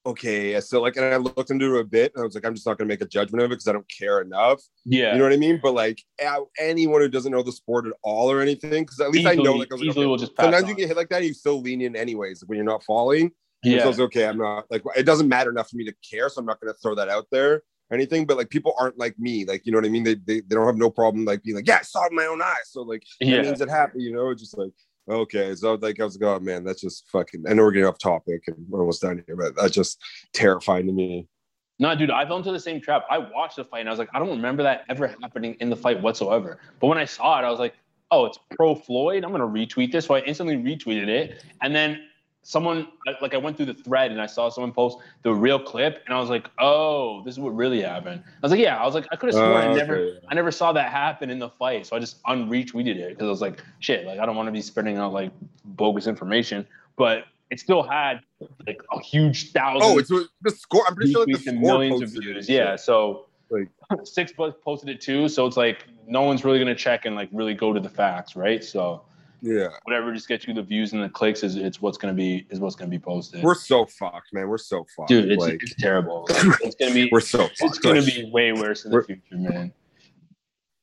okay, 0.07 0.61
so 0.61 0.80
like, 0.80 0.96
and 0.96 1.05
I 1.05 1.16
looked 1.16 1.51
into 1.51 1.76
it 1.76 1.80
a 1.80 1.84
bit, 1.84 2.12
and 2.14 2.22
I 2.22 2.24
was 2.24 2.34
like, 2.34 2.44
I'm 2.44 2.55
just 2.55 2.66
not 2.66 2.78
gonna 2.78 2.88
make 2.88 3.03
a 3.03 3.07
judgment 3.07 3.42
of 3.42 3.51
it 3.51 3.55
because 3.55 3.68
I 3.68 3.72
don't 3.72 3.90
care 3.90 4.20
enough. 4.20 4.62
Yeah. 4.84 5.12
You 5.12 5.18
know 5.18 5.24
what 5.24 5.32
I 5.32 5.36
mean? 5.36 5.61
But 5.62 5.74
like 5.74 6.03
anyone 6.59 7.01
who 7.01 7.09
doesn't 7.09 7.32
know 7.32 7.42
the 7.42 7.53
sport 7.53 7.86
at 7.86 7.92
all 8.03 8.30
or 8.30 8.40
anything, 8.40 8.84
because 8.84 9.01
at 9.01 9.11
least 9.11 9.26
I 9.26 9.34
know 9.34 9.55
like 9.55 9.70
I 9.70 9.74
was 9.74 9.80
like, 9.80 9.90
easily 9.90 10.05
okay, 10.05 10.07
will 10.07 10.16
just 10.16 10.36
pass 10.36 10.44
sometimes 10.44 10.64
on. 10.64 10.70
you 10.70 10.76
get 10.76 10.88
hit 10.88 10.96
like 10.96 11.09
that, 11.11 11.18
and 11.18 11.26
you 11.26 11.34
still 11.34 11.61
lean 11.61 11.80
in 11.80 11.96
anyways 11.96 12.42
when 12.46 12.57
you're 12.57 12.64
not 12.64 12.82
falling. 12.84 13.30
Yeah. 13.62 13.90
So 13.90 14.05
okay. 14.05 14.26
I'm 14.26 14.38
not 14.38 14.64
like 14.70 14.82
it 14.96 15.05
doesn't 15.05 15.28
matter 15.28 15.51
enough 15.51 15.68
for 15.70 15.76
me 15.76 15.84
to 15.84 15.94
care, 16.09 16.28
so 16.28 16.40
I'm 16.40 16.46
not 16.46 16.61
gonna 16.61 16.74
throw 16.82 16.94
that 16.94 17.09
out 17.09 17.26
there 17.30 17.62
or 17.90 17.94
anything. 17.94 18.24
But 18.24 18.38
like 18.38 18.48
people 18.48 18.74
aren't 18.78 18.98
like 18.98 19.18
me, 19.18 19.44
like 19.44 19.66
you 19.66 19.72
know 19.72 19.78
what 19.78 19.84
I 19.84 19.90
mean. 19.90 20.05
They 20.05 20.14
they, 20.14 20.40
they 20.40 20.55
don't 20.55 20.66
have 20.66 20.76
no 20.76 20.90
problem 20.90 21.24
like 21.24 21.42
being 21.42 21.57
like, 21.57 21.68
yeah, 21.68 21.78
I 21.80 21.82
saw 21.82 22.05
it 22.05 22.12
with 22.12 22.22
my 22.22 22.26
own 22.26 22.40
eyes. 22.40 22.70
So 22.70 22.82
like 22.82 23.03
Yeah. 23.20 23.36
that 23.36 23.44
means 23.44 23.61
it 23.61 23.68
happened. 23.68 24.03
You 24.03 24.12
know, 24.14 24.30
it's 24.30 24.40
just 24.40 24.57
like 24.57 24.72
okay. 25.09 25.55
So 25.55 25.74
like 25.74 26.01
I 26.01 26.05
was 26.05 26.18
like, 26.18 26.28
oh 26.28 26.40
man, 26.40 26.64
that's 26.64 26.80
just 26.80 27.09
fucking. 27.11 27.44
I 27.48 27.55
know 27.55 27.62
we're 27.62 27.72
getting 27.72 27.88
off 27.88 27.98
topic 27.98 28.44
and 28.46 28.57
we're 28.68 28.80
almost 28.80 29.03
done 29.03 29.22
here, 29.26 29.36
but 29.36 29.55
that's 29.57 29.74
just 29.74 30.01
terrifying 30.32 30.86
to 30.86 30.92
me. 30.92 31.28
No, 31.78 31.94
dude, 31.94 32.11
I 32.11 32.26
fell 32.26 32.36
into 32.36 32.53
the 32.53 32.61
same 32.61 32.80
trap. 32.80 33.05
I 33.09 33.18
watched 33.18 33.57
the 33.57 33.64
fight 33.64 33.80
and 33.80 33.88
I 33.88 33.92
was 33.92 33.98
like, 33.98 34.11
I 34.12 34.18
don't 34.18 34.28
remember 34.28 34.62
that 34.62 34.84
ever 34.90 35.09
happening 35.22 35.57
in 35.61 35.70
the 35.70 35.76
fight 35.76 36.03
whatsoever. 36.03 36.59
But 36.78 36.88
when 36.88 36.98
I 36.98 37.07
saw 37.07 37.38
it, 37.38 37.44
I 37.44 37.51
was 37.51 37.59
like, 37.59 37.74
oh, 38.11 38.26
it's 38.26 38.38
pro 38.51 38.74
Floyd. 38.74 39.24
I'm 39.24 39.32
gonna 39.32 39.46
retweet 39.46 39.92
this. 39.92 40.07
So 40.07 40.14
I 40.14 40.20
instantly 40.20 40.57
retweeted 40.57 41.09
it. 41.09 41.44
And 41.62 41.74
then 41.74 42.03
someone 42.43 42.88
like 43.20 43.34
I 43.34 43.36
went 43.36 43.57
through 43.57 43.66
the 43.66 43.74
thread 43.74 44.11
and 44.11 44.20
I 44.20 44.26
saw 44.26 44.49
someone 44.49 44.72
post 44.72 44.99
the 45.22 45.32
real 45.32 45.59
clip 45.59 46.03
and 46.07 46.14
I 46.14 46.20
was 46.20 46.30
like, 46.30 46.49
oh, 46.59 47.22
this 47.24 47.34
is 47.34 47.38
what 47.41 47.55
really 47.55 47.82
happened. 47.82 48.22
I 48.26 48.38
was 48.43 48.51
like, 48.51 48.61
yeah, 48.61 48.76
I 48.76 48.86
was 48.86 48.95
like, 48.95 49.07
I 49.12 49.16
could 49.16 49.28
have 49.28 49.34
sworn 49.34 49.51
Oh, 49.53 49.57
I 49.57 49.74
never 49.74 49.97
okay. 49.97 50.18
I 50.28 50.34
never 50.34 50.51
saw 50.51 50.72
that 50.72 50.91
happen 50.91 51.28
in 51.30 51.38
the 51.38 51.51
fight. 51.51 51.86
So 51.86 51.97
I 51.97 51.99
just 51.99 52.22
unretweeted 52.24 52.97
it 52.97 53.11
because 53.11 53.26
I 53.26 53.30
was 53.30 53.41
like, 53.43 53.62
shit, 53.80 54.07
like 54.07 54.18
I 54.18 54.26
don't 54.26 54.36
want 54.36 54.47
to 54.47 54.53
be 54.53 54.62
spreading 54.62 54.97
out 54.97 55.12
like 55.12 55.32
bogus 55.64 56.07
information. 56.07 56.66
But 56.97 57.24
it 57.51 57.61
still 57.61 57.82
had 57.82 58.20
like 58.66 58.80
a 58.93 59.01
huge 59.01 59.53
thousand 59.53 59.82
Oh, 59.91 59.99
it's 59.99 60.09
the 60.09 60.51
score. 60.51 60.84
I'm 60.88 60.95
pretty 60.95 61.12
sure 61.12 61.26
like 61.26 61.34
the 61.36 61.43
score 61.43 61.55
millions 61.61 62.01
of 62.03 62.11
views. 62.11 62.49
Yeah, 62.49 62.76
so 62.76 63.26
Like- 63.51 63.68
six 64.05 64.32
posted 64.32 64.88
it 64.88 65.01
too. 65.01 65.28
So 65.28 65.47
it's 65.47 65.57
like 65.57 65.84
no 66.07 66.22
one's 66.22 66.45
really 66.45 66.59
gonna 66.59 66.74
check 66.74 67.05
and 67.05 67.14
like 67.14 67.28
really 67.32 67.55
go 67.55 67.72
to 67.72 67.80
the 67.80 67.88
facts, 67.88 68.34
right? 68.34 68.64
So 68.64 69.03
yeah. 69.43 69.68
whatever 69.84 70.12
just 70.12 70.28
gets 70.28 70.47
you 70.47 70.55
the 70.55 70.62
views 70.62 70.93
and 70.93 71.03
the 71.03 71.09
clicks 71.09 71.43
is 71.43 71.57
it's 71.57 71.80
what's 71.80 71.99
gonna 71.99 72.14
be 72.14 72.47
is 72.51 72.61
what's 72.61 72.76
gonna 72.76 72.91
be 72.91 72.99
posted. 72.99 73.43
We're 73.43 73.55
so 73.55 73.86
fucked, 73.86 74.32
man. 74.32 74.49
We're 74.49 74.59
so 74.59 74.86
fucked. 74.97 75.09
Dude, 75.09 75.30
it's, 75.30 75.41
like 75.41 75.62
it's 75.62 75.74
terrible. 75.76 76.26
Like, 76.28 76.61
it's 76.62 76.76
gonna 76.76 76.95
be 76.95 77.09
we're 77.12 77.20
so 77.20 77.38
fucked. 77.38 77.61
it's 77.61 77.78
gonna 77.78 78.03
be 78.03 78.30
way 78.32 78.53
worse 78.53 78.84
in 78.84 78.93
the 78.93 79.03
future, 79.03 79.22
man. 79.32 79.72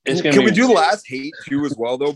It's 0.06 0.22
gonna 0.22 0.40
we 0.40 0.52
be 0.52 0.56
do 0.56 0.72
last 0.72 1.08
hate 1.08 1.34
too 1.48 1.66
as 1.66 1.76
well 1.78 1.98
though? 1.98 2.16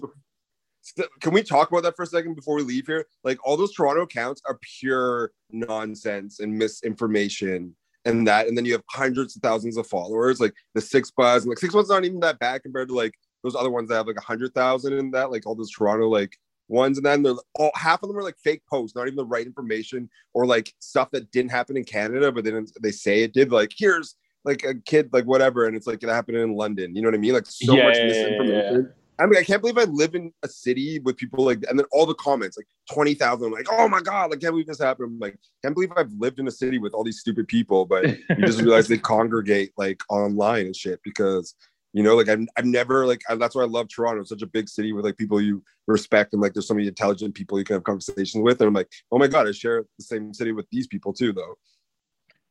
Can 1.20 1.34
we 1.34 1.44
talk 1.44 1.70
about 1.70 1.84
that 1.84 1.96
for 1.96 2.04
a 2.04 2.08
second 2.08 2.36
before 2.36 2.56
we 2.56 2.64
leave 2.64 2.88
here? 2.88 3.06
Like 3.24 3.38
all 3.46 3.56
those 3.56 3.74
Toronto 3.74 4.02
accounts 4.02 4.42
are 4.48 4.58
pure 4.80 5.32
nonsense 5.52 6.40
and 6.40 6.58
misinformation 6.58 7.76
and 8.06 8.28
that, 8.28 8.48
and 8.48 8.58
then 8.58 8.66
you 8.66 8.74
have 8.74 8.84
hundreds 8.90 9.36
of 9.36 9.42
thousands 9.42 9.78
of 9.78 9.88
followers, 9.88 10.40
like 10.40 10.54
the 10.74 10.82
6ixBuzz, 10.82 11.42
and 11.42 11.48
like 11.48 11.60
6ixBuzz 11.60 11.90
not 11.90 12.06
even 12.06 12.20
that 12.22 12.40
bad 12.40 12.64
compared 12.64 12.88
to 12.88 12.96
like 12.96 13.14
those 13.44 13.56
other 13.56 13.70
ones 13.70 13.90
that 13.90 13.96
have 13.96 14.08
like 14.08 14.18
a 14.18 14.22
hundred 14.22 14.54
thousand 14.54 14.94
in 14.94 15.12
that, 15.12 15.32
like 15.32 15.46
all 15.46 15.56
those 15.56 15.72
Toronto 15.72 16.08
like 16.08 16.38
ones, 16.68 16.98
and 16.98 17.06
then 17.06 17.24
they're 17.24 17.36
all 17.56 17.72
half 17.76 18.04
of 18.04 18.10
them 18.10 18.18
are 18.18 18.24
like 18.24 18.38
fake 18.38 18.64
posts, 18.70 18.96
not 18.96 19.08
even 19.08 19.16
the 19.16 19.26
right 19.26 19.46
information 19.46 20.10
or 20.34 20.46
like 20.46 20.74
stuff 20.80 21.12
that 21.12 21.32
didn't 21.32 21.52
happen 21.52 21.78
in 21.78 21.84
Canada, 21.84 22.32
but 22.32 22.44
then 22.44 22.66
they 22.82 22.92
say 22.92 23.24
it 23.24 23.34
did. 23.34 23.52
Like 23.52 23.72
here's 23.76 24.16
like 24.44 24.64
a 24.64 24.76
kid, 24.76 25.10
like 25.14 25.26
whatever, 25.26 25.66
and 25.66 25.76
it's 25.76 25.88
like 25.88 26.02
it 26.04 26.10
happened 26.10 26.38
in 26.38 26.56
London. 26.56 26.96
You 26.96 27.02
know 27.02 27.10
what 27.10 27.16
I 27.16 27.20
mean? 27.20 27.34
Like 27.34 27.46
so 27.48 27.76
Yeah, 27.76 27.84
much 27.84 27.98
yeah, 27.98 28.06
yeah, 28.06 28.08
misinformation. 28.08 28.94
I 29.20 29.28
mean, 29.28 29.38
I 29.38 29.44
can't 29.44 29.62
believe 29.62 29.78
I 29.78 29.84
live 29.84 30.16
in 30.16 30.34
a 30.42 30.48
city 30.48 30.98
with 30.98 31.16
people 31.16 31.46
like, 31.46 31.64
and 31.70 31.78
then 31.78 31.86
all 31.92 32.08
the 32.08 32.16
comments, 32.16 32.58
like 32.58 32.66
20,000, 32.92 33.46
I'm 33.46 33.52
like, 33.52 33.68
oh 33.70 33.88
my 33.88 34.02
God, 34.02 34.32
like, 34.32 34.40
can't 34.40 34.52
believe 34.54 34.66
this 34.66 34.80
happened. 34.80 35.10
I'm 35.12 35.20
like, 35.20 35.38
can't 35.62 35.76
believe 35.76 35.92
I've 35.96 36.12
lived 36.14 36.40
in 36.40 36.48
a 36.48 36.52
city 36.52 36.80
with 36.80 36.94
all 36.96 37.04
these 37.04 37.20
stupid 37.20 37.48
people, 37.48 37.86
but 37.86 38.08
you 38.08 38.44
just 38.44 38.60
realize 38.64 38.88
they 38.88 38.98
congregate 38.98 39.74
like 39.78 40.02
online 40.10 40.66
and 40.66 40.76
shit 40.76 41.02
because, 41.04 41.54
you 41.94 42.04
know, 42.04 42.16
like 42.16 42.30
I've, 42.30 42.48
I've 42.56 42.66
never, 42.66 43.06
like, 43.06 43.22
I, 43.30 43.36
that's 43.36 43.56
why 43.56 43.64
I 43.64 43.68
love 43.68 43.88
Toronto. 43.90 44.22
It's 44.22 44.30
such 44.30 44.42
a 44.42 44.48
big 44.48 44.70
city 44.70 44.94
with 44.94 45.06
like 45.06 45.18
people 45.18 45.42
you 45.42 45.64
respect 45.88 46.34
and 46.34 46.42
like 46.42 46.54
there's 46.54 46.68
so 46.68 46.74
many 46.74 46.88
intelligent 46.88 47.36
people 47.36 47.60
you 47.60 47.66
can 47.66 47.76
have 47.76 47.84
conversations 47.84 48.42
with. 48.42 48.62
And 48.62 48.68
I'm 48.70 48.74
like, 48.74 48.92
oh 49.12 49.18
my 49.18 49.28
God, 49.28 49.48
I 49.48 49.52
share 49.52 49.84
the 49.98 50.04
same 50.04 50.34
city 50.34 50.52
with 50.52 50.68
these 50.72 50.88
people 50.88 51.14
too, 51.14 51.34
though. 51.34 51.58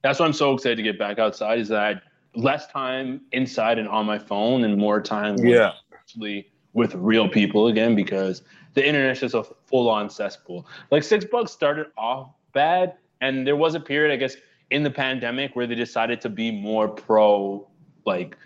That's 0.03 0.18
why 0.18 0.26
I'm 0.26 0.32
so 0.32 0.55
excited 0.55 0.76
to 0.76 0.82
get 0.82 0.99
back 0.99 1.18
outside. 1.18 1.59
Is 1.59 1.68
that 1.68 2.03
less 2.34 2.66
time 2.68 3.22
inside 3.32 3.78
and 3.78 3.88
on 3.88 4.07
my 4.07 4.18
phone 4.18 4.64
and 4.64 4.76
more 4.76 5.01
time 5.01 5.36
yeah, 5.38 5.72
actually 5.93 6.51
with 6.72 6.95
real 6.95 7.28
people 7.28 7.66
again 7.66 7.97
because 7.97 8.43
the 8.74 8.86
internet 8.86 9.12
is 9.12 9.20
just 9.20 9.34
a 9.34 9.43
full-on 9.66 10.09
cesspool. 10.09 10.66
Like 10.91 11.03
6ixBuzz 11.03 11.49
started 11.49 11.88
off 11.99 12.30
bad, 12.53 12.95
and 13.20 13.47
there 13.47 13.57
was 13.57 13.74
a 13.74 13.80
period, 13.80 14.12
I 14.12 14.16
guess, 14.16 14.36
in 14.70 14.82
the 14.82 14.91
pandemic 14.91 15.57
where 15.57 15.66
they 15.66 15.74
decided 15.74 16.20
to 16.20 16.28
be 16.28 16.51
more 16.53 16.88
pro, 16.88 17.68
like 18.07 18.36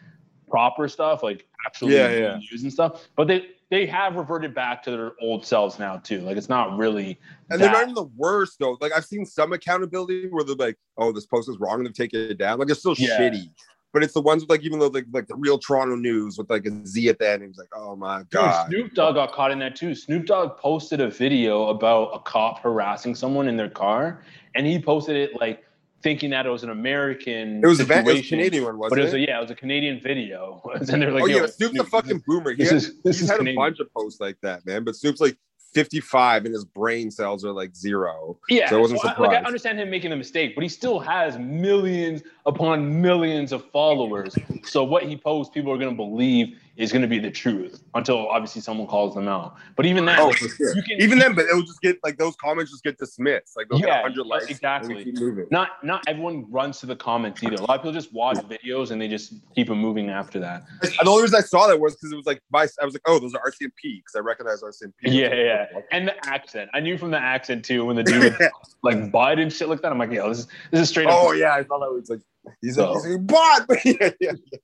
proper 0.54 0.86
stuff, 0.86 1.24
like 1.24 1.48
actually 1.66 1.96
Yeah, 1.96 2.10
yeah. 2.10 2.38
news 2.50 2.62
and 2.62 2.72
stuff. 2.72 3.08
But 3.16 3.26
they 3.26 3.46
they 3.70 3.86
have 3.86 4.14
reverted 4.14 4.54
back 4.54 4.84
to 4.84 4.92
their 4.92 5.12
old 5.20 5.44
selves 5.44 5.80
now 5.80 5.96
too. 5.96 6.20
Like 6.20 6.36
it's 6.36 6.48
not 6.48 6.78
really. 6.78 7.18
And 7.50 7.60
they're 7.60 7.72
not 7.72 7.82
even 7.82 7.94
the 7.94 8.04
worst 8.16 8.60
though. 8.60 8.78
Like 8.80 8.92
I've 8.92 9.04
seen 9.04 9.26
some 9.26 9.52
accountability 9.52 10.28
where 10.28 10.44
they're 10.44 10.54
like, 10.54 10.76
"Oh, 10.96 11.10
this 11.10 11.26
post 11.26 11.48
is 11.48 11.58
wrong," 11.58 11.78
and 11.78 11.86
they've 11.86 11.92
taken 11.92 12.20
it 12.20 12.38
down. 12.38 12.60
Like 12.60 12.70
it's 12.70 12.78
still 12.78 12.94
Yeah. 12.96 13.18
shitty, 13.18 13.50
but 13.92 14.04
it's 14.04 14.14
the 14.14 14.20
ones 14.20 14.42
with 14.44 14.50
like 14.50 14.62
even 14.62 14.78
though 14.78 14.86
like 14.86 15.06
like 15.12 15.26
the 15.26 15.34
real 15.34 15.58
Toronto 15.58 15.96
news 15.96 16.38
with 16.38 16.48
like 16.50 16.66
a 16.66 16.86
Z 16.86 17.08
at 17.08 17.18
the 17.18 17.28
end. 17.28 17.42
He's 17.42 17.58
like, 17.58 17.70
"Oh 17.74 17.96
my 17.96 18.18
Dude, 18.18 18.30
god." 18.30 18.68
Snoop 18.68 18.94
Dogg 18.94 19.16
got 19.16 19.32
caught 19.32 19.50
in 19.50 19.58
that 19.58 19.74
too. 19.74 19.92
Snoop 19.96 20.26
Dogg 20.26 20.56
posted 20.58 21.00
a 21.00 21.10
video 21.10 21.66
about 21.70 22.10
a 22.14 22.20
cop 22.20 22.60
harassing 22.60 23.16
someone 23.16 23.48
in 23.48 23.56
their 23.56 23.70
car, 23.70 24.22
and 24.54 24.68
he 24.68 24.80
posted 24.80 25.16
it 25.16 25.40
like 25.40 25.63
thinking 26.04 26.30
that 26.30 26.46
it 26.46 26.50
was 26.50 26.62
an 26.62 26.70
American. 26.70 27.64
It 27.64 27.66
was 27.66 27.80
a, 27.80 27.82
it 27.92 28.04
was 28.04 28.18
a 28.20 28.22
Canadian 28.22 28.62
one, 28.64 28.74
but 28.74 28.78
wasn't 28.90 29.00
it 29.00 29.04
was 29.04 29.14
a, 29.14 29.18
yeah, 29.20 29.38
it 29.38 29.42
was 29.42 29.50
a 29.50 29.54
Canadian 29.56 29.98
video. 30.00 30.62
and 30.74 30.86
they're 30.86 31.10
like, 31.10 31.24
oh 31.24 31.26
yeah, 31.26 31.46
Snoop's 31.46 31.80
a 31.80 31.84
fucking 31.84 32.22
boomer. 32.26 32.50
He 32.50 32.58
this 32.58 32.68
had- 32.68 32.76
is- 32.76 33.02
this 33.02 33.16
he's 33.18 33.22
is 33.22 33.30
had 33.30 33.44
a 33.44 33.54
bunch 33.56 33.80
of 33.80 33.92
posts 33.92 34.20
like 34.20 34.36
that, 34.42 34.64
man. 34.66 34.84
But 34.84 34.94
Snoop's 34.94 35.20
like 35.20 35.36
55 35.72 36.44
and 36.44 36.54
his 36.54 36.64
brain 36.64 37.10
cells 37.10 37.44
are 37.44 37.50
like 37.50 37.74
zero. 37.74 38.38
Yeah, 38.48 38.70
so 38.70 38.76
I 38.76 38.80
wasn't 38.80 39.00
so 39.00 39.08
I- 39.08 39.20
like. 39.20 39.30
I 39.30 39.42
understand 39.42 39.80
him 39.80 39.90
making 39.90 40.12
a 40.12 40.16
mistake, 40.16 40.54
but 40.54 40.62
he 40.62 40.68
still 40.68 41.00
has 41.00 41.36
millions 41.38 42.22
upon 42.46 43.00
millions 43.00 43.52
of 43.52 43.64
followers. 43.70 44.34
So 44.64 44.84
what 44.84 45.04
he 45.04 45.16
posts, 45.16 45.52
people 45.52 45.72
are 45.72 45.78
gonna 45.78 45.94
believe 45.94 46.58
is 46.76 46.92
gonna 46.92 47.06
be 47.06 47.18
the 47.20 47.30
truth 47.30 47.82
until 47.94 48.28
obviously 48.28 48.60
someone 48.60 48.86
calls 48.88 49.14
them 49.14 49.28
out. 49.28 49.54
But 49.76 49.86
even 49.86 50.04
then, 50.04 50.18
oh, 50.18 50.26
like, 50.26 50.36
sure. 50.36 50.74
you 50.76 50.82
can, 50.82 51.00
even 51.00 51.18
then, 51.18 51.34
but 51.34 51.46
it 51.46 51.54
will 51.54 51.62
just 51.62 51.80
get 51.80 51.98
like 52.02 52.18
those 52.18 52.34
comments 52.36 52.70
just 52.72 52.82
get 52.84 52.98
dismissed. 52.98 53.56
Like 53.56 53.68
they'll 53.70 53.78
Yeah, 53.80 53.86
get 53.86 54.02
100 54.02 54.26
likes. 54.26 54.46
exactly. 54.46 54.94
we 54.94 55.04
keep 55.04 55.18
moving. 55.20 55.46
not 55.50 55.82
not 55.84 56.02
everyone 56.06 56.50
runs 56.50 56.80
to 56.80 56.86
the 56.86 56.96
comments 56.96 57.42
either. 57.42 57.54
A 57.54 57.60
lot 57.60 57.70
of 57.70 57.80
people 57.82 57.92
just 57.92 58.12
watch 58.12 58.36
videos 58.38 58.90
and 58.90 59.00
they 59.00 59.08
just 59.08 59.34
keep 59.54 59.68
them 59.68 59.78
moving 59.78 60.10
after 60.10 60.38
that. 60.40 60.64
And 60.82 60.92
the 61.02 61.10
only 61.10 61.22
reason 61.22 61.36
I 61.38 61.42
saw 61.42 61.66
that 61.68 61.78
was 61.80 61.94
because 61.94 62.12
it 62.12 62.16
was 62.16 62.26
like 62.26 62.42
my, 62.50 62.66
I 62.80 62.84
was 62.84 62.94
like, 62.94 63.02
oh, 63.06 63.18
those 63.18 63.34
are 63.34 63.40
RCMP 63.50 63.70
because 63.82 64.14
I 64.16 64.20
recognize 64.20 64.62
RCMP. 64.62 64.92
Yeah, 65.02 65.32
yeah, 65.34 65.66
and 65.92 66.08
the 66.08 66.26
accent. 66.28 66.70
I 66.74 66.80
knew 66.80 66.98
from 66.98 67.10
the 67.10 67.18
accent 67.18 67.64
too 67.64 67.84
when 67.86 67.96
the 67.96 68.02
dude 68.02 68.36
was 68.38 68.50
like 68.82 68.96
Biden 69.12 69.50
shit 69.54 69.68
like 69.68 69.80
that. 69.82 69.92
I'm 69.92 69.98
like, 69.98 70.10
yo, 70.10 70.28
this 70.28 70.40
is 70.40 70.46
this 70.72 70.80
is 70.80 70.88
straight 70.90 71.06
up. 71.06 71.14
Oh 71.16 71.32
yeah, 71.32 71.54
I 71.54 71.62
thought 71.62 71.80
that 71.80 71.92
was 71.92 72.10
like 72.10 72.20
he's 72.60 72.76
So- 72.76 72.92
a, 72.94 73.02
he's 73.02 73.14
a 73.16 73.18
bot. 73.18 73.66
yeah, 73.84 73.92
yeah, 74.00 74.10
yeah. 74.20 74.58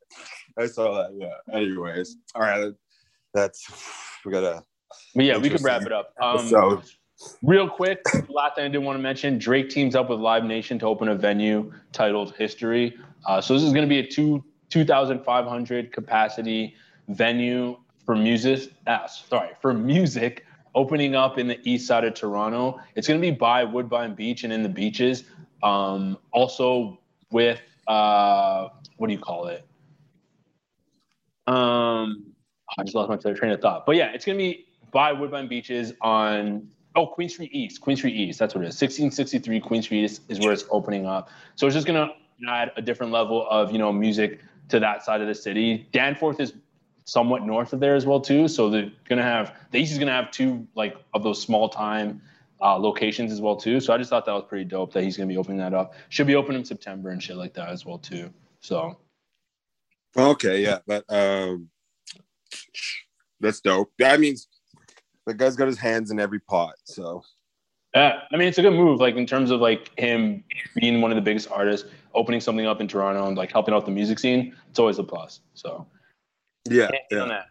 I 0.59 0.66
saw 0.66 0.95
that. 1.03 1.11
Yeah. 1.16 1.57
Anyways, 1.57 2.16
all 2.35 2.43
right, 2.43 2.72
that's 3.35 3.66
we 4.24 4.33
gotta. 4.33 4.62
But 5.14 5.24
yeah, 5.24 5.39
we 5.39 5.49
can 5.51 5.62
wrap 5.62 5.83
it 5.83 5.93
up. 5.93 6.12
Um, 6.20 6.39
episode. 6.39 6.83
Real 7.43 7.68
quick, 7.68 8.03
last 8.28 8.57
thing 8.57 8.64
I 8.64 8.68
did 8.68 8.78
want 8.78 8.99
to 8.99 9.03
mention: 9.03 9.39
Drake 9.39 9.68
teams 9.70 9.95
up 9.95 10.09
with 10.11 10.18
Live 10.20 10.45
Nation 10.45 10.78
to 10.81 10.87
open 10.87 11.09
a 11.09 11.14
venue 11.14 11.72
titled 11.93 12.35
History. 12.37 12.97
Uh, 13.26 13.41
so 13.41 13.55
this 13.55 13.62
is 13.62 13.72
going 13.72 13.85
to 13.85 13.89
be 13.89 13.99
a 13.99 14.07
two 14.07 14.43
2,500 14.70 15.93
capacity 15.93 16.74
venue 17.09 17.76
for 18.07 18.16
music. 18.16 18.72
Ah, 18.87 19.07
sorry, 19.07 19.51
for 19.61 19.74
music 19.74 20.45
opening 20.74 21.14
up 21.14 21.37
in 21.39 21.47
the 21.49 21.59
east 21.68 21.87
side 21.87 22.05
of 22.05 22.14
Toronto. 22.14 22.81
It's 22.95 23.07
going 23.09 23.20
to 23.20 23.26
be 23.26 23.33
by 23.33 23.64
Woodbine 23.64 24.14
Beach 24.14 24.45
and 24.45 24.53
in 24.53 24.62
the 24.62 24.68
beaches. 24.68 25.24
Um, 25.62 26.16
also 26.33 26.99
with 27.33 27.61
uh, 27.91 28.68
what 28.99 29.09
do 29.09 29.12
you 29.12 29.18
call 29.18 29.49
it? 29.49 29.66
Um, 31.49 32.32
I 32.78 32.84
just 32.84 32.95
lost 32.95 33.09
my 33.09 33.32
train 33.32 33.51
of 33.51 33.61
thought. 33.61 33.84
But 33.84 33.97
yeah, 33.97 34.12
it's 34.12 34.24
going 34.24 34.38
to 34.38 34.43
be 34.43 34.66
by 34.93 35.12
Woodbine 35.12 35.49
Beaches 35.49 35.93
on 36.01 36.68
oh 36.95 37.09
Queen 37.09 37.28
Street 37.28 37.51
East. 37.53 37.80
Queen 37.80 37.97
Street 37.97 38.14
East. 38.14 38.38
That's 38.38 38.55
what 38.55 38.62
it 38.62 38.68
is. 38.68 38.80
1663 38.80 39.61
Queen 39.61 39.82
Street 39.82 40.05
is, 40.05 40.20
is 40.28 40.38
where 40.38 40.53
it's 40.53 40.64
opening 40.70 41.05
up. 41.07 41.30
So 41.57 41.66
it's 41.66 41.74
just 41.74 41.86
going 41.86 42.09
to 42.09 42.14
add 42.49 42.70
a 42.76 42.82
different 42.82 43.12
level 43.12 43.47
of 43.51 43.72
you 43.72 43.78
know 43.78 43.93
music 43.93 44.41
to 44.68 44.78
that 44.78 45.05
side 45.05 45.20
of 45.20 45.26
the 45.26 45.34
city. 45.34 45.88
Danforth 45.93 46.38
is 46.38 46.55
somewhat 47.05 47.45
north 47.45 47.72
of 47.72 47.80
there 47.80 47.97
as 47.97 48.07
well 48.07 48.20
too. 48.20 48.47
So 48.47 48.70
they're 48.70 48.91
gonna 49.09 49.22
have 49.22 49.57
the 49.72 49.78
East 49.78 49.93
is 49.93 49.99
gonna 49.99 50.12
have 50.12 50.30
two 50.30 50.66
like 50.76 50.97
of 51.12 51.24
those 51.24 51.43
small 51.43 51.68
time 51.68 52.22
uh, 52.63 52.77
locations 52.77 53.33
as 53.33 53.41
well 53.41 53.57
too. 53.57 53.81
So 53.81 53.93
I 53.93 53.99
just 53.99 54.11
thought 54.11 54.25
that 54.27 54.33
was 54.33 54.45
pretty 54.49 54.65
dope 54.65 54.93
that 54.93 55.05
he's 55.05 55.17
gonna 55.17 55.29
be 55.29 55.37
opening 55.37 55.59
that 55.59 55.75
up. 55.75 55.95
Should 56.09 56.27
be 56.27 56.37
open 56.37 56.55
in 56.55 56.65
September 56.65 57.11
and 57.11 57.23
shit 57.23 57.37
like 57.37 57.55
that 57.55 57.69
as 57.69 57.85
well 57.87 57.99
too. 57.99 58.31
So 58.61 58.99
Okay, 60.17 60.63
yeah, 60.63 60.79
but 60.87 61.05
um, 61.09 61.69
that's 63.39 63.61
dope. 63.61 63.93
That 63.99 64.19
means 64.19 64.49
the 65.27 65.35
guy's 65.35 65.57
got 65.57 65.69
his 65.69 65.79
hands 65.79 66.11
in 66.11 66.19
every 66.19 66.41
pot. 66.41 66.75
So 66.85 67.23
yeah, 67.95 68.21
I 68.33 68.37
mean 68.37 68.49
it's 68.49 68.59
a 68.59 68.63
good 68.63 68.75
move. 68.75 69.01
Like 69.01 69.17
in 69.17 69.27
terms 69.27 69.51
of 69.51 69.61
like 69.61 69.97
him 69.99 70.43
being 70.75 71.01
one 71.01 71.11
of 71.11 71.17
the 71.17 71.23
biggest 71.23 71.51
artists, 71.51 71.89
opening 72.15 72.41
something 72.41 72.67
up 72.67 72.81
in 72.81 72.89
Toronto 72.89 73.27
and 73.27 73.37
like 73.37 73.53
helping 73.53 73.73
out 73.73 73.85
the 73.85 73.93
music 73.93 74.19
scene. 74.19 74.55
It's 74.69 74.79
always 74.79 74.99
a 74.99 75.05
plus. 75.05 75.41
So 75.55 75.87
yeah, 76.69 76.89
Can't 76.89 77.03
yeah. 77.11 77.21
on 77.21 77.29
that. 77.29 77.47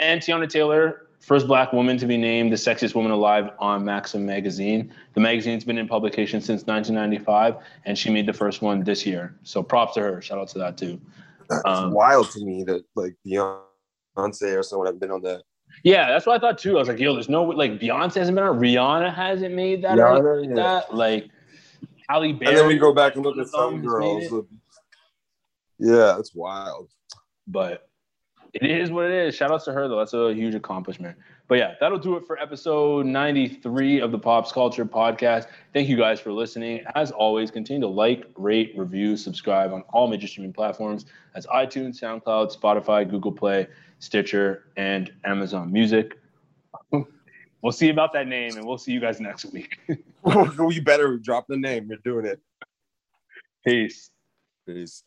And 0.00 0.20
Teyana 0.20 0.48
Taylor, 0.48 1.06
first 1.22 1.46
black 1.46 1.72
woman 1.72 1.96
to 1.98 2.06
be 2.06 2.16
named 2.16 2.52
the 2.52 2.56
sexiest 2.56 2.94
woman 2.94 3.12
alive 3.12 3.50
on 3.58 3.84
Maxim 3.84 4.26
magazine. 4.26 4.92
The 5.14 5.20
magazine's 5.20 5.64
been 5.64 5.78
in 5.78 5.86
publication 5.88 6.40
since 6.40 6.66
1995, 6.66 7.56
and 7.84 7.96
she 7.96 8.10
made 8.10 8.26
the 8.26 8.32
first 8.32 8.60
one 8.60 8.82
this 8.84 9.06
year. 9.06 9.34
So 9.44 9.62
props 9.62 9.94
to 9.94 10.00
her. 10.00 10.20
Shout 10.20 10.38
out 10.38 10.48
to 10.48 10.58
that 10.58 10.76
too. 10.76 11.00
That's 11.48 11.62
Um, 11.64 11.92
wild 11.92 12.30
to 12.32 12.44
me 12.44 12.64
that 12.64 12.84
like 12.96 13.14
Beyonce 13.26 14.58
or 14.58 14.62
someone 14.62 14.86
have 14.88 14.98
been 15.00 15.10
on 15.10 15.22
that. 15.22 15.42
Yeah, 15.84 16.08
that's 16.10 16.26
what 16.26 16.36
I 16.36 16.38
thought 16.38 16.58
too. 16.58 16.76
I 16.76 16.80
was 16.80 16.88
like, 16.88 16.98
yo, 16.98 17.14
there's 17.14 17.28
no 17.28 17.44
like 17.44 17.78
Beyonce 17.80 18.14
hasn't 18.16 18.34
been 18.34 18.44
on, 18.44 18.58
Rihanna 18.58 19.14
hasn't 19.14 19.54
made 19.54 19.82
that, 19.84 19.96
Rihanna, 19.96 20.40
like 20.40 20.48
yeah. 20.48 20.54
that. 20.56 20.94
Like 20.94 21.30
Halle 22.08 22.32
Berry. 22.32 22.50
And 22.50 22.58
then 22.58 22.66
we 22.66 22.78
go 22.78 22.92
back 22.92 23.14
and 23.14 23.24
look 23.24 23.38
at 23.38 23.48
Some 23.48 23.74
some 23.74 23.82
girls. 23.82 24.44
Yeah, 25.78 26.14
that's 26.16 26.34
wild. 26.34 26.90
but 27.46 27.88
it 28.54 28.70
is 28.70 28.90
what 28.90 29.06
it 29.06 29.12
is. 29.12 29.34
Shout 29.34 29.50
outs 29.50 29.64
to 29.64 29.72
her 29.72 29.88
though. 29.88 29.98
That's 29.98 30.14
a 30.14 30.32
huge 30.34 30.54
accomplishment. 30.54 31.16
But 31.48 31.58
yeah, 31.58 31.74
that'll 31.80 31.98
do 31.98 32.16
it 32.16 32.26
for 32.26 32.38
episode 32.38 33.06
93 33.06 34.00
of 34.00 34.12
the 34.12 34.18
Pops 34.18 34.52
Culture 34.52 34.84
Podcast. 34.84 35.46
Thank 35.72 35.88
you 35.88 35.96
guys 35.96 36.20
for 36.20 36.32
listening. 36.32 36.84
As 36.94 37.10
always, 37.10 37.50
continue 37.50 37.80
to 37.82 37.88
like, 37.88 38.26
rate, 38.36 38.72
review, 38.76 39.16
subscribe 39.16 39.72
on 39.72 39.82
all 39.92 40.08
major 40.08 40.26
streaming 40.26 40.52
platforms. 40.52 41.06
as 41.34 41.46
iTunes, 41.46 42.00
SoundCloud, 42.00 42.56
Spotify, 42.56 43.08
Google 43.08 43.32
Play, 43.32 43.66
Stitcher, 43.98 44.64
and 44.76 45.12
Amazon 45.24 45.72
Music. 45.72 46.18
We'll 47.62 47.72
see 47.72 47.90
about 47.90 48.12
that 48.14 48.26
name, 48.26 48.56
and 48.56 48.66
we'll 48.66 48.76
see 48.76 48.90
you 48.92 48.98
guys 49.00 49.20
next 49.20 49.44
week. 49.46 49.78
you 49.88 50.82
better 50.82 51.16
drop 51.18 51.46
the 51.46 51.56
name. 51.56 51.88
You're 51.88 51.98
doing 51.98 52.26
it. 52.26 52.40
Peace. 53.64 54.10
Peace. 54.66 55.04